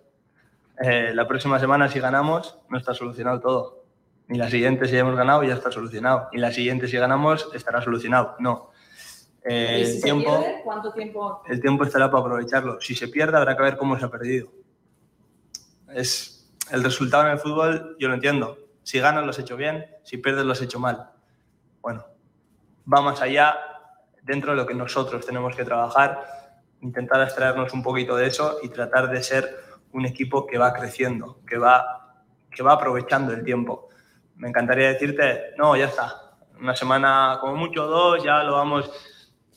Eh, 0.82 1.12
la 1.14 1.28
próxima 1.28 1.60
semana, 1.60 1.88
si 1.88 2.00
ganamos, 2.00 2.60
no 2.70 2.78
está 2.78 2.94
solucionado 2.94 3.40
todo. 3.40 3.84
Ni 4.28 4.38
la 4.38 4.50
siguiente, 4.50 4.88
si 4.88 4.98
hemos 4.98 5.16
ganado, 5.16 5.44
ya 5.44 5.54
está 5.54 5.72
solucionado. 5.72 6.30
Y 6.32 6.38
la 6.38 6.52
siguiente, 6.52 6.88
si 6.88 6.98
ganamos, 6.98 7.50
estará 7.54 7.82
solucionado. 7.82 8.36
No. 8.40 8.72
Eh, 9.44 9.86
si 9.86 9.96
el, 9.98 10.04
tiempo, 10.04 10.40
pierde, 10.40 10.62
¿cuánto 10.64 10.92
tiempo? 10.92 11.42
el 11.48 11.62
tiempo 11.62 11.84
estará 11.84 12.12
para 12.12 12.22
aprovecharlo. 12.22 12.82
Si 12.82 12.96
se 12.96 13.08
pierde, 13.08 13.38
habrá 13.38 13.56
que 13.56 13.64
ver 13.64 13.78
cómo 13.78 13.98
se 13.98 14.06
ha 14.06 14.10
perdido. 14.10 14.50
Es 15.94 16.37
el 16.72 16.84
resultado 16.84 17.26
en 17.26 17.34
el 17.34 17.40
fútbol, 17.40 17.96
yo 18.00 18.08
lo 18.08 18.14
entiendo. 18.14 18.58
Si 18.84 19.00
ganas, 19.00 19.24
lo 19.24 19.32
has 19.32 19.40
hecho 19.40 19.58
bien. 19.58 19.86
Si 20.04 20.18
pierdes, 20.18 20.46
lo 20.46 20.54
has 20.54 20.62
hecho 20.62 20.80
mal. 20.80 21.12
Bueno, 21.82 22.06
va 22.92 23.02
más 23.02 23.22
allá 23.22 23.56
dentro 24.24 24.52
de 24.52 24.58
lo 24.58 24.66
que 24.66 24.74
nosotros 24.74 25.26
tenemos 25.26 25.56
que 25.56 25.64
trabajar, 25.64 26.22
intentar 26.82 27.22
extraernos 27.22 27.74
un 27.74 27.82
poquito 27.82 28.16
de 28.16 28.28
eso 28.28 28.60
y 28.62 28.70
tratar 28.70 29.10
de 29.10 29.24
ser 29.24 29.64
un 29.94 30.06
equipo 30.06 30.46
que 30.46 30.58
va 30.58 30.74
creciendo, 30.74 31.40
que 31.48 31.58
va, 31.58 32.24
que 32.52 32.62
va 32.62 32.74
aprovechando 32.74 33.34
el 33.34 33.44
tiempo. 33.44 33.90
Me 34.36 34.50
encantaría 34.50 34.90
decirte, 34.90 35.56
no, 35.58 35.76
ya 35.76 35.86
está, 35.86 36.28
una 36.60 36.76
semana 36.76 37.38
como 37.40 37.56
mucho, 37.56 37.88
dos, 37.88 38.24
ya 38.24 38.44
lo 38.44 38.54
vamos. 38.54 38.92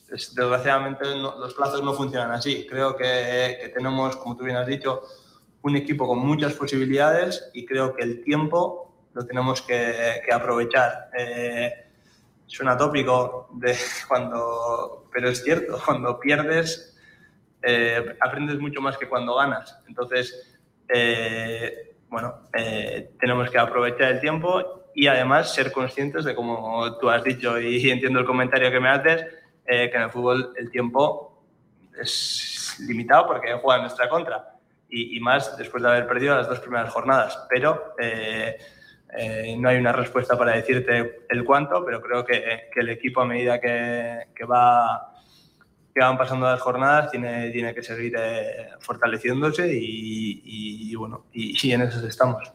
Desgraciadamente 0.09 1.05
los 1.15 1.53
plazos 1.53 1.83
no 1.83 1.93
funcionan 1.93 2.31
así. 2.31 2.67
Creo 2.69 2.95
que, 2.95 3.71
tenemos, 3.73 4.17
como 4.17 4.35
tú 4.35 4.43
bien 4.43 4.57
has 4.57 4.67
dicho, 4.67 5.03
un 5.63 5.75
equipo 5.75 6.07
con 6.07 6.19
muchas 6.19 6.53
posibilidades 6.53 7.49
y 7.53 7.65
creo 7.65 7.95
que 7.95 8.03
el 8.03 8.23
tiempo 8.23 8.91
lo 9.13 9.25
tenemos 9.25 9.61
que, 9.61 10.21
aprovechar. 10.31 11.09
Eh, 11.17 11.71
suena 12.47 12.77
tópico 12.77 13.49
de 13.53 13.75
cuando, 14.07 15.07
pero 15.11 15.29
es 15.29 15.43
cierto, 15.43 15.79
cuando 15.85 16.19
pierdes 16.19 16.97
eh, 17.63 18.17
aprendes 18.19 18.59
mucho 18.59 18.81
más 18.81 18.97
que 18.97 19.07
cuando 19.07 19.35
ganas. 19.35 19.79
Entonces, 19.87 20.59
eh, 20.89 21.95
bueno, 22.09 22.49
eh, 22.53 23.11
tenemos 23.19 23.49
que 23.49 23.59
aprovechar 23.59 24.11
el 24.13 24.19
tiempo 24.19 24.89
y 24.95 25.07
además 25.07 25.53
ser 25.53 25.71
conscientes 25.71 26.25
de, 26.25 26.35
como 26.35 26.97
tú 26.97 27.09
has 27.09 27.23
dicho 27.23 27.59
y 27.59 27.89
entiendo 27.91 28.19
el 28.19 28.25
comentario 28.25 28.71
que 28.71 28.79
me 28.79 28.89
haces, 28.89 29.25
que 29.65 29.85
en 29.85 30.01
el 30.01 30.09
fútbol 30.09 30.53
el 30.57 30.69
tiempo 30.69 31.45
es 31.97 32.77
limitado 32.79 33.27
porque 33.27 33.53
juega 33.53 33.77
en 33.77 33.81
nuestra 33.83 34.09
contra 34.09 34.50
y, 34.91 35.19
más 35.21 35.57
después 35.57 35.81
de 35.81 35.89
haber 35.89 36.07
perdido 36.07 36.35
las 36.35 36.47
dos 36.47 36.59
primeras 36.59 36.91
jornadas. 36.91 37.45
Pero 37.49 37.95
eh, 37.97 38.57
no 39.57 39.69
hay 39.69 39.77
una 39.77 39.91
respuesta 39.91 40.37
para 40.37 40.55
decirte 40.55 41.25
el 41.29 41.43
cuánto, 41.43 41.83
pero 41.85 42.01
creo 42.01 42.25
que, 42.25 42.69
el 42.75 42.89
equipo 42.89 43.21
a 43.21 43.25
medida 43.25 43.59
que, 43.59 44.45
va, 44.49 45.13
que 45.93 45.99
van 45.99 46.17
pasando 46.17 46.45
las 46.45 46.61
jornadas 46.61 47.11
tiene, 47.11 47.49
tiene 47.51 47.73
que 47.73 47.83
seguir 47.83 48.15
eh, 48.17 48.69
fortaleciéndose 48.79 49.69
y, 49.71 50.93
bueno, 50.95 51.25
y, 51.33 51.71
en 51.71 51.81
eso 51.81 52.05
estamos. 52.07 52.51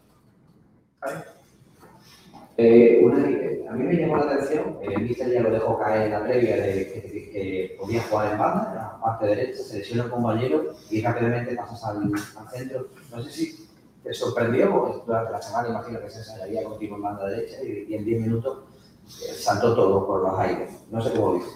Eh, 2.56 3.00
una, 3.02 3.28
a 3.68 3.72
mí 3.72 3.84
me 3.84 3.94
llamó 3.94 4.16
la 4.16 4.32
atención, 4.32 4.78
el 4.82 5.02
Mister 5.02 5.30
ya 5.30 5.40
lo 5.40 5.50
dejó 5.50 5.78
caer 5.78 6.02
en 6.02 6.12
la 6.12 6.24
previa 6.24 6.56
de 6.56 6.92
que, 7.32 7.76
podía 7.78 8.02
jugar 8.02 8.32
en 8.32 8.38
banda, 8.38 8.68
en 8.70 8.76
la 8.76 9.00
parte 9.00 9.26
derecha, 9.26 9.62
se 9.62 9.78
lesiona 9.78 10.04
un 10.04 10.10
compañero 10.10 10.74
y 10.90 11.02
rápidamente 11.02 11.54
pasas 11.54 11.84
al, 11.84 12.12
centro. 12.50 12.88
No 13.10 13.22
sé 13.22 13.30
si 13.30 13.68
te 14.02 14.14
sorprendió, 14.14 14.70
porque 14.70 14.98
durante 15.06 15.32
la 15.32 15.42
semana 15.42 15.68
imagino 15.68 16.00
que 16.00 16.10
se 16.10 16.18
ensayaría 16.18 16.64
contigo 16.64 16.96
en 16.96 17.02
banda 17.02 17.26
derecha 17.26 17.62
y, 17.62 17.94
en 17.94 18.04
10 18.04 18.20
minutos 18.22 18.58
eh, 19.06 19.34
saltó 19.34 19.74
todo 19.74 20.06
por 20.06 20.22
los 20.22 20.38
aires. 20.38 20.70
No 20.90 21.02
sé 21.02 21.12
cómo 21.12 21.34
dice. 21.34 21.50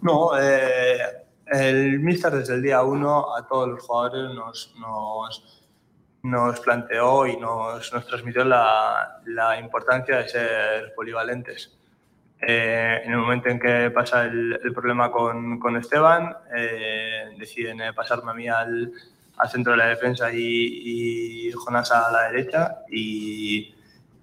No, 0.00 0.30
eh, 0.38 0.98
el 1.46 2.00
Mister 2.00 2.32
desde 2.32 2.54
el 2.54 2.62
día 2.62 2.82
uno 2.82 3.34
a 3.34 3.46
todos 3.46 3.68
los 3.68 3.82
jugadores 3.84 4.34
nos, 4.34 5.65
nos 6.30 6.60
planteó 6.60 7.26
y 7.26 7.36
nos, 7.36 7.92
nos 7.92 8.06
transmitió 8.06 8.44
la, 8.44 9.20
la, 9.26 9.58
importancia 9.58 10.18
de 10.18 10.28
ser 10.28 10.94
polivalentes. 10.94 11.76
Eh, 12.40 13.00
en 13.04 13.12
el 13.12 13.18
momento 13.18 13.48
en 13.48 13.58
que 13.58 13.90
pasa 13.90 14.24
el, 14.24 14.60
el 14.62 14.72
problema 14.72 15.10
con, 15.10 15.58
con 15.58 15.76
Esteban, 15.76 16.36
eh, 16.54 17.34
deciden 17.38 17.80
pasarme 17.94 18.30
a 18.30 18.34
mí 18.34 18.48
al, 18.48 18.92
al 19.38 19.48
centro 19.48 19.72
de 19.72 19.78
la 19.78 19.86
defensa 19.86 20.32
y, 20.32 20.38
y 21.48 21.52
Jonas 21.52 21.90
a 21.92 22.10
la 22.10 22.22
derecha 22.30 22.78
y, 22.90 23.74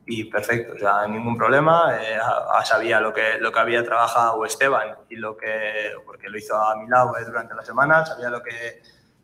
y, 0.06 0.24
perfecto, 0.26 0.74
o 0.76 0.80
sea, 0.80 1.08
ningún 1.08 1.38
problema. 1.38 1.96
Eh, 2.02 2.18
sabía 2.66 3.00
lo 3.00 3.14
que, 3.14 3.38
lo 3.40 3.52
que 3.52 3.60
había 3.60 3.84
trabajado 3.84 4.44
Esteban 4.46 4.96
y 5.10 5.16
lo 5.16 5.38
que, 5.38 5.92
porque 6.06 6.30
lo 6.30 6.38
hizo 6.38 6.56
a 6.56 6.76
mi 6.76 6.88
lado 6.88 7.18
eh, 7.18 7.26
durante 7.26 7.54
la 7.54 7.64
semana, 7.64 8.06
sabía 8.06 8.30
lo 8.30 8.42
que, 8.42 8.82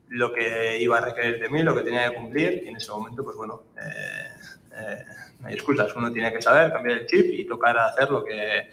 lo 0.09 0.33
que 0.33 0.77
iba 0.81 0.97
a 0.97 1.01
requerir 1.01 1.39
de 1.39 1.49
mí, 1.49 1.63
lo 1.63 1.75
que 1.75 1.83
tenía 1.83 2.09
que 2.09 2.15
cumplir 2.15 2.63
y 2.65 2.69
en 2.69 2.75
ese 2.75 2.91
momento, 2.91 3.23
pues 3.23 3.37
bueno, 3.37 3.63
eh, 3.77 4.29
eh 4.73 5.05
no 5.39 5.47
hay 5.47 5.53
excusas, 5.53 5.95
uno 5.95 6.11
tiene 6.11 6.33
que 6.33 6.41
saber, 6.41 6.71
cambiar 6.71 6.99
el 6.99 7.07
chip 7.07 7.27
y 7.31 7.45
tocar 7.45 7.77
hacer 7.77 8.09
lo 8.09 8.23
que, 8.25 8.69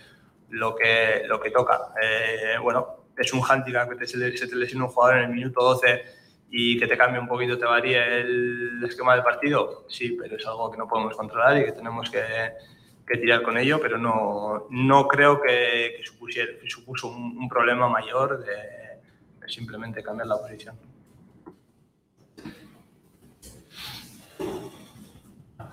lo 0.50 0.74
que, 0.74 1.22
lo 1.26 1.40
que 1.40 1.50
toca. 1.50 1.92
Eh, 2.02 2.58
bueno, 2.60 3.06
es 3.16 3.32
un 3.32 3.42
handicap 3.48 3.88
que 3.88 3.96
te, 3.96 4.06
se 4.06 4.48
te 4.48 4.56
lesiona 4.56 4.86
un 4.86 4.90
jugador 4.90 5.18
en 5.18 5.24
el 5.24 5.30
minuto 5.30 5.62
12 5.62 6.04
y 6.50 6.78
que 6.78 6.86
te 6.86 6.96
cambie 6.96 7.20
un 7.20 7.28
poquito, 7.28 7.58
te 7.58 7.66
varíe 7.66 8.20
el 8.20 8.82
esquema 8.84 9.14
del 9.14 9.22
partido, 9.22 9.84
sí, 9.88 10.16
pero 10.20 10.36
es 10.36 10.46
algo 10.46 10.70
que 10.70 10.78
no 10.78 10.88
podemos 10.88 11.16
controlar 11.16 11.58
y 11.58 11.64
que 11.64 11.72
tenemos 11.72 12.10
que, 12.10 12.22
que 13.06 13.18
tirar 13.18 13.42
con 13.42 13.56
ello, 13.56 13.80
pero 13.80 13.98
no, 13.98 14.66
no 14.70 15.06
creo 15.08 15.40
que, 15.40 15.94
que, 15.96 16.02
supusiera, 16.04 16.52
supuso 16.66 17.08
un, 17.08 17.36
un, 17.38 17.48
problema 17.48 17.88
mayor 17.88 18.44
de, 18.44 18.56
de 19.40 19.48
simplemente 19.48 20.02
cambiar 20.02 20.28
la 20.28 20.38
posición. 20.38 20.76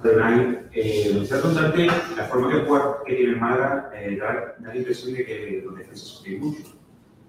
Eh, 0.06 1.12
me 1.14 1.20
gustaría 1.20 1.44
preguntarte 1.44 1.88
la 2.18 2.26
forma 2.26 2.54
de 2.54 2.66
jugar 2.66 2.98
que 3.06 3.16
tiene 3.16 3.36
Málaga, 3.36 3.92
eh, 3.96 4.18
da, 4.18 4.56
da, 4.60 4.70
la 4.70 4.76
impresión 4.76 5.14
de 5.14 5.26
que 5.26 5.62
los 5.66 5.78
defensas 5.78 6.08
sufren 6.08 6.40
mucho 6.42 6.84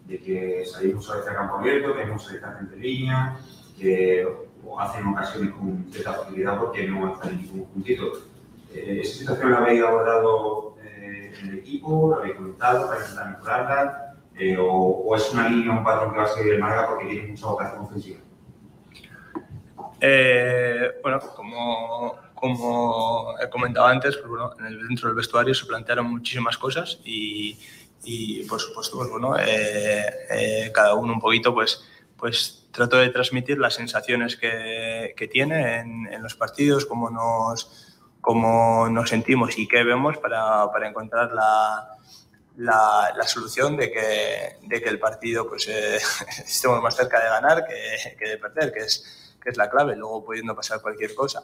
de 0.06 0.18
que 0.18 0.64
salimos 0.66 1.10
a 1.10 1.16
veces 1.16 1.30
a 1.30 1.34
campo 1.34 1.56
abierto, 1.56 1.94
tenemos 1.94 2.28
a 2.28 2.52
gente 2.58 2.74
en 2.74 2.82
línea, 2.82 3.36
que 3.78 4.26
hacen 4.78 5.06
ocasiones 5.06 5.52
con 5.54 5.86
cierta 5.90 6.12
facilidad 6.14 6.58
porque 6.58 6.86
no 6.88 7.14
están 7.14 7.30
en 7.30 7.42
ningún 7.42 7.66
puntito. 7.66 8.12
Eh, 8.72 9.00
¿Esa 9.02 9.18
situación 9.18 9.52
la 9.52 9.58
habéis 9.58 9.82
abordado 9.82 10.76
eh, 10.82 11.32
en 11.40 11.48
el 11.48 11.58
equipo? 11.58 12.10
¿La 12.10 12.16
habéis 12.16 12.36
comentado 12.36 12.88
para 12.88 13.00
intentar 13.00 13.30
mejorarla? 13.30 14.00
Eh, 14.36 14.56
o, 14.58 14.66
o 14.66 15.16
es 15.16 15.32
una 15.32 15.48
línea, 15.48 15.72
un 15.72 15.84
patrón 15.84 16.12
que 16.12 16.18
va 16.18 16.24
a 16.24 16.28
seguir 16.28 16.54
el 16.54 16.60
Málaga 16.60 16.88
porque 16.88 17.06
tiene 17.06 17.28
mucha 17.28 17.46
vocación 17.46 17.82
ofensiva? 17.82 18.20
Eh, 20.00 20.90
bueno, 21.02 21.20
como, 21.34 22.16
como 22.44 23.34
he 23.40 23.48
comentado 23.48 23.86
antes, 23.86 24.18
pues 24.18 24.28
bueno, 24.28 24.50
dentro 24.86 25.08
del 25.08 25.16
vestuario 25.16 25.54
se 25.54 25.64
plantearon 25.64 26.10
muchísimas 26.10 26.58
cosas 26.58 26.98
y, 27.02 27.58
y, 28.04 28.44
por 28.44 28.60
supuesto, 28.60 28.98
pues 28.98 29.08
bueno, 29.08 29.34
eh, 29.38 30.04
eh, 30.30 30.70
cada 30.74 30.92
uno 30.92 31.14
un 31.14 31.20
poquito, 31.20 31.54
pues, 31.54 31.82
pues 32.18 32.66
trato 32.70 32.98
de 32.98 33.08
transmitir 33.08 33.56
las 33.56 33.72
sensaciones 33.72 34.36
que, 34.36 35.14
que 35.16 35.26
tiene 35.26 35.78
en, 35.78 36.06
en 36.12 36.22
los 36.22 36.34
partidos, 36.34 36.84
cómo 36.84 37.08
nos, 37.08 37.96
cómo 38.20 38.90
nos 38.90 39.08
sentimos 39.08 39.56
y 39.56 39.66
qué 39.66 39.82
vemos 39.82 40.18
para, 40.18 40.70
para 40.70 40.90
encontrar 40.90 41.32
la, 41.32 41.96
la, 42.58 43.10
la 43.16 43.26
solución 43.26 43.74
de 43.78 43.90
que, 43.90 44.58
de 44.60 44.82
que 44.82 44.88
el 44.90 44.98
partido 44.98 45.48
pues, 45.48 45.66
eh, 45.68 45.96
estemos 46.46 46.82
más 46.82 46.94
cerca 46.94 47.20
de 47.20 47.30
ganar 47.30 47.66
que, 47.66 48.16
que 48.18 48.28
de 48.28 48.36
perder, 48.36 48.70
que 48.70 48.80
es, 48.80 49.34
que 49.42 49.48
es 49.48 49.56
la 49.56 49.70
clave, 49.70 49.96
luego 49.96 50.22
pudiendo 50.22 50.54
pasar 50.54 50.82
cualquier 50.82 51.14
cosa. 51.14 51.42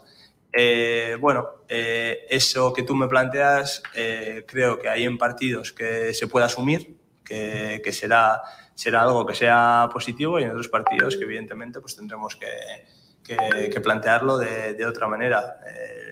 Eh, 0.53 1.17
bueno, 1.21 1.65
eh, 1.69 2.27
eso 2.29 2.73
que 2.73 2.83
tú 2.83 2.95
me 2.95 3.07
planteas, 3.09 3.83
eh, 3.95 4.45
creo 4.47 4.79
que 4.79 4.89
hay 4.89 5.05
en 5.05 5.17
partidos 5.17 5.73
que 5.73 6.13
se 6.13 6.27
puede 6.27 6.47
asumir, 6.47 6.97
que, 7.25 7.81
que 7.85 7.93
será, 7.93 8.43
será 8.75 9.03
algo 9.03 9.25
que 9.25 9.35
sea 9.35 9.89
positivo 9.93 10.41
y 10.41 10.45
en 10.45 10.51
otros 10.51 10.69
partidos 10.69 11.17
que 11.17 11.25
evidentemente 11.25 11.81
pues 11.81 11.95
tendremos 11.95 12.37
que, 12.37 12.49
que- 13.71 13.81
plantearlo 13.81 14.39
de, 14.39 14.75
de 14.75 14.87
otra 14.87 15.07
manera. 15.07 15.61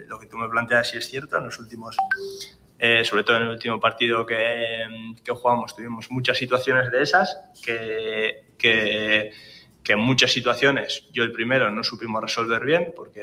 Lo 0.06 0.19
que 0.19 0.27
tú 0.27 0.36
me 0.36 0.48
planteas 0.48 0.89
sí 0.89 0.98
es 0.98 1.09
cierto, 1.09 1.36
en 1.36 1.44
los 1.44 1.59
últimos, 1.59 1.97
sobre 3.05 3.24
todo 3.24 3.36
en 3.39 3.43
el 3.43 3.48
último 3.51 3.81
partido 3.81 4.24
que 4.24 4.86
jugamos, 5.28 5.74
tuvimos 5.74 6.10
muchas 6.10 6.39
situaciones 6.39 6.90
de 6.93 7.02
esas 7.02 7.36
que, 7.62 8.44
que, 9.89 9.94
en 9.94 10.01
muchas 10.01 10.31
situaciones, 10.31 11.09
yo 11.12 11.24
el 11.24 11.32
primero 11.32 11.70
no 11.70 11.82
supimos 11.82 12.20
resolver 12.23 12.62
bien, 12.65 12.93
porque 12.94 13.23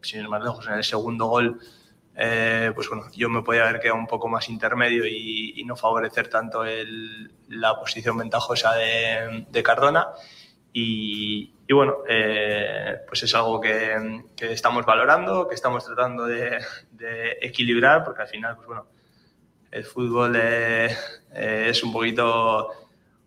sin 0.00 0.20
ir 0.20 0.28
más 0.28 0.42
lejos, 0.42 0.66
en 0.68 0.74
el 0.74 0.84
segundo 0.84 1.26
gol, 1.26 1.58
eh, 2.14 2.70
pues 2.74 2.88
bueno, 2.88 3.10
yo 3.12 3.28
me 3.28 3.42
podía 3.42 3.68
haber 3.68 3.80
quedado 3.80 3.98
un 3.98 4.06
poco 4.06 4.28
más 4.28 4.48
intermedio 4.48 5.04
y, 5.04 5.62
no 5.66 5.76
favorecer 5.76 6.28
tanto 6.28 6.64
la 7.48 7.74
posición 7.78 8.16
ventajosa 8.18 8.74
de, 8.74 9.62
Cardona. 9.64 10.06
Y, 10.72 11.52
bueno, 11.72 11.96
eh, 12.08 12.98
pues 13.08 13.24
es 13.24 13.34
algo 13.34 13.60
que, 13.60 14.22
estamos 14.40 14.86
valorando, 14.86 15.48
que 15.48 15.56
estamos 15.56 15.84
tratando 15.84 16.24
de, 16.24 16.58
equilibrar, 17.40 18.04
porque 18.04 18.22
al 18.22 18.28
final, 18.28 18.54
pues 18.56 18.68
bueno, 18.68 18.86
el 19.72 19.84
fútbol 19.84 20.36
eh, 20.36 20.96
es 21.32 21.82
un 21.82 21.92
poquito 21.92 22.85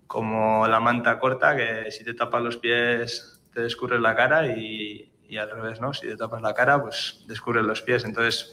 como 0.10 0.68
la 0.68 0.80
manta 0.80 1.19
corta, 1.19 1.56
que 1.56 1.91
si 1.91 2.03
te 2.03 2.15
tapas 2.15 2.41
los 2.41 2.57
pies 2.57 3.40
te 3.53 3.61
descubres 3.61 4.02
la 4.02 4.15
cara 4.15 4.48
y, 4.48 5.07
al 5.40 5.52
revés, 5.52 5.80
¿no? 5.80 5.94
Si 5.94 6.07
te 6.07 6.18
tapas 6.18 6.41
la 6.41 6.56
cara, 6.56 6.81
pues 6.81 7.23
descubres 7.27 7.64
los 7.64 7.84
pies. 7.84 8.03
Entonces, 8.06 8.52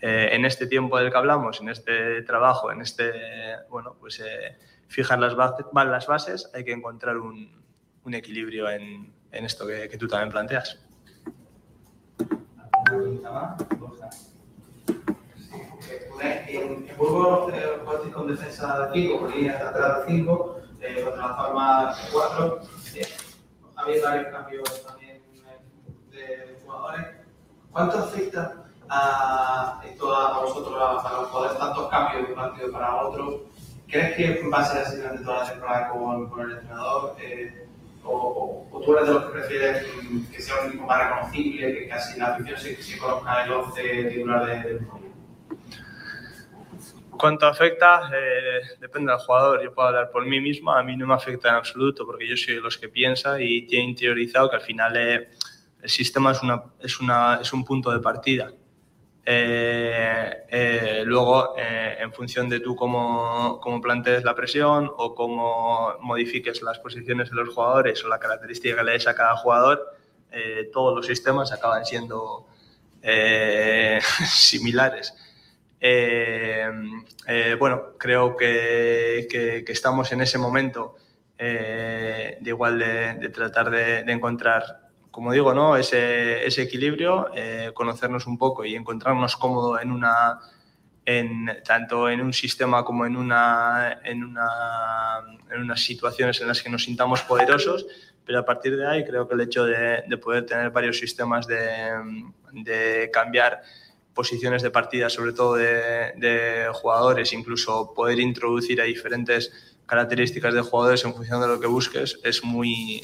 eh, 0.00 0.28
en 0.30 0.44
este 0.44 0.68
tiempo 0.68 0.96
del 0.96 1.10
que 1.10 1.18
hablamos, 1.18 1.60
en 1.60 1.70
este 1.70 2.22
trabajo, 2.22 2.70
en 2.70 2.80
este, 2.80 3.10
bueno, 3.70 3.96
pues 3.98 4.20
eh, 4.20 4.56
fijar 4.86 5.18
las 5.18 5.34
bases, 5.34 5.66
las 5.74 6.06
bases, 6.06 6.48
hay 6.54 6.62
que 6.62 6.70
encontrar 6.70 7.16
un, 7.16 7.64
equilibrio 8.12 8.70
en, 8.70 9.12
esto 9.32 9.66
que, 9.66 9.88
que 9.88 9.98
tú 9.98 10.06
también 10.06 10.30
planteas. 10.30 10.78
Eh, 16.22 16.44
En, 16.48 16.86
jugasteis 16.96 18.14
con 18.14 18.28
defensa 18.28 18.86
de 18.86 18.92
5, 18.92 19.18
con 19.18 19.30
líneas 19.32 19.58
de 19.58 19.68
atrás 19.68 20.06
de 20.06 20.12
5, 20.12 20.60
contra 20.92 21.28
la 21.28 21.34
forma 21.34 21.86
de 21.86 22.12
4. 22.12 22.60
Eh, 22.94 23.06
había 23.76 24.04
varios 24.04 24.26
cambios 24.32 24.86
también 24.86 25.22
eh, 26.12 26.46
de 26.48 26.60
jugadores. 26.64 27.06
¿Cuánto 27.72 27.98
afecta 27.98 28.64
a 28.88 29.82
esto 29.84 30.14
a, 30.14 30.40
vosotros, 30.40 30.74
a, 30.80 31.12
los 31.20 31.28
jugadores, 31.28 31.58
tantos 31.58 31.88
cambios 31.88 32.26
de 32.26 32.34
un 32.34 32.38
partido 32.38 32.72
para 32.72 32.96
otro? 33.02 33.44
¿Crees 33.88 34.16
que 34.16 34.48
va 34.48 34.58
a 34.58 34.64
ser 34.64 34.82
así 34.82 34.96
durante 34.96 35.24
toda 35.24 35.44
la 35.44 35.50
temporada 35.50 35.88
con, 35.88 36.40
el 36.40 36.52
entrenador? 36.58 37.16
Eh, 37.20 37.66
o, 38.04 38.66
tú 38.84 38.92
eres 38.96 39.08
de 39.08 39.14
los 39.14 39.24
que 39.24 39.30
prefieres 39.30 39.86
que 40.30 40.42
sea 40.42 40.60
un 40.60 40.68
equipo 40.68 40.86
más 40.86 41.02
reconocible, 41.04 41.74
que 41.74 41.88
casi 41.88 42.18
la 42.18 42.34
afición 42.34 42.58
se, 42.58 42.82
se 42.82 42.98
conozca 42.98 43.44
el 43.44 43.52
11 43.52 44.04
titular 44.04 44.44
de- 44.46 44.62
del 44.62 44.86
¿Cuánto 47.18 47.46
afecta? 47.46 48.10
Eh, 48.14 48.60
depende 48.80 49.12
del 49.12 49.20
jugador. 49.20 49.62
Yo 49.62 49.72
puedo 49.72 49.88
hablar 49.88 50.10
por 50.10 50.24
mí 50.26 50.40
mismo. 50.40 50.72
A 50.72 50.82
mí 50.82 50.96
no 50.96 51.06
me 51.06 51.14
afecta 51.14 51.48
en 51.48 51.54
absoluto 51.56 52.06
porque 52.06 52.28
yo 52.28 52.36
soy 52.36 52.54
de 52.54 52.60
los 52.60 52.78
que 52.78 52.88
piensa 52.88 53.40
y 53.40 53.66
tiene 53.66 53.84
interiorizado 53.84 54.50
que 54.50 54.56
al 54.56 54.62
final 54.62 54.96
eh, 54.96 55.28
el 55.82 55.90
sistema 55.90 56.32
es, 56.32 56.42
una, 56.42 56.62
es, 56.80 57.00
una, 57.00 57.38
es 57.42 57.52
un 57.52 57.64
punto 57.64 57.90
de 57.90 58.00
partida. 58.00 58.50
Eh, 59.26 60.44
eh, 60.50 61.02
luego, 61.06 61.54
eh, 61.56 61.96
en 62.00 62.12
función 62.12 62.48
de 62.48 62.60
tú 62.60 62.76
cómo, 62.76 63.58
cómo 63.62 63.80
plantees 63.80 64.22
la 64.22 64.34
presión 64.34 64.90
o 64.96 65.14
cómo 65.14 65.94
modifiques 66.00 66.62
las 66.62 66.78
posiciones 66.78 67.30
de 67.30 67.36
los 67.36 67.54
jugadores 67.54 68.04
o 68.04 68.08
la 68.08 68.18
característica 68.18 68.76
que 68.76 68.84
le 68.84 68.92
des 68.92 69.06
a 69.06 69.14
cada 69.14 69.36
jugador, 69.36 69.96
eh, 70.30 70.68
todos 70.72 70.94
los 70.94 71.06
sistemas 71.06 71.52
acaban 71.52 71.84
siendo 71.86 72.46
similares. 74.26 75.14
Eh, 75.86 76.66
eh, 77.26 77.56
bueno, 77.58 77.92
creo 77.98 78.34
que, 78.38 79.26
que- 79.30 79.64
estamos 79.70 80.10
en 80.12 80.22
ese 80.22 80.38
momento 80.38 80.94
eh, 81.36 82.38
de 82.40 82.48
igual 82.48 82.78
de, 82.78 83.28
tratar 83.28 83.68
de, 83.68 83.98
encontrar, 84.10 84.88
como 85.10 85.30
digo, 85.30 85.52
¿no? 85.52 85.76
ese, 85.76 86.46
ese 86.46 86.62
equilibrio, 86.62 87.28
conocernos 87.74 88.26
un 88.26 88.38
poco 88.38 88.64
y 88.64 88.74
encontrarnos 88.74 89.36
cómodo 89.36 89.78
en 89.78 89.90
una, 89.90 90.38
en, 91.04 91.50
tanto 91.62 92.08
en 92.08 92.22
un 92.22 92.32
sistema 92.32 92.82
como 92.82 93.04
en, 93.04 93.18
una, 93.18 94.00
en, 94.04 94.24
una, 94.24 95.18
en 95.50 95.60
unas 95.60 95.80
situaciones 95.84 96.40
en 96.40 96.48
las 96.48 96.62
que 96.62 96.70
nos 96.70 96.82
sintamos 96.84 97.20
poderosos, 97.24 97.84
pero 98.24 98.38
a 98.38 98.44
partir 98.46 98.74
de 98.78 98.86
ahí 98.86 99.04
creo 99.04 99.28
que 99.28 99.34
el 99.34 99.42
hecho 99.42 99.66
de, 99.66 100.02
de 100.08 100.16
poder 100.16 100.46
tener 100.46 100.70
varios 100.70 100.98
sistemas 100.98 101.46
de, 101.46 101.58
de 102.52 103.10
cambiar 103.12 103.60
posiciones 104.14 104.62
de 104.62 104.70
partida, 104.70 105.10
sobre 105.10 105.32
todo 105.32 105.54
de, 105.54 106.12
de 106.16 106.68
jugadores, 106.72 107.32
incluso 107.32 107.92
poder 107.94 108.20
introducir 108.20 108.80
a 108.80 108.84
diferentes 108.84 109.74
características 109.86 110.54
de 110.54 110.62
jugadores 110.62 111.04
en 111.04 111.14
función 111.14 111.40
de 111.40 111.48
lo 111.48 111.60
que 111.60 111.66
busques, 111.66 112.18
es 112.22 112.42
muy, 112.44 113.00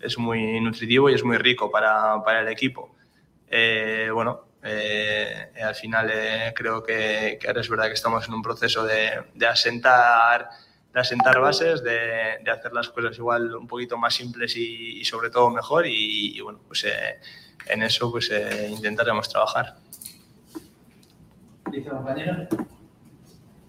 es 0.00 0.18
muy 0.18 0.60
nutritivo 0.60 1.08
y 1.08 1.14
es 1.14 1.24
muy 1.24 1.38
rico 1.38 1.70
para, 1.70 2.22
para 2.24 2.40
el 2.40 2.48
equipo. 2.48 2.94
Eh, 3.48 4.10
bueno, 4.12 4.46
eh, 4.62 5.52
al 5.62 5.74
final 5.74 6.10
eh, 6.12 6.52
creo 6.54 6.82
que, 6.82 7.38
que 7.40 7.46
ahora 7.46 7.60
es 7.60 7.68
verdad 7.68 7.86
que 7.86 7.94
estamos 7.94 8.26
en 8.26 8.34
un 8.34 8.42
proceso 8.42 8.84
de, 8.84 9.10
de 9.34 9.46
asentar 9.46 10.48
de 10.92 11.00
asentar 11.00 11.38
bases, 11.38 11.84
de, 11.84 12.38
de 12.42 12.50
hacer 12.50 12.72
las 12.72 12.88
cosas 12.88 13.16
igual 13.18 13.54
un 13.54 13.68
poquito 13.68 13.98
más 13.98 14.14
simples 14.14 14.56
y, 14.56 15.00
y 15.00 15.04
sobre 15.04 15.28
todo 15.28 15.50
mejor 15.50 15.86
y, 15.86 16.36
y 16.36 16.40
bueno, 16.40 16.60
pues 16.66 16.84
eh, 16.84 17.20
en 17.66 17.82
eso 17.82 18.10
pues 18.10 18.30
eh, 18.30 18.68
intentaremos 18.70 19.28
trabajar. 19.28 19.76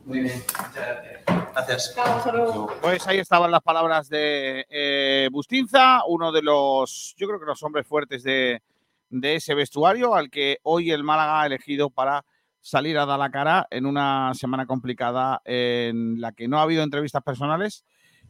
Muy 0.05 0.21
bien, 0.21 0.37
muchas 0.39 0.73
gracias. 0.73 1.23
Gracias. 1.53 1.93
Pues 2.81 3.07
ahí 3.07 3.19
estaban 3.19 3.51
las 3.51 3.61
palabras 3.61 4.09
de 4.09 4.65
eh, 4.69 5.29
Bustinza, 5.31 6.01
uno 6.07 6.31
de 6.31 6.41
los, 6.41 7.15
yo 7.17 7.27
creo 7.27 7.39
que 7.39 7.45
los 7.45 7.61
hombres 7.63 7.85
fuertes 7.85 8.23
de, 8.23 8.61
de 9.09 9.35
ese 9.35 9.53
vestuario, 9.53 10.15
al 10.15 10.29
que 10.29 10.59
hoy 10.63 10.91
el 10.91 11.03
Málaga 11.03 11.41
ha 11.41 11.45
elegido 11.45 11.89
para 11.89 12.25
salir 12.61 12.97
a 12.97 13.05
dar 13.05 13.19
la 13.19 13.29
cara 13.29 13.67
en 13.69 13.85
una 13.85 14.33
semana 14.33 14.65
complicada 14.65 15.41
en 15.45 16.19
la 16.19 16.31
que 16.31 16.47
no 16.47 16.59
ha 16.59 16.63
habido 16.63 16.83
entrevistas 16.83 17.23
personales 17.23 17.85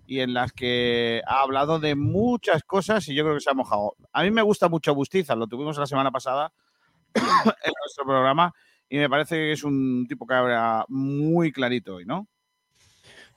y 0.06 0.22
en 0.22 0.34
las 0.34 0.51
que 0.53 1.22
ha 1.26 1.41
hablado 1.41 1.80
de 1.80 1.95
muchas 1.95 2.64
cosas 2.64 3.07
y 3.07 3.15
yo 3.15 3.23
creo 3.23 3.35
que 3.35 3.41
se 3.41 3.49
ha 3.49 3.53
mojado. 3.53 3.95
A 4.11 4.23
mí 4.23 4.31
me 4.31 4.41
gusta 4.41 4.68
mucho 4.68 4.95
Bustinza, 4.95 5.35
lo 5.35 5.47
tuvimos 5.47 5.77
la 5.77 5.85
semana 5.85 6.11
pasada 6.11 6.51
en 7.14 7.73
nuestro 7.81 8.06
programa 8.06 8.53
y 8.90 8.98
me 8.98 9.10
parece 9.10 9.36
que 9.36 9.52
es 9.52 9.64
un 9.64 10.06
tipo 10.07 10.26
que 10.26 10.34
habla 10.34 10.86
muy 10.88 11.52
clarito 11.52 11.95
hoy, 11.95 12.06
¿no? 12.06 12.28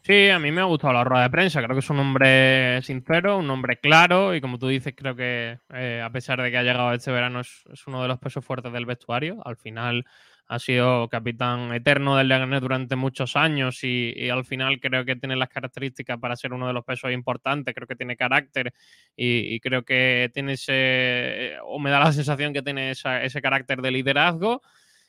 Sí, 0.05 0.31
a 0.31 0.41
mí 0.41 0.51
me 0.51 0.61
ha 0.61 0.65
gustado 0.65 0.93
la 0.95 1.05
rueda 1.05 1.23
de 1.23 1.31
prensa. 1.31 1.63
Creo 1.63 1.77
que 1.77 1.81
es 1.81 1.91
un 1.91 2.01
hombre 2.01 2.83
sincero, 2.83 3.39
un 3.39 3.49
hombre 3.51 3.77
claro 3.77 4.35
y 4.35 4.41
como 4.41 4.59
tú 4.59 4.67
dices, 4.67 4.95
creo 4.97 5.15
que 5.15 5.61
eh, 5.73 6.03
a 6.05 6.11
pesar 6.11 6.43
de 6.43 6.51
que 6.51 6.59
ha 6.59 6.65
llegado 6.65 6.93
este 6.93 7.13
verano 7.13 7.41
es, 7.41 7.63
uno 7.87 8.03
de 8.03 8.09
los 8.09 8.19
pesos 8.19 8.45
fuertes 8.45 8.73
del 8.73 8.85
vestuario. 8.85 9.41
Al 9.47 9.57
final 9.57 10.05
ha 10.49 10.59
sido 10.59 11.09
capitán 11.09 11.73
eterno 11.73 12.17
del 12.17 12.27
Leganés 12.27 12.61
durante 12.61 12.97
muchos 12.97 13.37
años 13.37 13.85
y, 13.85 14.29
al 14.29 14.45
final 14.45 14.81
creo 14.81 15.05
que 15.05 15.15
tiene 15.15 15.37
las 15.37 15.49
características 15.49 16.19
para 16.19 16.35
ser 16.35 16.53
uno 16.53 16.67
de 16.67 16.73
los 16.73 16.85
pesos 16.85 17.13
importantes. 17.13 17.73
Creo 17.73 17.87
que 17.87 17.95
tiene 17.95 18.17
carácter 18.17 18.75
y, 19.15 19.61
creo 19.61 19.85
que 19.85 20.33
tiene 20.35 20.55
ese, 20.55 21.53
o 21.65 21.79
me 21.79 21.91
da 21.91 22.01
la 22.01 22.13
sensación 22.13 22.53
que 22.53 22.63
tiene 22.63 22.91
ese 22.91 23.41
carácter 23.41 23.81
de 23.81 23.93
liderazgo. 23.93 24.63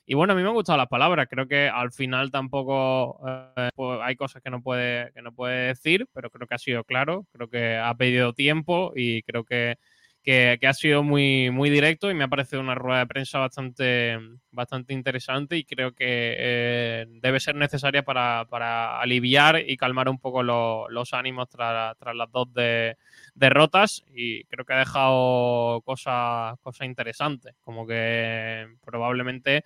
Y 0.05 0.15
bueno, 0.15 0.33
a 0.33 0.35
mí 0.35 0.41
me 0.41 0.49
han 0.49 0.53
gustado 0.53 0.77
las 0.77 0.87
palabras. 0.89 1.27
Creo 1.29 1.47
que 1.47 1.69
al 1.69 1.91
final 1.91 2.29
tampoco 2.31 3.19
eh, 3.57 3.69
pues 3.75 3.99
hay 4.03 4.15
cosas 4.15 4.41
que 4.43 4.49
no, 4.49 4.61
puede, 4.61 5.11
que 5.13 5.21
no 5.21 5.31
puede 5.33 5.67
decir, 5.67 6.07
pero 6.13 6.29
creo 6.29 6.47
que 6.47 6.55
ha 6.55 6.59
sido 6.59 6.83
claro. 6.83 7.25
Creo 7.31 7.49
que 7.49 7.77
ha 7.77 7.93
pedido 7.95 8.33
tiempo 8.33 8.91
y 8.95 9.23
creo 9.23 9.45
que, 9.45 9.77
que, 10.21 10.59
ha 10.67 10.73
sido 10.73 11.03
muy, 11.03 11.51
muy 11.51 11.69
directo 11.69 12.11
y 12.11 12.13
me 12.15 12.25
ha 12.25 12.27
parecido 12.27 12.61
una 12.61 12.75
rueda 12.75 12.99
de 12.99 13.07
prensa 13.07 13.39
bastante, 13.39 14.17
bastante 14.51 14.93
interesante 14.93 15.57
y 15.57 15.63
creo 15.65 15.93
que 15.93 16.35
eh, 16.37 17.05
debe 17.21 17.39
ser 17.39 17.55
necesaria 17.55 18.03
para, 18.03 18.45
para 18.49 18.99
aliviar 18.99 19.63
y 19.67 19.77
calmar 19.77 20.09
un 20.09 20.19
poco 20.19 20.43
lo- 20.43 20.89
los 20.89 21.13
ánimos 21.13 21.47
tras, 21.49 21.97
tras 21.97 22.15
las 22.15 22.29
dos 22.31 22.53
de- 22.53 22.97
derrotas 23.35 24.03
y 24.13 24.43
creo 24.45 24.65
que 24.65 24.73
ha 24.73 24.79
dejado 24.79 25.81
cosas 25.81 26.57
cosas 26.61 26.87
interesantes, 26.87 27.55
como 27.61 27.85
que 27.87 28.67
probablemente 28.85 29.63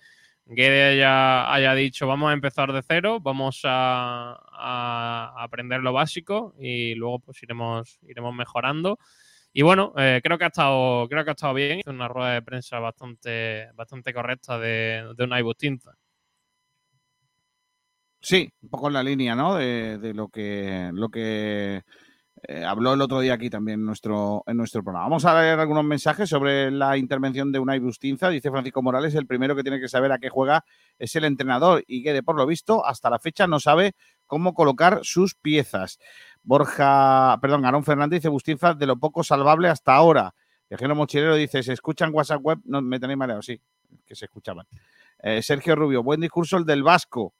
Guede 0.50 0.82
haya, 0.82 1.52
haya 1.52 1.74
dicho 1.74 2.06
vamos 2.06 2.30
a 2.30 2.32
empezar 2.32 2.72
de 2.72 2.82
cero, 2.82 3.20
vamos 3.20 3.60
a, 3.64 5.34
aprender 5.36 5.80
lo 5.80 5.92
básico 5.92 6.54
y 6.58 6.94
luego 6.94 7.18
pues 7.18 7.42
iremos, 7.42 7.98
iremos 8.08 8.34
mejorando. 8.34 8.98
Y 9.52 9.60
bueno, 9.60 9.92
eh, 9.98 10.20
creo 10.22 10.38
que 10.38 10.44
ha 10.44 10.48
estado, 10.48 11.06
creo 11.08 11.22
que 11.22 11.30
ha 11.30 11.32
estado 11.32 11.52
bien. 11.52 11.80
Es 11.80 11.86
una 11.86 12.08
rueda 12.08 12.32
de 12.32 12.42
prensa 12.42 12.78
bastante, 12.78 13.70
bastante 13.74 14.14
correcta 14.14 14.58
de, 14.58 15.12
de 15.14 15.24
Unai 15.24 15.42
Bustinza. 15.42 15.94
Sí, 18.20 18.50
un 18.62 18.68
poco 18.70 18.88
en 18.88 18.94
la 18.94 19.02
línea, 19.02 19.34
¿no? 19.34 19.56
De, 19.56 19.98
de 19.98 20.14
lo 20.14 20.28
que, 20.28 20.90
lo 20.94 21.10
que 21.10 21.82
eh, 22.46 22.64
habló 22.64 22.94
el 22.94 23.00
otro 23.00 23.20
día 23.20 23.34
aquí 23.34 23.50
también 23.50 23.80
en 23.80 23.86
nuestro, 23.86 24.44
en 24.46 24.56
nuestro 24.56 24.82
programa. 24.82 25.06
Vamos 25.06 25.24
a 25.24 25.40
leer 25.40 25.58
algunos 25.58 25.84
mensajes 25.84 26.28
sobre 26.28 26.70
la 26.70 26.96
intervención 26.96 27.50
de 27.50 27.58
Unai 27.58 27.78
Bustinza. 27.78 28.28
Dice 28.28 28.50
Francisco 28.50 28.82
Morales, 28.82 29.14
el 29.14 29.26
primero 29.26 29.56
que 29.56 29.62
tiene 29.62 29.80
que 29.80 29.88
saber 29.88 30.12
a 30.12 30.18
qué 30.18 30.28
juega 30.28 30.64
es 30.98 31.16
el 31.16 31.24
entrenador 31.24 31.82
y 31.86 32.02
que, 32.02 32.12
de 32.12 32.22
por 32.22 32.36
lo 32.36 32.46
visto, 32.46 32.84
hasta 32.86 33.10
la 33.10 33.18
fecha 33.18 33.46
no 33.46 33.60
sabe 33.60 33.94
cómo 34.26 34.54
colocar 34.54 35.00
sus 35.02 35.34
piezas. 35.34 35.98
Borja, 36.42 37.38
perdón, 37.40 37.64
Aarón 37.64 37.84
Fernández 37.84 38.20
dice 38.20 38.28
Bustinza 38.28 38.74
de 38.74 38.86
lo 38.86 38.98
poco 38.98 39.24
salvable 39.24 39.68
hasta 39.68 39.94
ahora. 39.94 40.34
Viajero 40.68 40.94
Mochilero 40.94 41.34
dice, 41.34 41.62
¿se 41.62 41.72
escuchan 41.72 42.10
WhatsApp 42.12 42.40
web? 42.42 42.58
No, 42.64 42.82
me 42.82 43.00
tenéis 43.00 43.18
mareado, 43.18 43.42
sí, 43.42 43.60
que 44.06 44.14
se 44.14 44.26
escuchaban. 44.26 44.66
Eh, 45.20 45.42
Sergio 45.42 45.74
Rubio, 45.74 46.02
buen 46.02 46.20
discurso 46.20 46.56
el 46.56 46.64
del 46.64 46.82
Vasco. 46.82 47.34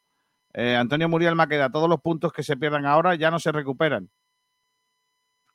Eh, 0.54 0.74
Antonio 0.74 1.08
Muriel 1.08 1.34
Maqueda, 1.34 1.70
todos 1.70 1.88
los 1.88 2.00
puntos 2.00 2.32
que 2.32 2.42
se 2.42 2.56
pierdan 2.56 2.86
ahora 2.86 3.14
ya 3.14 3.30
no 3.30 3.38
se 3.38 3.52
recuperan. 3.52 4.10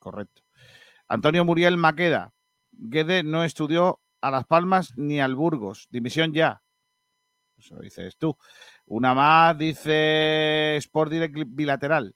Correcto. 0.04 0.42
Antonio 1.08 1.46
Muriel 1.46 1.78
Maqueda, 1.78 2.34
Guede 2.74 3.24
no 3.24 3.46
estudió 3.46 4.02
a 4.20 4.32
Las 4.32 4.46
Palmas 4.46 4.92
ni 4.98 5.22
al 5.22 5.34
Burgos. 5.34 5.88
Dimisión 5.92 6.34
ya. 6.34 6.62
Eso 7.58 7.76
lo 7.76 7.82
dices 7.82 8.18
tú. 8.18 8.38
Una 8.86 9.14
más 9.14 9.58
dice 9.58 10.76
Sport 10.76 11.10
Direct 11.10 11.38
bilateral. 11.48 12.14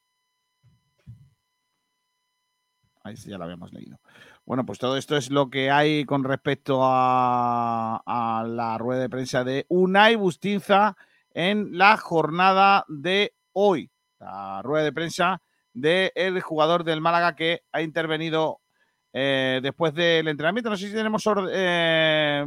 Ahí 3.05 3.15
sí 3.15 3.29
ya 3.29 3.37
lo 3.37 3.45
habíamos 3.45 3.71
leído. 3.71 4.01
Bueno, 4.43 4.65
pues 4.65 4.77
todo 4.79 4.97
esto 4.97 5.15
es 5.15 5.31
lo 5.31 5.49
que 5.49 5.71
hay 5.71 6.03
con 6.03 6.25
respecto 6.25 6.81
a, 6.83 8.43
la 8.45 8.77
rueda 8.77 9.03
de 9.03 9.09
prensa 9.09 9.45
de 9.45 9.65
Unai 9.69 10.17
Bustinza 10.17 10.97
en 11.33 11.77
la 11.77 11.95
jornada 11.95 12.83
de 12.89 13.33
hoy. 13.53 13.89
La 14.19 14.61
rueda 14.61 14.83
de 14.83 14.91
prensa 14.91 15.41
del 15.77 16.41
jugador 16.41 16.83
del 16.83 17.01
Málaga 17.01 17.35
que 17.35 17.61
ha 17.71 17.81
intervenido 17.81 18.59
eh, 19.13 19.59
después 19.61 19.93
del 19.93 20.27
entrenamiento. 20.27 20.69
No 20.69 20.77
sé 20.77 20.87
si 20.87 20.93
tenemos 20.93 21.23
eh, 21.51 22.45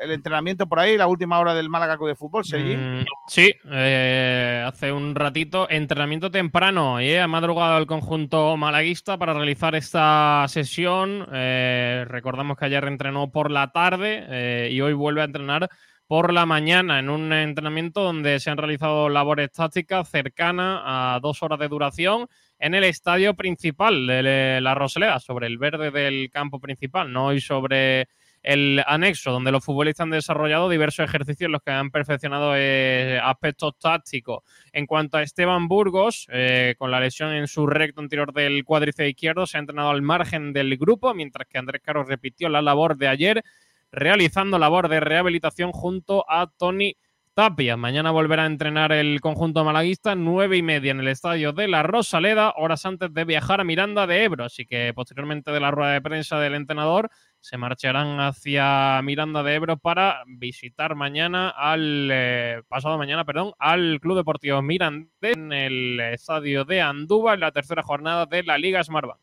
el 0.00 0.10
entrenamiento 0.10 0.66
por 0.68 0.80
ahí, 0.80 0.96
la 0.96 1.06
última 1.06 1.38
hora 1.38 1.54
del 1.54 1.68
Málaga 1.68 1.96
de 1.96 2.14
Fútbol, 2.14 2.44
Sergi. 2.44 2.76
Mm, 2.76 3.04
sí, 3.28 3.54
eh, 3.70 4.64
hace 4.66 4.92
un 4.92 5.14
ratito, 5.14 5.68
entrenamiento 5.70 6.30
temprano. 6.30 7.00
Y 7.00 7.14
ha 7.14 7.28
madrugado 7.28 7.78
el 7.78 7.86
conjunto 7.86 8.56
malaguista 8.56 9.16
para 9.18 9.34
realizar 9.34 9.74
esta 9.74 10.44
sesión. 10.48 11.26
Eh, 11.32 12.04
recordamos 12.08 12.56
que 12.56 12.66
ayer 12.66 12.84
entrenó 12.84 13.30
por 13.30 13.50
la 13.50 13.72
tarde 13.72 14.26
eh, 14.28 14.68
y 14.72 14.80
hoy 14.80 14.92
vuelve 14.92 15.22
a 15.22 15.24
entrenar 15.24 15.70
por 16.06 16.32
la 16.32 16.46
mañana 16.46 16.98
en 16.98 17.08
un 17.08 17.32
entrenamiento 17.32 18.02
donde 18.02 18.40
se 18.40 18.50
han 18.50 18.58
realizado 18.58 19.08
labores 19.08 19.50
tácticas 19.52 20.08
cercanas 20.08 20.80
a 20.84 21.20
dos 21.22 21.42
horas 21.42 21.58
de 21.58 21.68
duración 21.68 22.28
en 22.58 22.74
el 22.74 22.84
estadio 22.84 23.34
principal 23.34 24.06
de 24.06 24.60
la 24.60 24.74
Rosaleda, 24.74 25.18
sobre 25.20 25.46
el 25.46 25.58
verde 25.58 25.90
del 25.90 26.30
campo 26.30 26.60
principal, 26.60 27.12
no 27.12 27.26
hoy 27.26 27.40
sobre 27.40 28.08
el 28.42 28.82
anexo, 28.86 29.30
donde 29.30 29.52
los 29.52 29.64
futbolistas 29.64 30.04
han 30.04 30.10
desarrollado 30.10 30.68
diversos 30.68 31.04
ejercicios 31.04 31.46
en 31.46 31.52
los 31.52 31.62
que 31.62 31.70
han 31.70 31.90
perfeccionado 31.90 32.54
eh, 32.56 33.20
aspectos 33.22 33.78
tácticos. 33.78 34.42
En 34.72 34.86
cuanto 34.86 35.16
a 35.16 35.22
Esteban 35.22 35.68
Burgos, 35.68 36.26
eh, 36.32 36.74
con 36.78 36.90
la 36.90 37.00
lesión 37.00 37.32
en 37.32 37.46
su 37.46 37.66
recto 37.66 38.00
anterior 38.00 38.32
del 38.32 38.64
cuádriceps 38.64 39.10
izquierdo, 39.10 39.46
se 39.46 39.56
ha 39.56 39.60
entrenado 39.60 39.90
al 39.90 40.02
margen 40.02 40.52
del 40.52 40.76
grupo, 40.76 41.14
mientras 41.14 41.46
que 41.48 41.58
Andrés 41.58 41.82
Caro 41.84 42.04
repitió 42.04 42.48
la 42.48 42.62
labor 42.62 42.96
de 42.96 43.08
ayer, 43.08 43.44
realizando 43.92 44.58
labor 44.58 44.88
de 44.88 45.00
rehabilitación 45.00 45.70
junto 45.70 46.24
a 46.28 46.50
Tony 46.56 46.96
Tapia. 47.34 47.78
Mañana 47.78 48.10
volverá 48.10 48.42
a 48.42 48.46
entrenar 48.46 48.92
el 48.92 49.20
conjunto 49.22 49.64
malaguista, 49.64 50.14
nueve 50.14 50.58
y 50.58 50.62
media 50.62 50.90
en 50.90 51.00
el 51.00 51.08
estadio 51.08 51.52
de 51.52 51.66
la 51.66 51.82
Rosaleda, 51.82 52.52
horas 52.56 52.84
antes 52.84 53.12
de 53.14 53.24
viajar 53.24 53.60
a 53.60 53.64
Miranda 53.64 54.06
de 54.06 54.24
Ebro. 54.24 54.44
Así 54.44 54.66
que 54.66 54.92
posteriormente 54.94 55.50
de 55.50 55.60
la 55.60 55.70
rueda 55.70 55.92
de 55.92 56.02
prensa 56.02 56.38
del 56.40 56.54
entrenador, 56.54 57.08
se 57.40 57.56
marcharán 57.56 58.20
hacia 58.20 59.00
Miranda 59.02 59.42
de 59.42 59.54
Ebro 59.54 59.78
para 59.78 60.24
visitar 60.26 60.94
mañana 60.94 61.48
al 61.48 62.08
eh, 62.12 62.62
pasado 62.68 62.98
mañana, 62.98 63.24
perdón, 63.24 63.52
al 63.58 63.98
Club 64.00 64.16
Deportivo 64.18 64.60
Mirandés 64.60 65.08
en 65.22 65.52
el 65.52 66.00
estadio 66.00 66.64
de 66.64 66.82
Andúba 66.82 67.34
en 67.34 67.40
la 67.40 67.52
tercera 67.52 67.82
jornada 67.82 68.26
de 68.26 68.42
la 68.42 68.58
Liga 68.58 68.84
Smartbank. 68.84 69.20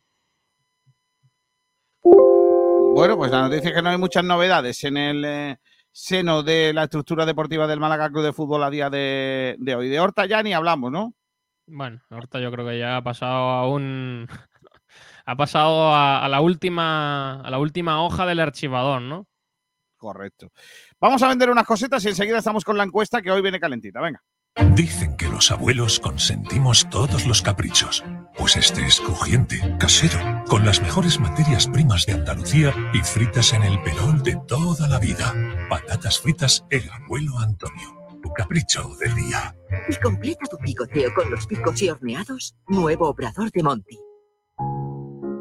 Bueno, 2.92 3.18
pues 3.18 3.32
la 3.32 3.42
noticia 3.44 3.70
es 3.70 3.76
que 3.76 3.82
no 3.82 3.90
hay 3.90 3.98
muchas 3.98 4.24
novedades 4.24 4.84
en 4.84 4.98
el 4.98 5.24
eh, 5.26 5.58
seno 5.92 6.42
de 6.42 6.74
la 6.74 6.84
estructura 6.86 7.26
deportiva 7.26 7.68
del 7.68 7.80
Málaga 7.80 8.10
Club 8.10 8.24
de 8.24 8.34
Fútbol 8.34 8.64
a 8.64 8.70
día 8.72 8.90
de, 8.90 9.56
de 9.60 9.76
hoy. 9.76 9.90
De 9.90 10.00
Horta 10.00 10.26
ya 10.26 10.42
ni 10.42 10.54
hablamos, 10.54 10.92
¿no? 10.92 11.14
Bueno, 11.68 12.02
ahorita 12.10 12.40
yo 12.40 12.52
creo 12.52 12.66
que 12.68 12.80
ya 12.80 12.98
ha 12.98 13.04
pasado 13.04 13.50
a 13.50 13.70
un 13.70 14.28
ha 15.26 15.36
pasado 15.36 15.94
a, 15.94 16.26
a 16.26 16.30
la 16.30 16.42
última 16.42 17.42
a 17.42 17.50
la 17.52 17.60
última 17.60 18.04
hoja 18.04 18.26
del 18.26 18.40
archivador, 18.40 19.02
¿no? 19.02 19.28
Correcto. 19.98 20.52
Vamos 21.00 21.22
a 21.24 21.28
vender 21.30 21.50
unas 21.50 21.66
cositas 21.68 22.04
y 22.06 22.10
enseguida 22.10 22.40
estamos 22.40 22.64
con 22.66 22.78
la 22.78 22.84
encuesta 22.86 23.22
que 23.22 23.32
hoy 23.32 23.42
viene 23.42 23.60
calentita. 23.60 24.02
Venga. 24.02 24.22
Dicen 24.76 25.16
que 25.16 25.28
los 25.28 25.52
abuelos 25.52 26.00
consentimos 26.00 26.90
todos 26.90 27.26
los 27.26 27.42
caprichos. 27.42 28.04
Pues 28.38 28.56
este 28.56 28.86
es 28.86 29.00
crujiente, 29.00 29.60
casero, 29.80 30.20
con 30.48 30.66
las 30.66 30.82
mejores 30.82 31.20
materias 31.20 31.68
primas 31.68 32.06
de 32.06 32.14
Andalucía 32.14 32.74
y 32.94 33.00
fritas 33.00 33.54
en 33.54 33.64
el 33.64 33.82
perol 33.82 34.22
de 34.24 34.40
toda 34.48 34.88
la 34.88 35.00
vida. 35.00 35.34
Patatas 35.70 36.20
fritas 36.20 36.66
El 36.70 36.90
Abuelo 36.90 37.38
Antonio. 37.40 37.96
Tu 38.22 38.30
capricho 38.34 38.96
del 39.00 39.16
día. 39.16 39.56
Y 39.90 39.96
completa 39.96 40.46
tu 40.50 40.58
picoteo 40.58 41.14
con 41.14 41.32
los 41.32 41.48
picos 41.48 41.82
y 41.82 41.90
horneados, 41.90 42.56
nuevo 42.68 43.10
obrador 43.10 43.52
de 43.52 43.64
Monty. 43.64 44.00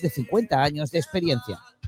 de 0.00 0.10
50 0.10 0.62
años 0.62 0.90
de 0.90 0.98
experiencia. 0.98 1.58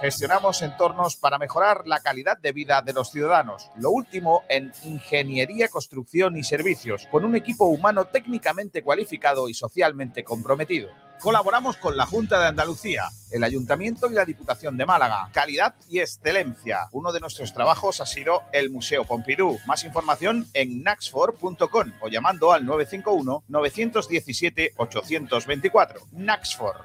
Gestionamos 0.00 0.62
entornos 0.62 1.16
para 1.16 1.38
mejorar 1.38 1.86
la 1.86 2.00
calidad 2.00 2.38
de 2.38 2.52
vida 2.52 2.82
de 2.82 2.92
los 2.92 3.10
ciudadanos. 3.10 3.70
Lo 3.76 3.90
último 3.90 4.42
en 4.48 4.72
ingeniería, 4.84 5.68
construcción 5.68 6.36
y 6.36 6.44
servicios, 6.44 7.06
con 7.10 7.24
un 7.24 7.36
equipo 7.36 7.66
humano 7.66 8.06
técnicamente 8.06 8.82
cualificado 8.82 9.48
y 9.48 9.54
socialmente 9.54 10.24
comprometido. 10.24 10.90
Colaboramos 11.20 11.76
con 11.76 11.96
la 11.96 12.06
Junta 12.06 12.38
de 12.38 12.46
Andalucía, 12.46 13.08
el 13.30 13.44
Ayuntamiento 13.44 14.10
y 14.10 14.14
la 14.14 14.24
Diputación 14.24 14.76
de 14.76 14.86
Málaga. 14.86 15.30
Calidad 15.32 15.74
y 15.88 16.00
excelencia. 16.00 16.88
Uno 16.92 17.12
de 17.12 17.20
nuestros 17.20 17.52
trabajos 17.52 18.00
ha 18.00 18.06
sido 18.06 18.42
el 18.52 18.70
Museo 18.70 19.04
Pompidou. 19.04 19.58
Más 19.66 19.84
información 19.84 20.46
en 20.52 20.82
naxfor.com 20.82 21.92
o 22.00 22.08
llamando 22.08 22.52
al 22.52 22.64
951 22.66 23.44
917 23.48 24.74
824. 24.76 26.00
Naxfor. 26.12 26.84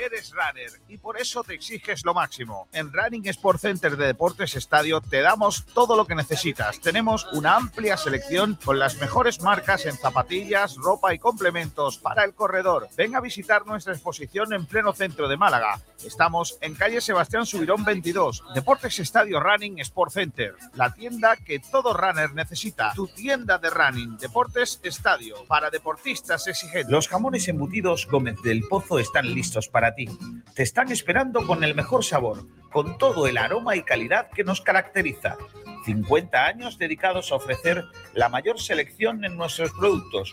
Eres 0.00 0.32
runner 0.32 0.70
y 0.88 0.96
por 0.96 1.20
eso 1.20 1.44
te 1.44 1.54
exiges 1.54 2.04
lo 2.04 2.14
máximo. 2.14 2.68
En 2.72 2.92
Running 2.92 3.28
Sport 3.28 3.60
Center 3.60 3.96
de 3.96 4.06
Deportes 4.06 4.56
Estadio 4.56 5.00
te 5.00 5.20
damos 5.20 5.66
todo 5.66 5.94
lo 5.94 6.06
que 6.06 6.14
necesitas. 6.14 6.80
Tenemos 6.80 7.26
una 7.32 7.56
amplia 7.56 7.96
selección 7.96 8.58
con 8.64 8.78
las 8.78 8.96
mejores 8.96 9.42
marcas 9.42 9.84
en 9.84 9.96
zapatillas, 9.96 10.76
ropa 10.76 11.12
y 11.12 11.18
complementos 11.18 11.99
para 12.02 12.24
el 12.24 12.34
corredor. 12.34 12.88
Ven 12.96 13.14
a 13.14 13.20
visitar 13.20 13.66
nuestra 13.66 13.92
exposición 13.92 14.52
en 14.52 14.66
pleno 14.66 14.92
centro 14.92 15.28
de 15.28 15.36
Málaga. 15.36 15.80
Estamos 16.04 16.58
en 16.60 16.74
calle 16.74 17.00
Sebastián 17.00 17.46
Subirón 17.46 17.84
22, 17.84 18.42
Deportes 18.54 18.98
Estadio 18.98 19.40
Running 19.40 19.78
Sport 19.80 20.12
Center, 20.12 20.54
la 20.74 20.92
tienda 20.92 21.36
que 21.36 21.58
todo 21.58 21.92
runner 21.92 22.32
necesita. 22.34 22.92
Tu 22.94 23.06
tienda 23.08 23.58
de 23.58 23.70
running, 23.70 24.16
Deportes 24.16 24.80
Estadio, 24.82 25.44
para 25.46 25.70
deportistas 25.70 26.46
exigentes. 26.46 26.90
Los 26.90 27.08
jamones 27.08 27.48
embutidos 27.48 28.06
Gómez 28.06 28.40
del 28.42 28.62
Pozo 28.68 28.98
están 28.98 29.32
listos 29.32 29.68
para 29.68 29.94
ti. 29.94 30.08
Te 30.54 30.62
están 30.62 30.90
esperando 30.90 31.46
con 31.46 31.64
el 31.64 31.74
mejor 31.74 32.04
sabor, 32.04 32.46
con 32.72 32.98
todo 32.98 33.26
el 33.26 33.36
aroma 33.38 33.76
y 33.76 33.82
calidad 33.82 34.30
que 34.30 34.44
nos 34.44 34.60
caracteriza. 34.60 35.36
50 35.84 36.44
años 36.44 36.78
dedicados 36.78 37.32
a 37.32 37.36
ofrecer 37.36 37.84
la 38.12 38.28
mayor 38.28 38.60
selección 38.60 39.24
en 39.24 39.36
nuestros 39.36 39.72
productos 39.72 40.32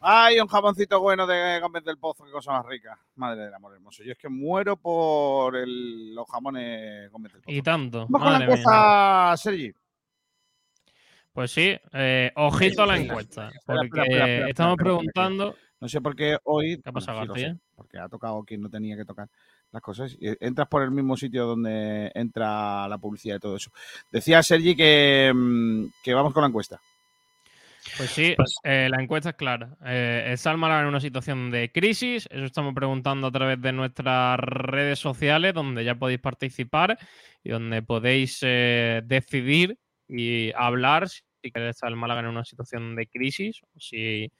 Ay, 0.00 0.38
un 0.40 0.46
jamoncito 0.46 1.00
bueno 1.00 1.26
de 1.26 1.58
Gómez 1.60 1.84
del 1.84 1.98
Pozo, 1.98 2.24
qué 2.24 2.30
cosa 2.30 2.52
más 2.52 2.66
rica. 2.66 2.98
Madre 3.16 3.44
del 3.46 3.54
amor 3.54 3.74
hermoso. 3.74 4.02
Yo 4.04 4.12
es 4.12 4.18
que 4.18 4.28
muero 4.28 4.76
por 4.76 5.56
el- 5.56 6.14
los 6.14 6.28
jamones 6.28 7.10
Gómez 7.10 7.32
del 7.32 7.42
Pozo. 7.42 7.56
Y 7.56 7.62
tanto. 7.62 8.06
Vamos 8.08 8.22
con 8.28 8.38
la 8.38 8.44
encuesta, 8.44 9.34
Sergi. 9.36 9.72
Pues 11.32 11.50
sí, 11.50 11.76
eh, 11.92 12.32
ojito 12.36 12.82
a 12.82 12.86
la 12.86 12.96
encuesta. 12.98 13.50
Porque 13.66 13.86
espera, 13.86 14.04
espera, 14.04 14.24
espera, 14.26 14.48
estamos 14.48 14.76
preguntando. 14.76 15.54
No 15.80 15.88
sé 15.88 16.00
por 16.00 16.16
qué 16.16 16.38
hoy. 16.44 16.80
¿Qué 16.82 16.88
ha 16.88 16.92
pasado, 16.92 17.18
bueno, 17.18 17.34
sí 17.34 17.40
lo 17.42 17.46
García? 17.48 17.60
sé, 17.62 17.72
porque 17.76 17.98
ha 17.98 18.08
tocado 18.08 18.42
quien 18.44 18.62
no 18.62 18.70
tenía 18.70 18.96
que 18.96 19.04
tocar 19.04 19.28
las 19.70 19.82
cosas. 19.82 20.16
Y 20.18 20.28
Entras 20.40 20.68
por 20.68 20.82
el 20.82 20.90
mismo 20.90 21.14
sitio 21.16 21.44
donde 21.46 22.10
entra 22.14 22.88
la 22.88 22.96
publicidad 22.96 23.36
y 23.36 23.40
todo 23.40 23.56
eso. 23.56 23.70
Decía 24.10 24.42
Sergi 24.42 24.74
que, 24.74 25.30
mm, 25.34 25.84
que 26.02 26.14
vamos 26.14 26.32
con 26.32 26.40
la 26.42 26.48
encuesta. 26.48 26.80
Pues 27.96 28.10
sí, 28.10 28.34
eh, 28.62 28.88
la 28.90 29.02
encuesta 29.02 29.30
es 29.30 29.36
clara. 29.36 29.76
Eh, 29.84 30.30
¿Está 30.32 30.50
el 30.50 30.58
Málaga 30.58 30.82
en 30.82 30.88
una 30.88 31.00
situación 31.00 31.50
de 31.50 31.70
crisis? 31.72 32.28
Eso 32.30 32.44
estamos 32.44 32.74
preguntando 32.74 33.28
a 33.28 33.32
través 33.32 33.60
de 33.60 33.72
nuestras 33.72 34.38
redes 34.38 34.98
sociales, 34.98 35.54
donde 35.54 35.84
ya 35.84 35.94
podéis 35.94 36.20
participar 36.20 36.98
y 37.42 37.50
donde 37.50 37.82
podéis 37.82 38.38
eh, 38.42 39.02
decidir 39.04 39.78
y 40.08 40.52
hablar 40.54 41.08
si 41.08 41.22
queréis 41.50 41.76
estar 41.76 41.88
el 41.88 41.96
Málaga 41.96 42.20
en 42.20 42.26
una 42.26 42.44
situación 42.44 42.96
de 42.96 43.06
crisis 43.06 43.62
o 43.62 43.80
si 43.80 44.30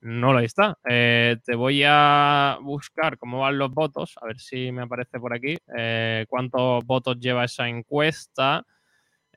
no 0.00 0.32
lo 0.32 0.38
está. 0.38 0.78
Eh, 0.88 1.36
te 1.44 1.56
voy 1.56 1.82
a 1.84 2.58
buscar 2.62 3.18
cómo 3.18 3.40
van 3.40 3.58
los 3.58 3.72
votos, 3.72 4.14
a 4.20 4.26
ver 4.26 4.38
si 4.38 4.70
me 4.70 4.82
aparece 4.82 5.18
por 5.18 5.34
aquí. 5.34 5.58
¿Cuántos 6.28 6.84
votos 6.84 7.18
lleva 7.18 7.44
esa 7.44 7.68
encuesta? 7.68 8.64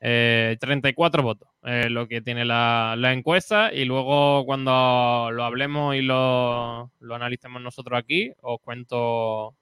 Eh, 0.06 0.58
34 0.60 1.22
votos, 1.22 1.48
eh, 1.62 1.88
lo 1.88 2.06
que 2.06 2.20
tiene 2.20 2.44
la, 2.44 2.94
la 2.98 3.14
encuesta. 3.14 3.72
Y 3.72 3.86
luego, 3.86 4.44
cuando 4.44 5.30
lo 5.32 5.44
hablemos 5.44 5.94
y 5.94 6.02
lo, 6.02 6.92
lo 7.00 7.14
analicemos 7.14 7.62
nosotros 7.62 7.98
aquí, 7.98 8.30
os 8.42 8.60
cuento 8.60 9.56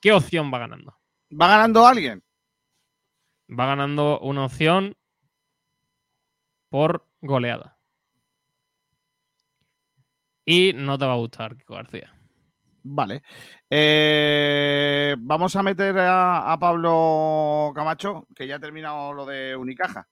qué 0.00 0.12
opción 0.12 0.54
va 0.54 0.60
ganando. 0.60 0.96
¿Va 1.32 1.48
ganando 1.48 1.84
alguien? 1.84 2.22
Va 3.50 3.66
ganando 3.66 4.20
una 4.20 4.44
opción 4.44 4.94
por 6.68 7.04
goleada. 7.20 7.76
Y 10.44 10.74
no 10.74 10.96
te 10.96 11.06
va 11.06 11.14
a 11.14 11.16
gustar, 11.16 11.56
Kiko 11.56 11.74
García. 11.74 12.14
Vale. 12.82 13.22
Eh, 13.68 15.14
vamos 15.18 15.54
a 15.56 15.62
meter 15.62 15.98
a, 15.98 16.52
a 16.52 16.58
Pablo 16.58 17.72
Camacho, 17.74 18.26
que 18.34 18.46
ya 18.46 18.56
ha 18.56 18.60
terminado 18.60 19.12
lo 19.12 19.26
de 19.26 19.54
Unicaja. 19.56 20.08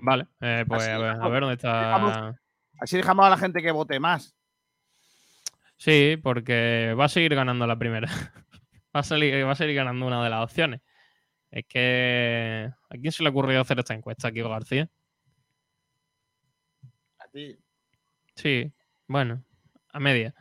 Vale, 0.00 0.26
eh, 0.40 0.64
pues 0.66 0.82
Así 0.82 0.90
a 0.90 0.98
ver, 0.98 1.06
a 1.08 1.12
dejamos- 1.14 1.32
ver 1.32 1.40
dónde 1.40 1.54
está. 1.54 1.80
dejamos- 1.80 2.36
Así 2.78 2.96
dejamos 2.98 3.26
a 3.26 3.30
la 3.30 3.38
gente 3.38 3.62
que 3.62 3.70
vote 3.70 3.98
más. 3.98 4.36
Sí, 5.76 6.18
porque 6.22 6.94
va 6.98 7.06
a 7.06 7.08
seguir 7.08 7.34
ganando 7.34 7.66
la 7.66 7.78
primera. 7.78 8.08
va, 8.94 9.00
a 9.00 9.02
salir, 9.02 9.46
va 9.46 9.52
a 9.52 9.56
seguir 9.56 9.74
ganando 9.76 10.06
una 10.06 10.22
de 10.22 10.30
las 10.30 10.42
opciones. 10.44 10.80
Es 11.50 11.64
que. 11.66 12.70
¿A 12.90 12.94
quién 12.98 13.12
se 13.12 13.22
le 13.22 13.28
ha 13.28 13.30
ocurrido 13.30 13.60
hacer 13.60 13.78
esta 13.78 13.94
encuesta, 13.94 14.30
Kiko 14.32 14.48
García? 14.50 14.88
A 17.18 17.28
ti. 17.28 17.58
Sí, 18.34 18.70
bueno, 19.06 19.42
a 19.96 20.00
media. 20.00 20.34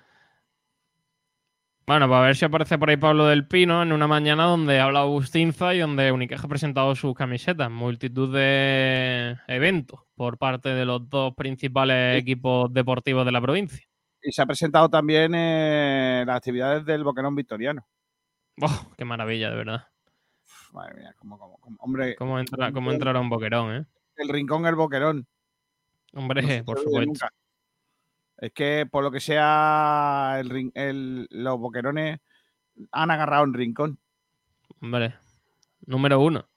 Bueno, 1.88 2.07
pues 2.07 2.18
a 2.18 2.22
ver 2.22 2.36
si 2.36 2.45
aparece 2.45 2.80
por 2.80 2.90
ahí 2.90 2.98
Pablo 2.98 3.27
del 3.27 3.48
Pino 3.48 3.84
en 3.84 3.91
una 3.91 4.07
mañana 4.07 4.45
donde 4.45 4.80
habla 4.80 5.02
Agustinza 5.02 5.76
y 5.76 5.80
donde 5.80 6.11
Unicaja 6.11 6.45
ha 6.45 6.49
presentado 6.49 6.95
sus 6.95 7.14
camisetas. 7.14 7.69
Multitud 7.69 8.34
de 8.34 9.38
eventos 9.48 9.99
por 10.15 10.40
parte 10.40 10.69
de 10.69 10.84
los 10.86 11.07
dos 11.10 11.36
principales 11.36 12.19
equipos 12.19 12.73
deportivos 12.73 13.23
de 13.23 13.32
la 13.32 13.40
provincia. 13.41 13.86
Y 14.23 14.32
se 14.32 14.41
ha 14.41 14.48
presentado 14.48 14.90
también 14.90 15.34
eh, 15.36 16.23
las 16.26 16.38
actividades 16.38 16.84
del 16.86 17.03
Boquerón 17.03 17.36
Victoriano. 17.36 17.86
Oh, 18.60 18.91
¡Qué 18.98 19.06
maravilla, 19.06 19.52
de 19.52 19.56
verdad! 19.57 19.88
Madre 20.73 20.95
mía, 20.95 21.14
cómo, 21.18 21.38
cómo, 21.38 21.57
cómo- 21.60 21.77
hombre. 21.82 22.15
¿Cómo, 22.15 22.40
entra, 22.40 22.72
cómo 22.72 22.91
entrar 22.91 23.15
a 23.15 23.19
un 23.19 23.30
boquerón, 23.30 23.76
eh? 23.76 23.86
El 24.15 24.30
rincón, 24.30 24.65
el 24.65 24.76
boquerón. 24.76 25.27
Hombre, 26.14 26.60
No 26.60 26.65
por 26.65 26.80
supuesto. 26.80 27.06
nunca. 27.06 27.30
Es 28.38 28.52
que 28.53 28.86
por 28.90 29.03
lo 29.03 29.12
que 29.12 29.20
sea, 29.20 30.38
el, 30.40 30.72
el- 30.74 31.28
los 31.32 31.57
boquerones 31.60 32.20
han 32.91 33.12
agarrado 33.12 33.44
en 33.45 33.53
rincón. 33.53 33.99
Hombre, 34.82 35.16
número 35.86 36.20
uno. 36.20 36.48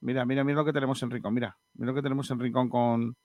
Mira, 0.00 0.24
mira, 0.24 0.44
mira 0.44 0.58
lo 0.58 0.64
que 0.64 0.72
tenemos 0.72 1.02
en 1.02 1.10
rincón. 1.10 1.34
Mira, 1.34 1.56
mira 1.74 1.92
lo 1.92 1.94
que 1.94 2.02
tenemos 2.02 2.30
en 2.30 2.38
rincón 2.40 2.68
con. 2.68 3.16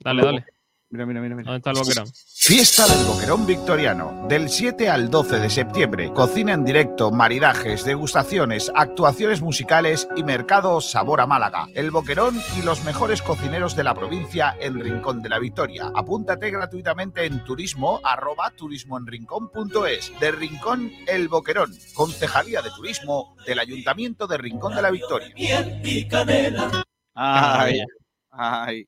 Dale, 0.00 0.22
con 0.22 0.34
dale. 0.34 0.46
Mira, 0.90 1.06
mira, 1.06 1.20
mira. 1.20 1.42
¿Dónde 1.42 1.56
está 1.56 1.70
el 1.70 1.76
boquerón? 1.76 2.06
Fiesta 2.46 2.86
del 2.86 3.04
Boquerón 3.06 3.44
Victoriano, 3.44 4.26
del 4.28 4.48
7 4.48 4.88
al 4.88 5.10
12 5.10 5.40
de 5.40 5.50
septiembre. 5.50 6.12
Cocina 6.12 6.52
en 6.52 6.64
directo, 6.64 7.10
maridajes, 7.10 7.84
degustaciones, 7.84 8.70
actuaciones 8.72 9.42
musicales 9.42 10.06
y 10.14 10.22
mercado 10.22 10.80
Sabor 10.80 11.20
a 11.20 11.26
Málaga. 11.26 11.66
El 11.74 11.90
Boquerón 11.90 12.40
y 12.56 12.62
los 12.62 12.84
mejores 12.84 13.20
cocineros 13.20 13.74
de 13.74 13.82
la 13.82 13.94
provincia 13.94 14.56
en 14.60 14.78
Rincón 14.78 15.22
de 15.22 15.28
la 15.28 15.40
Victoria. 15.40 15.90
Apúntate 15.92 16.52
gratuitamente 16.52 17.24
en 17.26 17.42
turismo 17.42 18.00
arroba 18.04 18.52
turismoenrincón.es. 18.52 20.12
De 20.20 20.30
Rincón 20.30 20.92
El 21.08 21.26
Boquerón, 21.28 21.72
Concejalía 21.94 22.62
de 22.62 22.70
Turismo 22.70 23.34
del 23.44 23.58
Ayuntamiento 23.58 24.28
de 24.28 24.38
Rincón 24.38 24.76
de 24.76 24.82
la 24.82 24.90
Victoria. 24.92 25.34
Ay, 27.14 27.82
ay, 28.30 28.86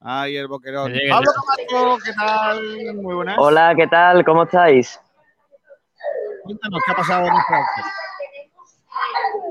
ay, 0.00 0.36
el 0.36 0.48
boquerón. 0.48 0.92
Pablo. 1.10 1.30
Camacho, 1.68 1.98
¿qué 2.04 2.12
tal? 2.12 2.94
Muy 2.96 3.14
buenas. 3.14 3.36
Hola, 3.38 3.74
¿qué 3.76 3.86
tal? 3.86 4.24
¿Cómo 4.24 4.44
estáis? 4.44 5.00
Cuéntanos 6.44 6.80
qué 6.84 6.92
ha 6.92 6.96
pasado 6.96 7.26
en 7.26 7.34
este 7.34 7.54
acto. 7.54 7.82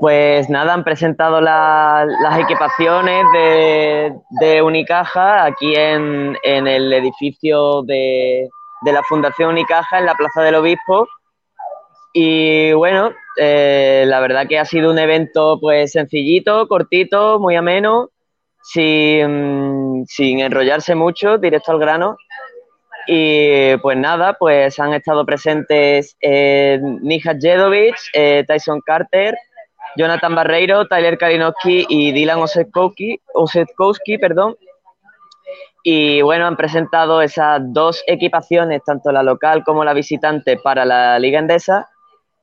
Pues 0.00 0.48
nada, 0.48 0.72
han 0.74 0.84
presentado 0.84 1.40
la- 1.40 2.06
las 2.22 2.38
equipaciones 2.38 3.24
de, 3.32 4.14
de 4.40 4.62
Unicaja 4.62 5.44
aquí 5.44 5.74
en, 5.74 6.36
en 6.42 6.66
el 6.66 6.92
edificio 6.92 7.82
de, 7.82 8.48
de 8.82 8.92
la 8.92 9.02
Fundación 9.02 9.50
Unicaja, 9.50 9.98
en 9.98 10.06
la 10.06 10.14
Plaza 10.14 10.42
del 10.42 10.54
Obispo. 10.54 11.06
Y 12.12 12.72
bueno, 12.72 13.10
eh, 13.36 14.04
la 14.06 14.20
verdad 14.20 14.46
que 14.48 14.58
ha 14.58 14.64
sido 14.64 14.90
un 14.90 14.98
evento 14.98 15.58
pues 15.60 15.92
sencillito, 15.92 16.66
cortito, 16.66 17.38
muy 17.38 17.56
ameno, 17.56 18.08
sin, 18.62 20.06
enrollarse 20.40 20.94
mucho, 20.94 21.38
directo 21.38 21.72
al 21.72 21.78
grano. 21.78 22.16
Y 23.06 23.76
pues 23.78 23.96
nada, 23.96 24.34
pues 24.34 24.78
han 24.78 24.92
estado 24.92 25.24
presentes 25.24 26.16
eh, 26.20 26.78
Nija 26.82 27.34
Jedovic, 27.40 27.96
eh, 28.12 28.44
Tyson 28.46 28.80
Carter, 28.82 29.36
Jonathan 29.96 30.34
Barreiro, 30.34 30.86
Tyler 30.86 31.18
Kalinowski 31.18 31.86
y 31.88 32.12
Dylan 32.12 32.38
Osetkowski, 32.38 33.20
Osetkowski, 33.34 34.18
perdón. 34.18 34.56
Y 35.82 36.20
bueno, 36.20 36.46
han 36.46 36.56
presentado 36.56 37.22
esas 37.22 37.60
dos 37.72 38.04
equipaciones, 38.06 38.82
tanto 38.84 39.10
la 39.10 39.22
local 39.22 39.64
como 39.64 39.82
la 39.82 39.94
visitante 39.94 40.58
para 40.58 40.84
la 40.84 41.18
Liga 41.18 41.38
Endesa, 41.38 41.88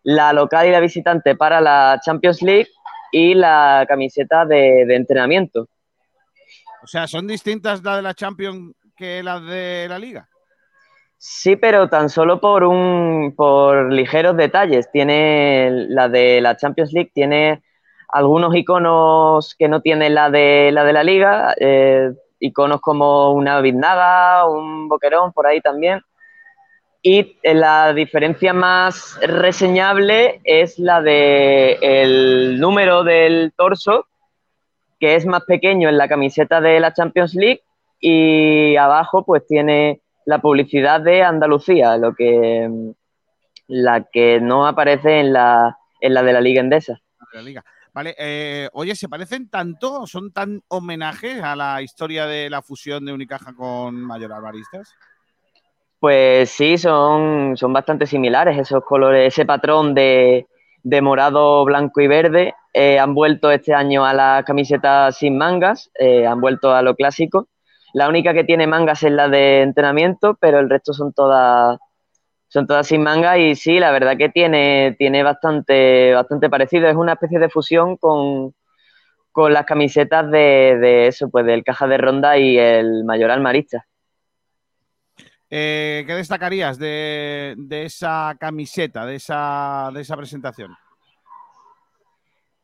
la 0.03 0.33
local 0.33 0.67
y 0.67 0.71
la 0.71 0.79
visitante 0.79 1.35
para 1.35 1.61
la 1.61 1.99
Champions 2.03 2.41
League 2.41 2.67
y 3.11 3.35
la 3.35 3.85
camiseta 3.87 4.43
de 4.45 4.83
entrenamiento. 4.95 5.67
O 6.87 6.89
sea, 6.89 7.05
¿son 7.05 7.27
distintas 7.27 7.83
las 7.83 7.97
de 7.97 8.01
la 8.01 8.13
Champions 8.13 8.73
que 8.95 9.21
las 9.21 9.45
de 9.45 9.87
la 9.89 9.99
Liga? 9.99 10.29
Sí, 11.17 11.57
pero 11.57 11.89
tan 11.89 12.09
solo 12.09 12.39
por 12.39 12.63
un 12.63 13.33
por 13.35 13.91
ligeros 13.91 14.37
detalles. 14.37 14.89
Tiene 14.89 15.69
la 15.89 16.07
de 16.07 16.39
la 16.39 16.55
Champions 16.55 16.93
League 16.93 17.11
tiene 17.13 17.61
algunos 18.07 18.55
iconos 18.55 19.53
que 19.59 19.67
no 19.67 19.81
tiene 19.81 20.09
la 20.09 20.29
de 20.29 20.69
la 20.71 20.85
de 20.85 20.93
la 20.93 21.03
Liga, 21.03 21.53
eh, 21.59 22.13
iconos 22.39 22.79
como 22.79 23.33
una 23.33 23.59
biznaga, 23.59 24.47
un 24.47 24.87
boquerón 24.87 25.33
por 25.33 25.45
ahí 25.45 25.59
también. 25.59 25.99
Y 27.01 27.37
eh, 27.43 27.53
la 27.53 27.91
diferencia 27.93 28.53
más 28.53 29.19
reseñable 29.21 30.39
es 30.45 30.79
la 30.79 31.01
de 31.01 31.79
el 31.81 32.61
número 32.61 33.03
del 33.03 33.51
torso, 33.57 34.05
que 34.99 35.15
es 35.15 35.25
más 35.25 35.43
pequeño 35.43 35.89
en 35.89 35.97
la 35.97 36.07
camiseta 36.07 36.61
de 36.61 36.79
la 36.79 36.93
Champions 36.93 37.35
League 37.35 37.61
y 37.99 38.75
abajo 38.75 39.23
pues 39.23 39.45
tiene 39.45 40.01
la 40.25 40.39
publicidad 40.39 41.01
de 41.01 41.23
Andalucía, 41.23 41.97
lo 41.97 42.13
que 42.13 42.67
mm, 42.69 42.91
la 43.67 44.03
que 44.03 44.39
no 44.39 44.67
aparece 44.67 45.19
en 45.19 45.33
la, 45.33 45.77
en 46.01 46.13
la 46.13 46.23
de 46.23 46.33
la 46.33 46.41
Liga 46.41 46.61
Endesa. 46.61 46.99
De 47.31 47.37
la 47.37 47.41
Liga. 47.41 47.65
Vale, 47.93 48.15
eh, 48.17 48.69
oye, 48.73 48.95
¿se 48.95 49.09
parecen 49.09 49.49
tanto? 49.49 50.05
¿Son 50.05 50.31
tan 50.31 50.61
homenajes 50.67 51.41
a 51.41 51.55
la 51.55 51.81
historia 51.81 52.27
de 52.27 52.49
la 52.49 52.61
fusión 52.61 53.05
de 53.05 53.13
Unicaja 53.13 53.53
con 53.53 53.95
Mayor 53.95 54.33
Alvaristas? 54.33 54.93
Pues 55.99 56.51
sí, 56.51 56.77
son, 56.77 57.57
son 57.57 57.73
bastante 57.73 58.05
similares 58.05 58.59
esos 58.59 58.83
colores, 58.83 59.33
ese 59.33 59.45
patrón 59.45 59.95
de, 59.95 60.45
de 60.83 61.01
morado, 61.01 61.65
blanco 61.65 61.99
y 62.01 62.07
verde. 62.07 62.53
Eh, 62.77 62.99
han 62.99 63.15
vuelto 63.15 63.49
este 63.49 63.73
año 63.73 64.05
a 64.05 64.13
las 64.13 64.45
camisetas 64.45 65.17
sin 65.17 65.35
mangas, 65.35 65.89
eh, 65.97 66.27
han 66.27 66.39
vuelto 66.39 66.75
a 66.75 66.83
lo 66.83 66.95
clásico. 66.95 67.47
La 67.93 68.07
única 68.07 68.35
que 68.35 68.43
tiene 68.43 68.67
mangas 68.67 69.01
es 69.01 69.11
la 69.11 69.29
de 69.29 69.61
entrenamiento, 69.61 70.37
pero 70.39 70.59
el 70.59 70.69
resto 70.69 70.93
son 70.93 71.11
todas 71.11 71.79
son 72.49 72.67
todas 72.67 72.85
sin 72.85 73.01
manga 73.01 73.37
y 73.39 73.55
sí, 73.55 73.79
la 73.79 73.91
verdad 73.91 74.15
que 74.15 74.29
tiene, 74.29 74.95
tiene 74.99 75.23
bastante, 75.23 76.13
bastante 76.13 76.51
parecido. 76.51 76.87
Es 76.87 76.95
una 76.95 77.13
especie 77.13 77.39
de 77.39 77.49
fusión 77.49 77.97
con, 77.97 78.53
con 79.31 79.53
las 79.53 79.65
camisetas 79.65 80.29
de, 80.29 80.77
de 80.79 81.07
eso, 81.07 81.29
pues 81.31 81.47
del 81.47 81.63
Caja 81.63 81.87
de 81.87 81.97
Ronda 81.97 82.37
y 82.37 82.59
el 82.59 83.03
Mayoral 83.05 83.41
Marista. 83.41 83.87
Eh, 85.49 86.03
¿Qué 86.05 86.13
destacarías 86.13 86.77
de, 86.77 87.55
de 87.57 87.85
esa 87.85 88.35
camiseta, 88.39 89.03
de 89.05 89.15
esa, 89.15 89.89
de 89.93 90.01
esa 90.01 90.15
presentación? 90.15 90.75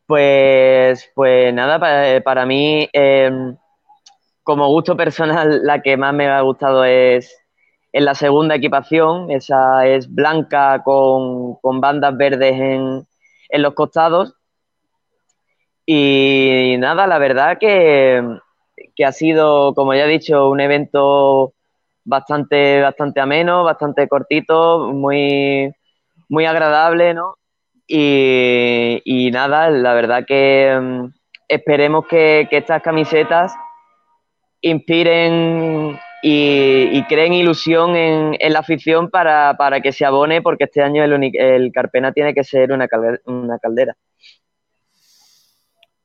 Pues, 0.06 1.10
pues 1.14 1.52
nada, 1.54 1.78
para, 1.78 2.20
para 2.22 2.44
mí, 2.46 2.88
eh, 2.92 3.30
como 4.42 4.68
gusto 4.68 4.96
personal, 4.96 5.60
la 5.64 5.82
que 5.82 5.96
más 5.96 6.14
me 6.14 6.28
ha 6.28 6.40
gustado 6.42 6.84
es, 6.84 7.36
es 7.92 8.02
la 8.02 8.14
segunda 8.14 8.56
equipación. 8.56 9.30
Esa 9.30 9.86
es 9.86 10.12
blanca 10.12 10.82
con, 10.84 11.56
con 11.56 11.80
bandas 11.80 12.16
verdes 12.16 12.52
en, 12.54 13.06
en 13.48 13.62
los 13.62 13.74
costados. 13.74 14.34
Y 15.86 16.76
nada, 16.78 17.06
la 17.06 17.18
verdad 17.18 17.58
que, 17.58 18.22
que 18.96 19.04
ha 19.04 19.12
sido, 19.12 19.74
como 19.74 19.94
ya 19.94 20.04
he 20.04 20.08
dicho, 20.08 20.48
un 20.50 20.60
evento 20.60 21.52
bastante, 22.04 22.80
bastante 22.80 23.20
ameno, 23.20 23.64
bastante 23.64 24.08
cortito, 24.08 24.92
muy, 24.92 25.72
muy 26.28 26.46
agradable, 26.46 27.14
¿no? 27.14 27.36
Y, 27.86 29.30
nada, 29.32 29.70
la 29.70 29.94
verdad 29.94 30.24
que 30.26 30.78
mm, 30.80 31.06
esperemos 31.48 32.06
que, 32.06 32.48
estas 32.50 32.82
camisetas 32.82 33.54
inspiren 34.60 35.98
y, 36.22 37.02
creen 37.04 37.34
ilusión 37.34 37.96
en, 37.96 38.52
la 38.52 38.60
afición 38.60 39.10
para, 39.10 39.56
para 39.56 39.80
que 39.80 39.92
se 39.92 40.04
abone, 40.04 40.40
porque 40.40 40.64
este 40.64 40.82
año 40.82 41.04
el, 41.04 41.72
Carpena 41.72 42.12
tiene 42.12 42.32
que 42.32 42.44
ser 42.44 42.72
una 42.72 42.88
caldera. 42.88 43.94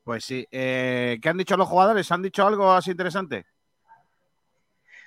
Pues 0.09 0.25
sí. 0.25 0.47
Eh, 0.49 1.19
¿Qué 1.21 1.29
han 1.29 1.37
dicho 1.37 1.55
los 1.55 1.67
jugadores? 1.67 2.11
¿Han 2.11 2.23
dicho 2.23 2.43
algo 2.47 2.71
así 2.71 2.89
interesante? 2.89 3.45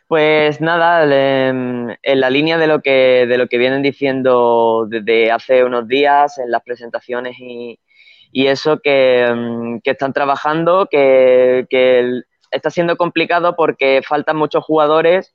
Pues 0.08 0.60
nada, 0.60 1.04
en 1.04 2.20
la 2.20 2.28
línea 2.30 2.58
de 2.58 2.66
lo 2.66 2.82
que 2.82 3.26
de 3.26 3.38
lo 3.38 3.46
que 3.48 3.56
vienen 3.58 3.82
diciendo 3.82 4.86
desde 4.88 5.30
hace 5.30 5.64
unos 5.64 5.88
días 5.88 6.38
en 6.38 6.50
las 6.50 6.62
presentaciones 6.62 7.36
y, 7.38 7.78
y 8.30 8.46
eso 8.48 8.80
que, 8.80 9.26
mm, 9.34 9.78
que 9.82 9.92
están 9.92 10.12
trabajando, 10.12 10.86
que, 10.90 11.66
que 11.70 12.22
está 12.50 12.70
siendo 12.70 12.96
complicado 12.96 13.56
porque 13.56 14.02
faltan 14.06 14.36
muchos 14.36 14.64
jugadores, 14.64 15.34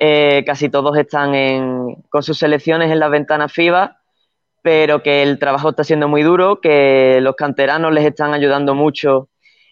eh, 0.00 0.44
casi 0.46 0.68
todos 0.70 0.96
están 0.98 1.34
en- 1.34 1.96
con 2.10 2.22
sus 2.22 2.38
selecciones 2.38 2.90
en 2.92 3.00
las 3.00 3.10
ventanas 3.10 3.52
FIBA, 3.52 3.98
pero 4.62 5.02
que 5.02 5.22
el 5.22 5.38
trabajo 5.38 5.70
está 5.70 5.84
siendo 5.84 6.08
muy 6.08 6.22
duro, 6.22 6.60
que 6.60 7.20
los 7.22 7.36
canteranos 7.36 7.92
les 7.92 8.04
están 8.06 8.34
ayudando 8.34 8.74
mucho 8.74 9.28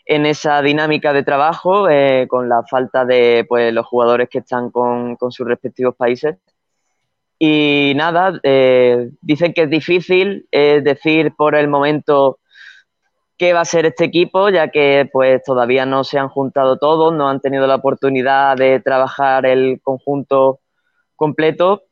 en 0.06 0.26
esa 0.26 0.60
dinámica 0.62 1.12
de 1.12 1.22
trabajo, 1.22 1.88
eh, 1.88 2.26
con 2.28 2.48
la 2.48 2.62
falta 2.64 3.04
de 3.04 3.44
pues, 3.48 3.72
los 3.72 3.86
jugadores 3.86 4.28
que 4.28 4.38
están 4.38 4.70
con, 4.70 5.16
con 5.16 5.32
sus 5.32 5.46
respectivos 5.46 5.94
países. 5.96 6.36
Y 7.38 7.92
nada, 7.96 8.38
eh, 8.42 9.10
dicen 9.20 9.52
que 9.52 9.62
es 9.62 9.70
difícil 9.70 10.46
decir 10.50 11.34
por 11.36 11.54
el 11.56 11.68
momento 11.68 12.38
qué 13.36 13.52
va 13.52 13.60
a 13.60 13.64
ser 13.64 13.86
este 13.86 14.04
equipo, 14.04 14.48
ya 14.48 14.68
que 14.68 15.08
pues 15.12 15.42
todavía 15.42 15.86
no 15.86 16.04
se 16.04 16.18
han 16.18 16.28
juntado 16.28 16.78
todos, 16.78 17.12
no 17.12 17.28
han 17.28 17.40
tenido 17.40 17.66
la 17.66 17.76
oportunidad 17.76 18.56
de 18.56 18.80
trabajar 18.80 19.46
el 19.46 19.80
conjunto 19.82 20.60
completo. 21.16 21.82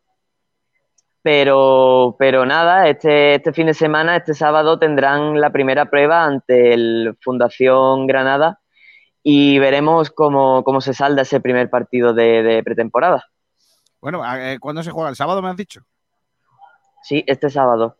Pero, 1.22 2.16
pero 2.18 2.44
nada, 2.44 2.88
este, 2.88 3.36
este 3.36 3.52
fin 3.52 3.66
de 3.66 3.74
semana, 3.74 4.16
este 4.16 4.34
sábado, 4.34 4.78
tendrán 4.78 5.40
la 5.40 5.50
primera 5.50 5.86
prueba 5.86 6.24
ante 6.24 6.74
el 6.74 7.16
Fundación 7.20 8.08
Granada 8.08 8.60
y 9.22 9.58
veremos 9.60 10.10
cómo, 10.10 10.64
cómo 10.64 10.80
se 10.80 10.94
salda 10.94 11.22
ese 11.22 11.40
primer 11.40 11.70
partido 11.70 12.12
de, 12.12 12.42
de 12.42 12.62
pretemporada. 12.64 13.24
Bueno, 14.00 14.22
eh, 14.36 14.58
¿cuándo 14.58 14.82
se 14.82 14.90
juega? 14.90 15.10
¿El 15.10 15.16
sábado 15.16 15.40
me 15.40 15.48
has 15.48 15.56
dicho? 15.56 15.82
Sí, 17.04 17.22
este 17.28 17.50
sábado. 17.50 17.96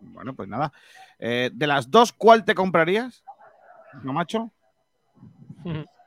Bueno, 0.00 0.34
pues 0.34 0.48
nada. 0.48 0.72
Eh, 1.20 1.50
de 1.52 1.66
las 1.68 1.88
dos, 1.90 2.12
¿cuál 2.12 2.44
te 2.44 2.54
comprarías? 2.54 3.22
¿No, 4.02 4.12
macho? 4.12 4.50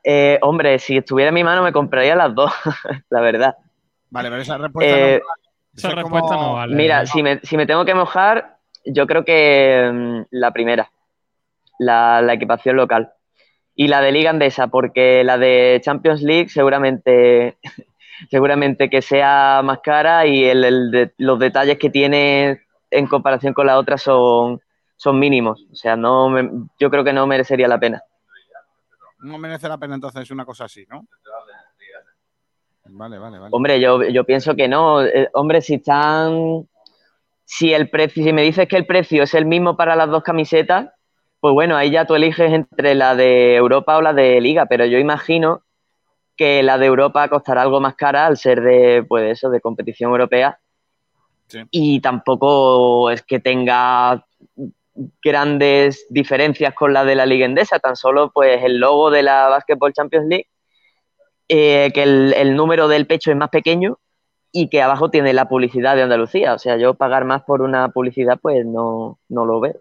Eh, 0.03 0.39
hombre, 0.41 0.79
si 0.79 0.97
estuviera 0.97 1.29
en 1.29 1.35
mi 1.35 1.43
mano 1.43 1.63
me 1.63 1.71
compraría 1.71 2.15
las 2.15 2.33
dos, 2.33 2.51
la 3.09 3.21
verdad. 3.21 3.55
Vale, 4.09 4.29
pero 4.29 4.41
esa 4.41 4.57
respuesta 4.57 4.93
Eh, 4.93 5.21
no, 5.23 5.40
Esa 5.76 5.89
respuesta 5.95 6.35
como- 6.35 6.48
no 6.49 6.53
vale. 6.56 6.76
Mira, 6.76 7.06
si 7.06 7.23
me, 7.23 7.39
si 7.41 7.57
me 7.57 7.65
tengo 7.65 7.85
que 7.85 7.93
mojar, 7.95 8.57
yo 8.85 9.07
creo 9.07 9.23
que 9.23 9.89
mm, 9.93 10.22
la 10.31 10.52
primera, 10.52 10.91
la, 11.80 12.22
la 12.22 12.34
equipación 12.34 12.76
local. 12.76 13.11
Y 13.76 13.88
la 13.88 14.02
de 14.02 14.11
Liga 14.11 14.30
Andesa, 14.31 14.68
porque 14.68 15.23
la 15.23 15.38
de 15.38 15.80
Champions 15.84 16.22
League 16.22 16.49
seguramente, 16.49 17.57
seguramente 18.30 18.89
que 18.89 19.02
sea 19.02 19.61
más 19.64 19.80
cara 19.80 20.26
y 20.27 20.43
el- 20.43 20.64
el 20.65 20.91
de- 20.91 21.14
los 21.18 21.39
detalles 21.39 21.77
que 21.80 21.89
tiene 21.89 22.61
en 22.91 23.07
comparación 23.07 23.53
con 23.53 23.65
la 23.68 23.77
otra 23.77 23.98
son, 23.98 24.61
son 24.98 25.18
mínimos. 25.19 25.65
O 25.72 25.76
sea, 25.76 25.95
no 25.95 26.30
me- 26.30 26.49
yo 26.80 26.89
creo 26.91 27.03
que 27.03 27.14
no 27.14 27.26
merecería 27.27 27.68
la 27.68 27.80
pena. 27.80 28.03
no 29.23 29.38
merece 29.38 29.69
la 29.69 29.77
pena 29.77 29.93
entonces 29.95 30.30
una 30.31 30.45
cosa 30.45 30.65
así, 30.65 30.84
¿no? 30.89 31.06
Vale, 32.93 33.18
vale, 33.18 33.39
vale. 33.39 33.49
Hombre, 33.51 33.80
yo, 33.80 34.03
yo 34.03 34.23
pienso 34.23 34.55
que 34.55 34.68
no. 34.68 35.03
Eh, 35.03 35.30
hombre, 35.34 35.61
si 35.61 35.76
están. 35.76 36.68
Si 37.45 37.73
el 37.73 37.89
precio, 37.89 38.23
si 38.23 38.31
me 38.31 38.43
dices 38.43 38.68
que 38.68 38.77
el 38.77 38.85
precio 38.85 39.23
es 39.23 39.34
el 39.34 39.45
mismo 39.45 39.76
para 39.76 39.95
las 39.95 40.09
dos 40.09 40.23
camisetas, 40.23 40.89
pues 41.41 41.53
bueno, 41.53 41.76
ahí 41.76 41.91
ya 41.91 42.05
tú 42.05 42.15
eliges 42.15 42.53
entre 42.53 42.95
la 42.95 43.15
de 43.15 43.55
Europa 43.55 43.97
o 43.97 44.01
la 44.01 44.13
de 44.13 44.39
Liga, 44.39 44.68
pero 44.68 44.85
yo 44.85 44.97
imagino 44.99 45.63
que 46.38 46.63
la 46.63 46.77
de 46.77 46.85
Europa 46.85 47.27
costará 47.27 47.63
algo 47.63 47.81
más 47.81 47.95
cara 47.95 48.26
al 48.26 48.38
ser 48.38 48.61
de, 48.61 49.03
pues 49.07 49.31
eso, 49.31 49.49
de 49.49 49.59
competición 49.59 50.11
europea. 50.11 50.59
Y 51.72 51.99
tampoco 51.99 53.11
es 53.11 53.22
que 53.23 53.41
tenga 53.41 54.26
grandes 55.22 56.05
diferencias 56.09 56.73
con 56.73 56.93
la 56.93 57.03
de 57.03 57.15
la 57.15 57.26
Liga 57.26 57.45
Endesa, 57.45 57.80
tan 57.80 57.97
solo 57.97 58.31
pues 58.31 58.63
el 58.63 58.77
logo 58.77 59.11
de 59.11 59.23
la 59.23 59.49
Basketball 59.49 59.93
Champions 59.93 60.27
League 60.27 60.47
eh, 61.53 61.91
que 61.93 62.03
el, 62.03 62.33
el 62.33 62.55
número 62.55 62.87
del 62.87 63.05
pecho 63.05 63.29
es 63.29 63.35
más 63.35 63.49
pequeño 63.49 63.99
y 64.53 64.69
que 64.69 64.81
abajo 64.81 65.11
tiene 65.11 65.33
la 65.33 65.49
publicidad 65.49 65.97
de 65.97 66.03
Andalucía. 66.03 66.53
O 66.53 66.59
sea, 66.59 66.77
yo 66.77 66.93
pagar 66.93 67.25
más 67.25 67.43
por 67.43 67.61
una 67.61 67.89
publicidad, 67.89 68.39
pues 68.41 68.65
no, 68.65 69.19
no 69.27 69.45
lo 69.45 69.59
veo. 69.59 69.75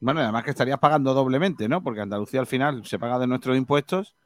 Bueno, 0.00 0.20
además 0.20 0.44
que 0.44 0.50
estarías 0.52 0.78
pagando 0.78 1.12
doblemente, 1.12 1.68
¿no? 1.68 1.82
Porque 1.82 2.00
Andalucía 2.00 2.40
al 2.40 2.46
final 2.46 2.82
se 2.86 2.98
paga 2.98 3.18
de 3.18 3.26
nuestros 3.26 3.58
impuestos 3.58 4.16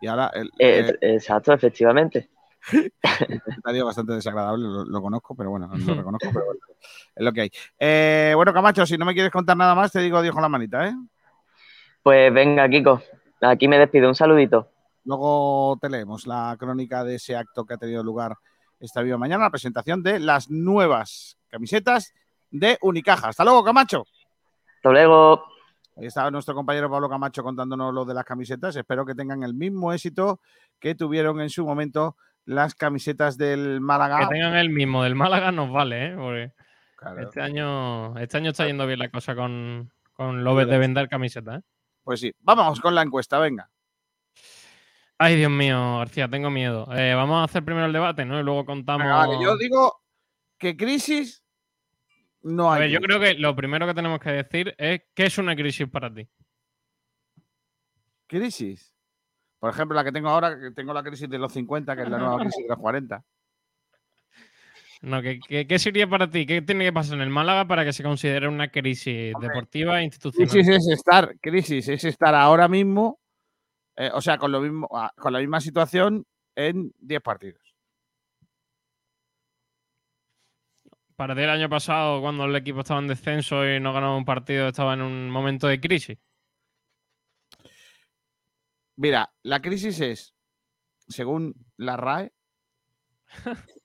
y 0.00 0.06
ahora 0.06 0.30
el, 0.32 0.50
Eh, 0.58 0.96
exacto, 1.02 1.52
efectivamente. 1.52 2.30
comentario 3.44 3.84
bastante 3.84 4.14
desagradable, 4.14 4.64
lo, 4.64 4.84
lo 4.86 5.02
conozco, 5.02 5.34
pero 5.34 5.50
bueno, 5.50 5.68
lo 5.70 5.74
reconozco, 5.94 6.30
pero 6.32 6.46
bueno, 6.46 6.60
es 7.14 7.22
lo 7.22 7.32
que 7.34 7.40
hay. 7.42 7.50
Eh, 7.78 8.32
bueno, 8.34 8.54
Camacho, 8.54 8.86
si 8.86 8.96
no 8.96 9.04
me 9.04 9.12
quieres 9.12 9.30
contar 9.30 9.58
nada 9.58 9.74
más, 9.74 9.92
te 9.92 10.00
digo 10.00 10.16
adiós 10.16 10.32
con 10.32 10.42
la 10.42 10.48
manita, 10.48 10.88
¿eh? 10.88 10.94
Pues 12.02 12.32
venga, 12.32 12.66
Kiko, 12.66 13.02
aquí 13.42 13.68
me 13.68 13.78
despido. 13.78 14.08
Un 14.08 14.14
saludito. 14.14 14.72
Luego 15.04 15.78
te 15.80 15.88
leemos 15.88 16.26
la 16.26 16.56
crónica 16.58 17.04
de 17.04 17.16
ese 17.16 17.36
acto 17.36 17.64
que 17.64 17.74
ha 17.74 17.78
tenido 17.78 18.02
lugar 18.02 18.36
esta 18.78 19.02
viva 19.02 19.18
mañana, 19.18 19.44
la 19.44 19.50
presentación 19.50 20.02
de 20.02 20.18
las 20.18 20.50
nuevas 20.50 21.38
camisetas 21.48 22.12
de 22.50 22.78
Unicaja. 22.82 23.28
Hasta 23.28 23.44
luego, 23.44 23.64
Camacho. 23.64 24.04
Hasta 24.76 24.90
luego. 24.90 25.44
Ahí 25.96 26.06
estaba 26.06 26.30
nuestro 26.30 26.54
compañero 26.54 26.90
Pablo 26.90 27.08
Camacho 27.08 27.42
contándonos 27.42 27.92
lo 27.92 28.04
de 28.04 28.14
las 28.14 28.24
camisetas. 28.24 28.74
Espero 28.76 29.04
que 29.04 29.14
tengan 29.14 29.42
el 29.42 29.54
mismo 29.54 29.92
éxito 29.92 30.40
que 30.80 30.94
tuvieron 30.94 31.40
en 31.40 31.50
su 31.50 31.64
momento 31.64 32.16
las 32.44 32.74
camisetas 32.74 33.36
del 33.36 33.80
Málaga. 33.80 34.20
Que 34.20 34.34
tengan 34.34 34.56
el 34.56 34.70
mismo 34.70 35.02
del 35.04 35.14
Málaga 35.14 35.52
nos 35.52 35.70
vale, 35.70 36.06
¿eh? 36.06 36.14
Porque 36.16 36.52
este, 37.20 37.40
año, 37.40 38.16
este 38.18 38.38
año 38.38 38.50
está 38.50 38.66
yendo 38.66 38.86
bien 38.86 38.98
la 38.98 39.10
cosa 39.10 39.34
con, 39.34 39.92
con 40.12 40.44
lo 40.44 40.54
de 40.56 40.78
vender 40.78 41.08
camisetas, 41.08 41.60
¿eh? 41.60 41.62
Pues 42.04 42.20
sí, 42.20 42.32
vamos 42.40 42.80
con 42.80 42.94
la 42.94 43.02
encuesta, 43.02 43.38
venga. 43.38 43.70
Ay, 45.24 45.36
Dios 45.36 45.52
mío, 45.52 45.98
García, 45.98 46.26
tengo 46.26 46.50
miedo. 46.50 46.88
Eh, 46.96 47.14
vamos 47.14 47.40
a 47.40 47.44
hacer 47.44 47.64
primero 47.64 47.86
el 47.86 47.92
debate, 47.92 48.24
¿no? 48.24 48.40
Y 48.40 48.42
luego 48.42 48.66
contamos. 48.66 49.06
Vale, 49.06 49.40
yo 49.40 49.56
digo 49.56 50.02
que 50.58 50.76
crisis 50.76 51.44
no 52.42 52.72
A 52.72 52.74
hay. 52.74 52.80
ver, 52.80 52.90
yo 52.90 52.98
creo 52.98 53.20
que 53.20 53.34
lo 53.34 53.54
primero 53.54 53.86
que 53.86 53.94
tenemos 53.94 54.18
que 54.18 54.30
decir 54.32 54.74
es 54.78 55.02
qué 55.14 55.26
es 55.26 55.38
una 55.38 55.54
crisis 55.54 55.88
para 55.88 56.12
ti. 56.12 56.28
¿Crisis? 58.26 58.92
Por 59.60 59.70
ejemplo, 59.70 59.94
la 59.94 60.02
que 60.02 60.10
tengo 60.10 60.28
ahora, 60.28 60.58
que 60.58 60.72
tengo 60.72 60.92
la 60.92 61.04
crisis 61.04 61.30
de 61.30 61.38
los 61.38 61.52
50, 61.52 61.94
que 61.94 62.02
es 62.02 62.08
la 62.08 62.18
nueva 62.18 62.38
crisis 62.40 62.64
de 62.64 62.68
los 62.68 62.78
40. 62.78 63.24
No, 65.02 65.22
¿qué, 65.22 65.38
qué, 65.38 65.68
qué 65.68 65.78
sería 65.78 66.08
para 66.08 66.28
ti? 66.28 66.46
¿Qué 66.46 66.62
tiene 66.62 66.84
que 66.84 66.92
pasar 66.92 67.14
en 67.14 67.22
el 67.22 67.30
Málaga 67.30 67.68
para 67.68 67.84
que 67.84 67.92
se 67.92 68.02
considere 68.02 68.48
una 68.48 68.72
crisis 68.72 69.34
deportiva 69.40 70.00
e 70.00 70.04
institucional? 70.04 70.50
Crisis 70.50 70.68
es 70.68 70.88
estar, 70.88 71.38
crisis 71.38 71.86
es 71.86 72.02
estar 72.02 72.34
ahora 72.34 72.66
mismo, 72.66 73.20
eh, 73.96 74.10
o 74.12 74.20
sea, 74.20 74.38
con, 74.38 74.52
lo 74.52 74.60
mismo, 74.60 74.88
ah, 74.92 75.12
con 75.16 75.32
la 75.32 75.38
misma 75.38 75.60
situación 75.60 76.26
en 76.54 76.92
10 76.98 77.22
partidos. 77.22 77.74
Para 81.16 81.34
ti 81.34 81.42
el 81.42 81.50
año 81.50 81.68
pasado, 81.68 82.20
cuando 82.20 82.44
el 82.46 82.56
equipo 82.56 82.80
estaba 82.80 83.00
en 83.00 83.08
descenso 83.08 83.66
y 83.68 83.78
no 83.78 83.92
ganaba 83.92 84.16
un 84.16 84.24
partido, 84.24 84.68
estaba 84.68 84.94
en 84.94 85.02
un 85.02 85.30
momento 85.30 85.68
de 85.68 85.80
crisis. 85.80 86.18
Mira, 88.96 89.32
la 89.42 89.60
crisis 89.60 90.00
es, 90.00 90.34
según 91.08 91.54
la 91.76 91.96
RAE, 91.96 92.32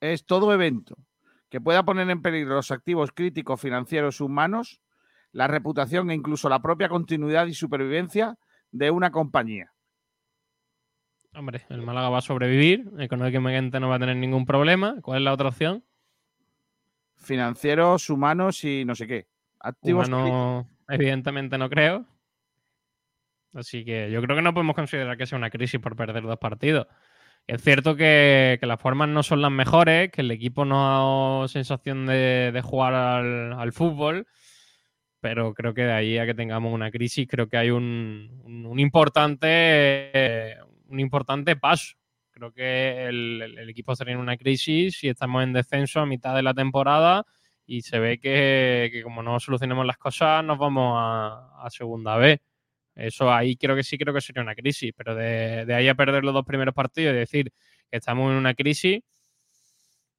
es 0.00 0.26
todo 0.26 0.52
evento 0.52 0.96
que 1.48 1.60
pueda 1.60 1.84
poner 1.84 2.10
en 2.10 2.22
peligro 2.22 2.54
los 2.54 2.70
activos 2.70 3.12
críticos 3.12 3.60
financieros 3.60 4.20
humanos, 4.20 4.80
la 5.32 5.46
reputación 5.46 6.10
e 6.10 6.14
incluso 6.14 6.48
la 6.48 6.60
propia 6.60 6.88
continuidad 6.88 7.46
y 7.46 7.54
supervivencia 7.54 8.38
de 8.70 8.90
una 8.90 9.10
compañía. 9.10 9.72
Hombre, 11.34 11.64
el 11.68 11.82
Málaga 11.82 12.08
va 12.08 12.18
a 12.18 12.22
sobrevivir, 12.22 12.90
económicamente 12.98 13.78
no 13.78 13.88
va 13.88 13.96
a 13.96 14.00
tener 14.00 14.16
ningún 14.16 14.44
problema. 14.44 14.96
¿Cuál 15.02 15.18
es 15.18 15.24
la 15.24 15.32
otra 15.32 15.48
opción? 15.48 15.84
Financieros, 17.16 18.10
humanos 18.10 18.64
y 18.64 18.84
no 18.84 18.94
sé 18.94 19.06
qué. 19.06 19.28
Activos 19.60 20.08
Humano, 20.08 20.68
evidentemente 20.88 21.58
no 21.58 21.68
creo. 21.68 22.06
Así 23.54 23.84
que 23.84 24.10
yo 24.10 24.22
creo 24.22 24.36
que 24.36 24.42
no 24.42 24.54
podemos 24.54 24.76
considerar 24.76 25.16
que 25.16 25.26
sea 25.26 25.38
una 25.38 25.50
crisis 25.50 25.80
por 25.80 25.96
perder 25.96 26.22
dos 26.22 26.38
partidos. 26.38 26.86
Es 27.46 27.62
cierto 27.62 27.96
que, 27.96 28.58
que 28.60 28.66
las 28.66 28.80
formas 28.80 29.08
no 29.08 29.22
son 29.22 29.40
las 29.40 29.50
mejores, 29.50 30.10
que 30.10 30.20
el 30.20 30.30
equipo 30.30 30.64
no 30.64 30.86
ha 30.86 30.92
dado 30.92 31.48
sensación 31.48 32.06
de, 32.06 32.50
de 32.52 32.62
jugar 32.62 32.94
al, 32.94 33.54
al 33.54 33.72
fútbol, 33.72 34.26
pero 35.20 35.54
creo 35.54 35.74
que 35.74 35.82
de 35.82 35.92
ahí 35.92 36.18
a 36.18 36.26
que 36.26 36.34
tengamos 36.34 36.72
una 36.72 36.90
crisis, 36.90 37.26
creo 37.28 37.48
que 37.48 37.56
hay 37.56 37.70
un, 37.70 38.40
un- 38.44 38.78
importante, 38.80 40.56
un 40.88 41.00
importante 41.00 41.56
paso. 41.56 41.94
Creo 42.30 42.52
que 42.52 43.06
el, 43.06 43.68
equipo 43.68 43.92
está 43.92 44.08
en 44.10 44.18
una 44.18 44.36
crisis 44.36 45.02
y 45.04 45.08
estamos 45.08 45.42
en 45.42 45.52
descenso 45.52 46.00
a 46.00 46.06
mitad 46.06 46.36
de 46.36 46.42
la 46.42 46.54
temporada 46.54 47.24
y 47.66 47.82
se 47.82 47.98
ve 47.98 48.18
que, 48.20 48.90
que 48.92 49.02
como 49.02 49.22
no 49.22 49.40
solucionemos 49.40 49.84
las 49.86 49.98
cosas 49.98 50.44
nos 50.44 50.58
vamos 50.58 50.94
a, 50.96 51.64
a 51.64 51.70
segunda 51.70 52.16
vez. 52.16 52.40
Eso 52.94 53.32
ahí 53.32 53.56
creo 53.56 53.76
que 53.76 53.84
sí, 53.84 53.98
creo 53.98 54.14
que 54.14 54.20
sería 54.20 54.42
una 54.42 54.54
crisis, 54.54 54.92
pero 54.96 55.14
de, 55.14 55.64
de 55.66 55.74
ahí 55.74 55.88
a 55.88 55.94
perder 55.94 56.24
los 56.24 56.34
dos 56.34 56.44
primeros 56.44 56.74
partidos 56.74 57.14
y 57.14 57.18
decir 57.18 57.52
que 57.90 57.96
estamos 57.98 58.30
en 58.30 58.36
una 58.38 58.54
crisis, 58.54 59.00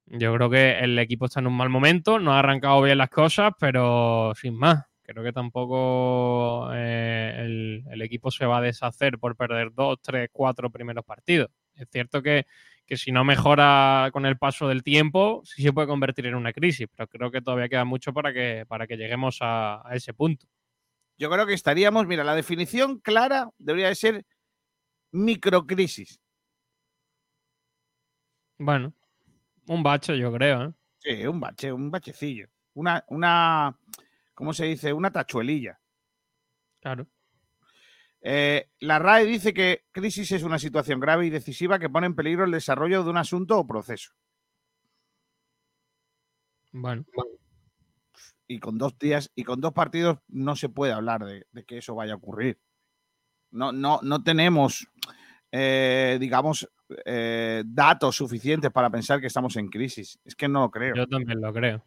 yo 0.06 0.34
creo 0.34 0.50
que 0.50 0.78
el 0.80 0.98
equipo 0.98 1.26
está 1.26 1.40
en 1.40 1.46
un 1.46 1.56
mal 1.56 1.68
momento, 1.68 2.18
no 2.18 2.32
ha 2.32 2.40
arrancado 2.40 2.82
bien 2.82 2.98
las 2.98 3.10
cosas, 3.10 3.52
pero 3.58 4.32
sin 4.34 4.54
más. 4.54 4.89
Creo 5.12 5.24
que 5.24 5.32
tampoco 5.32 6.70
eh, 6.72 7.34
el, 7.38 7.84
el 7.90 8.02
equipo 8.02 8.30
se 8.30 8.46
va 8.46 8.58
a 8.58 8.60
deshacer 8.60 9.18
por 9.18 9.34
perder 9.34 9.74
dos, 9.74 9.98
tres, 10.00 10.28
cuatro 10.32 10.70
primeros 10.70 11.04
partidos. 11.04 11.50
Es 11.74 11.88
cierto 11.90 12.22
que, 12.22 12.46
que 12.86 12.96
si 12.96 13.10
no 13.10 13.24
mejora 13.24 14.10
con 14.12 14.24
el 14.24 14.38
paso 14.38 14.68
del 14.68 14.84
tiempo, 14.84 15.42
sí 15.44 15.62
se 15.62 15.72
puede 15.72 15.88
convertir 15.88 16.26
en 16.26 16.36
una 16.36 16.52
crisis, 16.52 16.86
pero 16.94 17.08
creo 17.08 17.30
que 17.32 17.42
todavía 17.42 17.68
queda 17.68 17.84
mucho 17.84 18.12
para 18.12 18.32
que, 18.32 18.64
para 18.68 18.86
que 18.86 18.96
lleguemos 18.96 19.38
a, 19.40 19.82
a 19.84 19.96
ese 19.96 20.14
punto. 20.14 20.46
Yo 21.18 21.28
creo 21.28 21.44
que 21.44 21.54
estaríamos, 21.54 22.06
mira, 22.06 22.22
la 22.22 22.36
definición 22.36 23.00
clara 23.00 23.50
debería 23.58 23.88
de 23.88 23.96
ser 23.96 24.24
microcrisis. 25.10 26.20
Bueno, 28.58 28.92
Un 29.66 29.82
bache, 29.82 30.16
yo 30.18 30.32
creo, 30.32 30.64
¿eh? 30.64 30.72
Sí, 30.98 31.26
un 31.26 31.40
bache, 31.40 31.72
un 31.72 31.90
bachecillo. 31.90 32.46
Una, 32.74 33.04
una, 33.08 33.78
¿cómo 34.40 34.54
se 34.54 34.64
dice? 34.64 34.94
Una 34.94 35.12
tachuelilla. 35.12 35.78
Claro. 36.80 37.06
Eh, 38.22 38.70
la 38.80 38.98
RAE 38.98 39.26
dice 39.26 39.52
que 39.52 39.84
crisis 39.92 40.32
es 40.32 40.44
una 40.44 40.58
situación 40.58 40.98
grave 40.98 41.26
y 41.26 41.30
decisiva 41.30 41.78
que 41.78 41.90
pone 41.90 42.06
en 42.06 42.14
peligro 42.14 42.44
el 42.44 42.50
desarrollo 42.50 43.04
de 43.04 43.10
un 43.10 43.18
asunto 43.18 43.58
o 43.58 43.66
proceso. 43.66 44.14
Bueno. 46.72 47.04
Y 48.46 48.60
con 48.60 48.78
dos 48.78 48.98
días 48.98 49.30
y 49.34 49.44
con 49.44 49.60
dos 49.60 49.74
partidos 49.74 50.20
no 50.28 50.56
se 50.56 50.70
puede 50.70 50.94
hablar 50.94 51.22
de, 51.26 51.46
de 51.52 51.64
que 51.64 51.76
eso 51.76 51.94
vaya 51.94 52.14
a 52.14 52.16
ocurrir. 52.16 52.58
No, 53.50 53.72
no, 53.72 54.00
no 54.02 54.22
tenemos, 54.22 54.88
eh, 55.52 56.16
digamos, 56.18 56.66
eh, 57.04 57.62
datos 57.66 58.16
suficientes 58.16 58.70
para 58.70 58.88
pensar 58.88 59.20
que 59.20 59.26
estamos 59.26 59.54
en 59.56 59.68
crisis. 59.68 60.18
Es 60.24 60.34
que 60.34 60.48
no 60.48 60.60
lo 60.60 60.70
creo. 60.70 60.94
Yo 60.94 61.06
también 61.06 61.42
lo 61.42 61.52
creo. 61.52 61.84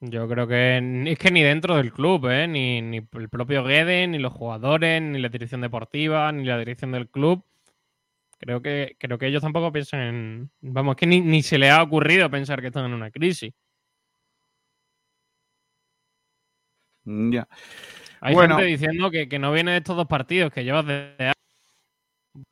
Yo 0.00 0.28
creo 0.28 0.46
que 0.46 0.76
es 1.06 1.18
que 1.18 1.30
ni 1.30 1.42
dentro 1.42 1.76
del 1.76 1.92
club, 1.92 2.26
¿eh? 2.30 2.46
ni, 2.46 2.82
ni 2.82 2.98
el 3.12 3.28
propio 3.30 3.64
Guede, 3.64 4.06
ni 4.06 4.18
los 4.18 4.32
jugadores, 4.32 5.00
ni 5.00 5.18
la 5.18 5.28
dirección 5.30 5.62
deportiva, 5.62 6.30
ni 6.32 6.44
la 6.44 6.58
dirección 6.58 6.92
del 6.92 7.08
club. 7.08 7.42
Creo 8.38 8.60
que, 8.60 8.96
creo 8.98 9.16
que 9.18 9.26
ellos 9.28 9.40
tampoco 9.42 9.72
piensan 9.72 10.00
en. 10.00 10.50
Vamos, 10.60 10.96
es 10.96 11.00
que 11.00 11.06
ni, 11.06 11.22
ni 11.22 11.42
se 11.42 11.56
les 11.58 11.70
ha 11.70 11.82
ocurrido 11.82 12.30
pensar 12.30 12.60
que 12.60 12.66
están 12.66 12.84
en 12.84 12.92
una 12.92 13.10
crisis. 13.10 13.54
Mm, 17.04 17.32
Ya. 17.32 17.48
Hay 18.20 18.34
Bueno. 18.34 18.56
gente 18.56 18.70
diciendo 18.70 19.10
que, 19.10 19.28
que 19.28 19.38
no 19.38 19.52
viene 19.52 19.72
de 19.72 19.76
estos 19.78 19.96
dos 19.96 20.06
partidos, 20.06 20.52
que 20.52 20.64
llevas 20.64 20.86
desde. 20.86 21.32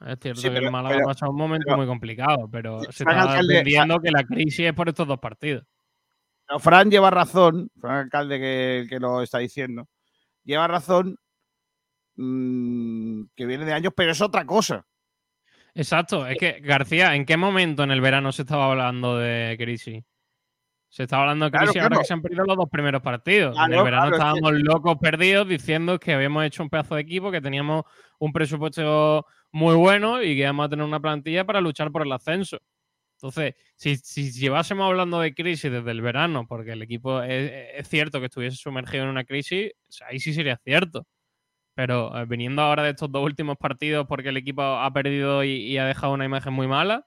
Es 0.06 0.18
cierto 0.20 0.40
Sí, 0.40 0.48
que 0.50 0.56
el 0.58 0.70
Málaga 0.70 0.96
ha 0.96 1.04
pasado 1.04 1.32
un 1.32 1.36
momento 1.38 1.64
pero- 1.66 1.76
muy 1.76 1.86
complicado, 1.86 2.48
pero 2.50 2.80
se 2.84 3.02
está 3.04 3.38
entendiendo 3.38 4.00
que 4.00 4.10
la 4.10 4.24
crisis 4.24 4.60
es 4.60 4.72
por 4.72 4.88
estos 4.88 5.06
dos 5.06 5.18
partidos. 5.18 5.64
Pero 6.46 6.60
Fran 6.60 6.90
lleva 6.90 7.10
razón, 7.10 7.70
Fran 7.80 7.96
alcalde 8.04 8.38
que, 8.38 8.86
que 8.88 9.00
lo 9.00 9.22
está 9.22 9.38
diciendo, 9.38 9.88
lleva 10.44 10.68
razón 10.68 11.16
mm, 12.16 13.24
que 13.34 13.46
viene 13.46 13.64
de 13.64 13.72
años, 13.72 13.92
pero 13.96 14.12
es 14.12 14.20
otra 14.20 14.44
cosa. 14.44 14.86
Exacto, 15.74 16.26
es 16.26 16.38
que 16.38 16.60
García, 16.60 17.14
¿en 17.16 17.26
qué 17.26 17.36
momento 17.36 17.82
en 17.82 17.90
el 17.90 18.00
verano 18.00 18.30
se 18.30 18.42
estaba 18.42 18.70
hablando 18.70 19.18
de 19.18 19.56
crisis? 19.58 20.04
Se 20.88 21.02
estaba 21.02 21.22
hablando 21.22 21.46
de 21.46 21.50
Claro, 21.50 21.66
crisis 21.66 21.82
ahora 21.82 21.88
claro. 21.88 22.00
que 22.02 22.06
se 22.06 22.14
han 22.14 22.22
perdido 22.22 22.44
los 22.44 22.56
dos 22.56 22.68
primeros 22.70 23.02
partidos. 23.02 23.56
en 23.58 23.72
el 23.72 23.82
verano 23.82 24.12
estábamos 24.12 24.52
locos 24.52 24.96
perdidos 25.00 25.48
diciendo 25.48 25.98
que 25.98 26.14
habíamos 26.14 26.44
hecho 26.44 26.62
un 26.62 26.70
pedazo 26.70 26.94
de 26.94 27.00
equipo, 27.00 27.32
que 27.32 27.40
teníamos 27.40 27.82
un 28.20 28.32
presupuesto 28.32 29.26
muy 29.50 29.74
bueno 29.74 30.22
y 30.22 30.36
que 30.36 30.42
íbamos 30.42 30.66
a 30.66 30.68
tener 30.68 30.84
una 30.84 31.00
plantilla 31.00 31.44
para 31.44 31.60
luchar 31.60 31.90
por 31.90 32.02
el 32.02 32.12
ascenso. 32.12 32.58
Entonces, 33.24 33.54
si, 33.76 34.32
llevásemos 34.32 34.86
hablando 34.86 35.18
de 35.20 35.34
crisis 35.34 35.72
desde 35.72 35.90
el 35.90 36.02
verano, 36.02 36.46
porque 36.46 36.72
el 36.72 36.82
equipo 36.82 37.22
es, 37.22 37.50
es 37.74 37.88
cierto 37.88 38.20
que 38.20 38.26
estuviese 38.26 38.58
sumergido 38.58 39.04
en 39.04 39.10
una 39.10 39.24
crisis, 39.24 39.72
ahí 40.06 40.20
sí 40.20 40.34
sería 40.34 40.58
cierto. 40.62 41.06
Pero 41.74 42.16
eh, 42.18 42.26
viniendo 42.26 42.62
ahora 42.62 42.84
de 42.84 42.90
estos 42.90 43.10
dos 43.12 43.24
últimos 43.24 43.56
partidos 43.58 44.06
porque 44.08 44.30
el 44.30 44.36
equipo 44.38 44.62
ha 44.62 44.92
perdido 44.92 45.44
y, 45.44 45.78
ha 45.78 45.86
dejado 45.86 46.12
una 46.14 46.26
imagen 46.26 46.52
muy 46.52 46.68
mala, 46.68 47.06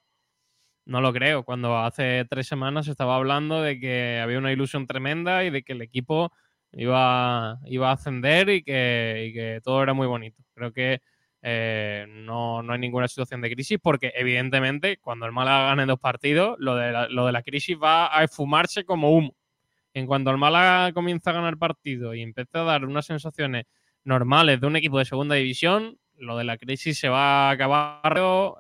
no 0.85 1.01
lo 1.01 1.13
creo. 1.13 1.43
Cuando 1.45 1.77
hace 1.77 2.25
tres 2.29 2.47
semanas 2.47 2.85
se 2.85 2.91
estaba 2.91 3.15
hablando 3.17 3.61
de 3.61 3.79
que 3.79 4.19
había 4.21 4.39
una 4.39 4.53
ilusión 4.53 4.87
tremenda 4.87 5.45
y 5.45 5.51
de 5.51 5.63
que 5.63 5.73
el 5.73 5.83
equipo 5.83 6.33
iba, 6.73 7.59
iba 7.65 7.89
a 7.91 7.93
ascender 7.93 8.49
y 8.49 8.63
que 8.63 9.61
todo 9.63 9.83
era 9.83 9.93
muy 9.93 10.07
bonito. 10.07 10.43
Creo 10.55 10.73
que 10.73 11.01
eh, 11.41 12.05
no, 12.09 12.61
no 12.63 12.73
hay 12.73 12.79
ninguna 12.79 13.07
situación 13.07 13.41
de 13.41 13.51
crisis 13.51 13.77
porque 13.81 14.11
evidentemente 14.15 14.97
cuando 14.97 15.25
el 15.25 15.31
Málaga 15.31 15.67
gane 15.67 15.85
dos 15.85 15.99
partidos, 15.99 16.55
lo 16.59 16.75
de 16.75 16.91
la, 16.91 17.07
lo 17.09 17.25
de 17.25 17.31
la 17.31 17.43
crisis 17.43 17.77
va 17.81 18.17
a 18.17 18.23
esfumarse 18.23 18.85
como 18.85 19.11
humo. 19.11 19.35
En 19.93 20.05
cuanto 20.07 20.31
el 20.31 20.37
Málaga 20.37 20.93
comienza 20.93 21.31
a 21.31 21.33
ganar 21.33 21.57
partido 21.57 22.13
y 22.13 22.21
empieza 22.21 22.61
a 22.61 22.63
dar 22.63 22.85
unas 22.85 23.05
sensaciones 23.05 23.65
normales 24.03 24.61
de 24.61 24.67
un 24.67 24.75
equipo 24.75 24.99
de 24.99 25.05
segunda 25.05 25.35
división, 25.35 25.97
lo 26.17 26.37
de 26.37 26.43
la 26.43 26.57
crisis 26.57 26.99
se 26.99 27.09
va 27.09 27.49
a 27.49 27.51
acabar 27.51 28.01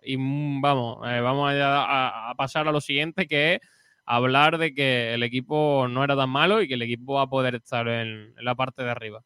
y 0.03 0.17
mm, 0.17 0.61
vamos, 0.61 0.97
eh, 1.07 1.19
vamos 1.21 1.51
a, 1.53 2.29
a- 2.31 2.35
pasar 2.35 2.67
a 2.67 2.71
lo 2.71 2.81
siguiente 2.81 3.27
que 3.27 3.55
es 3.55 3.59
hablar 4.05 4.57
de 4.57 4.73
que 4.73 5.13
el 5.13 5.23
equipo 5.23 5.87
no 5.89 6.03
era 6.03 6.15
tan 6.15 6.29
malo 6.29 6.61
y 6.61 6.67
que 6.67 6.75
el 6.75 6.81
equipo 6.81 7.15
va 7.15 7.23
a 7.23 7.27
poder 7.29 7.55
estar 7.55 7.87
en 7.87 8.33
la 8.37 8.55
parte 8.55 8.83
de 8.83 8.91
arriba. 8.91 9.23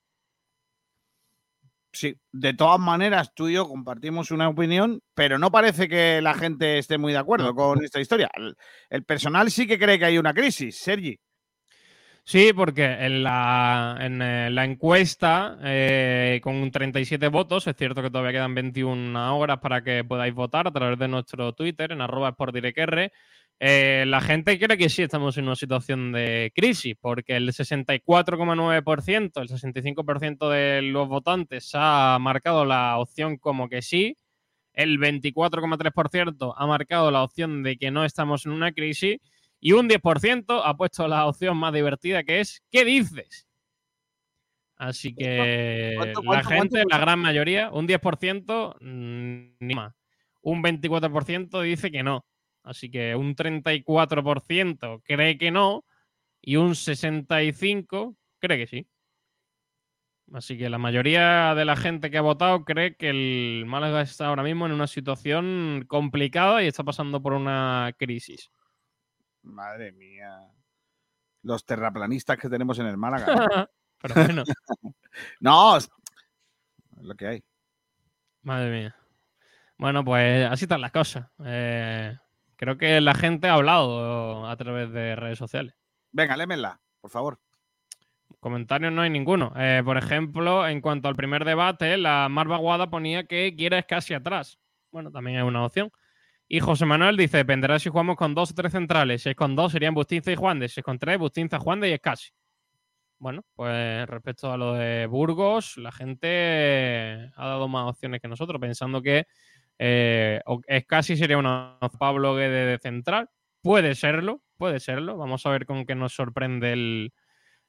Sí, 1.93 2.15
de 2.31 2.53
todas 2.53 2.79
maneras, 2.79 3.33
tú 3.35 3.49
y 3.49 3.53
yo 3.53 3.67
compartimos 3.67 4.31
una 4.31 4.47
opinión, 4.47 5.01
pero 5.13 5.37
no 5.37 5.51
parece 5.51 5.89
que 5.89 6.21
la 6.21 6.33
gente 6.33 6.77
esté 6.77 6.97
muy 6.97 7.11
de 7.11 7.19
acuerdo 7.19 7.53
con 7.53 7.83
esta 7.83 7.99
historia. 7.99 8.29
El, 8.33 8.55
el 8.89 9.03
personal 9.03 9.51
sí 9.51 9.67
que 9.67 9.77
cree 9.77 9.99
que 9.99 10.05
hay 10.05 10.17
una 10.17 10.33
crisis, 10.33 10.77
Sergi. 10.77 11.19
Sí, 12.23 12.53
porque 12.53 12.85
en 12.85 13.23
la, 13.23 13.97
en, 13.99 14.21
eh, 14.21 14.49
la 14.51 14.63
encuesta, 14.63 15.57
eh, 15.63 16.39
con 16.43 16.69
37 16.71 17.27
votos, 17.29 17.65
es 17.67 17.75
cierto 17.75 18.01
que 18.01 18.11
todavía 18.11 18.31
quedan 18.31 18.53
21 18.55 19.37
horas 19.37 19.57
para 19.59 19.83
que 19.83 20.03
podáis 20.03 20.33
votar 20.33 20.67
a 20.67 20.71
través 20.71 20.99
de 20.99 21.07
nuestro 21.07 21.53
Twitter, 21.53 21.91
en 21.91 21.99
arroba 21.99 22.31
sportdirectr, 22.31 23.11
eh, 23.63 24.05
la 24.07 24.21
gente 24.21 24.57
cree 24.57 24.75
que 24.75 24.89
sí 24.89 25.03
estamos 25.03 25.37
en 25.37 25.43
una 25.43 25.55
situación 25.55 26.11
de 26.11 26.51
crisis, 26.55 26.95
porque 26.99 27.35
el 27.35 27.47
64,9%, 27.49 29.39
el 29.39 29.49
65% 29.49 30.49
de 30.49 30.81
los 30.81 31.07
votantes 31.07 31.69
ha 31.75 32.17
marcado 32.19 32.65
la 32.65 32.97
opción 32.97 33.37
como 33.37 33.69
que 33.69 33.83
sí, 33.83 34.17
el 34.73 34.97
24,3% 34.97 36.55
ha 36.57 36.65
marcado 36.65 37.11
la 37.11 37.21
opción 37.21 37.61
de 37.61 37.77
que 37.77 37.91
no 37.91 38.03
estamos 38.03 38.47
en 38.47 38.53
una 38.53 38.71
crisis 38.71 39.19
y 39.59 39.73
un 39.73 39.87
10% 39.87 40.61
ha 40.65 40.75
puesto 40.75 41.07
la 41.07 41.27
opción 41.27 41.55
más 41.55 41.71
divertida 41.71 42.23
que 42.23 42.39
es 42.39 42.63
¿qué 42.71 42.83
dices? 42.83 43.47
Así 44.75 45.13
que 45.13 45.93
¿Cuánto, 45.97 46.23
la 46.23 46.43
gente, 46.43 46.77
cuánto? 46.77 46.89
la 46.89 46.97
gran 46.97 47.19
mayoría, 47.19 47.69
un 47.69 47.87
10% 47.87 48.77
mm, 48.81 49.57
ni 49.59 49.75
más. 49.75 49.93
Un 50.41 50.63
24% 50.63 51.61
dice 51.61 51.91
que 51.91 52.01
no. 52.01 52.25
Así 52.63 52.91
que 52.91 53.15
un 53.15 53.35
34% 53.35 55.01
cree 55.03 55.37
que 55.37 55.51
no 55.51 55.85
y 56.41 56.57
un 56.57 56.71
65% 56.71 58.15
cree 58.39 58.57
que 58.57 58.67
sí. 58.67 58.87
Así 60.33 60.57
que 60.57 60.69
la 60.69 60.77
mayoría 60.77 61.53
de 61.55 61.65
la 61.65 61.75
gente 61.75 62.09
que 62.09 62.17
ha 62.17 62.21
votado 62.21 62.63
cree 62.63 62.95
que 62.95 63.09
el 63.09 63.65
Málaga 63.65 64.01
está 64.01 64.27
ahora 64.27 64.43
mismo 64.43 64.65
en 64.65 64.71
una 64.71 64.87
situación 64.87 65.85
complicada 65.87 66.63
y 66.63 66.67
está 66.67 66.83
pasando 66.83 67.21
por 67.21 67.33
una 67.33 67.93
crisis. 67.97 68.49
Madre 69.43 69.91
mía. 69.91 70.47
Los 71.43 71.65
terraplanistas 71.65 72.37
que 72.37 72.47
tenemos 72.47 72.79
en 72.79 72.85
el 72.85 72.97
Málaga. 72.97 73.69
Pero 74.01 74.15
bueno. 74.15 74.43
no, 75.41 75.77
es 75.77 75.89
es 77.01 77.07
lo 77.07 77.15
que 77.15 77.27
hay. 77.27 77.43
Madre 78.43 78.71
mía. 78.71 78.95
Bueno, 79.77 80.05
pues 80.05 80.49
así 80.49 80.65
están 80.65 80.81
las 80.81 80.91
cosas. 80.91 81.27
Eh, 81.43 82.15
creo 82.61 82.77
que 82.77 83.01
la 83.01 83.15
gente 83.15 83.47
ha 83.47 83.55
hablado 83.55 84.47
a 84.47 84.55
través 84.55 84.91
de 84.91 85.15
redes 85.15 85.39
sociales. 85.39 85.73
Venga, 86.11 86.37
lémela, 86.37 86.79
por 87.01 87.09
favor. 87.09 87.39
Comentarios 88.39 88.93
no 88.93 89.01
hay 89.01 89.09
ninguno. 89.09 89.51
Eh, 89.57 89.81
por 89.83 89.97
ejemplo, 89.97 90.67
en 90.67 90.79
cuanto 90.79 91.07
al 91.07 91.15
primer 91.15 91.43
debate, 91.43 91.97
la 91.97 92.29
Mar 92.29 92.47
Vaguada 92.47 92.87
ponía 92.91 93.23
que 93.23 93.55
quiere 93.55 93.79
es 93.79 93.85
casi 93.85 94.13
atrás. 94.13 94.59
Bueno, 94.91 95.11
también 95.11 95.39
es 95.39 95.43
una 95.43 95.65
opción. 95.65 95.89
Y 96.47 96.59
José 96.59 96.85
Manuel 96.85 97.17
dice, 97.17 97.37
dependerá 97.37 97.79
si 97.79 97.89
jugamos 97.89 98.15
con 98.15 98.35
dos 98.35 98.51
o 98.51 98.53
tres 98.53 98.73
centrales. 98.73 99.23
Si 99.23 99.29
es 99.29 99.35
con 99.35 99.55
dos 99.55 99.71
serían 99.71 99.95
Bustinza 99.95 100.31
y 100.31 100.35
Juan 100.35 100.59
de. 100.59 100.69
Si 100.69 100.81
es 100.81 100.83
con 100.83 100.99
tres, 100.99 101.17
Bustinza, 101.17 101.57
Juan 101.57 101.79
de 101.79 101.89
y 101.89 101.93
Escasi. 101.93 102.29
Bueno, 103.17 103.43
pues 103.55 104.07
respecto 104.07 104.51
a 104.51 104.57
lo 104.57 104.73
de 104.73 105.07
Burgos, 105.07 105.77
la 105.77 105.91
gente 105.91 107.31
ha 107.35 107.47
dado 107.47 107.67
más 107.67 107.89
opciones 107.89 108.21
que 108.21 108.27
nosotros, 108.27 108.61
pensando 108.61 109.01
que 109.01 109.25
eh, 109.83 110.41
o- 110.45 110.61
Escasi 110.67 111.17
sería 111.17 111.39
una 111.39 111.79
Pablo 111.97 112.35
Guede 112.35 112.67
de 112.67 112.77
central. 112.77 113.29
Puede 113.63 113.95
serlo, 113.95 114.41
puede 114.57 114.79
serlo. 114.79 115.17
Vamos 115.17 115.43
a 115.45 115.49
ver 115.49 115.65
con 115.65 115.85
qué 115.87 115.95
nos 115.95 116.13
sorprende 116.13 116.71
el, 116.73 117.13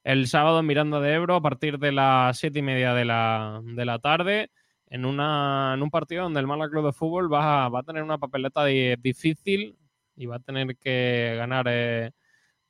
el 0.03 0.27
sábado 0.27 0.61
Miranda 0.61 0.99
de 0.99 1.13
Ebro 1.15 1.35
a 1.35 1.41
partir 1.41 1.79
de 1.79 1.91
las 1.91 2.37
siete 2.37 2.59
y 2.59 2.61
media 2.61 2.93
de 2.93 3.05
la, 3.05 3.61
de 3.63 3.85
la 3.85 3.97
tarde 3.97 4.51
en, 4.89 5.05
una, 5.05 5.71
en 5.75 5.81
un 5.81 5.89
partido 5.89 6.21
donde 6.23 6.39
el 6.39 6.45
Málaga 6.47 6.69
Club 6.69 6.85
de 6.85 6.93
Fútbol 6.93 7.33
va 7.33 7.65
a, 7.65 7.69
va 7.69 7.79
a 7.79 7.83
tener 7.83 8.03
una 8.03 8.19
papeleta 8.19 8.63
di- 8.65 8.95
difícil 8.97 9.75
y 10.15 10.27
va 10.27 10.35
a 10.35 10.39
tener 10.39 10.77
que 10.77 11.33
ganar 11.35 11.65
eh, 11.67 12.11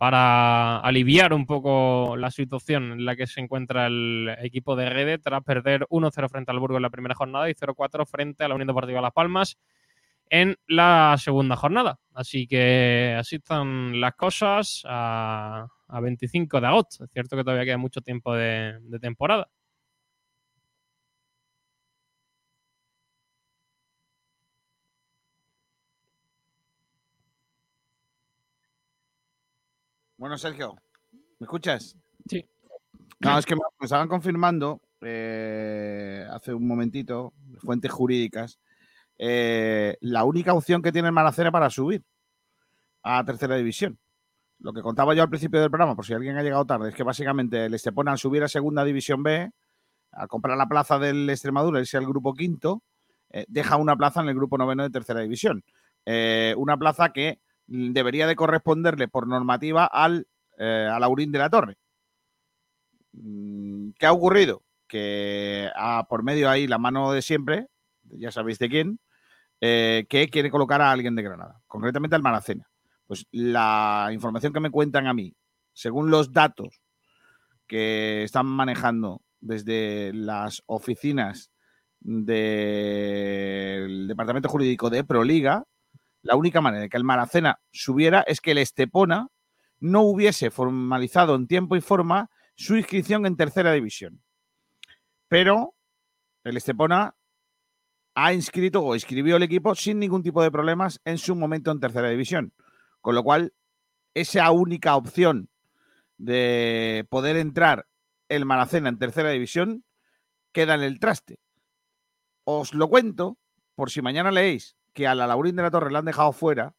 para 0.03 0.79
aliviar 0.79 1.31
un 1.31 1.45
poco 1.45 2.17
la 2.17 2.29
situación 2.29 2.91
en 2.91 3.05
la 3.05 3.15
que 3.15 3.25
se 3.25 3.39
encuentra 3.39 3.87
el 3.87 4.35
equipo 4.41 4.75
de 4.75 4.89
Rede 4.89 5.17
tras 5.17 5.41
perder 5.45 5.87
1-0 5.89 6.29
frente 6.29 6.51
al 6.51 6.59
Burgos 6.59 6.75
en 6.75 6.81
la 6.81 6.89
primera 6.89 7.15
jornada 7.15 7.49
y 7.49 7.53
0-4 7.53 8.05
frente 8.05 8.43
a 8.43 8.49
la 8.49 8.55
Unión 8.55 8.67
Deportiva 8.67 8.99
Las 8.99 9.13
Palmas 9.13 9.57
en 10.29 10.57
la 10.67 11.15
segunda 11.17 11.55
jornada. 11.55 12.01
Así 12.13 12.47
que 12.47 13.15
así 13.17 13.37
están 13.37 14.01
las 14.01 14.13
cosas 14.15 14.81
a, 14.85 15.67
a 15.87 15.99
25 16.01 16.59
de 16.59 16.67
agosto. 16.67 17.05
Es 17.05 17.09
cierto 17.09 17.37
que 17.37 17.45
todavía 17.45 17.63
queda 17.63 17.77
mucho 17.77 18.01
tiempo 18.01 18.35
de 18.35 18.99
temporada. 18.99 19.47
Bueno, 30.23 30.37
Sergio, 30.37 30.77
¿me 31.11 31.43
escuchas? 31.43 31.97
Sí. 32.29 32.45
No, 33.19 33.37
es 33.37 33.45
que 33.45 33.57
me 33.57 33.61
estaban 33.81 34.07
confirmando 34.07 34.79
eh, 35.01 36.25
hace 36.31 36.53
un 36.53 36.65
momentito, 36.65 37.33
fuentes 37.57 37.91
jurídicas, 37.91 38.57
eh, 39.17 39.97
la 39.99 40.23
única 40.23 40.53
opción 40.53 40.81
que 40.81 40.93
tiene 40.93 41.09
el 41.09 41.13
Maracena 41.13 41.51
para 41.51 41.69
subir 41.69 42.05
a 43.03 43.21
tercera 43.25 43.57
división. 43.57 43.99
Lo 44.59 44.71
que 44.71 44.81
contaba 44.81 45.13
yo 45.13 45.23
al 45.23 45.29
principio 45.29 45.59
del 45.59 45.69
programa, 45.69 45.93
por 45.93 46.05
si 46.05 46.13
alguien 46.13 46.37
ha 46.37 46.41
llegado 46.41 46.63
tarde, 46.63 46.91
es 46.91 46.95
que 46.95 47.03
básicamente 47.03 47.65
el 47.65 47.73
Estepona 47.73 48.13
al 48.13 48.17
subir 48.17 48.43
a 48.43 48.47
segunda 48.47 48.85
división 48.85 49.23
B, 49.23 49.51
al 50.13 50.27
comprar 50.29 50.57
la 50.57 50.69
plaza 50.69 50.99
del 50.99 51.29
Extremadura, 51.29 51.81
irse 51.81 51.97
al 51.97 52.07
grupo 52.07 52.33
quinto, 52.33 52.81
eh, 53.29 53.43
deja 53.49 53.75
una 53.75 53.97
plaza 53.97 54.21
en 54.21 54.29
el 54.29 54.35
grupo 54.35 54.57
noveno 54.57 54.83
de 54.83 54.89
tercera 54.89 55.19
división. 55.19 55.65
Una 56.55 56.77
plaza 56.77 57.11
que 57.11 57.41
debería 57.67 58.27
de 58.27 58.35
corresponderle 58.35 59.07
por 59.07 59.27
normativa 59.27 59.85
al, 59.85 60.27
eh, 60.57 60.89
de 60.89 61.39
la 61.39 61.49
Torre. 61.49 61.77
Mm, 63.13 63.91
¿Qué 63.97 64.05
ha 64.05 64.11
ocurrido? 64.11 64.63
Que 64.87 65.69
por 66.09 66.23
medio 66.23 66.49
ahí 66.49 66.67
la 66.67 66.77
mano 66.77 67.11
de 67.11 67.21
siempre, 67.21 67.67
ya 68.03 68.31
sabéis 68.31 68.59
de 68.59 68.69
quién, 68.69 68.99
eh, 69.61 70.05
que 70.09 70.29
quiere 70.29 70.51
colocar 70.51 70.81
a 70.81 70.91
alguien 70.91 71.15
de 71.15 71.23
Granada, 71.23 71.61
concretamente 71.67 72.15
al 72.15 72.21
Maracena. 72.21 72.67
Pues 73.07 73.25
la 73.31 74.09
información 74.11 74.53
que 74.53 74.59
me 74.59 74.71
cuentan 74.71 75.07
a 75.07 75.13
mí, 75.13 75.35
según 75.73 76.11
los 76.11 76.31
datos 76.31 76.81
que 77.67 78.23
están 78.23 78.45
manejando 78.45 79.21
desde 79.39 80.11
las 80.13 80.63
oficinas 80.65 81.51
del 81.99 84.07
Departamento 84.07 84.49
Jurídico 84.49 84.89
de 84.89 85.03
Proliga, 85.03 85.63
la 86.23 86.35
única 86.35 86.61
manera 86.61 86.83
de 86.83 86.89
que 86.89 86.97
el 86.97 87.03
Maracena 87.03 87.59
subiera 87.71 88.21
es 88.21 88.41
que 88.41 88.51
el 88.51 88.57
Estepona 88.57 89.27
no 89.79 90.01
hubiese 90.01 90.49
formalizado 90.49 91.35
en 91.35 91.47
tiempo 91.47 91.75
y 91.75 91.81
forma 91.81 92.29
su 92.55 92.77
inscripción 92.77 93.25
en 93.25 93.35
tercera 93.35 93.73
división. 93.73 94.23
Pero 95.27 95.75
el 96.45 96.55
Estepona 96.55 97.15
ha 98.15 98.33
inscrito 98.33 98.81
o 98.81 98.95
inscribió 98.95 99.35
el 99.35 99.43
equipo 99.43 99.75
sin 99.75 99.99
ningún 99.99 100.23
tipo 100.23 100.41
de 100.41 100.51
problemas 100.51 101.01
en 101.03 101.17
su 101.17 101.35
momento 101.35 101.71
en 101.71 101.81
tercera 101.81 102.09
división. 102.09 102.53
Con 103.01 103.15
lo 103.15 103.23
cual, 103.23 103.53
esa 104.13 104.49
única 104.51 104.95
opción 104.95 105.49
de 106.17 107.05
poder 107.09 107.35
entrar 107.35 107.87
el 108.29 108.45
Maracena 108.45 108.87
en 108.87 108.97
tercera 108.97 109.31
división 109.31 109.83
queda 110.53 110.75
en 110.75 110.83
el 110.83 110.99
traste. 110.99 111.39
Os 112.45 112.73
lo 112.73 112.87
cuento 112.87 113.37
por 113.75 113.91
si 113.91 114.01
mañana 114.01 114.31
leéis 114.31 114.77
que 114.93 115.07
a 115.07 115.15
la 115.15 115.27
Laurín 115.27 115.55
de 115.55 115.63
la 115.63 115.71
Torre 115.71 115.91
la 115.91 115.99
han 115.99 116.05
dejado 116.05 116.31
fuera, 116.31 116.75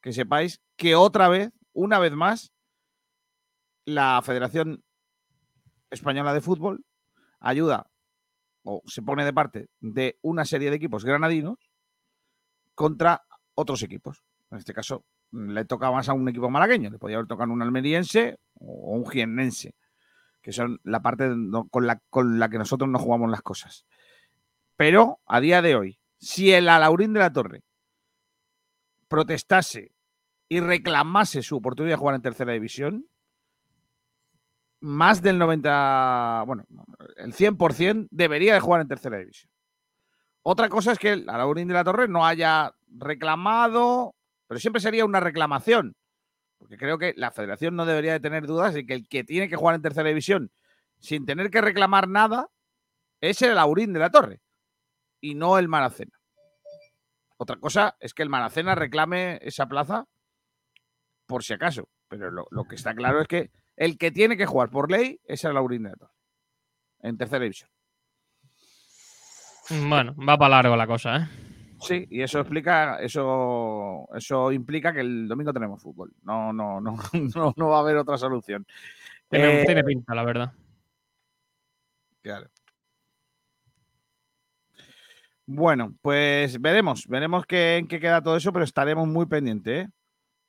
que 0.00 0.12
sepáis 0.12 0.60
que 0.76 0.94
otra 0.94 1.28
vez, 1.28 1.50
una 1.72 1.98
vez 1.98 2.12
más, 2.12 2.52
la 3.84 4.20
Federación 4.22 4.84
Española 5.90 6.32
de 6.32 6.40
Fútbol 6.40 6.84
ayuda 7.40 7.90
o 8.64 8.82
se 8.86 9.02
pone 9.02 9.24
de 9.24 9.32
parte 9.32 9.68
de 9.80 10.18
una 10.22 10.44
serie 10.44 10.70
de 10.70 10.76
equipos 10.76 11.04
granadinos 11.04 11.58
contra 12.74 13.24
otros 13.54 13.82
equipos. 13.82 14.22
En 14.50 14.58
este 14.58 14.72
caso, 14.72 15.04
le 15.32 15.64
toca 15.64 15.90
más 15.90 16.08
a 16.08 16.12
un 16.12 16.28
equipo 16.28 16.50
malagueño, 16.50 16.90
le 16.90 16.98
podía 16.98 17.16
haber 17.16 17.26
tocado 17.26 17.52
un 17.52 17.62
almeriense 17.62 18.38
o 18.54 18.92
un 18.92 19.06
jiennense, 19.06 19.74
que 20.40 20.52
son 20.52 20.78
la 20.84 21.00
parte 21.00 21.30
con 21.70 21.86
la, 21.86 22.00
con 22.10 22.38
la 22.38 22.48
que 22.48 22.58
nosotros 22.58 22.88
no 22.88 22.98
jugamos 22.98 23.30
las 23.30 23.42
cosas. 23.42 23.86
Pero 24.76 25.20
a 25.26 25.40
día 25.40 25.62
de 25.62 25.74
hoy, 25.76 25.98
si 26.22 26.52
el 26.52 26.68
Alaurín 26.68 27.12
de 27.12 27.18
la 27.18 27.32
Torre 27.32 27.64
protestase 29.08 29.92
y 30.48 30.60
reclamase 30.60 31.42
su 31.42 31.56
oportunidad 31.56 31.94
de 31.94 31.98
jugar 31.98 32.14
en 32.14 32.22
tercera 32.22 32.52
división, 32.52 33.08
más 34.80 35.20
del 35.20 35.36
90, 35.38 36.44
bueno, 36.46 36.64
el 37.16 37.34
100% 37.34 38.06
debería 38.12 38.54
de 38.54 38.60
jugar 38.60 38.80
en 38.80 38.88
tercera 38.88 39.18
división. 39.18 39.50
Otra 40.44 40.68
cosa 40.68 40.92
es 40.92 40.98
que 41.00 41.12
el 41.12 41.28
Alaurín 41.28 41.66
de 41.66 41.74
la 41.74 41.84
Torre 41.84 42.06
no 42.06 42.24
haya 42.24 42.72
reclamado, 42.86 44.14
pero 44.46 44.60
siempre 44.60 44.80
sería 44.80 45.04
una 45.04 45.18
reclamación, 45.18 45.96
porque 46.58 46.76
creo 46.76 46.98
que 46.98 47.14
la 47.16 47.32
federación 47.32 47.74
no 47.74 47.84
debería 47.84 48.12
de 48.12 48.20
tener 48.20 48.46
dudas 48.46 48.74
de 48.74 48.86
que 48.86 48.94
el 48.94 49.08
que 49.08 49.24
tiene 49.24 49.48
que 49.48 49.56
jugar 49.56 49.74
en 49.74 49.82
tercera 49.82 50.08
división 50.08 50.52
sin 51.00 51.26
tener 51.26 51.50
que 51.50 51.60
reclamar 51.60 52.06
nada 52.06 52.48
es 53.20 53.42
el 53.42 53.50
Alaurín 53.50 53.92
de 53.92 53.98
la 53.98 54.10
Torre 54.10 54.40
y 55.22 55.34
no 55.34 55.56
el 55.56 55.68
Maracena. 55.68 56.20
Otra 57.38 57.56
cosa 57.56 57.96
es 57.98 58.12
que 58.12 58.22
el 58.22 58.28
Maracena 58.28 58.74
reclame 58.74 59.38
esa 59.40 59.66
plaza 59.66 60.04
por 61.26 61.42
si 61.42 61.54
acaso, 61.54 61.88
pero 62.08 62.30
lo, 62.30 62.46
lo 62.50 62.64
que 62.64 62.74
está 62.74 62.94
claro 62.94 63.22
es 63.22 63.28
que 63.28 63.50
el 63.76 63.96
que 63.96 64.10
tiene 64.10 64.36
que 64.36 64.46
jugar 64.46 64.68
por 64.68 64.90
ley 64.90 65.18
es 65.24 65.44
el 65.44 65.54
Laurín 65.54 65.84
de 65.84 65.92
en 67.00 67.16
tercera 67.16 67.42
división. 67.42 67.70
Bueno, 69.88 70.14
va 70.16 70.36
para 70.36 70.56
largo 70.56 70.76
la 70.76 70.86
cosa, 70.86 71.16
¿eh? 71.16 71.28
Sí, 71.80 72.06
y 72.10 72.22
eso 72.22 72.38
explica, 72.40 72.98
eso, 73.00 74.08
eso 74.14 74.52
implica 74.52 74.92
que 74.92 75.00
el 75.00 75.26
domingo 75.26 75.52
tenemos 75.52 75.82
fútbol. 75.82 76.12
No, 76.22 76.52
no, 76.52 76.80
no, 76.80 76.96
no, 77.34 77.54
no 77.56 77.68
va 77.68 77.78
a 77.78 77.80
haber 77.80 77.96
otra 77.96 78.16
solución. 78.18 78.64
Tiene, 79.28 79.62
Eh, 79.62 79.66
tiene 79.66 79.82
pinta, 79.82 80.14
la 80.14 80.24
verdad. 80.24 80.52
Claro. 82.20 82.48
Bueno, 85.46 85.94
pues 86.02 86.60
veremos, 86.60 87.06
veremos 87.08 87.44
qué, 87.46 87.76
en 87.78 87.88
qué 87.88 87.98
queda 88.00 88.22
todo 88.22 88.36
eso, 88.36 88.52
pero 88.52 88.64
estaremos 88.64 89.06
muy 89.08 89.26
pendientes, 89.26 89.86
¿eh? 89.86 89.90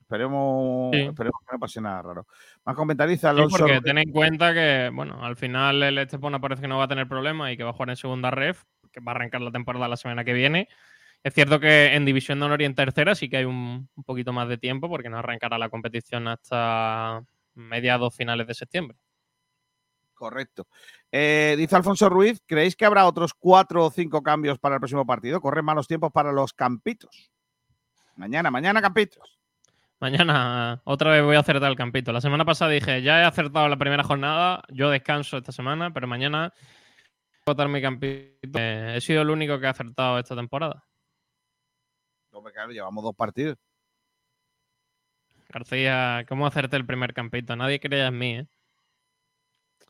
Esperemos, 0.02 0.91
Sí. 0.94 1.02
esperemos 1.02 1.40
que 1.48 1.53
no 1.56 1.60
pase 1.60 1.82
nada 1.82 2.02
raro. 2.02 2.28
Más 2.65 2.76
comentariza 2.76 3.32
Sí, 3.32 3.38
Alonso. 3.38 3.57
porque 3.57 3.82
ten 3.82 3.98
en 3.98 4.11
cuenta 4.11 4.53
que, 4.53 4.91
bueno, 4.94 5.24
al 5.24 5.36
final 5.38 5.82
el 5.82 5.98
Estepona 5.98 6.40
parece 6.40 6.61
que 6.61 6.68
no 6.68 6.78
va 6.78 6.84
a 6.84 6.88
tener 6.88 7.07
problema 7.07 7.52
y 7.52 7.57
que 7.57 7.64
va 7.64 7.72
a 7.72 7.74
jugar 7.74 7.90
en 7.90 7.95
segunda 7.95 8.30
ref, 8.30 8.64
que 8.91 8.99
va 8.99 9.14
a 9.14 9.15
arrancar 9.15 9.41
la 9.41 9.52
temporada 9.52 9.88
la 9.88 9.98
semana 9.98 10.24
que 10.24 10.34
viene. 10.34 10.68
Es 11.24 11.34
cierto 11.34 11.60
que 11.60 11.95
en 11.95 12.06
División 12.06 12.40
de 12.40 12.45
Honor 12.45 12.61
y 12.61 12.65
en 12.65 12.76
tercera 12.76 13.15
sí 13.15 13.30
que 13.30 13.38
hay 13.38 13.45
un, 13.45 13.90
un 13.95 14.03
poquito 14.03 14.34
más 14.34 14.48
de 14.49 14.57
tiempo 14.57 14.90
porque 14.90 15.10
no 15.10 15.18
arrancará 15.18 15.57
la 15.57 15.70
competición 15.70 16.28
hasta 16.28 17.24
mediados 17.56 18.15
finales 18.15 18.45
de 18.45 18.53
septiembre. 18.53 18.98
Correcto. 20.23 20.69
Eh, 21.11 21.53
dice 21.57 21.75
Alfonso 21.75 22.07
Ruiz, 22.07 22.41
¿creéis 22.45 22.77
que 22.77 22.85
habrá 22.85 23.05
otros 23.05 23.33
cuatro 23.33 23.87
o 23.87 23.91
cinco 23.91 24.23
cambios 24.23 24.57
para 24.57 24.75
el 24.75 24.79
próximo 24.79 25.05
partido? 25.05 25.41
Corren 25.41 25.65
malos 25.65 25.85
tiempos 25.85 26.13
para 26.13 26.31
los 26.31 26.53
campitos. 26.53 27.29
Mañana, 28.15 28.49
mañana 28.49 28.81
campitos. 28.81 29.37
Mañana 29.99 30.81
otra 30.85 31.11
vez 31.11 31.23
voy 31.23 31.35
a 31.35 31.39
acertar 31.39 31.69
el 31.69 31.75
campito. 31.75 32.13
La 32.13 32.21
semana 32.21 32.45
pasada 32.45 32.71
dije, 32.71 33.01
ya 33.01 33.19
he 33.19 33.25
acertado 33.25 33.67
la 33.67 33.75
primera 33.75 34.01
jornada, 34.01 34.63
yo 34.69 34.89
descanso 34.89 35.35
esta 35.35 35.51
semana, 35.51 35.91
pero 35.91 36.07
mañana 36.07 36.53
voy 36.53 37.41
a 37.47 37.51
votar 37.51 37.67
mi 37.67 37.81
campito. 37.81 38.57
Eh, 38.57 38.93
he 38.95 39.01
sido 39.01 39.23
el 39.23 39.29
único 39.29 39.59
que 39.59 39.67
ha 39.67 39.71
acertado 39.71 40.19
esta 40.19 40.37
temporada. 40.37 40.85
Hombre, 42.31 42.53
claro, 42.53 42.71
llevamos 42.71 43.03
dos 43.03 43.13
partidos. 43.13 43.57
García, 45.49 46.23
¿cómo 46.29 46.47
acerté 46.47 46.77
el 46.77 46.85
primer 46.85 47.13
campito? 47.13 47.57
Nadie 47.57 47.81
creía 47.81 48.07
en 48.07 48.17
mí, 48.17 48.37
¿eh? 48.37 48.47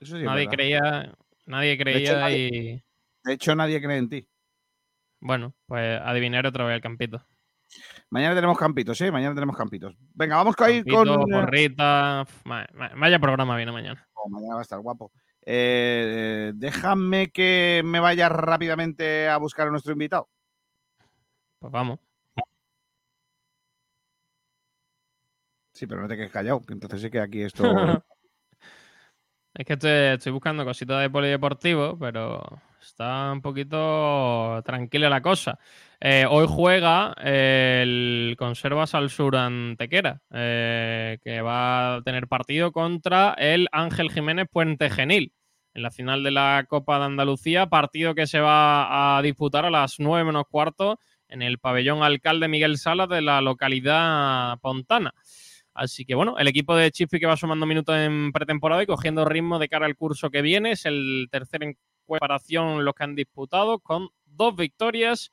Eso 0.03 0.15
sí 0.17 0.21
es 0.21 0.25
nadie 0.25 0.47
creía, 0.47 1.15
nadie 1.45 1.69
De 1.69 1.73
hecho, 1.75 1.83
creía 1.83 2.19
nadie- 2.19 2.49
y 2.51 2.83
De 3.23 3.33
hecho, 3.33 3.55
nadie 3.55 3.81
cree 3.81 3.97
en 3.97 4.09
ti. 4.09 4.27
bueno, 5.19 5.55
pues 5.65 5.99
adivinar 6.01 6.45
otra 6.45 6.65
vez 6.65 6.75
el 6.75 6.81
campito. 6.81 7.25
Mañana 8.09 8.35
tenemos 8.35 8.57
campitos, 8.57 8.99
¿eh? 9.01 9.11
Mañana 9.11 9.33
tenemos 9.33 9.57
campitos. 9.57 9.95
Venga, 10.13 10.35
vamos 10.35 10.55
a 10.59 10.69
ir 10.69 10.83
Campito, 10.85 10.97
con. 10.97 11.21
eh, 11.21 11.33
porrita, 11.33 12.27
vaya 12.95 13.19
programa 13.19 13.55
viene 13.57 13.71
mañana. 13.71 14.07
Oh, 14.13 14.29
mañana 14.29 14.55
va 14.55 14.59
a 14.59 14.63
estar 14.63 14.79
guapo. 14.79 15.11
Eh, 15.45 16.51
déjame 16.55 17.31
que 17.31 17.81
me 17.83 17.99
vaya 17.99 18.29
rápidamente 18.29 19.27
a 19.27 19.37
buscar 19.37 19.67
a 19.67 19.71
nuestro 19.71 19.93
invitado. 19.93 20.29
Pues 21.59 21.71
vamos. 21.71 21.99
Sí, 25.73 25.87
pero 25.87 26.01
no 26.01 26.07
te 26.07 26.15
quedes 26.15 26.31
callado, 26.31 26.61
que 26.61 26.73
entonces 26.73 27.01
sí 27.01 27.09
que 27.09 27.19
aquí 27.19 27.41
esto. 27.43 28.03
Es 29.55 29.65
que 29.67 29.73
estoy, 29.73 29.91
estoy 29.91 30.31
buscando 30.31 30.65
cositas 30.65 30.99
de 30.99 31.11
polideportivo, 31.11 31.95
pero 31.99 32.43
está 32.81 33.31
un 33.31 33.41
poquito 33.41 34.61
tranquila 34.65 35.09
la 35.09 35.21
cosa. 35.21 35.59
Eh, 35.99 36.25
hoy 36.27 36.47
juega 36.49 37.13
el 37.21 38.35
Conservas 38.37 38.95
al 38.95 39.11
Antequera, 39.35 40.21
eh, 40.31 41.19
que 41.23 41.41
va 41.41 41.95
a 41.95 42.01
tener 42.01 42.27
partido 42.27 42.71
contra 42.71 43.35
el 43.37 43.67
Ángel 43.71 44.11
Jiménez 44.11 44.47
Puente 44.51 44.89
Genil 44.89 45.33
en 45.75 45.83
la 45.83 45.91
final 45.91 46.23
de 46.23 46.31
la 46.31 46.65
Copa 46.67 46.97
de 46.97 47.05
Andalucía, 47.05 47.67
partido 47.67 48.15
que 48.15 48.27
se 48.27 48.39
va 48.39 49.17
a 49.17 49.21
disputar 49.21 49.65
a 49.65 49.71
las 49.71 49.99
9 49.99 50.25
menos 50.25 50.45
cuarto 50.49 50.99
en 51.27 51.41
el 51.41 51.59
pabellón 51.59 52.03
Alcalde 52.03 52.47
Miguel 52.47 52.77
Salas 52.77 53.09
de 53.09 53.21
la 53.21 53.41
localidad 53.41 54.59
pontana. 54.59 55.13
Así 55.73 56.05
que 56.05 56.15
bueno, 56.15 56.37
el 56.37 56.47
equipo 56.47 56.75
de 56.75 56.91
Chispi 56.91 57.19
que 57.19 57.25
va 57.25 57.37
sumando 57.37 57.65
minutos 57.65 57.95
en 57.97 58.31
pretemporada 58.31 58.83
y 58.83 58.85
cogiendo 58.85 59.25
ritmo 59.25 59.57
de 59.59 59.69
cara 59.69 59.85
al 59.85 59.95
curso 59.95 60.29
que 60.29 60.41
viene. 60.41 60.71
Es 60.71 60.85
el 60.85 61.27
tercer 61.31 61.63
en 61.63 61.77
comparación 62.05 62.85
los 62.85 62.93
que 62.93 63.03
han 63.03 63.15
disputado 63.15 63.79
con 63.79 64.09
dos 64.25 64.55
victorias 64.55 65.31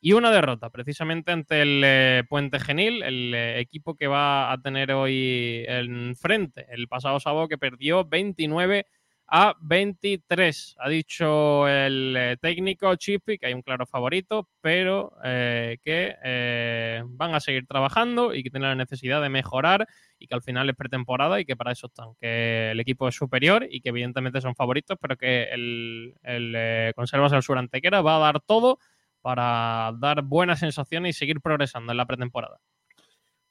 y 0.00 0.12
una 0.12 0.30
derrota, 0.30 0.70
precisamente 0.70 1.32
ante 1.32 1.62
el 1.62 1.82
eh, 1.84 2.22
Puente 2.28 2.60
Genil, 2.60 3.02
el 3.02 3.34
eh, 3.34 3.60
equipo 3.60 3.96
que 3.96 4.06
va 4.06 4.52
a 4.52 4.60
tener 4.60 4.92
hoy 4.92 5.64
en 5.66 6.14
frente 6.14 6.66
el 6.70 6.86
pasado 6.86 7.18
sábado, 7.18 7.48
que 7.48 7.58
perdió 7.58 8.04
29 8.04 8.86
a 9.28 9.54
23. 9.60 10.76
Ha 10.78 10.88
dicho 10.88 11.68
el 11.68 12.16
eh, 12.16 12.36
técnico 12.40 12.94
Chippy 12.96 13.38
que 13.38 13.46
hay 13.46 13.54
un 13.54 13.62
claro 13.62 13.86
favorito, 13.86 14.48
pero 14.60 15.12
eh, 15.22 15.78
que 15.84 16.16
eh, 16.24 17.02
van 17.06 17.34
a 17.34 17.40
seguir 17.40 17.66
trabajando 17.66 18.34
y 18.34 18.42
que 18.42 18.50
tienen 18.50 18.70
la 18.70 18.74
necesidad 18.74 19.20
de 19.20 19.28
mejorar 19.28 19.86
y 20.18 20.26
que 20.26 20.34
al 20.34 20.42
final 20.42 20.68
es 20.70 20.76
pretemporada 20.76 21.40
y 21.40 21.44
que 21.44 21.56
para 21.56 21.72
eso 21.72 21.88
están, 21.88 22.14
que 22.20 22.70
el 22.70 22.80
equipo 22.80 23.06
es 23.08 23.14
superior 23.14 23.66
y 23.70 23.80
que 23.80 23.90
evidentemente 23.90 24.40
son 24.40 24.54
favoritos, 24.54 24.96
pero 25.00 25.16
que 25.16 25.44
el, 25.44 26.14
el 26.22 26.54
eh, 26.56 26.92
Conservas 26.96 27.30
del 27.32 27.42
Sur 27.42 27.58
Antequera 27.58 28.00
va 28.00 28.16
a 28.16 28.20
dar 28.20 28.40
todo 28.40 28.78
para 29.20 29.92
dar 29.98 30.22
buenas 30.22 30.60
sensaciones 30.60 31.16
y 31.16 31.18
seguir 31.18 31.40
progresando 31.40 31.92
en 31.92 31.98
la 31.98 32.06
pretemporada. 32.06 32.60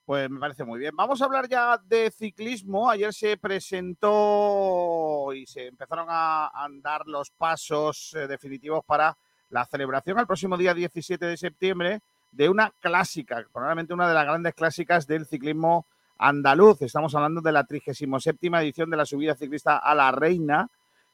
Pues 0.07 0.29
me 0.29 0.39
parece 0.39 0.63
muy 0.63 0.79
bien. 0.79 0.95
Vamos 0.95 1.21
a 1.21 1.25
hablar 1.25 1.49
ya 1.49 1.77
de 1.85 2.09
ciclismo. 2.09 2.89
Ayer 2.89 3.13
se 3.13 3.35
presentó 3.35 5.33
y 5.33 5.45
se 5.45 5.67
empezaron 5.67 6.07
a 6.09 6.47
andar 6.63 7.05
los 7.07 7.29
pasos 7.29 8.13
eh, 8.13 8.25
definitivos 8.25 8.85
para 8.85 9.17
la 9.49 9.65
celebración 9.65 10.17
el 10.17 10.25
próximo 10.25 10.55
día 10.55 10.73
17 10.73 11.25
de 11.25 11.35
septiembre 11.35 11.99
de 12.31 12.47
una 12.47 12.71
clásica, 12.79 13.45
probablemente 13.51 13.93
una 13.93 14.07
de 14.07 14.13
las 14.13 14.23
grandes 14.23 14.53
clásicas 14.53 15.07
del 15.07 15.25
ciclismo 15.25 15.85
andaluz. 16.17 16.81
Estamos 16.83 17.13
hablando 17.13 17.41
de 17.41 17.51
la 17.51 17.65
37 17.65 18.37
edición 18.61 18.89
de 18.89 18.95
la 18.95 19.05
subida 19.05 19.35
ciclista 19.35 19.75
a 19.75 19.93
la 19.93 20.13
Reina, 20.13 20.69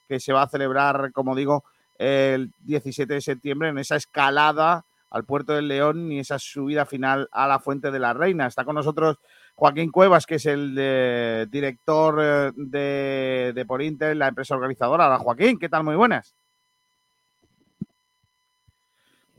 que 0.07 0.19
se 0.19 0.33
va 0.33 0.43
a 0.43 0.49
celebrar, 0.49 1.11
como 1.13 1.35
digo, 1.35 1.63
el 1.97 2.51
17 2.59 3.11
de 3.11 3.21
septiembre 3.21 3.69
en 3.69 3.79
esa 3.79 3.95
escalada 3.95 4.85
al 5.13 5.23
puerto 5.25 5.53
del 5.53 5.67
León 5.69 6.11
y 6.11 6.19
esa 6.19 6.37
subida 6.39 6.85
final 6.85 7.29
a 7.31 7.47
la 7.47 7.59
Fuente 7.59 7.89
de 7.91 7.99
la 7.99 8.13
Reina. 8.13 8.47
Está 8.47 8.65
con 8.65 8.75
nosotros 8.75 9.17
Joaquín 9.55 9.91
Cuevas, 9.91 10.25
que 10.25 10.35
es 10.35 10.45
el 10.47 10.73
de- 10.75 11.47
director 11.49 12.19
eh, 12.21 12.51
de, 12.55 13.51
de 13.55 13.65
Por 13.65 13.81
Inter, 13.81 14.15
la 14.17 14.27
empresa 14.27 14.55
organizadora. 14.55 15.05
Hola, 15.05 15.19
Joaquín, 15.19 15.59
¿qué 15.59 15.69
tal? 15.69 15.83
Muy 15.83 15.95
buenas. 15.95 16.35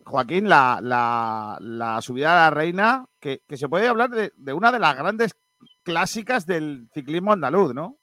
Joaquín, 0.04 0.48
la, 0.48 0.78
la- 0.82 1.56
la 1.60 2.00
subida 2.02 2.32
a 2.32 2.50
la 2.50 2.54
Reina, 2.54 3.06
que, 3.20 3.40
que 3.48 3.56
se 3.56 3.68
puede 3.68 3.88
hablar 3.88 4.10
de, 4.10 4.32
de 4.36 4.52
una 4.52 4.70
de 4.70 4.78
las 4.78 4.96
grandes 4.96 5.34
clásicas 5.82 6.46
del 6.46 6.88
ciclismo 6.92 7.32
andaluz, 7.32 7.74
¿no? 7.74 7.96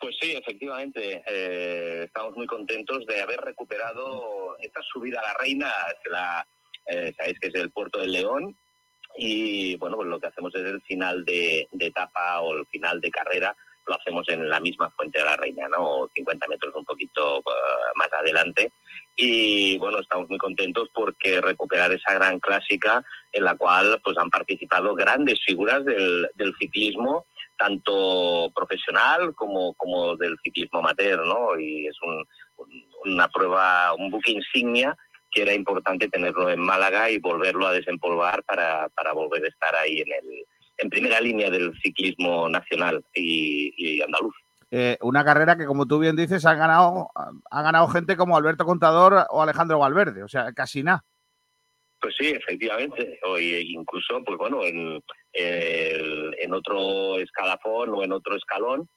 Pues 0.00 0.16
sí, 0.20 0.32
efectivamente. 0.32 1.22
eh, 1.26 2.04
estamos 2.04 2.34
muy 2.36 2.46
contentos 2.46 3.04
de 3.06 3.20
haber 3.20 3.40
recuperado 3.40 4.56
esta 4.60 4.80
subida 4.82 5.20
a 5.20 5.24
la 5.24 5.34
Reina, 5.38 5.70
la, 6.10 6.46
eh, 6.86 7.12
sabéis 7.16 7.38
que 7.40 7.48
es 7.48 7.54
el 7.54 7.70
Puerto 7.70 8.00
del 8.00 8.12
León. 8.12 8.56
Y 9.16 9.76
bueno, 9.76 9.96
pues 9.96 10.08
lo 10.08 10.20
que 10.20 10.28
hacemos 10.28 10.54
es 10.54 10.62
el 10.64 10.80
final 10.82 11.24
de, 11.24 11.68
de 11.72 11.86
etapa 11.86 12.40
o 12.40 12.52
el 12.54 12.66
final 12.66 13.00
de 13.00 13.10
carrera, 13.10 13.54
lo 13.86 13.94
hacemos 13.96 14.28
en 14.28 14.48
la 14.48 14.60
misma 14.60 14.88
Fuente 14.90 15.18
de 15.18 15.24
la 15.24 15.36
Reina, 15.36 15.66
¿no? 15.68 16.08
50 16.14 16.46
metros 16.46 16.72
un 16.76 16.84
poquito 16.84 17.38
eh, 17.38 17.42
más 17.96 18.08
adelante. 18.12 18.72
Y 19.16 19.76
bueno, 19.78 19.98
estamos 19.98 20.28
muy 20.28 20.38
contentos 20.38 20.88
porque 20.94 21.40
recuperar 21.40 21.90
esa 21.92 22.14
gran 22.14 22.38
clásica 22.38 23.04
en 23.32 23.44
la 23.44 23.56
cual 23.56 24.00
pues 24.04 24.16
han 24.16 24.30
participado 24.30 24.94
grandes 24.94 25.40
figuras 25.44 25.84
del, 25.84 26.28
del 26.34 26.54
ciclismo 26.58 27.26
tanto 27.58 28.50
profesional 28.54 29.34
como, 29.34 29.74
como 29.74 30.16
del 30.16 30.36
ciclismo 30.42 30.78
amateur, 30.78 31.26
¿no? 31.26 31.58
Y 31.58 31.86
es 31.88 31.96
un- 32.02 32.24
una 33.04 33.28
prueba, 33.28 33.92
un 33.94 34.10
buque 34.10 34.32
insignia 34.32 34.96
que 35.30 35.42
era 35.42 35.54
importante 35.54 36.08
tenerlo 36.08 36.50
en 36.50 36.60
Málaga 36.60 37.10
y 37.10 37.18
volverlo 37.18 37.66
a 37.66 37.72
desempolvar 37.72 38.42
para, 38.44 38.88
para 38.90 39.12
volver 39.12 39.44
a 39.44 39.48
estar 39.48 39.74
ahí 39.76 40.00
en, 40.00 40.08
el, 40.12 40.44
en 40.78 40.90
primera 40.90 41.20
línea 41.20 41.50
del 41.50 41.72
ciclismo 41.82 42.48
nacional 42.48 43.04
y, 43.14 43.72
y 43.76 44.02
andaluz. 44.02 44.34
Eh, 44.72 44.96
una 45.00 45.24
carrera 45.24 45.56
que, 45.56 45.66
como 45.66 45.86
tú 45.86 45.98
bien 45.98 46.14
dices, 46.16 46.46
ha 46.46 46.54
ganado, 46.54 47.08
ha 47.50 47.62
ganado 47.62 47.88
gente 47.88 48.16
como 48.16 48.36
Alberto 48.36 48.64
Contador 48.64 49.26
o 49.30 49.42
Alejandro 49.42 49.78
Valverde, 49.80 50.22
o 50.22 50.28
sea, 50.28 50.52
casi 50.52 50.82
nada. 50.82 51.02
Pues 52.00 52.14
sí, 52.18 52.28
efectivamente. 52.28 53.18
O 53.24 53.38
i- 53.38 53.72
incluso, 53.72 54.22
pues 54.24 54.38
bueno, 54.38 54.64
en, 54.64 55.02
el- 55.32 56.34
en 56.40 56.54
otro 56.54 57.18
escalafón 57.18 57.90
o 57.90 58.02
en 58.02 58.12
otro 58.12 58.36
escalón, 58.36 58.88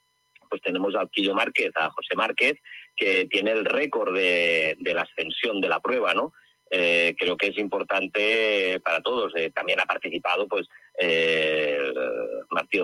pues 0.48 0.62
tenemos 0.62 0.94
a 0.94 1.06
Quillo 1.06 1.34
Márquez, 1.34 1.72
a 1.74 1.90
José 1.90 2.14
Márquez, 2.16 2.54
que 2.96 3.26
tiene 3.26 3.52
el 3.52 3.64
récord 3.64 4.14
de, 4.14 4.76
de 4.78 4.94
la 4.94 5.02
ascensión 5.02 5.60
de 5.60 5.68
la 5.68 5.80
prueba, 5.80 6.14
¿no? 6.14 6.32
Eh, 6.70 7.14
creo 7.18 7.36
que 7.36 7.48
es 7.48 7.58
importante 7.58 8.80
para 8.84 9.00
todos. 9.00 9.32
Eh, 9.36 9.50
también 9.54 9.80
ha 9.80 9.84
participado, 9.84 10.48
pues, 10.48 10.66
eh, 10.98 11.78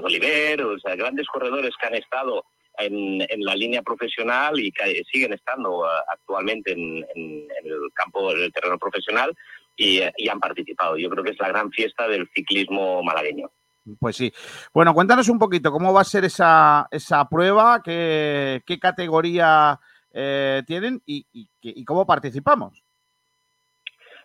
Oliver, 0.03 0.62
o 0.62 0.78
sea, 0.78 0.95
grandes 0.97 1.27
corredores 1.27 1.73
que 1.81 1.87
han 1.87 1.95
estado 1.95 2.45
en, 2.78 3.20
en 3.28 3.45
la 3.45 3.55
línea 3.55 3.82
profesional 3.82 4.59
y 4.61 4.70
que 4.73 5.03
siguen 5.11 5.32
estando 5.32 5.85
eh, 5.87 5.91
actualmente 6.09 6.73
en, 6.73 7.05
en- 7.15 7.49
en 7.51 7.66
el 7.66 7.91
campo, 7.95 8.31
en 8.32 8.41
el 8.43 8.53
terreno 8.53 8.78
profesional 8.78 9.35
y, 9.77 10.01
han 10.28 10.41
participado. 10.41 10.97
Yo 10.97 11.09
creo 11.11 11.24
que 11.24 11.31
es 11.31 11.39
la 11.41 11.49
gran 11.49 11.70
fiesta 11.73 12.07
del 12.07 12.28
ciclismo 12.35 13.03
malagueño. 13.03 13.51
Pues 13.99 14.16
sí. 14.16 14.32
Bueno, 14.73 14.93
cuéntanos 14.95 15.28
un 15.28 15.39
poquito 15.39 15.73
cómo 15.73 15.93
va 15.93 16.03
a 16.03 16.05
ser 16.05 16.24
esa, 16.27 16.87
esa 16.91 17.27
prueba, 17.28 17.82
qué 17.82 18.78
categoría 18.81 19.81
eh, 20.12 20.62
tienen 20.66 21.01
y, 21.07 21.24
y 21.62 21.85
cómo 21.85 22.07
participamos. 22.07 22.82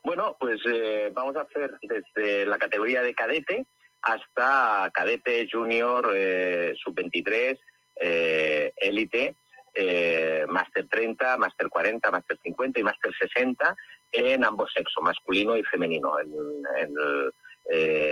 Bueno, 0.03 0.37
pues 0.39 0.61
eh, 0.67 1.09
vamos 1.13 1.35
a 1.35 1.41
hacer 1.41 1.77
desde 1.81 2.45
la 2.45 2.59
categoría 2.59 3.01
de 3.01 3.15
cadete 3.15 3.65
hasta 4.03 4.91
cadete 4.93 5.47
junior, 5.51 6.11
eh, 6.15 6.75
sub-23, 6.83 7.57
eh, 8.01 8.71
élite, 8.77 9.33
eh, 9.73 10.45
máster 10.47 10.87
30, 10.87 11.37
máster 11.37 11.69
40, 11.69 12.11
máster 12.11 12.37
50 12.43 12.79
y 12.79 12.83
máster 12.83 13.11
60 13.17 13.75
en 14.11 14.43
ambos 14.45 14.71
sexos, 14.73 15.03
masculino 15.03 15.57
y 15.57 15.63
femenino. 15.63 16.19
En- 16.19 16.35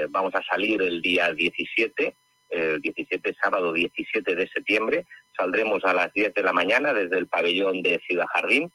vamos 0.10 0.34
a 0.36 0.42
salir 0.44 0.82
el 0.82 1.00
día 1.02 1.32
17, 1.32 2.16
el 2.50 2.82
17, 2.82 3.36
sábado 3.42 3.72
17 3.72 4.36
de 4.36 4.48
septiembre. 4.48 5.06
Saldremos 5.36 5.84
a 5.86 5.94
las 5.94 6.14
10 6.14 6.34
de 6.34 6.44
la 6.44 6.54
mañana 6.54 6.94
desde 6.94 7.18
el 7.18 7.28
pabellón 7.28 7.82
de 7.82 8.00
Ciudad 8.08 8.26
Jardín. 8.34 8.72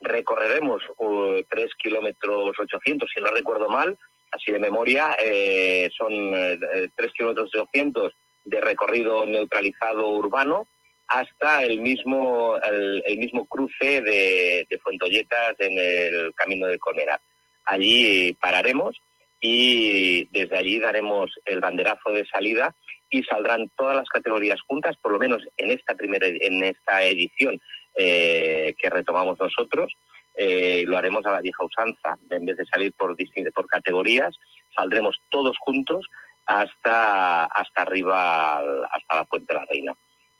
Recorreremos 0.00 0.82
uh, 0.98 1.42
3 1.48 1.70
kilómetros 1.82 2.58
800, 2.58 3.10
si 3.12 3.20
no 3.20 3.28
recuerdo 3.28 3.68
mal, 3.68 3.96
así 4.30 4.52
de 4.52 4.58
memoria. 4.58 5.16
eh, 5.22 5.90
son 5.96 6.12
eh, 6.12 6.88
3 6.96 7.12
kilómetros 7.12 7.50
800 7.54 8.12
de 8.44 8.60
recorrido 8.60 9.24
neutralizado 9.24 10.08
urbano 10.08 10.66
hasta 11.08 11.62
el 11.62 11.80
mismo, 11.80 12.56
el, 12.58 13.18
mismo 13.18 13.44
cruce 13.46 14.00
de, 14.00 14.66
de 14.68 14.78
Fuentolletas 14.78 15.54
en 15.58 15.78
el 15.78 16.34
camino 16.34 16.66
del 16.66 16.78
Colmenar. 16.78 17.20
Allí 17.66 18.32
pararemos 18.40 18.96
y 19.40 20.24
desde 20.30 20.56
allí 20.56 20.78
daremos 20.78 21.30
el 21.44 21.60
banderazo 21.60 22.10
de 22.10 22.24
salida 22.26 22.74
y 23.12 23.22
saldrán 23.24 23.70
todas 23.76 23.94
las 23.94 24.08
categorías 24.08 24.60
juntas, 24.62 24.96
por 24.96 25.12
lo 25.12 25.18
menos 25.18 25.42
en 25.58 25.70
esta 25.70 25.94
primera 25.94 26.26
en 26.26 26.64
esta 26.64 27.04
edición 27.04 27.60
eh, 27.94 28.74
que 28.78 28.90
retomamos 28.90 29.38
nosotros. 29.38 29.92
Eh, 30.34 30.84
lo 30.86 30.96
haremos 30.96 31.26
a 31.26 31.32
la 31.32 31.42
vieja 31.42 31.62
usanza, 31.62 32.16
en 32.30 32.46
vez 32.46 32.56
de 32.56 32.64
salir 32.64 32.94
por 32.94 33.14
por 33.54 33.66
categorías, 33.66 34.34
saldremos 34.74 35.20
todos 35.28 35.54
juntos 35.58 36.06
hasta 36.46 37.44
hasta 37.44 37.82
arriba, 37.82 38.60
hasta 38.90 39.16
la 39.16 39.24
Puente 39.24 39.52
de 39.52 39.60
la 39.60 39.66
Reina. 39.66 39.94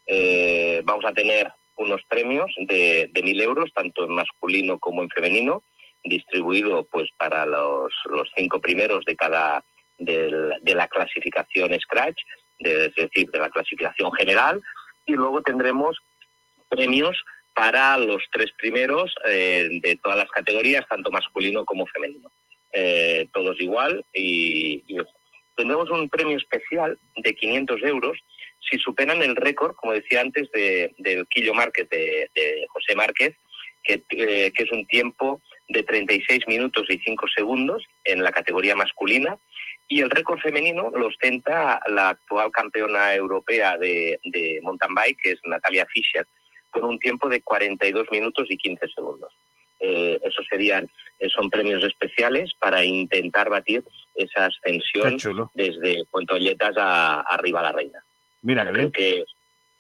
Eh, 0.07 0.81
vamos 0.83 1.05
a 1.05 1.13
tener 1.13 1.53
unos 1.77 2.01
premios 2.09 2.51
de, 2.57 3.11
de 3.13 3.23
mil 3.23 3.39
euros, 3.43 3.71
tanto 3.75 4.05
en 4.05 4.15
masculino 4.15 4.79
como 4.79 5.03
en 5.03 5.11
femenino, 5.11 5.63
distribuido 6.05 6.85
pues 6.91 7.11
para 7.19 7.45
los, 7.45 7.93
los 8.07 8.31
cinco 8.35 8.63
primeros 8.63 9.05
de 9.05 9.15
cada 9.15 9.63
de 9.99 10.75
la 10.75 10.89
clasificación 10.89 11.79
Scratch, 11.79 12.19
de- 12.63 12.87
es 12.87 12.95
decir, 12.95 13.31
de 13.31 13.39
la 13.39 13.51
clasificación 13.51 14.13
general, 14.13 14.63
y 15.07 15.13
luego 15.13 15.43
tendremos 15.43 15.99
premios 16.69 17.17
para 17.55 17.99
los 17.99 18.23
tres 18.33 18.51
primeros 18.53 19.15
eh, 19.27 19.69
de 19.83 19.97
todas 19.97 20.19
las 20.19 20.31
categorías, 20.31 20.87
tanto 20.89 21.11
masculino 21.11 21.65
como 21.65 21.87
femenino. 21.87 22.31
Eh, 22.73 23.29
todos 23.33 23.61
igual 23.61 24.03
y, 24.15 24.83
tendremos 25.55 25.91
un 25.91 26.09
premio 26.09 26.39
especial 26.39 26.99
de 27.17 27.35
500 27.35 27.83
euros 27.83 28.19
si 28.71 28.79
superan 28.79 29.21
el 29.23 29.37
récord, 29.37 29.75
como 29.75 29.93
decía 29.93 30.23
antes, 30.23 30.51
de, 30.53 30.95
del 30.97 31.27
Quillo 31.27 31.53
Márquez 31.53 31.89
de, 31.91 32.31
de 32.35 32.65
José 32.69 32.95
Márquez, 32.95 33.35
que, 33.83 34.03
eh, 34.11 34.51
que 34.55 34.63
es 34.63 34.73
un 34.73 34.87
tiempo 34.87 35.43
de 35.69 35.83
36 35.83 36.47
minutos 36.47 36.87
y 36.89 36.99
5 36.99 37.27
segundos 37.37 37.85
en 38.05 38.23
la 38.23 38.33
categoría 38.33 38.75
masculina. 38.77 39.37
Y 39.89 40.01
el 40.01 40.11
récord 40.11 40.39
femenino 40.41 40.91
lo 40.91 41.09
ostenta 41.09 41.81
la 41.89 42.11
actual 42.11 42.51
campeona 42.51 43.15
europea 43.15 43.77
de, 43.77 44.19
de 44.25 44.59
mountain 44.63 44.95
bike, 44.95 45.19
que 45.23 45.31
es 45.33 45.41
Natalia 45.45 45.87
Fischer, 45.87 46.27
con 46.71 46.85
un 46.85 46.99
tiempo 46.99 47.29
de 47.29 47.43
42 47.43 48.07
minutos 48.11 48.47
y 48.51 48.57
15 48.57 48.89
segundos. 48.89 49.33
eh, 49.81 50.19
esos 50.23 50.47
serían, 50.49 50.89
eh, 51.19 51.29
son 51.29 51.51
premios 51.51 51.83
especiales 51.85 52.53
para 52.61 52.85
intentar 52.85 53.51
batir 53.51 53.83
esa 54.15 54.47
ascensión 54.47 55.17
desde 55.55 56.05
Puentolletas 56.11 56.77
a, 56.79 57.21
arriba 57.23 57.61
a 57.61 57.65
la 57.65 57.73
Reina. 57.73 58.03
Mira 58.43 58.65
que 58.65 58.71
Creo 58.73 58.91
bien. 58.91 58.93
que, 58.93 59.25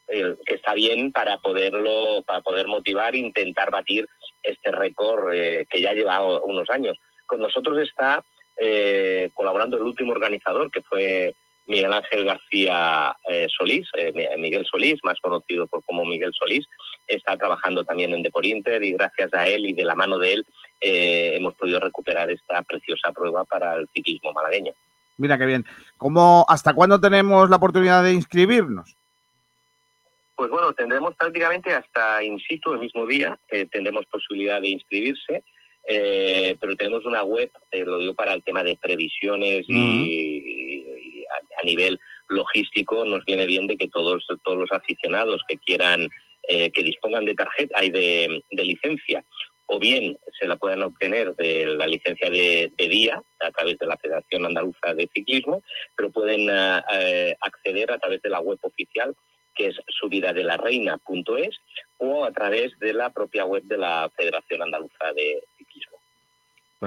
eh, 0.08 0.36
que 0.44 0.54
está 0.54 0.74
bien 0.74 1.12
para 1.12 1.38
poderlo, 1.38 2.22
para 2.26 2.40
poder 2.40 2.66
motivar 2.66 3.14
e 3.14 3.18
intentar 3.18 3.70
batir 3.70 4.06
este 4.42 4.72
récord 4.72 5.32
eh, 5.32 5.66
que 5.70 5.80
ya 5.80 5.92
lleva 5.92 6.20
unos 6.42 6.68
años. 6.70 6.98
Con 7.26 7.40
nosotros 7.40 7.78
está 7.78 8.24
eh, 8.64 9.30
colaborando 9.34 9.76
el 9.76 9.82
último 9.82 10.12
organizador, 10.12 10.70
que 10.70 10.82
fue 10.82 11.34
Miguel 11.66 11.92
Ángel 11.92 12.24
García 12.24 13.16
eh, 13.28 13.46
Solís, 13.56 13.88
eh, 13.96 14.12
Mi- 14.14 14.40
Miguel 14.40 14.64
Solís, 14.70 14.98
más 15.02 15.18
conocido 15.20 15.66
por 15.66 15.82
como 15.84 16.04
Miguel 16.04 16.32
Solís, 16.32 16.64
está 17.06 17.36
trabajando 17.36 17.84
también 17.84 18.12
en 18.14 18.22
Deporinter 18.22 18.82
y 18.84 18.92
gracias 18.92 19.32
a 19.34 19.46
él 19.48 19.66
y 19.66 19.72
de 19.72 19.84
la 19.84 19.94
mano 19.94 20.18
de 20.18 20.32
él 20.34 20.46
eh, 20.80 21.32
hemos 21.36 21.54
podido 21.54 21.80
recuperar 21.80 22.30
esta 22.30 22.62
preciosa 22.62 23.12
prueba 23.12 23.44
para 23.44 23.74
el 23.76 23.88
ciclismo 23.94 24.32
malagueño. 24.32 24.72
Mira 25.18 25.36
qué 25.38 25.46
bien. 25.46 25.64
¿Cómo, 25.96 26.44
¿Hasta 26.48 26.72
cuándo 26.74 27.00
tenemos 27.00 27.48
la 27.50 27.56
oportunidad 27.56 28.02
de 28.04 28.12
inscribirnos? 28.12 28.96
Pues 30.34 30.50
bueno, 30.50 30.72
tendremos 30.72 31.14
prácticamente 31.14 31.72
hasta 31.72 32.22
in 32.24 32.38
situ 32.40 32.72
el 32.72 32.80
mismo 32.80 33.06
día, 33.06 33.38
tendremos 33.70 34.06
posibilidad 34.06 34.60
de 34.60 34.68
inscribirse, 34.70 35.44
eh, 35.88 36.56
pero 36.60 36.76
tenemos 36.76 37.04
una 37.04 37.22
web, 37.24 37.50
eh, 37.70 37.84
lo 37.84 37.98
digo 37.98 38.14
para 38.14 38.34
el 38.34 38.42
tema 38.42 38.62
de 38.62 38.76
previsiones 38.76 39.64
y, 39.68 39.74
y 39.74 41.24
a, 41.24 41.60
a 41.60 41.64
nivel 41.64 41.98
logístico 42.28 43.04
nos 43.04 43.24
viene 43.24 43.46
bien 43.46 43.66
de 43.66 43.76
que 43.76 43.88
todos, 43.88 44.26
todos 44.44 44.58
los 44.58 44.72
aficionados 44.72 45.42
que 45.48 45.58
quieran, 45.58 46.08
eh, 46.48 46.70
que 46.70 46.82
dispongan 46.82 47.24
de 47.24 47.34
tarjeta 47.34 47.84
y 47.84 47.90
de, 47.90 48.42
de 48.50 48.64
licencia, 48.64 49.24
o 49.66 49.78
bien 49.78 50.18
se 50.38 50.46
la 50.46 50.56
puedan 50.56 50.82
obtener 50.82 51.34
de 51.36 51.66
la 51.66 51.86
licencia 51.86 52.28
de, 52.28 52.72
de 52.76 52.88
día 52.88 53.22
a 53.40 53.50
través 53.52 53.78
de 53.78 53.86
la 53.86 53.96
Federación 53.96 54.44
Andaluza 54.44 54.94
de 54.94 55.08
Ciclismo, 55.14 55.62
pero 55.96 56.10
pueden 56.10 56.50
ah, 56.50 56.84
eh, 56.94 57.34
acceder 57.40 57.92
a 57.92 57.98
través 57.98 58.20
de 58.22 58.30
la 58.30 58.40
web 58.40 58.58
oficial 58.62 59.14
que 59.54 59.68
es 59.68 59.76
subidadelarreina.es 60.00 61.56
o 61.98 62.24
a 62.24 62.32
través 62.32 62.78
de 62.78 62.94
la 62.94 63.10
propia 63.10 63.44
web 63.44 63.62
de 63.64 63.76
la 63.78 64.10
Federación 64.16 64.62
Andaluza 64.62 65.12
de. 65.14 65.42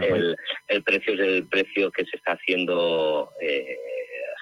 El, 0.02 0.36
el 0.68 0.84
precio 0.84 1.14
es 1.14 1.20
el 1.20 1.48
precio 1.48 1.92
que 1.92 2.06
se 2.06 2.18
está 2.18 2.34
haciendo 2.34 3.32
eh, 3.42 3.78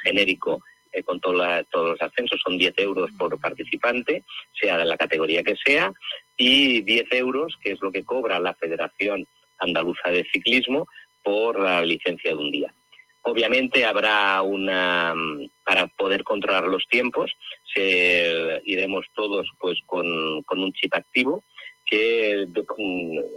genérico 0.03 0.61
eh, 0.91 1.03
con 1.03 1.19
la- 1.37 1.63
todos 1.65 1.91
los 1.91 2.01
ascensos, 2.01 2.39
son 2.43 2.57
10 2.57 2.73
euros 2.77 3.09
por 3.17 3.39
participante, 3.39 4.23
sea 4.59 4.77
de 4.77 4.85
la 4.85 4.97
categoría 4.97 5.43
que 5.43 5.55
sea, 5.55 5.91
y 6.37 6.81
10 6.81 7.11
euros, 7.11 7.55
que 7.61 7.71
es 7.71 7.81
lo 7.81 7.91
que 7.91 8.03
cobra 8.03 8.39
la 8.39 8.53
Federación 8.53 9.25
Andaluza 9.59 10.09
de 10.09 10.25
Ciclismo 10.31 10.87
por 11.23 11.59
la 11.59 11.81
licencia 11.83 12.31
de 12.31 12.37
un 12.37 12.51
día. 12.51 12.73
Obviamente 13.25 13.85
habrá 13.85 14.41
una, 14.41 15.15
para 15.63 15.87
poder 15.87 16.23
controlar 16.25 16.65
los 16.67 16.85
tiempos, 16.89 17.31
se, 17.73 18.61
iremos 18.65 19.05
todos 19.15 19.47
pues 19.59 19.79
con, 19.85 20.43
con 20.43 20.59
un 20.59 20.73
chip 20.73 20.93
activo 20.93 21.43
que 21.93 22.47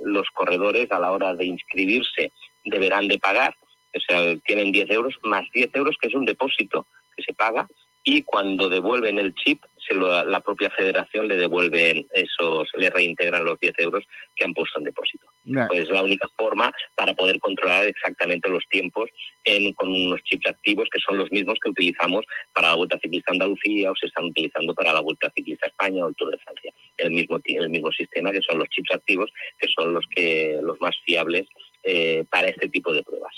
los 0.05 0.29
corredores 0.31 0.91
a 0.91 0.99
la 0.99 1.13
hora 1.13 1.35
de 1.35 1.45
inscribirse 1.45 2.33
deberán 2.65 3.09
de 3.09 3.19
pagar, 3.19 3.55
o 3.95 4.01
sea, 4.01 4.37
tienen 4.45 4.73
10 4.73 4.91
euros 4.91 5.15
más 5.23 5.45
10 5.53 5.71
euros 5.75 5.97
que 6.01 6.09
es 6.09 6.15
un 6.15 6.25
depósito 6.25 6.87
que 7.17 7.23
se 7.23 7.35
paga 7.35 7.67
y 8.05 8.23
cuando 8.23 8.69
devuelven 8.69 9.19
el 9.19 9.35
chip, 9.35 9.63
se 9.87 9.95
lo- 9.95 10.25
la 10.25 10.41
propia 10.41 10.71
federación 10.71 11.29
le 11.29 11.37
devuelven 11.37 12.07
esos, 12.13 12.69
le 12.75 12.91
reintegran 12.91 13.45
los 13.45 13.59
10 13.61 13.75
euros 13.79 14.05
que 14.35 14.45
han 14.45 14.55
puesto 14.55 14.79
en 14.79 14.85
depósito. 14.85 15.27
Pues 15.69 15.81
es 15.81 15.91
la 15.91 16.03
única 16.03 16.29
forma 16.37 16.73
para 16.95 17.15
poder 17.15 17.39
controlar 17.39 17.87
exactamente 17.87 18.49
los 18.49 18.65
tiempos 18.69 19.09
en- 19.45 19.73
con 19.75 19.89
unos 19.89 20.23
chips 20.25 20.49
activos 20.49 20.89
que 20.91 20.99
son 21.01 21.19
los 21.19 21.31
mismos 21.31 21.59
que 21.63 21.71
utilizamos 21.71 22.25
para 22.53 22.69
la 22.71 22.75
Vuelta 22.75 22.99
Ciclista 23.01 23.33
Andalucía 23.33 23.91
o 23.91 23.97
se 23.97 24.07
están 24.07 24.25
utilizando 24.25 24.75
para 24.75 24.93
la 24.93 25.01
Vuelta 25.01 25.31
Ciclista 25.35 25.67
España 25.67 26.05
o 26.05 26.09
el 26.09 26.15
Tour 26.17 26.31
de 26.33 26.39
Francia. 26.39 26.73
El 26.97 27.11
mismo, 27.13 27.39
el 27.45 27.71
mismo 27.71 27.93
sistema 27.93 28.33
que 28.33 28.41
son 28.43 28.59
los 28.59 28.69
chips 28.71 28.91
activos 28.93 29.31
que 29.59 29.69
son 29.69 29.93
los, 29.95 30.05
que, 30.15 30.59
los 30.63 30.81
más 30.81 30.97
fiables 31.05 31.47
eh, 31.83 32.25
para 32.31 32.49
este 32.49 32.69
tipo 32.69 32.93
de 32.93 33.03
pruebas. 33.05 33.33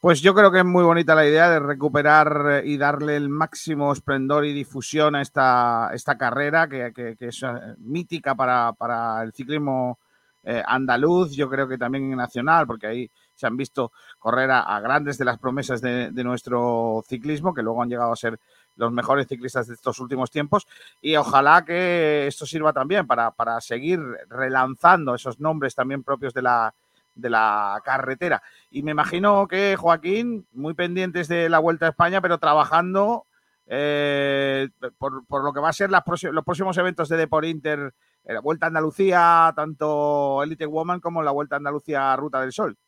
Pues 0.00 0.20
yo 0.22 0.32
creo 0.34 0.52
que 0.52 0.60
es 0.60 0.64
muy 0.64 0.84
bonita 0.84 1.14
la 1.16 1.26
idea 1.26 1.50
de 1.50 1.58
recuperar 1.58 2.62
eh, 2.62 2.62
y 2.66 2.76
darle 2.78 3.16
el 3.16 3.28
máximo 3.28 3.92
esplendor 3.92 4.44
y 4.44 4.52
difusión 4.52 5.16
a 5.16 5.22
esta, 5.22 5.90
esta 5.92 6.16
carrera 6.16 6.68
que, 6.68 6.92
que- 6.94 7.16
es 7.18 7.42
eh, 7.42 7.48
mítica 7.78 8.34
para, 8.36 8.72
para 8.74 9.20
el 9.24 9.32
ciclismo 9.32 9.98
eh, 10.44 10.62
andaluz, 10.64 11.32
yo 11.34 11.50
creo 11.50 11.66
que 11.66 11.76
también 11.78 12.14
nacional, 12.16 12.64
porque 12.66 12.86
ahí 12.86 13.10
se 13.34 13.46
han 13.48 13.56
visto 13.56 13.90
correr 14.20 14.50
a, 14.52 14.60
a 14.60 14.80
grandes 14.80 15.18
de 15.18 15.24
las 15.24 15.38
promesas 15.38 15.80
de, 15.80 16.10
de 16.12 16.24
nuestro 16.24 17.02
ciclismo, 17.08 17.52
que 17.52 17.62
luego 17.62 17.82
han 17.82 17.88
llegado 17.88 18.12
a 18.12 18.16
ser 18.16 18.38
los 18.76 18.92
mejores 18.92 19.26
ciclistas 19.26 19.66
de 19.66 19.74
estos 19.74 19.98
últimos 19.98 20.30
tiempos, 20.30 20.66
y 21.02 21.16
ojalá 21.16 21.64
que 21.64 22.28
esto 22.28 22.46
sirva 22.46 22.72
también 22.72 23.04
para, 23.06 23.32
para 23.32 23.60
seguir 23.60 23.98
relanzando 24.28 25.14
esos 25.16 25.40
nombres 25.40 25.74
también 25.74 26.04
propios 26.04 26.32
de 26.32 26.42
la, 26.42 26.72
de 27.18 27.30
la 27.30 27.80
carretera. 27.84 28.42
Y 28.70 28.82
me 28.82 28.92
imagino 28.92 29.46
que 29.48 29.76
Joaquín, 29.76 30.46
muy 30.52 30.74
pendientes 30.74 31.28
de 31.28 31.48
la 31.48 31.58
Vuelta 31.58 31.86
a 31.86 31.90
España, 31.90 32.20
pero 32.20 32.38
trabajando 32.38 33.26
eh, 33.66 34.68
por, 34.96 35.26
por 35.26 35.44
lo 35.44 35.52
que 35.52 35.60
va 35.60 35.68
a 35.68 35.74
ser 35.74 35.90
las 35.90 36.02
los 36.22 36.44
próximos 36.44 36.78
eventos 36.78 37.08
de 37.08 37.18
Depor 37.18 37.44
Inter, 37.44 37.92
eh, 38.24 38.32
la 38.32 38.40
Vuelta 38.40 38.66
a 38.66 38.68
Andalucía, 38.68 39.52
tanto 39.54 40.42
Elite 40.42 40.66
Woman 40.66 41.00
como 41.00 41.22
la 41.22 41.32
Vuelta 41.32 41.56
a 41.56 41.58
Andalucía 41.58 42.16
Ruta 42.16 42.40
del 42.40 42.52
Sol. 42.52 42.78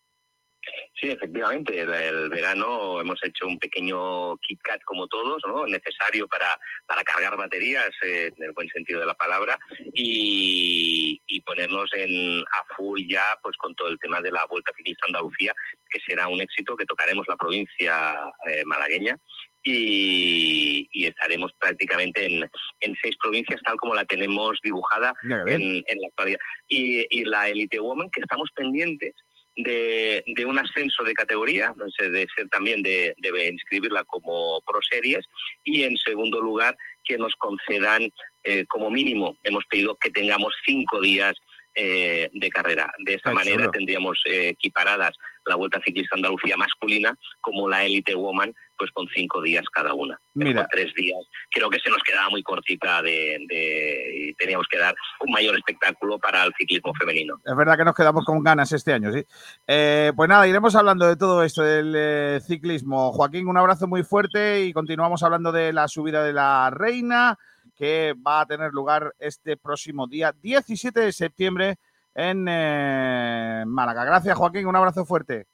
Sí, 1.01 1.09
efectivamente, 1.09 1.81
el, 1.81 1.93
el 1.95 2.29
verano 2.29 3.01
hemos 3.01 3.19
hecho 3.25 3.47
un 3.47 3.59
pequeño 3.59 4.37
Kit 4.39 4.61
Kat 4.63 4.83
como 4.85 5.07
todos, 5.09 5.43
¿no? 5.47 5.67
necesario 5.67 6.29
para, 6.29 6.59
para 6.87 7.03
cargar 7.03 7.37
baterías, 7.37 7.91
eh, 8.03 8.31
en 8.37 8.45
el 8.45 8.53
buen 8.53 8.69
sentido 8.69 9.01
de 9.01 9.07
la 9.07 9.15
palabra, 9.15 9.59
y, 9.95 11.21
y 11.27 11.41
ponernos 11.41 11.91
en, 11.95 12.41
a 12.43 12.75
full 12.77 13.01
ya 13.09 13.25
pues 13.43 13.57
con 13.57 13.75
todo 13.75 13.89
el 13.89 13.99
tema 13.99 14.21
de 14.21 14.31
la 14.31 14.45
Vuelta 14.47 14.73
Ciclista 14.77 15.07
Andalucía, 15.07 15.55
que 15.91 16.01
será 16.07 16.29
un 16.29 16.41
éxito, 16.41 16.77
que 16.77 16.85
tocaremos 16.85 17.27
la 17.29 17.37
provincia 17.37 18.15
eh, 18.47 18.63
malagueña 18.67 19.17
y, 19.63 20.89
y 20.93 21.07
estaremos 21.07 21.53
prácticamente 21.59 22.27
en, 22.27 22.51
en 22.81 22.97
seis 23.03 23.17
provincias 23.23 23.61
tal 23.63 23.77
como 23.77 23.95
la 23.95 24.05
tenemos 24.05 24.59
dibujada 24.63 25.15
en, 25.23 25.83
en 25.87 26.01
la 26.01 26.09
actualidad. 26.09 26.39
Y, 26.69 27.07
y 27.11 27.25
la 27.25 27.49
Elite 27.49 27.81
Woman, 27.81 28.11
que 28.11 28.21
estamos 28.21 28.51
pendientes 28.55 29.15
de, 29.63 30.23
de 30.27 30.45
un 30.47 30.59
ascenso 30.59 31.03
de 31.05 31.15
categoría, 31.15 31.75
no 31.77 31.91
sé, 31.91 32.11
de 32.11 32.27
ser 32.35 32.49
también 32.49 32.83
de, 32.83 33.15
de 33.19 33.49
inscribirla 33.49 34.05
como 34.05 34.61
Pro 34.63 34.81
Series, 34.83 35.27
y 35.65 35.83
en 35.83 35.97
segundo 35.97 36.41
lugar 36.41 36.77
que 37.05 37.19
nos 37.19 37.35
concedan 37.37 38.11
eh, 38.45 38.65
como 38.67 38.91
mínimo, 38.91 39.37
hemos 39.43 39.65
pedido 39.67 39.97
que 39.97 40.11
tengamos 40.11 40.55
cinco 40.65 41.01
días 41.01 41.35
eh, 41.75 42.29
de 42.33 42.51
carrera. 42.51 42.93
De 42.99 43.15
esta 43.15 43.33
manera 43.33 43.71
tendríamos 43.71 44.21
eh, 44.27 44.49
equiparadas 44.49 45.17
la 45.47 45.57
Vuelta 45.57 45.81
Ciclista 45.85 46.17
Andalucía 46.17 46.57
masculina 46.57 47.17
como 47.41 47.69
la 47.69 47.85
Elite 47.85 48.15
Woman, 48.15 48.55
pues 48.77 48.91
con 48.93 49.07
cinco 49.15 49.43
días 49.43 49.65
cada 49.73 49.95
una. 49.95 50.19
Pero 50.35 50.49
Mira. 50.49 50.61
con 50.63 50.69
tres 50.71 50.95
días 50.95 51.19
creo 51.51 51.69
que 51.71 51.79
se 51.81 51.91
nos 51.91 52.03
quedaba 52.03 52.29
muy 52.31 52.43
cortita 52.43 53.03
de, 53.03 53.39
de- 53.49 54.13
y 54.29 54.35
teníamos 54.35 54.67
que 54.71 54.79
dar 54.79 54.95
un 55.21 55.33
mayor 55.33 55.57
espectáculo 55.57 56.19
para 56.19 56.45
el 56.45 56.53
ciclismo 56.59 56.93
femenino. 56.95 57.37
Es 57.45 57.57
verdad 57.57 57.77
que 57.77 57.85
nos 57.85 57.95
quedamos 57.95 58.25
con 58.25 58.43
ganas 58.43 58.73
este 58.73 58.93
año, 58.93 59.13
sí. 59.13 59.25
Eh, 59.67 60.13
pues 60.17 60.29
nada, 60.29 60.47
iremos 60.47 60.75
hablando 60.75 61.07
de 61.07 61.17
todo 61.17 61.43
esto 61.43 61.63
del 61.63 61.95
eh, 61.97 62.41
ciclismo. 62.47 63.13
Joaquín, 63.13 63.49
un 63.49 63.57
abrazo 63.59 63.87
muy 63.87 64.03
fuerte 64.03 64.65
y 64.65 64.73
continuamos 64.73 65.23
hablando 65.23 65.53
de 65.53 65.73
la 65.73 65.89
subida 65.89 66.23
de 66.25 66.33
la 66.33 66.71
reina 66.71 67.39
que 67.77 68.15
va 68.27 68.43
a 68.43 68.47
tener 68.47 68.73
lugar 68.73 69.15
este 69.19 69.57
próximo 69.57 70.07
día 70.07 70.35
17 70.43 71.01
de 71.01 71.13
septiembre 71.13 71.79
en 72.21 72.47
eh, 72.49 73.65
Málaga. 73.67 74.05
Gracias, 74.05 74.37
Joaquín, 74.37 74.67
un 74.67 74.77
abrazo 74.77 75.05
fuerte. 75.05 75.47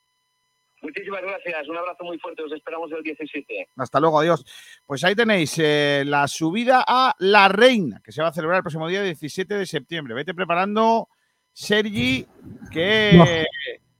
Muchísimas 0.82 1.22
gracias, 1.22 1.68
un 1.68 1.76
abrazo 1.76 2.04
muy 2.04 2.18
fuerte, 2.18 2.42
os 2.42 2.52
esperamos 2.52 2.92
el 2.92 3.02
17. 3.02 3.68
Hasta 3.76 3.98
luego, 3.98 4.20
adiós. 4.20 4.44
Pues 4.84 5.02
ahí 5.04 5.14
tenéis 5.14 5.58
eh, 5.58 6.04
la 6.06 6.28
subida 6.28 6.84
a 6.86 7.14
La 7.18 7.48
Reina, 7.48 8.00
que 8.04 8.12
se 8.12 8.22
va 8.22 8.28
a 8.28 8.32
celebrar 8.32 8.58
el 8.58 8.62
próximo 8.62 8.86
día 8.86 9.02
17 9.02 9.54
de 9.54 9.66
septiembre. 9.66 10.14
Vete 10.14 10.34
preparando, 10.34 11.08
Sergi, 11.52 12.26
que 12.70 13.46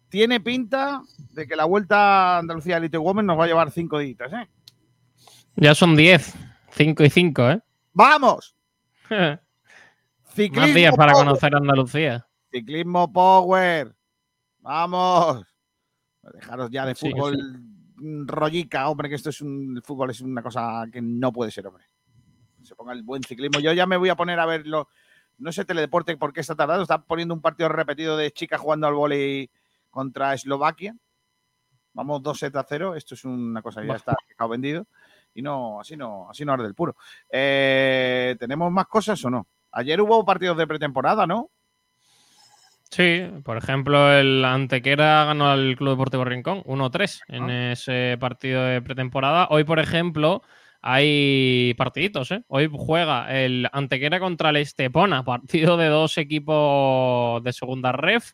tiene 0.09 0.41
pinta 0.41 1.03
de 1.33 1.47
que 1.47 1.57
la 1.57 1.65
vuelta 1.65 2.37
a 2.37 2.39
Andalucía 2.39 2.77
Elite 2.77 2.99
Women 2.99 3.27
nos 3.27 3.39
va 3.39 3.45
a 3.45 3.49
llevar 3.49 3.71
cinco 3.71 3.99
días, 3.99 4.33
¿eh? 4.33 4.49
Ya 5.57 5.75
son 5.75 5.97
10, 5.97 6.35
5 6.71 7.05
y 7.05 7.11
5, 7.11 7.51
¿eh? 7.51 7.61
¡Vamos! 7.95 8.55
Más 9.11 9.41
Ciclismo 10.35 10.75
días 10.75 10.95
para 10.95 11.15
conocer 11.15 11.55
Andalucía. 11.55 12.26
Ciclismo 12.57 13.13
Power. 13.13 13.95
Vamos. 14.61 15.45
Dejaros 16.23 16.71
ya 16.71 16.87
de 16.87 16.95
Sí, 16.95 17.11
fútbol 17.11 17.37
rollica, 18.27 18.89
hombre, 18.89 19.11
que 19.11 19.15
esto 19.15 19.29
es 19.29 19.43
un 19.43 19.77
el 19.77 19.83
fútbol 19.83 20.09
es 20.11 20.23
una 20.23 20.43
cosa 20.43 20.87
que 20.91 21.03
no 21.03 21.33
puede 21.33 21.51
ser, 21.51 21.67
hombre. 21.67 21.85
Se 22.63 22.75
ponga 22.75 22.95
el 22.95 23.03
buen 23.03 23.23
ciclismo. 23.23 23.61
Yo 23.61 23.73
ya 23.75 23.85
me 23.87 23.99
voy 23.99 24.09
a 24.09 24.17
poner 24.17 24.41
a 24.41 24.47
ver 24.47 24.67
lo- 24.67 24.89
no 25.37 25.53
sé 25.53 25.67
Teledeporte 25.67 26.17
por 26.17 26.33
qué 26.33 26.41
está 26.41 26.55
tardando, 26.55 26.83
está 26.83 27.03
poniendo 27.05 27.35
un 27.35 27.43
partido 27.43 27.69
repetido 27.69 28.17
de 28.17 28.33
chicas 28.33 28.59
jugando 28.59 28.87
al 28.87 28.95
vóley 28.95 29.51
contra 29.91 30.33
Eslovaquia. 30.33 30.97
Vamos 31.93 32.23
2 32.23 32.39
sets 32.39 32.57
a 32.57 32.65
0, 32.67 32.95
esto 32.95 33.15
es 33.15 33.25
una 33.27 33.61
cosa 33.61 33.83
que 33.83 33.89
ya 33.89 33.97
está 33.97 34.47
vendido. 34.49 34.87
Y 35.35 35.43
no, 35.43 35.79
así 35.81 35.95
no, 35.95 36.31
así 36.31 36.43
no 36.47 36.55
arde 36.55 36.67
el 36.67 36.75
puro. 36.75 36.97
Eh, 37.29 38.35
¿Tenemos 38.41 38.73
más 38.73 38.87
cosas 38.87 39.23
o 39.27 39.31
no? 39.31 39.47
Ayer 39.73 40.01
hubo 40.01 40.25
partidos 40.25 40.57
de 40.57 40.67
pretemporada, 40.67 41.27
¿no? 41.27 41.51
Sí, 42.91 43.27
por 43.45 43.57
ejemplo, 43.57 44.13
el 44.13 44.45
Antequera 44.45 45.25
ganó 45.25 45.51
al 45.51 45.77
Club 45.77 45.91
Deportivo 45.91 46.25
Rincón 46.25 46.63
1-3 46.65 47.21
en 47.29 47.51
ese 47.51 48.17
partido 48.19 48.63
de 48.63 48.81
pretemporada. 48.81 49.49
Hoy, 49.51 49.65
por 49.65 49.81
ejemplo, 49.81 50.43
hay 50.81 51.75
partiditos, 51.77 52.31
¿eh? 52.31 52.45
Hoy 52.47 52.71
juega 52.73 53.35
el 53.37 53.69
Antequera 53.73 54.21
contra 54.21 54.51
el 54.51 54.57
Estepona, 54.57 55.25
partido 55.25 55.77
de 55.77 55.89
dos 55.89 56.17
equipos 56.17 57.43
de 57.43 57.53
segunda 57.53 57.93
ref. 57.93 58.33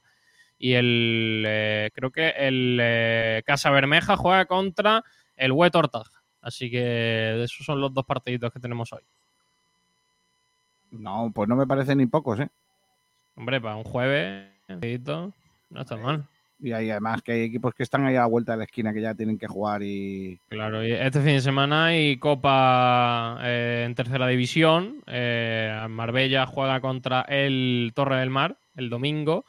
Y 0.58 0.74
el 0.74 1.44
eh, 1.46 1.90
creo 1.94 2.12
que 2.12 2.28
el 2.28 2.78
eh, 2.80 3.42
Casa 3.46 3.70
Bermeja 3.70 4.16
juega 4.16 4.44
contra 4.44 5.02
el 5.34 5.50
Huet. 5.50 5.72
Así 6.42 6.70
que 6.70 7.42
esos 7.42 7.64
son 7.64 7.80
los 7.80 7.92
dos 7.92 8.04
partiditos 8.04 8.52
que 8.52 8.60
tenemos 8.60 8.92
hoy. 8.92 9.02
No, 10.90 11.32
pues 11.34 11.48
no 11.48 11.56
me 11.56 11.66
parecen 11.66 11.98
ni 11.98 12.06
pocos, 12.06 12.38
¿eh? 12.38 12.48
Hombre, 13.34 13.60
para 13.60 13.76
un 13.76 13.84
jueves, 13.84 14.48
no 14.68 15.80
está 15.80 15.96
mal. 15.96 16.26
Y 16.62 16.70
hay 16.70 16.90
además 16.90 17.22
que 17.22 17.32
hay 17.32 17.40
equipos 17.42 17.74
que 17.74 17.82
están 17.82 18.06
ahí 18.06 18.14
a 18.14 18.20
la 18.20 18.26
vuelta 18.26 18.52
de 18.52 18.58
la 18.58 18.64
esquina 18.64 18.92
que 18.94 19.00
ya 19.00 19.14
tienen 19.14 19.36
que 19.36 19.48
jugar 19.48 19.82
y. 19.82 20.38
Claro, 20.48 20.86
y 20.86 20.92
este 20.92 21.20
fin 21.20 21.34
de 21.34 21.40
semana 21.40 21.86
hay 21.86 22.18
Copa 22.18 23.38
eh, 23.42 23.82
en 23.84 23.94
tercera 23.96 24.28
división. 24.28 25.02
Eh, 25.08 25.86
Marbella 25.90 26.46
juega 26.46 26.80
contra 26.80 27.22
el 27.22 27.90
Torre 27.96 28.20
del 28.20 28.30
Mar 28.30 28.58
el 28.76 28.90
domingo. 28.90 29.44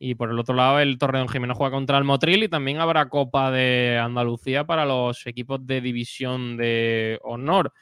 Y 0.00 0.14
por 0.14 0.30
el 0.30 0.38
otro 0.38 0.54
lado, 0.54 0.80
el 0.80 0.98
Torreón 0.98 1.28
Jimeno 1.28 1.54
juega 1.54 1.72
contra 1.72 1.98
el 1.98 2.04
Motril. 2.04 2.42
Y 2.42 2.48
también 2.48 2.80
habrá 2.80 3.08
Copa 3.08 3.52
de 3.52 3.98
Andalucía 4.02 4.64
para 4.64 4.84
los 4.84 5.26
equipos 5.28 5.64
de 5.64 5.80
división 5.80 6.56
de 6.56 7.20
honor. 7.22 7.72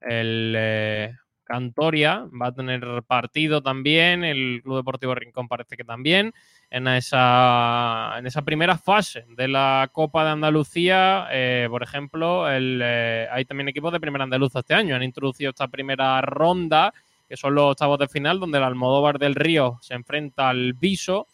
El 0.00 0.54
eh, 0.56 1.14
Cantoria 1.44 2.26
va 2.40 2.48
a 2.48 2.54
tener 2.54 3.02
partido 3.06 3.62
también. 3.62 4.24
El 4.24 4.60
Club 4.62 4.78
Deportivo 4.78 5.14
Rincón 5.14 5.48
parece 5.48 5.76
que 5.76 5.84
también. 5.84 6.32
En 6.70 6.88
esa, 6.88 8.14
en 8.18 8.26
esa 8.26 8.42
primera 8.42 8.76
fase 8.76 9.26
de 9.28 9.46
la 9.48 9.88
Copa 9.92 10.24
de 10.24 10.30
Andalucía, 10.30 11.28
eh, 11.30 11.66
por 11.70 11.82
ejemplo, 11.82 12.50
el, 12.50 12.80
eh, 12.82 13.28
hay 13.30 13.44
también 13.44 13.68
equipos 13.68 13.92
de 13.92 14.00
primera 14.00 14.24
andaluza 14.24 14.60
este 14.60 14.74
año. 14.74 14.96
Han 14.96 15.02
introducido 15.02 15.50
esta 15.50 15.68
primera 15.68 16.20
ronda, 16.20 16.92
que 17.28 17.36
son 17.36 17.54
los 17.54 17.70
octavos 17.72 17.98
de 17.98 18.08
final, 18.08 18.40
donde 18.40 18.58
el 18.58 18.64
Almodóvar 18.64 19.18
del 19.18 19.34
Río 19.34 19.78
se 19.82 19.94
enfrenta 19.94 20.48
al 20.48 20.72
Viso 20.72 21.28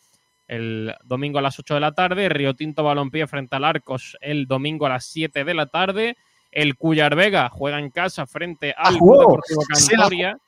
el 0.51 0.93
domingo 1.05 1.39
a 1.39 1.43
las 1.43 1.59
8 1.61 1.75
de 1.75 1.81
la 1.81 1.93
tarde. 1.93 2.29
Río 2.29 2.55
Tinto 2.55 2.83
Balompié 2.83 3.29
frente 3.29 3.55
al 3.55 3.65
Arcos 3.65 4.19
el 4.21 4.47
domingo 4.47 4.85
a 4.87 4.89
las 4.91 5.05
7 5.07 5.45
de 5.45 5.55
la 5.55 5.67
tarde. 5.67 6.17
El 6.51 6.77
Cuyar 6.77 7.15
Vega 7.15 7.49
juega 7.49 7.79
en 7.79 7.91
casa 7.91 8.27
frente 8.27 8.75
al 8.77 8.97
Club! 8.99 9.21
Deportivo 9.21 9.63
Cantoria. 9.69 10.39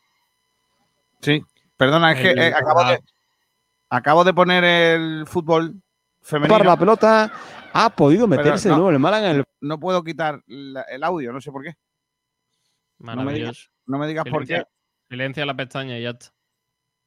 Sí, 1.21 1.45
perdona, 1.77 2.13
es 2.13 2.21
que 2.21 2.31
eh, 2.31 2.53
acabo, 2.55 2.85
de, 2.85 2.99
acabo 3.89 4.25
de 4.25 4.35
poner 4.35 4.65
el 4.65 5.25
fútbol 5.27 5.81
femenino. 6.21 6.55
Para 6.59 6.65
la 6.71 6.77
pelota 6.77 7.33
ha 7.73 7.91
podido 7.91 8.29
Pero 8.29 8.43
meterse 8.43 8.69
de 8.69 8.75
nuevo 8.75 8.91
el 8.91 8.99
Málaga 8.99 9.31
en 9.31 9.37
el 9.37 9.45
No 9.61 9.79
puedo 9.79 10.03
quitar 10.03 10.43
la- 10.47 10.83
el 10.83 11.05
audio, 11.05 11.33
no 11.33 11.41
sé 11.41 11.53
por 11.53 11.63
qué. 11.63 11.75
No 12.99 13.07
me 13.07 13.13
digas, 13.13 13.25
Maravilloso. 13.27 13.71
no 13.87 13.99
me 13.99 14.07
digas 14.09 14.25
por 14.29 14.41
qué. 14.43 14.47
Silencia- 14.55 14.69
Silencia 15.09 15.47
la 15.47 15.55
pestaña 15.55 15.99
y 15.99 16.03
ya 16.03 16.11
está. 16.11 16.33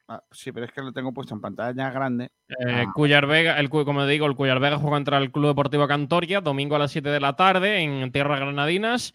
Ah, 0.08 0.24
sí, 0.32 0.52
pero 0.52 0.66
es 0.68 0.72
que 0.72 0.82
lo 0.82 0.94
tengo 0.94 1.14
puesto 1.14 1.34
en 1.34 1.42
pantalla 1.42 1.90
grande. 1.90 2.26
Eh, 2.48 2.54
Ah. 2.68 2.92
Cuyar 2.94 3.26
Vega, 3.26 3.60
el, 3.60 3.70
como 3.70 4.06
digo, 4.06 4.28
el 4.28 4.36
Cuyar 4.36 4.60
Vega 4.60 4.78
juega 4.78 4.98
contra 4.98 5.18
el 5.18 5.32
Club 5.32 5.48
Deportivo 5.48 5.88
Cantoria, 5.88 6.42
domingo 6.42 6.76
a 6.76 6.80
las 6.80 6.92
7 6.92 7.10
de 7.10 7.20
la 7.20 7.36
tarde 7.36 7.80
en 7.80 8.12
Tierra 8.12 8.38
Granadinas. 8.38 9.14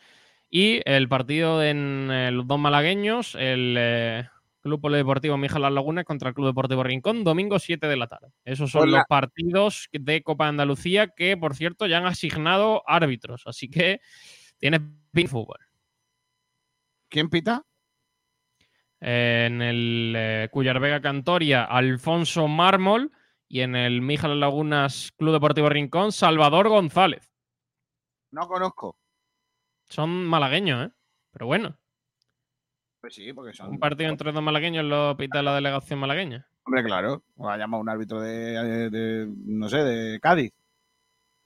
Y 0.48 0.80
el 0.84 1.08
partido 1.08 1.62
en 1.62 2.08
eh, 2.10 2.32
los 2.32 2.44
dos 2.46 2.58
malagueños, 2.58 3.36
el 3.36 3.76
eh, 3.78 4.28
Club 4.62 4.80
Polideportivo 4.80 5.38
Mija 5.38 5.60
Las 5.60 5.72
Lagunas 5.72 6.04
contra 6.04 6.30
el 6.30 6.34
Club 6.34 6.48
Deportivo 6.48 6.82
Rincón, 6.82 7.22
domingo 7.22 7.60
7 7.60 7.86
de 7.86 7.96
la 7.96 8.08
tarde. 8.08 8.32
Esos 8.44 8.72
son 8.72 8.90
los 8.90 9.04
partidos 9.08 9.88
de 9.92 10.22
Copa 10.24 10.44
de 10.44 10.50
Andalucía 10.50 11.06
que, 11.06 11.36
por 11.36 11.54
cierto, 11.54 11.86
ya 11.86 11.98
han 11.98 12.06
asignado 12.06 12.82
árbitros. 12.86 13.44
Así 13.46 13.70
que 13.70 14.00
tienes 14.58 14.80
pin 15.12 15.28
fútbol. 15.28 15.58
¿Quién 17.08 17.30
pita? 17.30 17.64
En 19.00 19.62
el 19.62 20.14
eh, 20.16 20.48
Cuyar 20.52 20.78
Vega 20.80 21.00
Cantoria, 21.00 21.64
Alfonso 21.64 22.46
Mármol. 22.48 23.10
Y 23.48 23.62
en 23.62 23.74
el 23.74 24.00
Mija 24.00 24.28
Las 24.28 24.36
Lagunas 24.36 25.12
Club 25.16 25.32
Deportivo 25.32 25.68
Rincón, 25.68 26.12
Salvador 26.12 26.68
González. 26.68 27.32
No 28.30 28.46
conozco. 28.46 28.96
Son 29.88 30.24
malagueños, 30.26 30.86
¿eh? 30.86 30.92
Pero 31.32 31.46
bueno, 31.46 31.76
Pues 33.00 33.14
sí, 33.14 33.32
porque 33.32 33.52
son. 33.54 33.70
un 33.70 33.78
partido 33.80 34.08
entre 34.10 34.30
dos 34.30 34.42
malagueños 34.42 34.84
lo 34.84 35.16
pita 35.16 35.42
la 35.42 35.54
delegación 35.56 35.98
malagueña. 35.98 36.46
Hombre, 36.64 36.84
claro. 36.84 37.24
O 37.38 37.48
ha 37.48 37.56
llamado 37.56 37.80
un 37.80 37.88
árbitro 37.88 38.20
de, 38.20 38.30
de- 38.62 38.90
de- 38.90 39.32
no 39.46 39.68
sé, 39.68 39.78
de 39.78 40.20
Cádiz. 40.20 40.52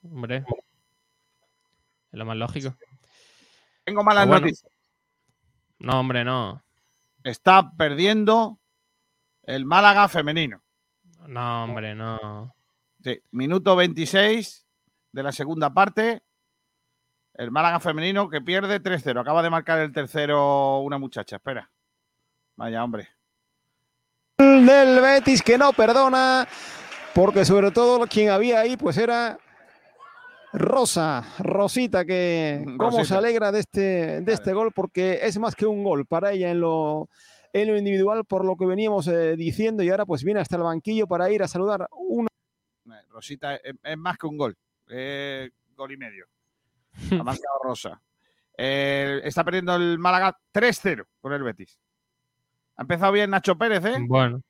Hombre, 0.02 0.38
es 2.12 2.18
lo 2.18 2.24
más 2.26 2.36
lógico. 2.36 2.74
Tengo 3.84 4.02
malas 4.04 4.26
bueno. 4.26 4.40
noticias. 4.40 4.70
No, 5.78 6.00
hombre, 6.00 6.24
no. 6.24 6.62
Está 7.24 7.72
perdiendo 7.76 8.60
el 9.42 9.64
Málaga 9.64 10.08
femenino. 10.08 10.62
No, 11.26 11.64
hombre, 11.64 11.94
no. 11.94 12.54
Sí, 13.02 13.20
minuto 13.30 13.74
26 13.74 14.66
de 15.10 15.22
la 15.22 15.32
segunda 15.32 15.72
parte. 15.72 16.22
El 17.32 17.50
Málaga 17.50 17.80
femenino 17.80 18.28
que 18.28 18.40
pierde 18.42 18.80
3-0. 18.80 19.20
Acaba 19.20 19.42
de 19.42 19.50
marcar 19.50 19.80
el 19.80 19.92
tercero 19.92 20.80
una 20.80 20.98
muchacha. 20.98 21.36
Espera. 21.36 21.70
Vaya, 22.56 22.84
hombre. 22.84 23.08
del 24.38 25.00
Betis 25.00 25.42
que 25.42 25.58
no 25.58 25.72
perdona, 25.72 26.46
porque 27.14 27.44
sobre 27.44 27.70
todo 27.70 28.06
quien 28.06 28.30
había 28.30 28.60
ahí 28.60 28.76
pues 28.76 28.98
era 28.98 29.38
Rosa, 30.56 31.24
Rosita, 31.40 32.04
que 32.04 32.64
cómo 32.78 33.04
se 33.04 33.16
alegra 33.16 33.50
de 33.50 33.58
este, 33.58 34.20
de 34.20 34.32
este 34.32 34.52
gol, 34.52 34.70
porque 34.72 35.18
es 35.22 35.36
más 35.38 35.56
que 35.56 35.66
un 35.66 35.82
gol 35.82 36.06
para 36.06 36.30
ella 36.30 36.52
en 36.52 36.60
lo, 36.60 37.08
en 37.52 37.68
lo 37.68 37.76
individual, 37.76 38.24
por 38.24 38.44
lo 38.44 38.56
que 38.56 38.64
veníamos 38.64 39.08
eh, 39.08 39.34
diciendo, 39.36 39.82
y 39.82 39.90
ahora 39.90 40.06
pues 40.06 40.22
viene 40.22 40.38
hasta 40.38 40.54
el 40.54 40.62
banquillo 40.62 41.08
para 41.08 41.28
ir 41.28 41.42
a 41.42 41.48
saludar 41.48 41.88
una 41.90 42.28
Eh, 42.86 43.02
Rosita 43.10 43.56
es, 43.56 43.74
es 43.82 43.98
más 43.98 44.16
que 44.16 44.28
un 44.28 44.38
gol. 44.38 44.56
Eh, 44.88 45.50
gol 45.76 45.92
y 45.92 45.96
medio. 45.96 46.26
Ha 47.20 47.24
marcado 47.24 47.58
Rosa. 47.64 48.00
Eh, 48.56 49.22
está 49.24 49.42
perdiendo 49.42 49.74
el 49.74 49.98
Málaga 49.98 50.38
3-0 50.52 51.04
con 51.20 51.32
el 51.32 51.42
Betis. 51.42 51.76
Ha 52.76 52.82
empezado 52.82 53.10
bien 53.10 53.30
Nacho 53.30 53.58
Pérez, 53.58 53.84
¿eh? 53.84 53.96
Bueno. 54.06 54.40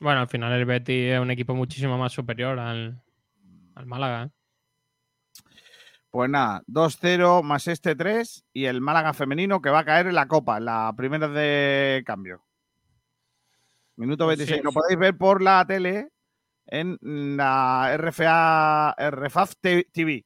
Bueno, 0.00 0.20
al 0.20 0.28
final 0.28 0.54
el 0.54 0.64
Betis 0.64 1.12
es 1.12 1.20
un 1.20 1.30
equipo 1.30 1.54
muchísimo 1.54 1.98
más 1.98 2.12
superior 2.12 2.58
al, 2.58 3.02
al 3.76 3.86
Málaga. 3.86 4.24
¿eh? 4.24 4.30
Pues 6.10 6.30
nada, 6.30 6.62
2-0 6.66 7.42
más 7.42 7.68
este 7.68 7.94
3 7.94 8.44
y 8.52 8.64
el 8.64 8.80
Málaga 8.80 9.12
femenino 9.12 9.60
que 9.60 9.70
va 9.70 9.80
a 9.80 9.84
caer 9.84 10.08
en 10.08 10.14
la 10.14 10.26
Copa, 10.26 10.56
en 10.56 10.64
la 10.64 10.92
primera 10.96 11.28
de 11.28 12.02
cambio. 12.04 12.42
Minuto 13.96 14.24
Pues 14.24 14.38
26. 14.38 14.58
sí. 14.58 14.64
Lo 14.64 14.72
podéis 14.72 14.98
ver 14.98 15.16
por 15.16 15.42
la 15.42 15.64
tele 15.66 16.08
en 16.66 16.98
la 17.36 17.94
RFA, 17.96 18.94
RFAF 19.10 19.54
TV. 19.60 20.24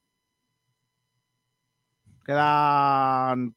Quedan 2.24 3.54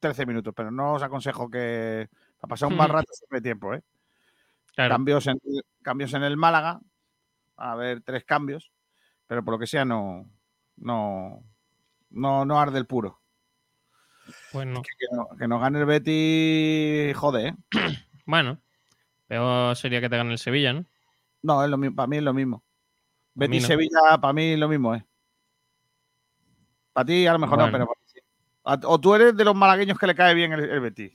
13 0.00 0.26
minutos, 0.26 0.54
pero 0.56 0.70
no 0.70 0.94
os 0.94 1.02
aconsejo 1.02 1.50
que 1.50 2.08
para 2.40 2.50
pasar 2.50 2.68
un 2.68 2.76
mal 2.76 2.88
rato 2.88 3.12
siempre 3.12 3.40
tiempo, 3.42 3.74
¿eh? 3.74 3.82
Claro. 4.74 4.94
Cambios, 4.94 5.26
en, 5.26 5.38
cambios 5.82 6.14
en 6.14 6.22
el 6.22 6.36
Málaga. 6.36 6.80
A 7.58 7.72
haber 7.72 8.02
tres 8.02 8.24
cambios, 8.24 8.70
pero 9.26 9.44
por 9.44 9.54
lo 9.54 9.58
que 9.58 9.66
sea 9.66 9.84
no, 9.84 10.28
no, 10.76 11.42
no, 12.10 12.44
no 12.44 12.60
arde 12.60 12.78
el 12.78 12.86
puro. 12.86 13.20
Pues 14.52 14.66
no. 14.66 14.82
Que, 14.82 14.88
que 14.98 15.06
no- 15.16 15.28
que 15.38 15.46
nos 15.48 15.60
gane 15.60 15.78
el 15.78 15.86
Betis, 15.86 17.16
jode, 17.16 17.48
¿eh? 17.48 17.54
Bueno, 18.26 18.58
peor 19.28 19.76
sería 19.76 20.00
que 20.00 20.08
te 20.08 20.16
gane 20.16 20.32
el 20.32 20.38
Sevilla, 20.38 20.72
¿no? 20.72 20.84
No, 21.42 21.62
es 21.62 21.70
lo 21.70 21.76
mismo, 21.78 21.94
para 21.94 22.08
mí 22.08 22.16
es 22.16 22.22
lo 22.24 22.34
mismo. 22.34 22.58
Pa' 22.58 22.64
mí 22.64 23.46
Betis 23.46 23.62
no. 23.62 23.68
Sevilla, 23.68 24.18
para 24.20 24.32
mí 24.32 24.44
es 24.52 24.58
lo 24.58 24.68
mismo, 24.68 24.94
¿eh? 24.96 25.04
Para 26.92 27.04
ti 27.06 27.26
a 27.26 27.32
lo 27.32 27.38
mejor 27.38 27.58
Bueno. 27.58 27.66
no, 27.66 27.72
pero 27.72 27.86
para 27.86 28.00
sí. 28.06 28.18
A- 28.64 28.80
O 28.88 29.00
tú 29.00 29.14
eres 29.14 29.36
de 29.36 29.44
los 29.44 29.54
malagueños 29.54 29.98
que 29.98 30.06
le 30.08 30.14
cae 30.14 30.34
bien 30.34 30.52
el, 30.52 30.64
el 30.68 30.80
Betis. 30.80 31.12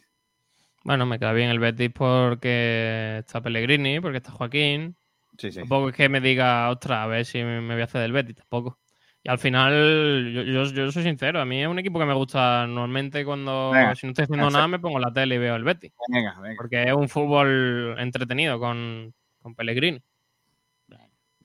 Bueno, 0.83 1.05
me 1.05 1.19
queda 1.19 1.33
bien 1.33 1.49
el 1.49 1.59
Betis 1.59 1.91
porque 1.93 3.17
está 3.19 3.41
Pellegrini, 3.41 3.99
porque 3.99 4.17
está 4.17 4.31
Joaquín. 4.31 4.95
Sí, 5.37 5.51
sí. 5.51 5.59
Tampoco 5.59 5.89
es 5.89 5.95
que 5.95 6.09
me 6.09 6.21
diga, 6.21 6.69
ostras, 6.69 6.99
a 6.99 7.07
ver 7.07 7.25
si 7.25 7.43
me 7.43 7.73
voy 7.73 7.81
a 7.81 7.85
hacer 7.85 8.01
del 8.01 8.11
Betis, 8.11 8.35
tampoco. 8.35 8.79
Y 9.23 9.29
al 9.29 9.37
final, 9.39 10.31
yo, 10.33 10.41
yo- 10.43 10.63
yo 10.73 10.91
soy 10.91 11.03
sincero, 11.03 11.39
a 11.39 11.45
mí 11.45 11.61
es 11.61 11.67
un 11.67 11.77
equipo 11.79 11.99
que 11.99 12.05
me 12.05 12.13
gusta 12.13 12.65
normalmente 12.67 13.23
cuando, 13.23 13.71
Venga, 13.71 13.95
si 13.95 14.07
no 14.07 14.11
estoy 14.11 14.23
haciendo 14.23 14.45
venga, 14.47 14.57
nada, 14.57 14.67
me 14.67 14.79
pongo 14.79 14.99
la 14.99 15.13
tele 15.13 15.35
y 15.35 15.37
veo 15.37 15.55
el 15.55 15.63
Betty. 15.63 15.91
Venga, 16.07 16.39
venga. 16.41 16.55
Porque 16.57 16.83
es 16.83 16.93
un 16.93 17.07
fútbol 17.07 17.95
entretenido 17.99 18.59
con, 18.59 19.13
con 19.41 19.55
Pellegrini. 19.55 20.01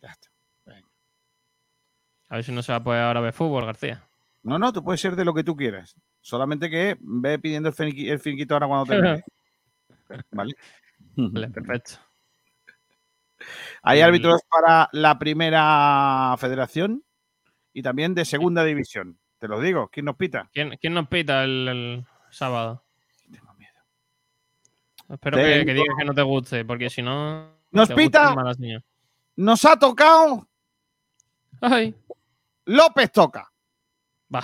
Ya 0.02 0.10
está. 0.10 0.28
A 2.28 2.36
ver 2.36 2.44
si 2.44 2.50
no 2.52 2.62
se 2.62 2.72
va 2.72 2.78
a 2.78 2.82
poder 2.82 3.02
ahora 3.02 3.20
ver 3.20 3.32
fútbol, 3.32 3.66
García. 3.66 4.02
No, 4.42 4.58
no, 4.58 4.72
tú 4.72 4.82
puedes 4.82 5.00
ser 5.00 5.14
de 5.16 5.24
lo 5.24 5.32
que 5.34 5.44
tú 5.44 5.54
quieras. 5.56 5.94
Solamente 6.20 6.68
que 6.70 6.96
ve 7.00 7.38
pidiendo 7.38 7.68
el, 7.68 7.74
finiqui- 7.74 8.10
el 8.10 8.18
finiquito 8.18 8.54
ahora 8.54 8.66
cuando 8.66 8.86
termine. 8.86 9.22
¿Vale? 10.32 10.54
Vale, 11.16 11.48
perfecto. 11.48 11.98
Hay 13.82 14.00
árbitros 14.00 14.40
para 14.48 14.88
la 14.92 15.18
primera 15.18 16.34
federación 16.38 17.04
y 17.72 17.82
también 17.82 18.14
de 18.14 18.24
segunda 18.24 18.64
división. 18.64 19.18
Te 19.38 19.48
lo 19.48 19.60
digo, 19.60 19.88
¿quién 19.88 20.06
nos 20.06 20.16
pita? 20.16 20.48
¿Quién, 20.52 20.76
quién 20.80 20.94
nos 20.94 21.08
pita 21.08 21.44
el, 21.44 21.68
el 21.68 22.06
sábado? 22.30 22.82
Espero 25.08 25.36
que, 25.36 25.44
que 25.44 25.64
Tengo- 25.66 25.72
digas 25.82 25.96
que 25.98 26.04
no 26.04 26.14
te 26.14 26.22
guste, 26.22 26.64
porque 26.64 26.90
si 26.90 27.00
no. 27.02 27.48
Nos 27.70 27.90
pita-. 27.92 28.34
Nos 29.36 29.64
ha 29.64 29.78
tocado 29.78 30.48
Ay, 31.60 31.94
López 32.64 33.12
Toca. 33.12 33.52
va. 34.34 34.42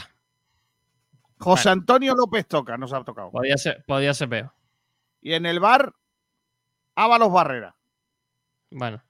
José 1.39 1.69
Vale. 1.71 1.81
Antonio 1.81 2.15
López 2.15 2.47
Toca 2.47 2.77
nos 2.77 2.93
ha 2.93 3.03
tocado. 3.03 3.31
Podía 3.31 3.57
ser, 3.57 3.83
podía 3.87 4.15
ser 4.15 4.29
peor. 4.29 4.53
Y 5.21 5.33
en 5.33 5.47
el 5.47 5.59
bar, 5.61 5.93
Ábalos 6.95 7.33
Barrera. 7.33 7.75
Bueno, 8.75 9.03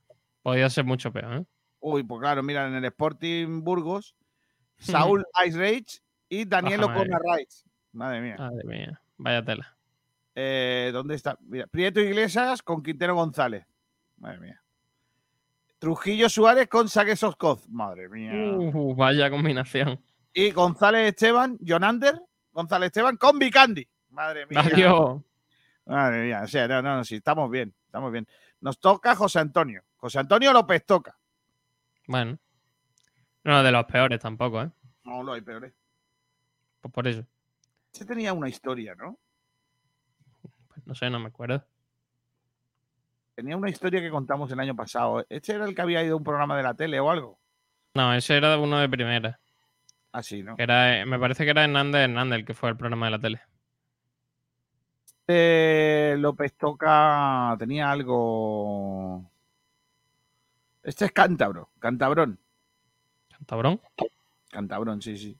podía 0.43 0.69
ser 0.71 0.85
mucho 0.85 1.13
peor, 1.13 1.35
¿eh? 1.35 1.45
Uy, 1.81 2.03
pues 2.05 2.21
claro, 2.21 2.43
mira, 2.43 2.67
en 2.69 2.75
el 2.75 2.85
Sporting 2.85 3.63
Burgos, 3.63 4.15
Saúl 4.79 5.25
Ice 5.47 5.59
Rage 5.59 6.01
y 6.29 6.45
Daniel. 6.45 6.85
O'Connor 6.85 7.23
Rice. 7.37 7.65
Madre 7.93 8.21
mía. 8.21 8.37
Madre 8.39 8.65
mía, 8.65 9.01
vaya 9.17 9.45
tela. 9.45 9.77
Eh, 10.35 10.91
¿Dónde 10.93 11.15
está? 11.15 11.37
Mira, 11.43 11.67
Prieto 11.67 12.01
Iglesias 12.01 12.63
con 12.63 12.83
Quintero 12.83 13.15
González. 13.15 13.67
Madre 14.17 14.41
mía. 14.41 14.63
Trujillo 15.79 16.29
Suárez 16.29 16.69
con 16.69 16.89
Sague 16.89 17.17
Soscoz. 17.17 17.69
Madre 17.69 18.09
mía. 18.09 18.33
Uh, 18.33 18.95
vaya 18.95 19.29
combinación. 19.29 20.01
Y 20.33 20.53
González 20.53 21.09
Esteban, 21.09 21.59
Jonander, 21.61 22.23
González 22.53 22.87
Esteban 22.87 23.17
con 23.17 23.39
Vicandi. 23.39 23.87
Madre 24.11 24.47
mía. 24.47 24.61
Adiós. 24.61 25.23
Madre 25.85 26.27
mía. 26.27 26.43
O 26.45 26.47
sea, 26.47 26.69
no, 26.69 26.81
no, 26.81 26.97
no, 26.97 27.05
sí, 27.05 27.17
estamos 27.17 27.51
bien, 27.51 27.75
estamos 27.87 28.13
bien. 28.13 28.27
Nos 28.63 28.79
toca 28.79 29.17
José 29.17 29.41
Antonio. 29.41 29.83
José 29.97 30.21
Antonio 30.21 30.53
López 30.53 30.87
toca. 30.87 31.19
Bueno. 32.07 32.39
No 33.43 33.61
de 33.61 33.73
los 33.73 33.85
peores 33.87 34.21
tampoco, 34.21 34.63
¿eh? 34.63 34.71
No, 35.03 35.25
lo 35.25 35.33
hay 35.33 35.41
peores. 35.41 35.75
Pues 36.81 36.95
por 36.95 37.09
eso. 37.09 37.27
Este 37.93 38.05
tenía 38.05 38.33
una 38.33 38.49
historia, 38.49 38.95
¿no? 38.95 39.19
Pues 40.69 40.87
no 40.87 40.95
sé, 40.95 41.11
no 41.11 41.19
me 41.19 41.27
acuerdo. 41.27 41.65
Tenía 43.35 43.57
una 43.57 43.69
historia 43.69 44.01
que 44.01 44.11
contamos 44.11 44.51
el 44.53 44.61
año 44.61 44.77
pasado. 44.77 45.27
Este 45.29 45.55
era 45.55 45.65
el 45.65 45.75
que 45.75 45.83
había 45.83 46.05
ido 46.05 46.15
a 46.15 46.19
un 46.19 46.25
programa 46.25 46.57
de 46.57 46.63
la 46.63 46.75
tele 46.75 47.01
o 47.01 47.11
algo. 47.11 47.41
No, 47.95 48.15
ese 48.15 48.37
era 48.37 48.57
uno 48.59 48.79
de 48.79 48.89
primera. 48.89 49.41
Así, 50.13 50.45
¿no? 50.45 50.57
Que 50.57 50.63
era, 50.63 51.01
eh, 51.01 51.05
me 51.05 51.19
parece 51.19 51.45
que 51.45 51.51
era 51.51 51.65
Hernández 51.65 52.03
Hernández 52.03 52.39
el 52.39 52.45
que 52.45 52.55
fue 52.55 52.69
al 52.69 52.77
programa 52.77 53.07
de 53.07 53.11
la 53.11 53.19
tele. 53.19 53.41
Este 55.37 56.19
López 56.19 56.53
Toca 56.59 57.57
tenía 57.59 57.91
algo. 57.91 59.31
Este 60.83 61.07
es 61.07 61.13
cántabro, 61.13 61.71
cantabrón. 61.79 62.39
¿Cantabrón? 63.31 63.81
Cantabrón, 64.51 65.01
sí, 65.01 65.17
sí. 65.17 65.39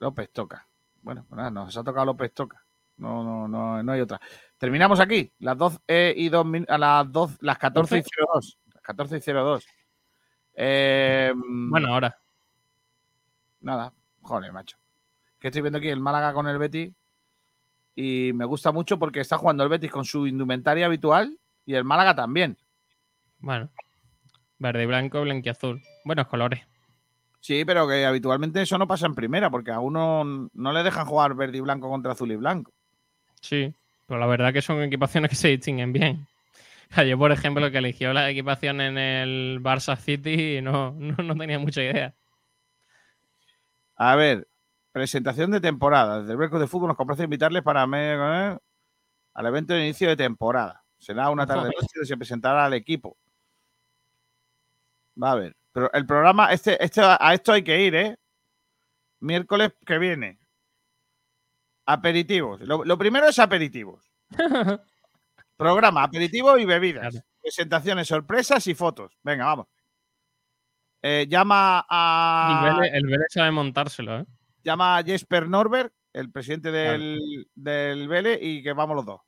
López 0.00 0.30
Toca. 0.32 0.66
Bueno, 1.02 1.24
pues 1.28 1.36
nada, 1.36 1.50
nos 1.52 1.76
ha 1.76 1.84
tocado 1.84 2.06
López 2.06 2.32
Toca. 2.34 2.64
No, 2.96 3.22
no, 3.22 3.46
no, 3.46 3.80
no 3.82 3.92
hay 3.92 4.00
otra. 4.00 4.20
Terminamos 4.58 4.98
aquí, 4.98 5.30
las 5.38 5.56
12 5.56 6.14
y 6.16 6.28
2 6.28 6.44
min- 6.44 6.66
a 6.68 6.76
las 6.78 7.10
2, 7.12 7.36
las 7.42 7.58
14 7.58 7.98
y 7.98 8.02
02. 8.02 8.58
Las 8.74 8.82
14 8.82 9.16
y 9.18 9.20
02. 9.20 9.66
Eh, 10.54 11.32
Bueno, 11.36 11.92
ahora. 11.94 12.18
Nada, 13.60 13.92
joder, 14.22 14.52
macho. 14.52 14.76
Que 15.38 15.48
estoy 15.48 15.62
viendo 15.62 15.78
aquí 15.78 15.88
el 15.88 16.00
Málaga 16.00 16.32
con 16.32 16.48
el 16.48 16.58
Betis 16.58 16.92
y 17.94 18.32
me 18.34 18.44
gusta 18.44 18.72
mucho 18.72 18.98
porque 18.98 19.20
está 19.20 19.38
jugando 19.38 19.62
el 19.62 19.68
Betis 19.68 19.90
con 19.90 20.04
su 20.04 20.26
indumentaria 20.26 20.86
habitual 20.86 21.38
y 21.64 21.74
el 21.74 21.84
Málaga 21.84 22.14
también. 22.14 22.56
Bueno. 23.38 23.70
Verde 24.58 24.84
y 24.84 24.86
blanco, 24.86 25.22
blanquiazul. 25.22 25.82
Buenos 26.04 26.26
colores. 26.26 26.62
Sí, 27.40 27.64
pero 27.64 27.86
que 27.86 28.06
habitualmente 28.06 28.62
eso 28.62 28.78
no 28.78 28.86
pasa 28.86 29.06
en 29.06 29.14
primera 29.14 29.50
porque 29.50 29.70
a 29.70 29.80
uno 29.80 30.48
no 30.52 30.72
le 30.72 30.82
dejan 30.82 31.04
jugar 31.04 31.34
verde 31.34 31.58
y 31.58 31.60
blanco 31.60 31.90
contra 31.90 32.12
azul 32.12 32.32
y 32.32 32.36
blanco. 32.36 32.72
Sí, 33.40 33.74
pero 34.06 34.18
la 34.18 34.26
verdad 34.26 34.52
que 34.52 34.62
son 34.62 34.82
equipaciones 34.82 35.30
que 35.30 35.36
se 35.36 35.48
distinguen 35.48 35.92
bien. 35.92 36.26
Yo, 37.08 37.18
por 37.18 37.32
ejemplo, 37.32 37.70
que 37.70 37.78
eligió 37.78 38.12
la 38.12 38.30
equipación 38.30 38.80
en 38.80 38.96
el 38.96 39.60
Barça 39.62 39.96
City 39.96 40.60
no, 40.62 40.92
no, 40.92 41.22
no 41.22 41.36
tenía 41.36 41.58
mucha 41.58 41.82
idea. 41.82 42.14
A 43.96 44.16
ver, 44.16 44.48
presentación 44.94 45.50
de 45.50 45.60
temporada. 45.60 46.20
Desde 46.20 46.30
el 46.32 46.38
Breco 46.38 46.60
de 46.60 46.68
Fútbol 46.68 46.86
nos 46.88 46.96
complace 46.96 47.24
invitarles 47.24 47.64
para 47.64 47.84
eh, 47.92 48.56
al 49.34 49.46
evento 49.46 49.74
de 49.74 49.80
inicio 49.84 50.08
de 50.08 50.16
temporada. 50.16 50.84
Será 50.96 51.30
una 51.30 51.46
tarde 51.46 51.64
noche 51.64 51.88
donde 51.96 52.06
se 52.06 52.16
presentará 52.16 52.64
al 52.64 52.74
equipo. 52.74 53.16
Va 55.20 55.32
a 55.32 55.34
ver. 55.34 55.56
Pero 55.72 55.92
el 55.92 56.06
programa, 56.06 56.52
este, 56.52 56.82
este, 56.82 57.00
a 57.02 57.34
esto 57.34 57.52
hay 57.52 57.64
que 57.64 57.80
ir, 57.82 57.94
¿eh? 57.96 58.16
Miércoles 59.18 59.72
que 59.84 59.98
viene. 59.98 60.38
Aperitivos. 61.86 62.60
Lo, 62.60 62.84
lo 62.84 62.96
primero 62.96 63.26
es 63.28 63.38
aperitivos. 63.40 64.12
Programa, 65.56 66.04
aperitivo 66.04 66.56
y 66.56 66.64
bebidas. 66.64 67.20
Presentaciones, 67.42 68.06
sorpresas 68.06 68.64
y 68.68 68.74
fotos. 68.74 69.18
Venga, 69.24 69.46
vamos. 69.46 69.66
Eh, 71.02 71.26
llama 71.28 71.84
a 71.88 72.60
Vélez- 72.64 72.94
el 72.94 73.06
Vélez 73.06 73.26
sabe 73.30 73.50
montárselo, 73.50 74.20
¿eh? 74.20 74.26
Llama 74.64 74.96
a 74.98 75.02
Jesper 75.04 75.48
Norberg, 75.48 75.92
el 76.12 76.30
presidente 76.30 76.70
del, 76.72 77.46
del 77.54 78.08
Vélez, 78.08 78.38
y 78.42 78.62
que 78.62 78.72
vamos 78.72 78.96
los 78.96 79.04
dos. 79.06 79.20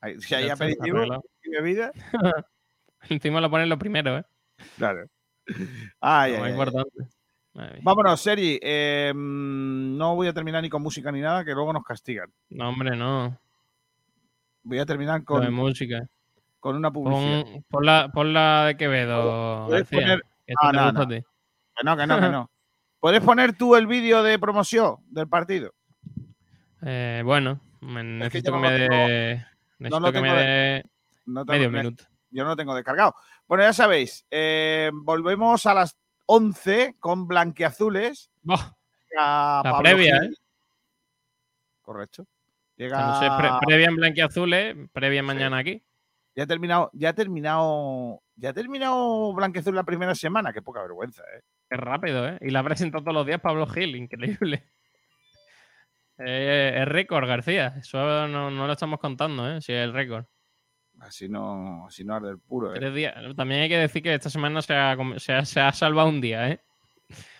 Ahí- 0.00 0.20
si 0.20 0.34
hay 0.34 0.48
aperitivo 0.48 0.98
y 1.42 1.50
bebida, 1.50 1.92
Encima 3.08 3.40
lo 3.40 3.48
ponen 3.50 3.68
lo 3.68 3.78
primero, 3.78 4.18
¿eh? 4.18 4.24
claro. 4.76 5.06
Ay, 6.00 6.32
más 6.32 6.42
ay, 6.42 6.50
importante. 6.50 7.08
Vámonos, 7.82 8.20
Sergi. 8.20 8.58
eh, 8.62 9.12
mm, 9.14 9.96
no 9.96 10.14
voy 10.14 10.28
a 10.28 10.32
terminar 10.32 10.62
ni 10.62 10.68
con 10.68 10.82
música 10.82 11.10
ni 11.10 11.20
nada, 11.20 11.44
que 11.44 11.52
luego 11.54 11.72
nos 11.72 11.82
castigan. 11.84 12.30
No, 12.50 12.68
hombre, 12.68 12.94
no. 12.96 13.36
Voy 14.62 14.78
a 14.78 14.86
terminar 14.86 15.24
con, 15.24 15.52
música. 15.54 16.06
con 16.60 16.76
una 16.76 16.90
publicidad. 16.92 17.42
Pon, 17.44 17.64
pon 17.68 17.86
la, 17.86 18.10
pon 18.12 18.32
la 18.32 18.64
de 18.66 18.76
Quevedo, 18.76 19.66
¿Puedes 19.66 19.90
García, 19.90 19.98
poner- 20.00 20.22
que 20.46 20.54
Ah, 20.60 20.72
no, 20.72 20.92
no. 20.92 21.08
Que 21.08 21.24
no, 21.84 21.96
que 21.96 22.06
no, 22.06 22.20
que 22.20 22.28
no. 22.28 22.50
¿Puedes 23.00 23.20
poner 23.22 23.56
tú 23.56 23.76
el 23.76 23.86
vídeo 23.86 24.22
de 24.22 24.38
promoción 24.38 24.96
del 25.10 25.28
partido? 25.28 25.72
Eh, 26.82 27.22
bueno, 27.24 27.60
me- 27.80 28.02
necesito 28.02 28.52
que 28.52 28.58
me 28.58 28.72
dé. 28.72 28.88
no 28.88 29.44
Necesito 29.78 30.12
que 30.12 30.20
me 30.20 30.32
dé 30.34 30.84
No 31.26 31.44
tengo- 31.44 31.52
medio 31.58 31.70
me- 31.70 31.78
minuto. 31.78 32.04
Yo 32.30 32.42
no 32.44 32.50
lo 32.50 32.56
tengo 32.56 32.74
descargado. 32.74 33.14
Bueno, 33.46 33.64
ya 33.64 33.72
sabéis, 33.72 34.26
eh, 34.30 34.90
volvemos 34.92 35.64
a 35.66 35.74
las 35.74 35.96
11 36.26 36.96
con 37.00 37.26
blanqueazules. 37.26 38.30
Llega 38.42 38.66
la 39.16 39.60
Pablo 39.62 39.78
previa, 39.82 40.20
Gil. 40.20 40.32
¿eh? 40.32 40.36
Correcto. 41.82 42.26
Llega... 42.76 43.00
no 43.00 43.20
sé, 43.20 43.26
pre- 43.38 43.50
previa 43.66 43.86
en 43.88 43.96
blanquiazules, 43.96 44.76
previa 44.92 45.22
mañana 45.22 45.58
aquí. 45.58 45.82
Ya 46.36 46.44
ha 46.44 46.46
terminado, 46.46 46.90
ya 46.92 47.08
ha 47.08 47.12
terminado, 47.14 48.22
ya 48.36 48.50
ha 48.50 48.52
terminado 48.52 49.32
Blanqueazul 49.32 49.74
la 49.74 49.82
primera 49.84 50.14
semana. 50.14 50.52
Qué 50.52 50.62
poca 50.62 50.82
vergüenza, 50.82 51.22
¿eh? 51.36 51.42
Qué 51.68 51.76
rápido, 51.76 52.26
¿eh? 52.28 52.38
Y 52.40 52.50
la 52.50 52.60
ha 52.60 52.64
presentado 52.64 53.02
todos 53.04 53.14
los 53.14 53.26
días 53.26 53.40
Pablo 53.40 53.66
Gil, 53.66 53.96
increíble. 53.96 54.64
Eh, 56.20 56.74
es 56.82 56.88
récord, 56.88 57.28
García. 57.28 57.74
Eso 57.78 58.26
no, 58.26 58.50
no 58.50 58.66
lo 58.66 58.72
estamos 58.72 58.98
contando, 58.98 59.48
¿eh? 59.48 59.60
Si 59.62 59.72
es 59.72 59.84
el 59.84 59.92
récord. 59.92 60.24
Así 60.98 61.28
no, 61.28 61.86
así 61.86 62.02
no 62.04 62.12
arde 62.16 62.30
el 62.30 62.40
puro, 62.40 62.72
¿eh? 62.74 62.78
Tres 62.80 62.92
días. 62.92 63.14
También 63.36 63.60
hay 63.60 63.68
que 63.68 63.78
decir 63.78 64.02
que 64.02 64.12
esta 64.14 64.28
semana 64.28 64.60
se 64.60 64.74
ha, 64.74 64.96
com- 64.96 65.16
se 65.18 65.32
ha- 65.32 65.44
se 65.44 65.60
ha 65.60 65.70
salvado 65.70 66.08
un 66.08 66.20
día, 66.20 66.48
¿eh? 66.50 66.60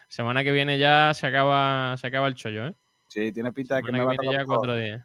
Semana 0.07 0.45
que 0.45 0.53
viene 0.53 0.79
ya 0.79 1.13
se 1.13 1.27
acaba, 1.27 1.97
se 1.97 2.07
acaba 2.07 2.29
el 2.29 2.37
chollo, 2.37 2.69
¿eh? 2.69 2.75
Sí, 3.09 3.33
tiene 3.33 3.53
pinta 3.53 3.75
de 3.75 3.83
que 3.83 3.87
Semana 3.87 3.99
me 3.99 4.07
va 4.07 4.13
a 4.13 4.17
viene 4.17 4.27
tocar 4.33 4.41
ya 4.43 4.47
cuatro 4.47 4.77
días. 4.77 5.05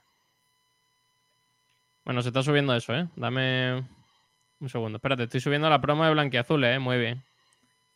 Bueno, 2.05 2.21
se 2.21 2.27
está 2.29 2.43
subiendo 2.43 2.75
eso, 2.75 2.93
¿eh? 2.93 3.07
Dame 3.15 3.83
un 4.59 4.69
segundo. 4.69 4.97
Espérate, 4.97 5.23
estoy 5.23 5.39
subiendo 5.39 5.67
la 5.67 5.81
promo 5.81 6.05
de 6.05 6.11
Blanquiazules, 6.11 6.75
¿eh? 6.75 6.79
Muy 6.79 6.99
bien. 6.99 7.23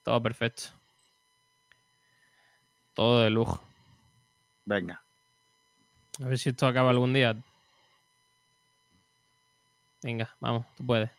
Todo 0.03 0.23
perfecto. 0.23 0.69
Todo 2.97 3.21
de 3.21 3.29
lujo. 3.29 3.61
Venga. 4.65 5.01
A 6.19 6.25
ver 6.25 6.37
si 6.39 6.49
esto 6.49 6.65
acaba 6.65 6.89
algún 6.89 7.13
día. 7.13 7.35
Venga, 10.01 10.35
vamos, 10.39 10.65
tú 10.75 10.83
puedes. 10.85 11.11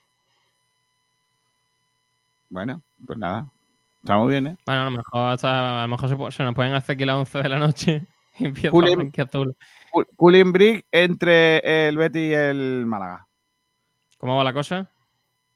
Bueno, 2.50 2.82
pues 3.06 3.16
nada. 3.16 3.46
Está 4.02 4.16
muy 4.16 4.30
bien, 4.32 4.48
¿eh? 4.48 4.56
Bueno, 4.66 4.80
a 4.80 4.84
lo 4.86 4.90
mejor, 4.90 5.20
hasta- 5.32 5.78
a 5.78 5.86
lo 5.86 5.88
mejor 5.96 6.32
se, 6.32 6.42
nos 6.42 6.54
pueden 6.54 6.74
hacer 6.74 6.94
aquí 6.94 7.04
las 7.04 7.16
11 7.16 7.38
de 7.42 7.48
la 7.48 7.58
noche 7.60 8.06
y 8.40 8.46
empieza 8.46 8.70
Julián- 8.70 8.96
Blanquiazul. 8.98 9.56
Cu- 9.92 10.06
Cooling 10.16 10.52
Brick 10.52 10.86
entre 10.90 11.88
el 11.88 11.96
Betty 11.96 12.18
y 12.30 12.34
el 12.34 12.86
Málaga. 12.86 13.24
¿Cómo 14.18 14.36
va 14.36 14.42
la 14.42 14.52
cosa? 14.52 14.90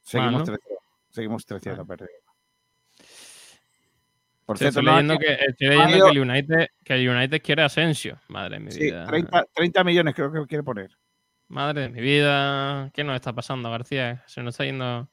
Seguimos 0.02 0.32
Mal, 0.32 0.40
¿no? 0.40 0.46
3-0. 0.46 0.58
Seguimos 1.10 1.46
3-0 1.48 1.84
perdido. 1.84 2.10
Por 4.52 4.58
Sí, 4.58 4.64
cierto, 4.64 4.80
estoy 4.80 4.94
leyendo, 4.94 5.18
que, 5.18 5.32
estoy 5.48 5.66
ha 5.66 5.70
leyendo 5.70 5.96
ido- 5.96 6.06
que, 6.06 6.12
el 6.12 6.20
United, 6.30 6.66
que 6.84 6.94
el 6.94 7.08
United 7.08 7.42
quiere 7.42 7.62
Asensio. 7.62 8.18
Madre 8.28 8.58
de 8.58 8.64
mi 8.64 8.70
sí, 8.70 8.80
vida. 8.80 9.06
30, 9.06 9.44
30 9.54 9.84
millones 9.84 10.14
creo 10.14 10.32
que 10.32 10.46
quiere 10.46 10.62
poner. 10.62 10.90
Madre 11.48 11.82
de 11.82 11.88
mi 11.88 12.00
vida. 12.00 12.90
¿Qué 12.92 13.02
nos 13.04 13.14
está 13.16 13.32
pasando, 13.32 13.70
García? 13.70 14.22
Se 14.26 14.42
nos 14.42 14.54
está 14.54 14.64
yendo. 14.64 15.08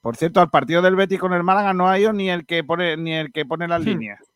Por 0.00 0.16
cierto, 0.16 0.40
al 0.40 0.50
partido 0.50 0.82
del 0.82 0.96
Betty 0.96 1.16
con 1.18 1.32
el 1.32 1.42
Málaga 1.42 1.72
no 1.72 1.88
ha 1.88 1.98
ido 1.98 2.12
ni 2.12 2.28
el 2.30 2.44
que 2.46 2.62
pone 2.64 2.96
ni 2.98 3.14
el 3.14 3.32
que 3.32 3.44
pone 3.46 3.66
las 3.68 3.80
Hmm. 3.82 3.88
líneas. 3.88 4.18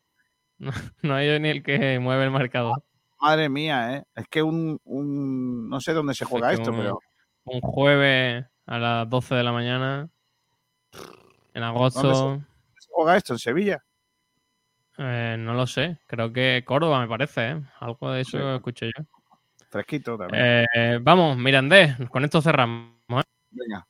No, 0.59 0.71
no 1.03 1.15
hay 1.15 1.39
ni 1.39 1.47
el 1.49 1.63
que 1.63 1.99
mueve 1.99 2.25
el 2.25 2.31
marcador. 2.31 2.83
Madre 3.21 3.47
mía, 3.47 3.95
¿eh? 3.95 4.03
Es 4.15 4.27
que 4.29 4.41
un, 4.43 4.77
un- 4.83 5.69
no 5.69 5.79
sé 5.79 5.93
dónde 5.93 6.13
se 6.13 6.25
juega 6.25 6.51
esto, 6.51 6.71
un- 6.71 6.77
pero 6.77 6.99
Un 7.45 7.61
jueves 7.61 8.45
a 8.65 8.77
las 8.77 9.09
12 9.09 9.35
de 9.35 9.43
la 9.43 9.51
mañana. 9.53 10.09
En 11.53 11.61
¿dónde 11.61 11.67
agosto. 11.67 12.41
se, 12.75 12.81
se 12.83 12.89
juega 12.91 13.15
esto? 13.17 13.33
¿En 13.33 13.39
Sevilla? 13.39 13.83
Eh, 15.01 15.37
no 15.39 15.53
lo 15.53 15.65
sé. 15.65 15.97
Creo 16.07 16.31
que 16.33 16.63
Córdoba, 16.65 16.99
me 16.99 17.07
parece. 17.07 17.51
¿eh? 17.51 17.61
Algo 17.79 18.11
de 18.11 18.21
eso 18.21 18.37
Sí. 18.37 18.43
escuché 18.55 18.87
yo. 18.87 19.03
Fresquito 19.69 20.17
también. 20.17 20.65
Eh, 20.75 20.99
vamos, 21.01 21.37
Mirandés. 21.37 21.95
Con 22.09 22.25
esto 22.25 22.41
cerramos. 22.41 22.91
¿eh? 23.09 23.23
Venga. 23.51 23.85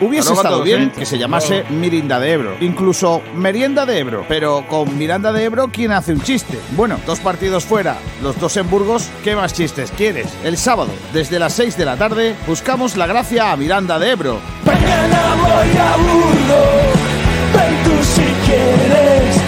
Hubiese 0.00 0.32
estado 0.32 0.60
bien 0.64 0.90
que 0.90 1.06
se 1.06 1.16
llamase 1.18 1.64
Mirinda 1.70 2.18
de 2.18 2.32
Ebro, 2.32 2.56
incluso 2.60 3.22
Merienda 3.36 3.86
de 3.86 4.00
Ebro, 4.00 4.24
pero 4.28 4.66
con 4.66 4.98
Miranda 4.98 5.32
de 5.32 5.44
Ebro, 5.44 5.68
¿quién 5.72 5.92
hace 5.92 6.12
un 6.12 6.20
chiste? 6.20 6.58
Bueno, 6.72 6.98
dos 7.06 7.20
partidos 7.20 7.64
fuera, 7.64 7.96
los 8.20 8.36
dos 8.40 8.56
en 8.56 8.68
Burgos, 8.68 9.08
¿qué 9.22 9.36
más 9.36 9.54
chistes 9.54 9.92
quieres? 9.92 10.36
El 10.42 10.56
sábado, 10.56 10.90
desde 11.12 11.38
las 11.38 11.52
6 11.52 11.76
de 11.78 11.84
la 11.84 11.96
tarde, 11.96 12.34
buscamos 12.48 12.96
la 12.96 13.06
gracia 13.06 13.52
a 13.52 13.56
Miranda 13.56 14.00
de 14.00 14.10
Ebro. 14.10 14.40
Mañana 14.66 15.36
voy 15.36 15.78
a 15.78 15.96
Burgos, 15.96 16.98
ven 17.54 17.84
tú 17.84 18.02
si 18.02 18.24
quieres. 18.50 19.43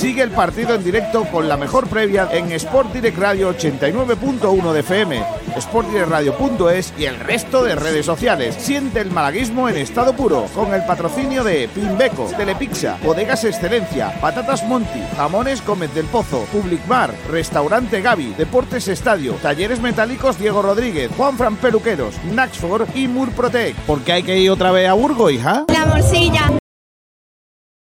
Sigue 0.00 0.22
el 0.22 0.30
partido 0.30 0.74
en 0.74 0.82
directo 0.82 1.26
con 1.26 1.46
la 1.46 1.58
mejor 1.58 1.86
previa 1.86 2.26
en 2.32 2.50
Sport 2.52 2.94
Direct 2.94 3.18
Radio 3.18 3.54
89.1 3.54 4.72
de 4.72 4.80
FM, 4.80 5.22
sportdirectradio.es 5.60 6.94
y 6.96 7.04
el 7.04 7.20
resto 7.20 7.62
de 7.62 7.74
redes 7.74 8.06
sociales. 8.06 8.54
Siente 8.54 9.00
el 9.00 9.10
malaguismo 9.10 9.68
en 9.68 9.76
estado 9.76 10.14
puro, 10.14 10.46
con 10.54 10.72
el 10.72 10.86
patrocinio 10.86 11.44
de 11.44 11.68
Pimbeco, 11.68 12.30
Telepizza, 12.34 12.96
Bodegas 13.04 13.44
Excelencia, 13.44 14.18
Patatas 14.22 14.64
Monti, 14.66 15.02
Jamones 15.18 15.62
Gómez 15.66 15.94
del 15.94 16.06
Pozo, 16.06 16.46
Public 16.50 16.88
Bar, 16.88 17.12
Restaurante 17.30 18.00
Gaby, 18.00 18.36
Deportes 18.38 18.88
Estadio, 18.88 19.34
Talleres 19.34 19.82
Metálicos 19.82 20.38
Diego 20.38 20.62
Rodríguez, 20.62 21.10
Juan 21.14 21.36
Fran 21.36 21.56
Peluqueros, 21.56 22.14
Naxford 22.32 22.88
y 22.96 23.06
Murprotec. 23.06 23.76
¿Por 23.80 24.00
qué 24.00 24.12
hay 24.12 24.22
que 24.22 24.38
ir 24.38 24.50
otra 24.50 24.70
vez 24.70 24.88
a 24.88 24.94
Burgos, 24.94 25.30
hija? 25.30 25.66
La 25.68 25.84
morcilla. 25.84 26.59